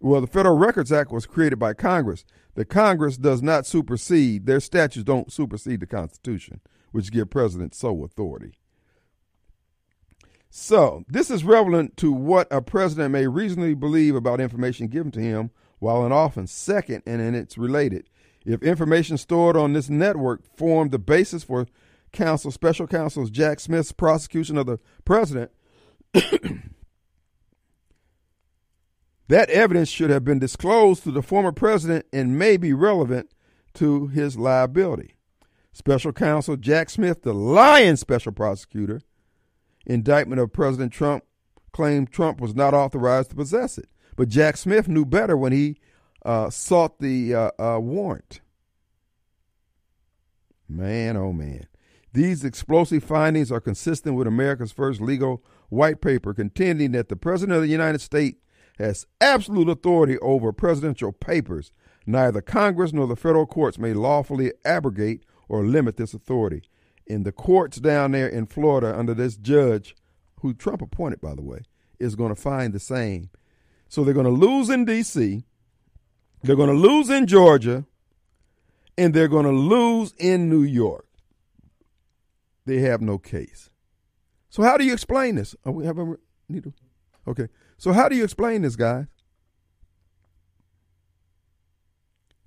Well, 0.00 0.20
the 0.20 0.26
Federal 0.26 0.56
Records 0.56 0.92
Act 0.92 1.10
was 1.10 1.26
created 1.26 1.58
by 1.58 1.74
Congress. 1.74 2.24
The 2.54 2.64
Congress 2.64 3.16
does 3.16 3.42
not 3.42 3.66
supersede, 3.66 4.46
their 4.46 4.60
statutes 4.60 5.04
don't 5.04 5.32
supersede 5.32 5.80
the 5.80 5.86
Constitution, 5.86 6.60
which 6.92 7.12
give 7.12 7.30
presidents 7.30 7.78
sole 7.78 8.04
authority. 8.04 8.52
So, 10.48 11.04
this 11.08 11.30
is 11.30 11.44
relevant 11.44 11.96
to 11.98 12.12
what 12.12 12.48
a 12.50 12.62
president 12.62 13.12
may 13.12 13.26
reasonably 13.26 13.74
believe 13.74 14.14
about 14.14 14.40
information 14.40 14.88
given 14.88 15.12
to 15.12 15.20
him 15.20 15.50
while 15.78 16.04
in 16.06 16.12
office. 16.12 16.50
Second, 16.50 17.02
and 17.06 17.20
then 17.20 17.34
it's 17.34 17.58
related, 17.58 18.08
if 18.44 18.62
information 18.62 19.18
stored 19.18 19.56
on 19.56 19.72
this 19.72 19.90
network 19.90 20.42
formed 20.56 20.90
the 20.92 20.98
basis 20.98 21.42
for 21.42 21.66
counsel, 22.12 22.50
special 22.50 22.86
counsel 22.86 23.26
Jack 23.26 23.60
Smith's 23.60 23.92
prosecution 23.92 24.56
of 24.56 24.66
the 24.66 24.78
president, 25.04 25.50
that 29.28 29.50
evidence 29.50 29.88
should 29.88 30.10
have 30.10 30.24
been 30.24 30.38
disclosed 30.38 31.02
to 31.02 31.10
the 31.10 31.22
former 31.22 31.52
president 31.52 32.06
and 32.12 32.38
may 32.38 32.56
be 32.56 32.72
relevant 32.72 33.30
to 33.74 34.06
his 34.08 34.38
liability. 34.38 35.14
Special 35.72 36.12
counsel 36.12 36.56
Jack 36.56 36.88
Smith, 36.88 37.22
the 37.22 37.34
lying 37.34 37.96
special 37.96 38.32
prosecutor, 38.32 39.02
indictment 39.84 40.40
of 40.40 40.52
President 40.52 40.92
Trump 40.92 41.24
claimed 41.72 42.10
Trump 42.10 42.40
was 42.40 42.54
not 42.54 42.72
authorized 42.72 43.30
to 43.30 43.36
possess 43.36 43.76
it. 43.76 43.88
But 44.16 44.28
Jack 44.28 44.56
Smith 44.56 44.88
knew 44.88 45.04
better 45.04 45.36
when 45.36 45.52
he 45.52 45.76
uh, 46.24 46.50
sought 46.50 46.98
the 46.98 47.34
uh, 47.34 47.50
uh, 47.58 47.78
warrant. 47.78 48.40
Man, 50.68 51.16
oh 51.16 51.32
man. 51.32 51.66
These 52.12 52.44
explosive 52.44 53.04
findings 53.04 53.52
are 53.52 53.60
consistent 53.60 54.16
with 54.16 54.26
America's 54.26 54.72
first 54.72 55.00
legal 55.02 55.44
white 55.68 56.00
paper 56.00 56.32
contending 56.32 56.92
that 56.92 57.10
the 57.10 57.16
President 57.16 57.56
of 57.56 57.62
the 57.62 57.68
United 57.68 58.00
States 58.00 58.40
has 58.78 59.06
absolute 59.20 59.68
authority 59.68 60.18
over 60.20 60.52
presidential 60.52 61.12
papers. 61.12 61.72
Neither 62.06 62.40
Congress 62.40 62.92
nor 62.92 63.06
the 63.06 63.16
federal 63.16 63.46
courts 63.46 63.78
may 63.78 63.92
lawfully 63.92 64.52
abrogate 64.64 65.24
or 65.48 65.64
limit 65.64 65.96
this 65.96 66.14
authority. 66.14 66.62
In 67.06 67.22
the 67.22 67.32
courts 67.32 67.78
down 67.78 68.12
there 68.12 68.28
in 68.28 68.46
Florida, 68.46 68.98
under 68.98 69.14
this 69.14 69.36
judge, 69.36 69.94
who 70.40 70.54
Trump 70.54 70.82
appointed, 70.82 71.20
by 71.20 71.34
the 71.34 71.42
way, 71.42 71.60
is 71.98 72.16
going 72.16 72.34
to 72.34 72.40
find 72.40 72.72
the 72.72 72.80
same. 72.80 73.30
So 73.88 74.04
they're 74.04 74.14
going 74.14 74.26
to 74.26 74.32
lose 74.32 74.68
in 74.68 74.84
D.C., 74.84 75.44
they're 76.42 76.56
going 76.56 76.68
to 76.68 76.74
lose 76.74 77.10
in 77.10 77.26
Georgia, 77.26 77.86
and 78.96 79.12
they're 79.14 79.28
going 79.28 79.46
to 79.46 79.52
lose 79.52 80.12
in 80.18 80.48
New 80.48 80.62
York. 80.62 81.06
They 82.66 82.80
have 82.80 83.00
no 83.00 83.18
case. 83.18 83.70
So 84.48 84.62
how 84.62 84.76
do 84.76 84.84
you 84.84 84.92
explain 84.92 85.36
this? 85.36 85.54
Are 85.64 85.72
we 85.72 85.86
have 85.86 85.98
a 85.98 86.16
okay. 87.28 87.48
So 87.78 87.92
how 87.92 88.08
do 88.08 88.16
you 88.16 88.24
explain 88.24 88.62
this, 88.62 88.76
guys? 88.76 89.06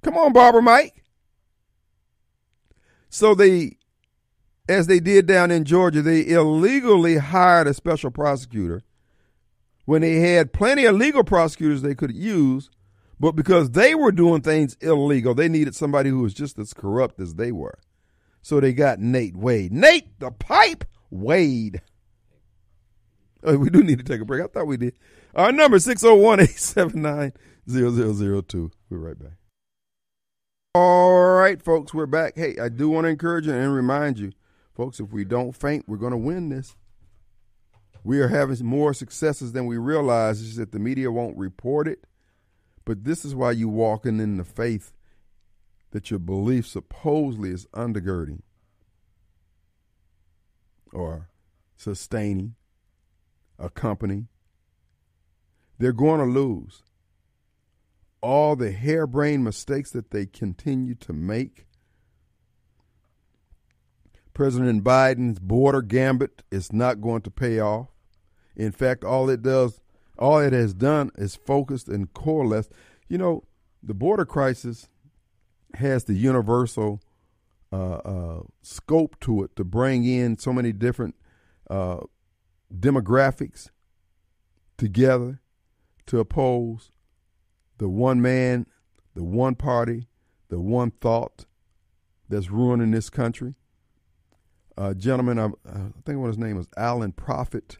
Come 0.02 0.18
on, 0.18 0.34
Barbara 0.34 0.62
Mike. 0.62 1.04
So 3.10 3.36
they, 3.36 3.78
as 4.68 4.88
they 4.88 5.00
did 5.00 5.26
down 5.26 5.52
in 5.52 5.66
Georgia, 5.66 6.02
they 6.02 6.28
illegally 6.28 7.18
hired 7.18 7.68
a 7.68 7.74
special 7.74 8.12
prosecutor 8.12 8.82
when 9.90 10.04
they 10.04 10.20
had 10.20 10.54
plenty 10.54 10.86
of 10.86 10.96
legal 10.96 11.24
prosecutors 11.24 11.82
they 11.82 11.96
could 11.96 12.14
use, 12.14 12.70
but 13.20 13.32
because 13.32 13.72
they 13.72 13.96
were 13.96 14.12
doing 14.12 14.40
things 14.40 14.78
illegal, 14.82 15.34
they 15.34 15.50
needed 15.50 15.76
somebody 15.76 16.12
who 16.12 16.20
was 16.20 16.32
just 16.32 16.60
as 16.60 16.76
corrupt 16.76 17.20
as 17.20 17.34
they 17.34 17.52
were. 17.52 17.80
So 18.44 18.60
they 18.60 18.72
got 18.72 19.00
Nate 19.00 19.36
Wade. 19.36 19.74
Nate 19.74 20.20
the 20.20 20.30
Pipe 20.30 20.86
Wade. 21.10 21.82
Oh, 23.44 23.58
we 23.58 23.72
do 23.72 23.82
need 23.82 23.98
to 23.98 24.06
take 24.06 24.22
a 24.22 24.26
break. 24.26 24.44
I 24.44 24.48
thought 24.48 24.68
we 24.68 24.78
did. 24.78 24.94
Our 25.34 25.52
number 25.52 25.78
is 25.78 25.86
601 25.86 26.40
879 26.40 27.34
0002. 27.68 28.72
We're 28.92 28.98
right 29.00 29.18
back. 29.18 29.38
All 30.76 31.32
right, 31.32 31.60
folks, 31.60 31.96
we're 31.96 32.06
back. 32.06 32.34
Hey, 32.36 32.58
I 32.62 32.70
do 32.70 32.90
want 32.90 33.06
to 33.06 33.10
encourage 33.10 33.48
you 33.48 33.54
and 33.54 33.74
remind 33.74 34.20
you, 34.20 34.34
folks, 34.76 35.00
if 35.00 35.12
we 35.12 35.26
don't 35.26 35.56
faint, 35.56 35.86
we're 35.88 35.98
going 35.98 36.12
to 36.12 36.18
win 36.18 36.50
this. 36.50 36.76
We 38.04 38.20
are 38.20 38.30
having 38.30 38.66
more 38.66 38.94
successes 38.94 39.52
than 39.52 39.66
we 39.66 39.78
realize. 39.78 40.42
It's 40.42 40.58
that 40.58 40.72
the 40.72 40.80
media 40.80 41.12
won't 41.12 41.38
report 41.38 41.88
it. 41.88 42.06
But 42.86 43.04
this 43.04 43.26
is 43.26 43.36
why 43.36 43.52
you 43.52 43.70
walking 43.70 44.20
in 44.20 44.38
the 44.38 44.44
faith 44.44 44.94
that 45.92 46.10
your 46.10 46.20
belief 46.20 46.68
supposedly 46.68 47.52
is 47.52 47.68
undergirding 47.68 48.42
or 50.94 51.30
sustaining 51.76 52.56
a 53.58 53.70
company. 53.70 54.28
They're 55.78 55.94
going 55.94 56.20
to 56.20 56.26
lose. 56.26 56.84
All 58.22 58.56
the 58.56 58.72
harebrained 58.72 59.44
mistakes 59.44 59.92
that 59.92 60.12
they 60.12 60.26
continue 60.26 60.96
to 60.96 61.14
make 61.14 61.68
President 64.40 64.86
Biden's 64.86 65.38
border 65.38 65.82
gambit 65.82 66.44
is 66.50 66.72
not 66.72 67.02
going 67.02 67.22
to 67.24 67.30
pay 67.30 67.60
off. 67.60 67.90
In 68.56 68.72
fact, 68.72 69.04
all 69.04 69.30
it 69.30 69.42
does, 69.42 69.82
all 70.18 70.40
it 70.40 70.54
has 70.54 70.74
done 70.74 71.12
is 71.18 71.36
focused 71.36 71.90
and 71.90 72.14
coalesced. 72.14 72.72
You 73.10 73.18
know, 73.18 73.44
the 73.84 73.94
border 73.94 74.24
crisis 74.24 74.88
has 75.74 76.06
the 76.06 76.14
universal 76.14 77.02
uh, 77.74 77.96
uh, 77.96 78.40
scope 78.62 79.20
to 79.20 79.44
it 79.44 79.58
to 79.58 79.66
bring 79.66 80.06
in 80.06 80.38
so 80.38 80.54
many 80.54 80.72
different 80.72 81.16
uh, 81.70 81.98
demographics 82.74 83.72
together 84.78 85.42
to 86.06 86.20
oppose 86.20 86.94
the 87.78 87.90
one 87.90 88.22
man, 88.22 88.68
the 89.16 89.24
one 89.26 89.56
party, 89.56 90.08
the 90.48 90.62
one 90.62 90.92
thought 90.92 91.46
that's 92.30 92.50
ruining 92.50 92.92
this 92.92 93.10
country. 93.10 93.56
A 94.80 94.96
gentleman, 94.96 95.38
I, 95.38 95.48
I 95.70 95.92
think 96.06 96.20
what 96.20 96.28
his 96.28 96.38
name 96.38 96.56
was, 96.56 96.68
Alan 96.78 97.12
Prophet. 97.12 97.80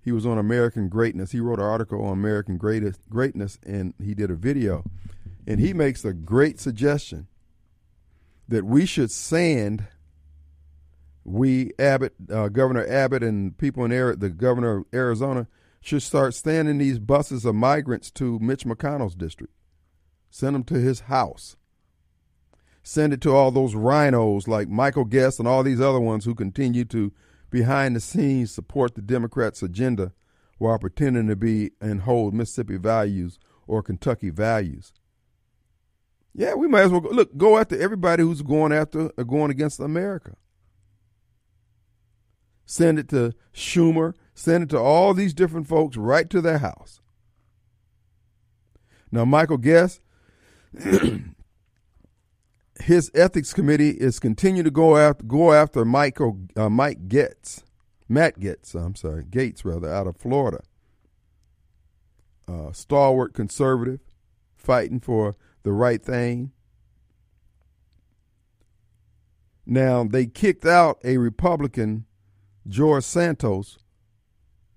He 0.00 0.12
was 0.12 0.24
on 0.24 0.38
American 0.38 0.88
Greatness. 0.88 1.32
He 1.32 1.40
wrote 1.40 1.58
an 1.58 1.66
article 1.66 2.02
on 2.02 2.14
American 2.14 2.56
Greatest, 2.56 3.08
Greatness, 3.10 3.58
and 3.66 3.92
he 4.02 4.14
did 4.14 4.30
a 4.30 4.34
video. 4.34 4.82
And 5.46 5.60
he 5.60 5.74
makes 5.74 6.06
a 6.06 6.14
great 6.14 6.58
suggestion 6.58 7.28
that 8.48 8.64
we 8.64 8.86
should 8.86 9.10
send 9.10 9.86
we 11.24 11.72
Abbott, 11.78 12.14
uh, 12.32 12.48
Governor 12.48 12.86
Abbott, 12.88 13.22
and 13.22 13.56
people 13.58 13.84
in 13.84 13.92
Ari- 13.92 14.16
the 14.16 14.30
governor 14.30 14.78
of 14.78 14.84
Arizona 14.92 15.46
should 15.80 16.02
start 16.02 16.34
sending 16.34 16.78
these 16.78 16.98
buses 16.98 17.44
of 17.44 17.54
migrants 17.54 18.10
to 18.12 18.38
Mitch 18.38 18.64
McConnell's 18.64 19.14
district. 19.14 19.52
Send 20.30 20.54
them 20.54 20.64
to 20.64 20.74
his 20.74 21.00
house. 21.00 21.56
Send 22.82 23.12
it 23.12 23.20
to 23.22 23.34
all 23.34 23.50
those 23.50 23.74
RINOs 23.74 24.48
like 24.48 24.68
Michael 24.68 25.04
Guest 25.04 25.38
and 25.38 25.46
all 25.46 25.62
these 25.62 25.80
other 25.80 26.00
ones 26.00 26.24
who 26.24 26.34
continue 26.34 26.84
to, 26.86 27.12
behind 27.50 27.94
the 27.94 28.00
scenes, 28.00 28.52
support 28.52 28.94
the 28.94 29.02
Democrats' 29.02 29.62
agenda 29.62 30.12
while 30.58 30.78
pretending 30.78 31.28
to 31.28 31.36
be 31.36 31.70
and 31.80 32.02
hold 32.02 32.34
Mississippi 32.34 32.76
values 32.76 33.38
or 33.66 33.82
Kentucky 33.82 34.30
values. 34.30 34.92
Yeah, 36.34 36.54
we 36.54 36.66
might 36.66 36.82
as 36.82 36.90
well 36.90 37.00
go, 37.00 37.10
look 37.10 37.36
go 37.36 37.58
after 37.58 37.80
everybody 37.80 38.22
who's 38.22 38.42
going 38.42 38.72
after 38.72 39.10
or 39.16 39.24
going 39.24 39.50
against 39.50 39.80
America. 39.80 40.36
Send 42.64 42.98
it 42.98 43.08
to 43.10 43.34
Schumer. 43.54 44.14
Send 44.34 44.64
it 44.64 44.70
to 44.70 44.78
all 44.78 45.12
these 45.12 45.34
different 45.34 45.68
folks 45.68 45.96
right 45.96 46.28
to 46.30 46.40
their 46.40 46.58
house. 46.58 47.00
Now, 49.10 49.26
Michael 49.26 49.58
Guest, 49.58 50.00
his 52.82 53.10
ethics 53.14 53.52
committee 53.52 53.90
is 53.90 54.18
continue 54.18 54.62
to 54.62 54.70
go 54.70 54.96
after 54.96 55.24
go 55.24 55.52
after 55.52 55.84
Michael 55.84 56.40
uh, 56.56 56.68
Mike 56.68 57.08
Getz, 57.08 57.62
Matt 58.08 58.40
Getz. 58.40 58.74
I'm 58.74 58.94
sorry, 58.94 59.24
Gates 59.24 59.64
rather, 59.64 59.88
out 59.88 60.06
of 60.06 60.16
Florida. 60.16 60.60
Uh, 62.48 62.72
stalwart 62.72 63.34
conservative, 63.34 64.00
fighting 64.56 65.00
for 65.00 65.36
the 65.62 65.72
right 65.72 66.02
thing. 66.02 66.52
Now 69.64 70.04
they 70.04 70.26
kicked 70.26 70.66
out 70.66 70.98
a 71.04 71.18
Republican, 71.18 72.06
George 72.66 73.04
Santos, 73.04 73.78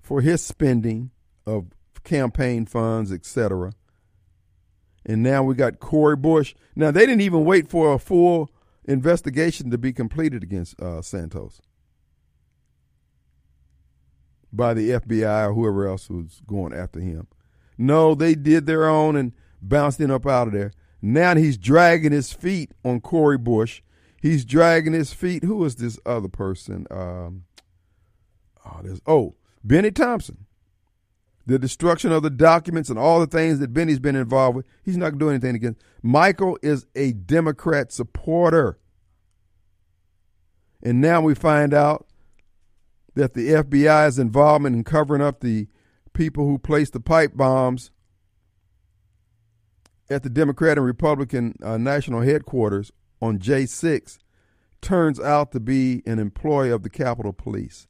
for 0.02 0.22
his 0.22 0.44
spending 0.46 1.10
of 1.46 1.68
campaign 2.04 2.66
funds, 2.68 3.12
etc. 3.12 3.74
And 5.06 5.22
now 5.22 5.44
we 5.44 5.56
got 5.56 5.80
Cori 5.80 6.16
Bush. 6.16 6.56
Now 6.76 6.92
they 6.92 7.02
didn't 7.02 7.22
even 7.22 7.46
wait 7.46 7.70
for 7.70 7.94
a 7.94 8.00
full 8.00 8.50
investigation 8.86 9.70
to 9.72 9.78
be 9.78 9.94
completed 9.94 10.44
against 10.44 10.80
uh, 10.82 11.02
Santos 11.02 11.62
by 14.52 14.74
the 14.74 14.92
FBI 14.92 15.50
or 15.50 15.54
whoever 15.54 15.88
else 15.88 16.10
was 16.10 16.42
going 16.48 16.74
after 16.74 17.00
him. 17.00 17.28
No, 17.78 18.16
they 18.16 18.36
did 18.36 18.66
their 18.66 18.88
own 18.88 19.16
and 19.16 19.34
bounced 19.62 20.00
him 20.00 20.12
up 20.12 20.26
out 20.26 20.48
of 20.48 20.54
there. 20.54 20.72
Now 21.02 21.36
he's 21.36 21.58
dragging 21.58 22.12
his 22.12 22.32
feet 22.32 22.72
on 22.84 23.02
Cori 23.02 23.38
Bush. 23.38 23.82
He's 24.22 24.46
dragging 24.46 24.94
his 24.94 25.14
feet. 25.14 25.44
Who 25.44 25.64
is 25.66 25.76
this 25.76 26.00
other 26.06 26.30
person? 26.30 26.88
Um, 26.90 27.44
oh, 28.66 28.80
there's 28.82 29.02
oh 29.06 29.36
Bennie 29.64 29.92
Thompson. 29.92 30.45
The 31.48 31.60
destruction 31.60 32.12
of 32.12 32.24
the 32.24 32.30
documents 32.30 32.90
and 32.90 32.98
all 32.98 33.20
the 33.20 33.28
things 33.28 33.60
that 33.60 33.74
Bennie's 33.74 34.00
been 34.00 34.16
involved 34.16 34.56
with. 34.56 34.66
He's 34.84 34.98
not 34.98 35.12
going 35.12 35.20
to 35.20 35.26
do 35.26 35.30
anything 35.30 35.56
against. 35.56 35.82
Michael 36.02 36.58
is 36.62 36.88
a 36.96 37.12
Democrat 37.12 37.92
supporter. 37.92 38.80
And 40.82 41.02
now 41.02 41.22
we 41.22 41.36
find 41.36 41.74
out 41.74 42.08
that 43.14 43.34
the 43.34 43.50
FBI's 43.50 44.20
involvement 44.20 44.76
in 44.76 44.84
covering 44.84 45.22
up 45.22 45.40
the 45.40 45.68
people 46.14 46.46
who 46.46 46.58
placed 46.58 46.94
the 46.94 47.00
pipe 47.00 47.32
bombs 47.36 47.92
at 50.10 50.24
the 50.24 50.30
Democrat 50.30 50.78
and 50.78 50.86
Republican 50.86 51.56
uh, 51.64 51.78
national 51.78 52.22
headquarters 52.22 52.92
on 53.22 53.40
J6 53.40 54.18
turns 54.82 55.20
out 55.20 55.52
to 55.52 55.60
be 55.60 56.04
an 56.06 56.20
employee 56.20 56.70
of 56.70 56.84
the 56.84 56.90
Capitol 56.90 57.34
Police. 57.34 57.88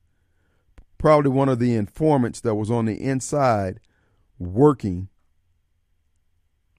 Probably 1.06 1.30
one 1.30 1.50
of 1.50 1.60
the 1.60 1.76
informants 1.76 2.42
that 2.42 2.56
was 2.56 2.72
on 2.72 2.86
the 2.86 3.00
inside 3.00 3.80
working 4.40 5.10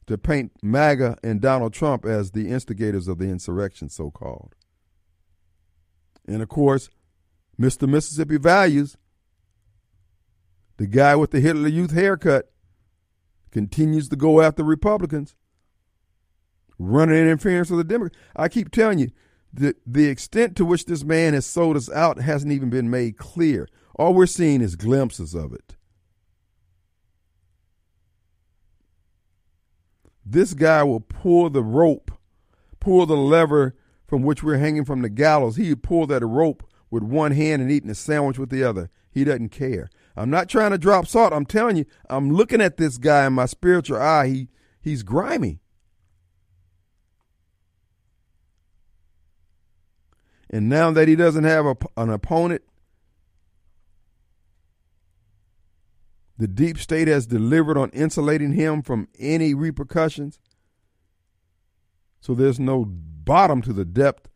to 0.08 0.18
paint 0.18 0.50
MAGA 0.64 1.18
and 1.22 1.40
Donald 1.40 1.72
Trump 1.72 2.04
as 2.04 2.32
the 2.32 2.48
instigators 2.48 3.06
of 3.06 3.18
the 3.18 3.26
insurrection, 3.26 3.88
so 3.88 4.10
called. 4.10 4.56
And 6.26 6.42
of 6.42 6.48
course, 6.48 6.90
Mr. 7.56 7.88
Mississippi 7.88 8.36
Values, 8.36 8.96
the 10.78 10.88
guy 10.88 11.14
with 11.14 11.30
the 11.30 11.38
Hitler 11.38 11.68
Youth 11.68 11.92
haircut, 11.92 12.50
continues 13.52 14.08
to 14.08 14.16
go 14.16 14.40
after 14.40 14.64
Republicans, 14.64 15.36
running 16.80 17.14
interference 17.14 17.70
with 17.70 17.78
the 17.78 17.84
Democrats. 17.84 18.18
I 18.34 18.48
keep 18.48 18.72
telling 18.72 18.98
you, 18.98 19.10
the, 19.52 19.76
the 19.86 20.08
extent 20.08 20.56
to 20.56 20.64
which 20.64 20.86
this 20.86 21.04
man 21.04 21.32
has 21.32 21.46
sold 21.46 21.76
us 21.76 21.88
out 21.88 22.18
hasn't 22.18 22.50
even 22.50 22.70
been 22.70 22.90
made 22.90 23.18
clear. 23.18 23.68
All 23.96 24.12
we're 24.12 24.26
seeing 24.26 24.60
is 24.60 24.76
glimpses 24.76 25.34
of 25.34 25.52
it. 25.52 25.76
This 30.24 30.54
guy 30.54 30.82
will 30.82 31.00
pull 31.00 31.48
the 31.50 31.62
rope, 31.62 32.10
pull 32.78 33.06
the 33.06 33.16
lever 33.16 33.74
from 34.06 34.22
which 34.22 34.42
we're 34.42 34.58
hanging 34.58 34.84
from 34.84 35.02
the 35.02 35.08
gallows. 35.08 35.56
He 35.56 35.74
pull 35.74 36.06
that 36.08 36.24
rope 36.24 36.68
with 36.90 37.02
one 37.02 37.32
hand 37.32 37.62
and 37.62 37.70
eating 37.70 37.90
a 37.90 37.94
sandwich 37.94 38.38
with 38.38 38.50
the 38.50 38.62
other. 38.62 38.90
He 39.10 39.24
doesn't 39.24 39.48
care. 39.48 39.88
I'm 40.14 40.28
not 40.28 40.48
trying 40.48 40.72
to 40.72 40.78
drop 40.78 41.06
salt. 41.06 41.32
I'm 41.32 41.46
telling 41.46 41.76
you, 41.76 41.86
I'm 42.10 42.30
looking 42.30 42.60
at 42.60 42.76
this 42.76 42.98
guy 42.98 43.26
in 43.26 43.32
my 43.32 43.46
spiritual 43.46 43.98
eye. 43.98 44.28
He 44.28 44.48
he's 44.80 45.02
grimy. 45.02 45.60
And 50.50 50.68
now 50.68 50.90
that 50.90 51.08
he 51.08 51.16
doesn't 51.16 51.44
have 51.44 51.66
a, 51.66 51.76
an 51.96 52.10
opponent, 52.10 52.62
the 56.38 56.48
deep 56.48 56.78
state 56.78 57.08
has 57.08 57.26
delivered 57.26 57.78
on 57.78 57.90
insulating 57.90 58.52
him 58.52 58.82
from 58.82 59.08
any 59.18 59.54
repercussions. 59.54 60.38
So 62.20 62.34
there's 62.34 62.60
no 62.60 62.84
bottom 62.84 63.62
to 63.62 63.72
the 63.72 63.84
depth, 63.84 64.28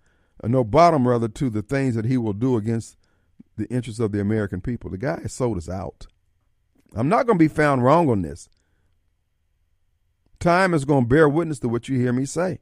uh, 0.43 0.48
no 0.48 0.64
bottom 0.64 1.06
rather 1.06 1.28
to 1.28 1.51
the 1.51 1.62
things 1.62 1.94
that 1.94 2.06
he 2.06 2.16
will 2.16 2.32
do 2.32 2.56
against 2.56 2.97
the 3.56 3.66
interests 3.66 4.01
of 4.01 4.12
the 4.12 4.20
American 4.20 4.60
people. 4.60 4.90
The 4.90 4.98
guy 4.98 5.20
has 5.20 5.32
sold 5.32 5.59
us 5.59 5.68
out. 5.68 6.06
I'm 6.94 7.09
not 7.09 7.27
going 7.27 7.39
to 7.39 7.44
be 7.44 7.48
found 7.48 7.85
wrong 7.85 8.09
on 8.09 8.22
this. 8.22 8.48
Time 10.39 10.72
is 10.72 10.86
going 10.86 11.05
to 11.05 11.09
bear 11.09 11.28
witness 11.28 11.59
to 11.60 11.68
what 11.68 11.89
you 11.89 11.98
hear 11.98 12.12
me 12.12 12.24
say. 12.24 12.60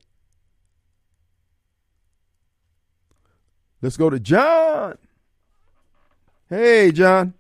Let's 3.81 3.97
go 3.97 4.10
to 4.10 4.19
John. 4.19 4.98
Hey, 6.51 6.90
John. 6.90 7.35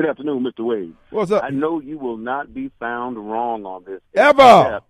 Good 0.00 0.08
afternoon, 0.08 0.42
Mr. 0.44 0.64
Wade. 0.64 0.94
What's 1.10 1.30
up? 1.30 1.44
I 1.44 1.50
know 1.50 1.78
you 1.78 1.98
will 1.98 2.16
not 2.16 2.54
be 2.54 2.70
found 2.80 3.18
wrong 3.18 3.66
on 3.66 3.84
this. 3.84 4.00
Ever. 4.14 4.80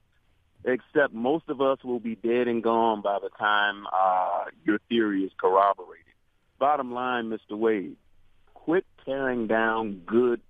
Except, 0.63 0.85
except 0.95 1.13
most 1.13 1.49
of 1.49 1.61
us 1.61 1.83
will 1.83 1.99
be 1.99 2.15
dead 2.15 2.47
and 2.47 2.63
gone 2.63 3.03
by 3.03 3.19
the 3.21 3.29
time 3.37 3.89
uh, 3.93 4.45
your 4.65 4.79
theory 4.89 5.25
is 5.25 5.33
corroborated. 5.37 6.15
Bottom 6.61 6.93
line, 6.93 7.29
Mr. 7.29 7.59
Wade, 7.59 7.97
quit 8.55 8.87
tearing 9.05 9.49
down 9.49 10.03
good, 10.07 10.41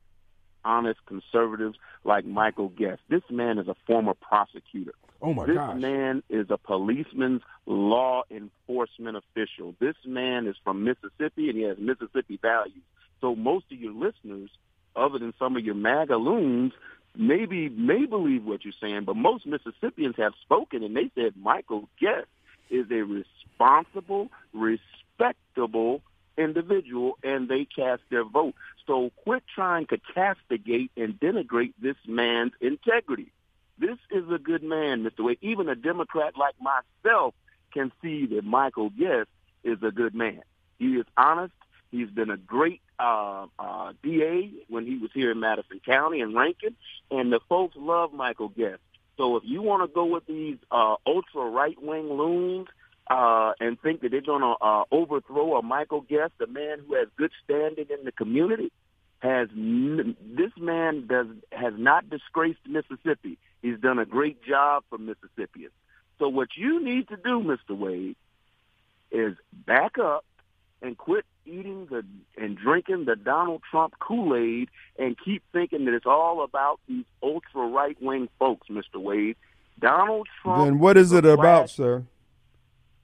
honest 0.62 1.00
conservatives 1.06 1.78
like 2.04 2.26
Michael 2.26 2.68
Guest. 2.68 3.00
This 3.08 3.22
man 3.30 3.58
is 3.58 3.66
a 3.66 3.76
former 3.86 4.12
prosecutor. 4.12 4.92
Oh 5.22 5.32
my 5.32 5.46
this 5.46 5.56
gosh. 5.56 5.80
man 5.80 6.22
is 6.28 6.48
a 6.50 6.58
policeman's 6.58 7.40
law 7.64 8.24
enforcement 8.30 9.16
official. 9.16 9.74
This 9.80 9.96
man 10.04 10.46
is 10.46 10.56
from 10.62 10.84
Mississippi 10.84 11.48
and 11.48 11.56
he 11.56 11.62
has 11.62 11.78
Mississippi 11.78 12.38
values. 12.42 12.82
So 13.20 13.34
most 13.34 13.66
of 13.72 13.78
your 13.78 13.92
listeners, 13.92 14.50
other 14.96 15.18
than 15.18 15.34
some 15.38 15.56
of 15.56 15.64
your 15.64 15.74
MAGA 15.74 16.16
loons, 16.16 16.72
maybe 17.16 17.68
may 17.68 18.06
believe 18.06 18.44
what 18.44 18.64
you're 18.64 18.74
saying, 18.80 19.04
but 19.04 19.16
most 19.16 19.46
Mississippians 19.46 20.16
have 20.16 20.32
spoken 20.42 20.82
and 20.82 20.96
they 20.96 21.10
said 21.14 21.34
Michael 21.36 21.88
Guest 22.00 22.28
is 22.70 22.86
a 22.90 23.02
responsible, 23.02 24.30
respectable 24.52 26.02
individual 26.38 27.18
and 27.22 27.48
they 27.48 27.64
cast 27.64 28.02
their 28.10 28.24
vote. 28.24 28.54
So 28.86 29.10
quit 29.24 29.42
trying 29.54 29.86
to 29.86 29.98
castigate 30.14 30.90
and 30.96 31.18
denigrate 31.18 31.74
this 31.80 31.96
man's 32.06 32.52
integrity. 32.60 33.32
This 33.78 33.98
is 34.10 34.24
a 34.30 34.38
good 34.38 34.62
man, 34.62 35.04
Mr. 35.04 35.24
Wade. 35.24 35.38
Even 35.40 35.68
a 35.68 35.74
Democrat 35.74 36.34
like 36.36 36.54
myself 36.60 37.34
can 37.72 37.92
see 38.02 38.26
that 38.26 38.44
Michael 38.44 38.90
Guest 38.90 39.28
is 39.64 39.78
a 39.82 39.90
good 39.90 40.14
man. 40.14 40.42
He 40.78 40.96
is 40.96 41.06
honest. 41.16 41.54
He's 41.90 42.10
been 42.10 42.30
a 42.30 42.36
great 42.36 42.80
uh, 43.00 43.46
uh, 43.58 43.92
DA 44.02 44.50
when 44.68 44.86
he 44.86 44.98
was 44.98 45.10
here 45.14 45.30
in 45.30 45.40
Madison 45.40 45.80
County 45.84 46.20
and 46.20 46.34
Rankin, 46.34 46.76
and 47.10 47.32
the 47.32 47.40
folks 47.48 47.74
love 47.78 48.12
Michael 48.12 48.48
Guest. 48.48 48.80
So 49.16 49.36
if 49.36 49.42
you 49.46 49.62
want 49.62 49.88
to 49.88 49.94
go 49.94 50.04
with 50.04 50.26
these 50.26 50.58
uh, 50.70 50.96
ultra 51.06 51.44
right 51.48 51.76
wing 51.80 52.08
loons 52.08 52.68
uh, 53.10 53.52
and 53.60 53.80
think 53.80 54.02
that 54.02 54.10
they're 54.10 54.20
going 54.20 54.42
to 54.42 54.54
uh, 54.60 54.84
overthrow 54.90 55.56
a 55.56 55.62
Michael 55.62 56.02
Guest, 56.02 56.32
a 56.40 56.46
man 56.46 56.80
who 56.86 56.94
has 56.94 57.08
good 57.16 57.32
standing 57.44 57.86
in 57.90 58.04
the 58.04 58.12
community, 58.12 58.70
has 59.20 59.48
n- 59.54 60.16
this 60.22 60.52
man 60.58 61.06
does 61.06 61.26
has 61.52 61.74
not 61.76 62.08
disgraced 62.08 62.60
Mississippi. 62.66 63.38
He's 63.62 63.78
done 63.78 63.98
a 63.98 64.06
great 64.06 64.42
job 64.42 64.84
for 64.88 64.98
Mississippians. 64.98 65.72
So 66.18 66.28
what 66.28 66.48
you 66.56 66.82
need 66.82 67.08
to 67.08 67.16
do, 67.16 67.42
Mr. 67.42 67.76
Wade, 67.76 68.16
is 69.10 69.36
back 69.52 69.98
up 69.98 70.24
and 70.82 70.96
quit 70.96 71.24
eating 71.46 71.86
the 71.90 72.04
and 72.36 72.56
drinking 72.56 73.04
the 73.04 73.16
Donald 73.16 73.62
Trump 73.70 73.94
Kool-Aid 73.98 74.68
and 74.98 75.16
keep 75.22 75.42
thinking 75.52 75.84
that 75.86 75.94
it's 75.94 76.06
all 76.06 76.42
about 76.42 76.80
these 76.88 77.04
ultra 77.22 77.66
right 77.66 78.00
wing 78.00 78.28
folks, 78.38 78.68
Mr. 78.68 78.96
Wade. 78.96 79.36
Donald 79.78 80.28
Trump. 80.42 80.64
Then 80.64 80.78
what 80.78 80.96
is 80.96 81.12
a 81.12 81.18
it 81.18 81.24
about, 81.24 81.70
flash- 81.70 81.74
sir? 81.74 82.04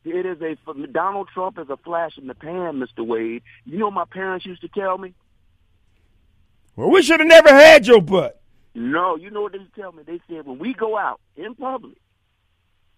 It 0.04 0.24
is 0.24 0.40
a 0.40 0.86
Donald 0.86 1.28
Trump 1.34 1.58
is 1.58 1.68
a 1.68 1.76
flash 1.78 2.16
in 2.16 2.28
the 2.28 2.34
pan, 2.34 2.74
Mr. 2.74 3.04
Wade. 3.04 3.42
You 3.64 3.78
know 3.78 3.86
what 3.86 3.94
my 3.94 4.04
parents 4.04 4.46
used 4.46 4.60
to 4.60 4.68
tell 4.68 4.96
me? 4.98 5.14
Well, 6.76 6.90
we 6.90 7.02
should 7.02 7.18
have 7.20 7.28
never 7.28 7.48
had 7.48 7.86
your 7.86 8.00
butt. 8.00 8.40
No, 8.74 9.16
you 9.16 9.30
know 9.30 9.42
what 9.42 9.52
they 9.52 9.58
tell 9.74 9.90
me? 9.92 10.02
They 10.06 10.20
said 10.28 10.46
when 10.46 10.58
we 10.58 10.74
go 10.74 10.96
out 10.96 11.20
in 11.36 11.54
public, 11.54 11.96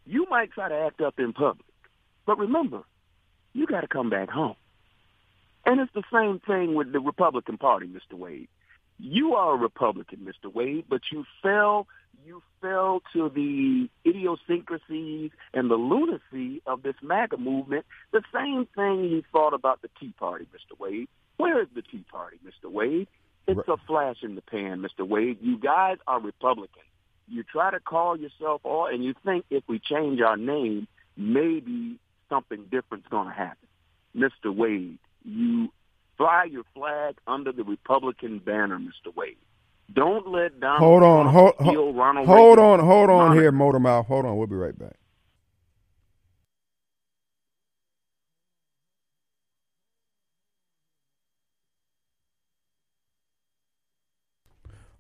you 0.07 0.27
might 0.29 0.51
try 0.53 0.69
to 0.69 0.75
act 0.75 1.01
up 1.01 1.19
in 1.19 1.33
public, 1.33 1.65
but 2.27 2.37
remember, 2.39 2.83
you 3.55 3.67
got 3.67 3.83
to 3.83 3.87
come 3.89 4.11
back 4.11 4.29
home. 4.29 4.57
And 5.69 5.81
it's 5.81 5.93
the 5.93 6.03
same 6.11 6.41
thing 6.41 6.75
with 6.75 6.93
the 6.93 6.99
Republican 6.99 7.59
Party, 7.59 7.87
Mr. 7.87 8.19
Wade. 8.19 8.49
You 8.99 9.35
are 9.35 9.53
a 9.53 9.59
Republican, 9.59 10.21
Mr. 10.21 10.51
Wade, 10.51 10.87
but 10.89 11.03
you 11.13 11.27
fell 11.43 11.87
you 12.25 12.43
fell 12.63 13.03
to 13.13 13.29
the 13.29 13.91
idiosyncrasies 14.09 15.31
and 15.53 15.71
the 15.71 15.75
lunacy 15.75 16.63
of 16.67 16.83
this 16.83 16.95
MAGA 17.03 17.37
movement. 17.37 17.85
The 18.13 18.23
same 18.35 18.67
thing 18.75 19.11
you 19.11 19.23
thought 19.31 19.53
about 19.53 19.83
the 19.83 19.91
Tea 20.01 20.15
Party, 20.19 20.47
Mr. 20.47 20.79
Wade. 20.81 21.09
Where 21.37 21.61
is 21.61 21.69
the 21.75 21.83
Tea 21.83 22.05
Party, 22.11 22.39
Mr. 22.47 22.73
Wade? 22.73 23.07
It's 23.47 23.69
a 23.69 23.77
flash 23.87 24.17
in 24.23 24.37
the 24.37 24.43
pan, 24.43 24.83
Mr. 24.83 25.07
Wade. 25.07 25.37
You 25.43 25.59
guys 25.59 25.99
are 26.07 26.19
Republicans. 26.19 26.85
You 27.29 27.43
try 27.43 27.71
to 27.71 27.79
call 27.79 28.17
yourself 28.19 28.63
all, 28.65 28.87
and 28.87 29.05
you 29.05 29.15
think 29.23 29.45
if 29.51 29.65
we 29.69 29.79
change 29.79 30.23
our 30.23 30.39
name, 30.39 30.89
maybe 31.15 31.99
something 32.31 32.65
different's 32.71 33.09
going 33.09 33.29
to 33.29 33.35
happen. 33.35 33.69
Mr. 34.17 34.55
Wade, 34.55 34.99
you 35.25 35.69
fly 36.17 36.45
your 36.51 36.65
flag 36.75 37.17
under 37.27 37.53
the 37.53 37.65
Republican 37.65 38.39
banner, 38.41 38.79
Mr. 38.79 39.15
Wade. 39.15 39.37
Don't 39.95 40.29
let 40.29 40.61
Donald 40.61 40.81
Hold 40.81 41.03
on, 41.03 41.27
Trump 41.27 41.33
hold, 41.33 41.55
steal 41.61 41.93
hold, 41.93 41.97
Ronald 41.97 42.27
hold 42.27 42.59
Reagan. 42.59 42.59
on, 42.59 42.81
hold 42.81 43.11
on 43.11 43.37
here, 43.37 43.53
Motor 43.53 43.81
Mouth. 43.81 44.07
Hold 44.07 44.27
on, 44.27 44.37
we'll 44.37 44.47
be 44.47 44.57
right 44.57 44.79
back. 44.79 44.97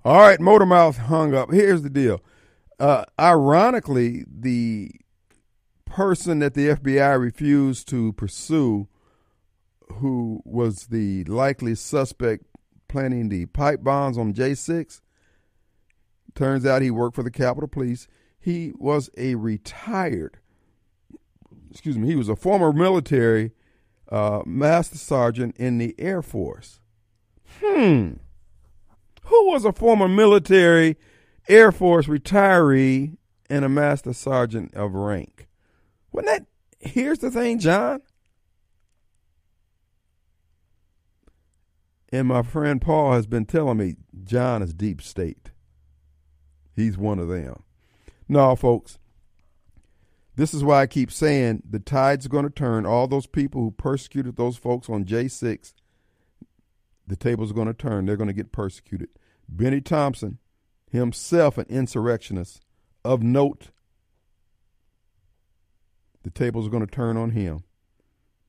All 0.05 0.19
right, 0.21 0.41
Motor 0.41 0.67
Mouth 0.67 0.97
hung 0.97 1.35
up. 1.35 1.53
Here's 1.53 1.83
the 1.83 1.91
deal. 1.91 2.23
Uh, 2.79 3.05
ironically, 3.19 4.25
the 4.31 4.91
person 5.85 6.39
that 6.39 6.55
the 6.55 6.69
FBI 6.69 7.21
refused 7.21 7.89
to 7.89 8.13
pursue, 8.13 8.89
who 9.95 10.43
was 10.45 10.87
the 10.87 11.25
likely 11.25 11.75
suspect 11.75 12.45
planning 12.89 13.29
the 13.29 13.47
pipe 13.47 13.83
bombs 13.83 14.17
on 14.17 14.33
J6, 14.33 15.01
turns 16.35 16.65
out 16.65 16.83
he 16.83 16.91
worked 16.91 17.17
for 17.17 17.23
the 17.23 17.31
Capitol 17.31 17.69
Police. 17.69 18.09
He 18.39 18.73
was 18.77 19.11
a 19.17 19.35
retired, 19.35 20.39
excuse 21.71 21.99
me, 21.99 22.09
he 22.09 22.17
was 22.17 22.29
a 22.29 22.37
former 22.37 22.73
military 22.73 23.53
uh, 24.11 24.43
master 24.47 24.97
sergeant 24.99 25.57
in 25.57 25.79
the 25.79 25.95
Air 25.99 26.23
Force. 26.23 26.81
Hmm. 27.61 28.15
Who 29.25 29.51
was 29.51 29.65
a 29.65 29.73
former 29.73 30.09
military 30.09 30.97
Air 31.49 31.73
Force 31.73 32.07
retiree 32.07 33.17
and 33.51 33.65
a 33.65 33.69
master 33.69 34.13
sergeant 34.13 34.75
of 34.75 34.95
rank? 34.95 35.49
Wasn't 36.13 36.27
that? 36.29 36.47
Here's 36.81 37.19
the 37.19 37.31
thing, 37.31 37.59
John. 37.59 38.01
And 42.13 42.29
my 42.29 42.43
friend 42.43 42.81
Paul 42.81 43.13
has 43.13 43.27
been 43.27 43.45
telling 43.45 43.79
me 43.79 43.97
John 44.25 44.63
is 44.63 44.73
deep 44.73 45.03
state. 45.03 45.51
He's 46.75 46.97
one 46.97 47.19
of 47.19 47.29
them. 47.29 47.63
No, 48.29 48.55
folks. 48.57 48.99
This 50.37 50.55
is 50.55 50.63
why 50.63 50.83
I 50.83 50.87
keep 50.87 51.11
saying 51.11 51.65
the 51.69 51.81
tide's 51.81 52.29
going 52.29 52.45
to 52.45 52.51
turn. 52.51 52.87
All 52.87 53.09
those 53.09 53.27
people 53.27 53.61
who 53.61 53.73
persecuted 53.73 54.37
those 54.37 54.57
folks 54.57 54.89
on 54.89 55.05
J6, 55.05 55.73
the 57.07 57.17
tables 57.17 57.53
going 57.53 57.67
to 57.67 57.75
turn. 57.75 58.07
They're 58.07 58.17
going 58.17 58.29
to 58.29 58.33
get 58.33 58.53
persecuted. 58.53 59.09
Bennie 59.49 59.81
Thompson, 59.81 60.39
himself 60.91 61.59
an 61.59 61.67
insurrectionist 61.69 62.61
of 63.05 63.23
note, 63.23 63.71
the 66.23 66.31
tables 66.31 66.69
going 66.69 66.87
to 66.87 66.93
turn 66.93 67.17
on 67.17 67.31
him. 67.31 67.65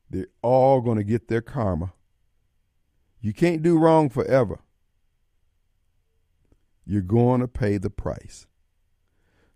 They're 0.09 0.27
all 0.41 0.81
going 0.81 0.97
to 0.97 1.03
get 1.03 1.27
their 1.27 1.41
karma. 1.41 1.93
You 3.21 3.33
can't 3.33 3.61
do 3.61 3.77
wrong 3.77 4.09
forever. 4.09 4.59
You're 6.85 7.01
going 7.01 7.41
to 7.41 7.47
pay 7.47 7.77
the 7.77 7.89
price. 7.89 8.47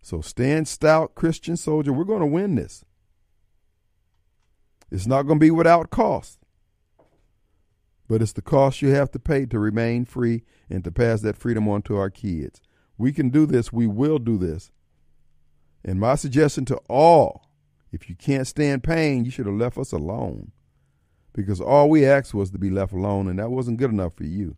So 0.01 0.21
stand 0.21 0.67
stout, 0.67 1.15
Christian 1.15 1.55
soldier. 1.55 1.93
We're 1.93 2.03
going 2.03 2.19
to 2.19 2.25
win 2.25 2.55
this. 2.55 2.83
It's 4.91 5.07
not 5.07 5.23
going 5.23 5.39
to 5.39 5.43
be 5.43 5.49
without 5.49 5.89
cost, 5.89 6.39
but 8.07 8.21
it's 8.21 8.33
the 8.33 8.43
cost 8.43 8.81
you 8.81 8.89
have 8.89 9.09
to 9.11 9.19
pay 9.19 9.45
to 9.47 9.57
remain 9.57 10.05
free 10.05 10.43
and 10.69 10.83
to 10.83 10.91
pass 10.91 11.21
that 11.21 11.37
freedom 11.37 11.67
on 11.67 11.81
to 11.83 11.95
our 11.95 12.11
kids. 12.11 12.61
We 12.97 13.11
can 13.11 13.29
do 13.29 13.47
this. 13.47 13.73
We 13.73 13.87
will 13.87 14.19
do 14.19 14.37
this. 14.37 14.71
And 15.83 15.99
my 15.99 16.15
suggestion 16.15 16.65
to 16.65 16.77
all 16.89 17.49
if 17.91 18.09
you 18.09 18.15
can't 18.15 18.47
stand 18.47 18.83
pain, 18.83 19.23
you 19.23 19.31
should 19.31 19.45
have 19.45 19.55
left 19.55 19.77
us 19.77 19.91
alone 19.91 20.51
because 21.33 21.59
all 21.59 21.89
we 21.89 22.05
asked 22.05 22.33
was 22.33 22.51
to 22.51 22.57
be 22.57 22.69
left 22.69 22.93
alone, 22.93 23.27
and 23.27 23.39
that 23.39 23.49
wasn't 23.49 23.77
good 23.77 23.91
enough 23.91 24.13
for 24.13 24.23
you. 24.23 24.55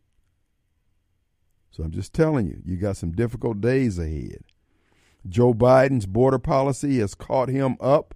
So 1.72 1.84
I'm 1.84 1.92
just 1.92 2.14
telling 2.14 2.48
you, 2.48 2.62
you 2.64 2.78
got 2.78 2.98
some 2.98 3.12
difficult 3.12 3.60
days 3.60 4.00
ahead. 4.00 4.44
Joe 5.28 5.54
Biden's 5.54 6.06
border 6.06 6.40
policy 6.40 7.00
has 7.00 7.16
caught 7.16 7.50
him 7.50 7.78
up 7.82 8.14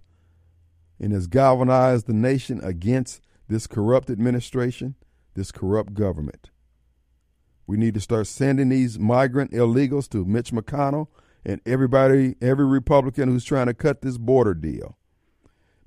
and 0.98 1.12
has 1.12 1.26
galvanized 1.26 2.06
the 2.06 2.12
nation 2.12 2.60
against 2.62 3.20
this 3.48 3.66
corrupt 3.66 4.10
administration, 4.10 4.94
this 5.34 5.50
corrupt 5.50 5.94
government. 5.94 6.50
We 7.66 7.76
need 7.76 7.94
to 7.94 8.00
start 8.00 8.26
sending 8.26 8.68
these 8.68 8.98
migrant 8.98 9.52
illegals 9.52 10.08
to 10.10 10.24
Mitch 10.24 10.52
McConnell 10.52 11.08
and 11.44 11.60
everybody, 11.64 12.36
every 12.40 12.66
Republican 12.66 13.28
who's 13.28 13.44
trying 13.44 13.66
to 13.66 13.74
cut 13.74 14.02
this 14.02 14.18
border 14.18 14.54
deal. 14.54 14.96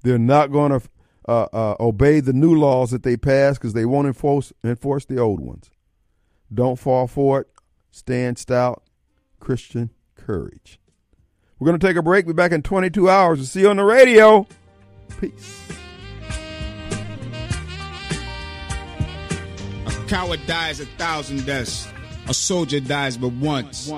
They're 0.01 0.17
not 0.17 0.51
going 0.51 0.71
to 0.71 0.87
uh, 1.27 1.47
uh, 1.53 1.75
obey 1.79 2.19
the 2.19 2.33
new 2.33 2.55
laws 2.55 2.91
that 2.91 3.03
they 3.03 3.17
pass 3.17 3.57
because 3.57 3.73
they 3.73 3.85
won't 3.85 4.07
enforce 4.07 4.51
enforce 4.63 5.05
the 5.05 5.19
old 5.19 5.39
ones. 5.39 5.71
Don't 6.53 6.77
fall 6.77 7.07
for 7.07 7.41
it. 7.41 7.47
Stand 7.91 8.37
stout. 8.37 8.83
Christian 9.39 9.89
courage. 10.15 10.79
We're 11.59 11.67
going 11.67 11.79
to 11.79 11.87
take 11.87 11.97
a 11.97 12.01
break. 12.01 12.25
Be 12.27 12.33
back 12.33 12.51
in 12.51 12.61
22 12.61 13.09
hours. 13.09 13.39
We'll 13.39 13.45
see 13.45 13.61
you 13.61 13.69
on 13.69 13.77
the 13.77 13.83
radio. 13.83 14.47
Peace. 15.19 15.67
A 19.85 19.91
coward 20.07 20.41
dies 20.45 20.79
a 20.79 20.85
thousand 20.97 21.45
deaths. 21.45 21.87
A 22.27 22.33
soldier 22.33 22.79
dies 22.79 23.17
but 23.17 23.33
once. 23.33 23.89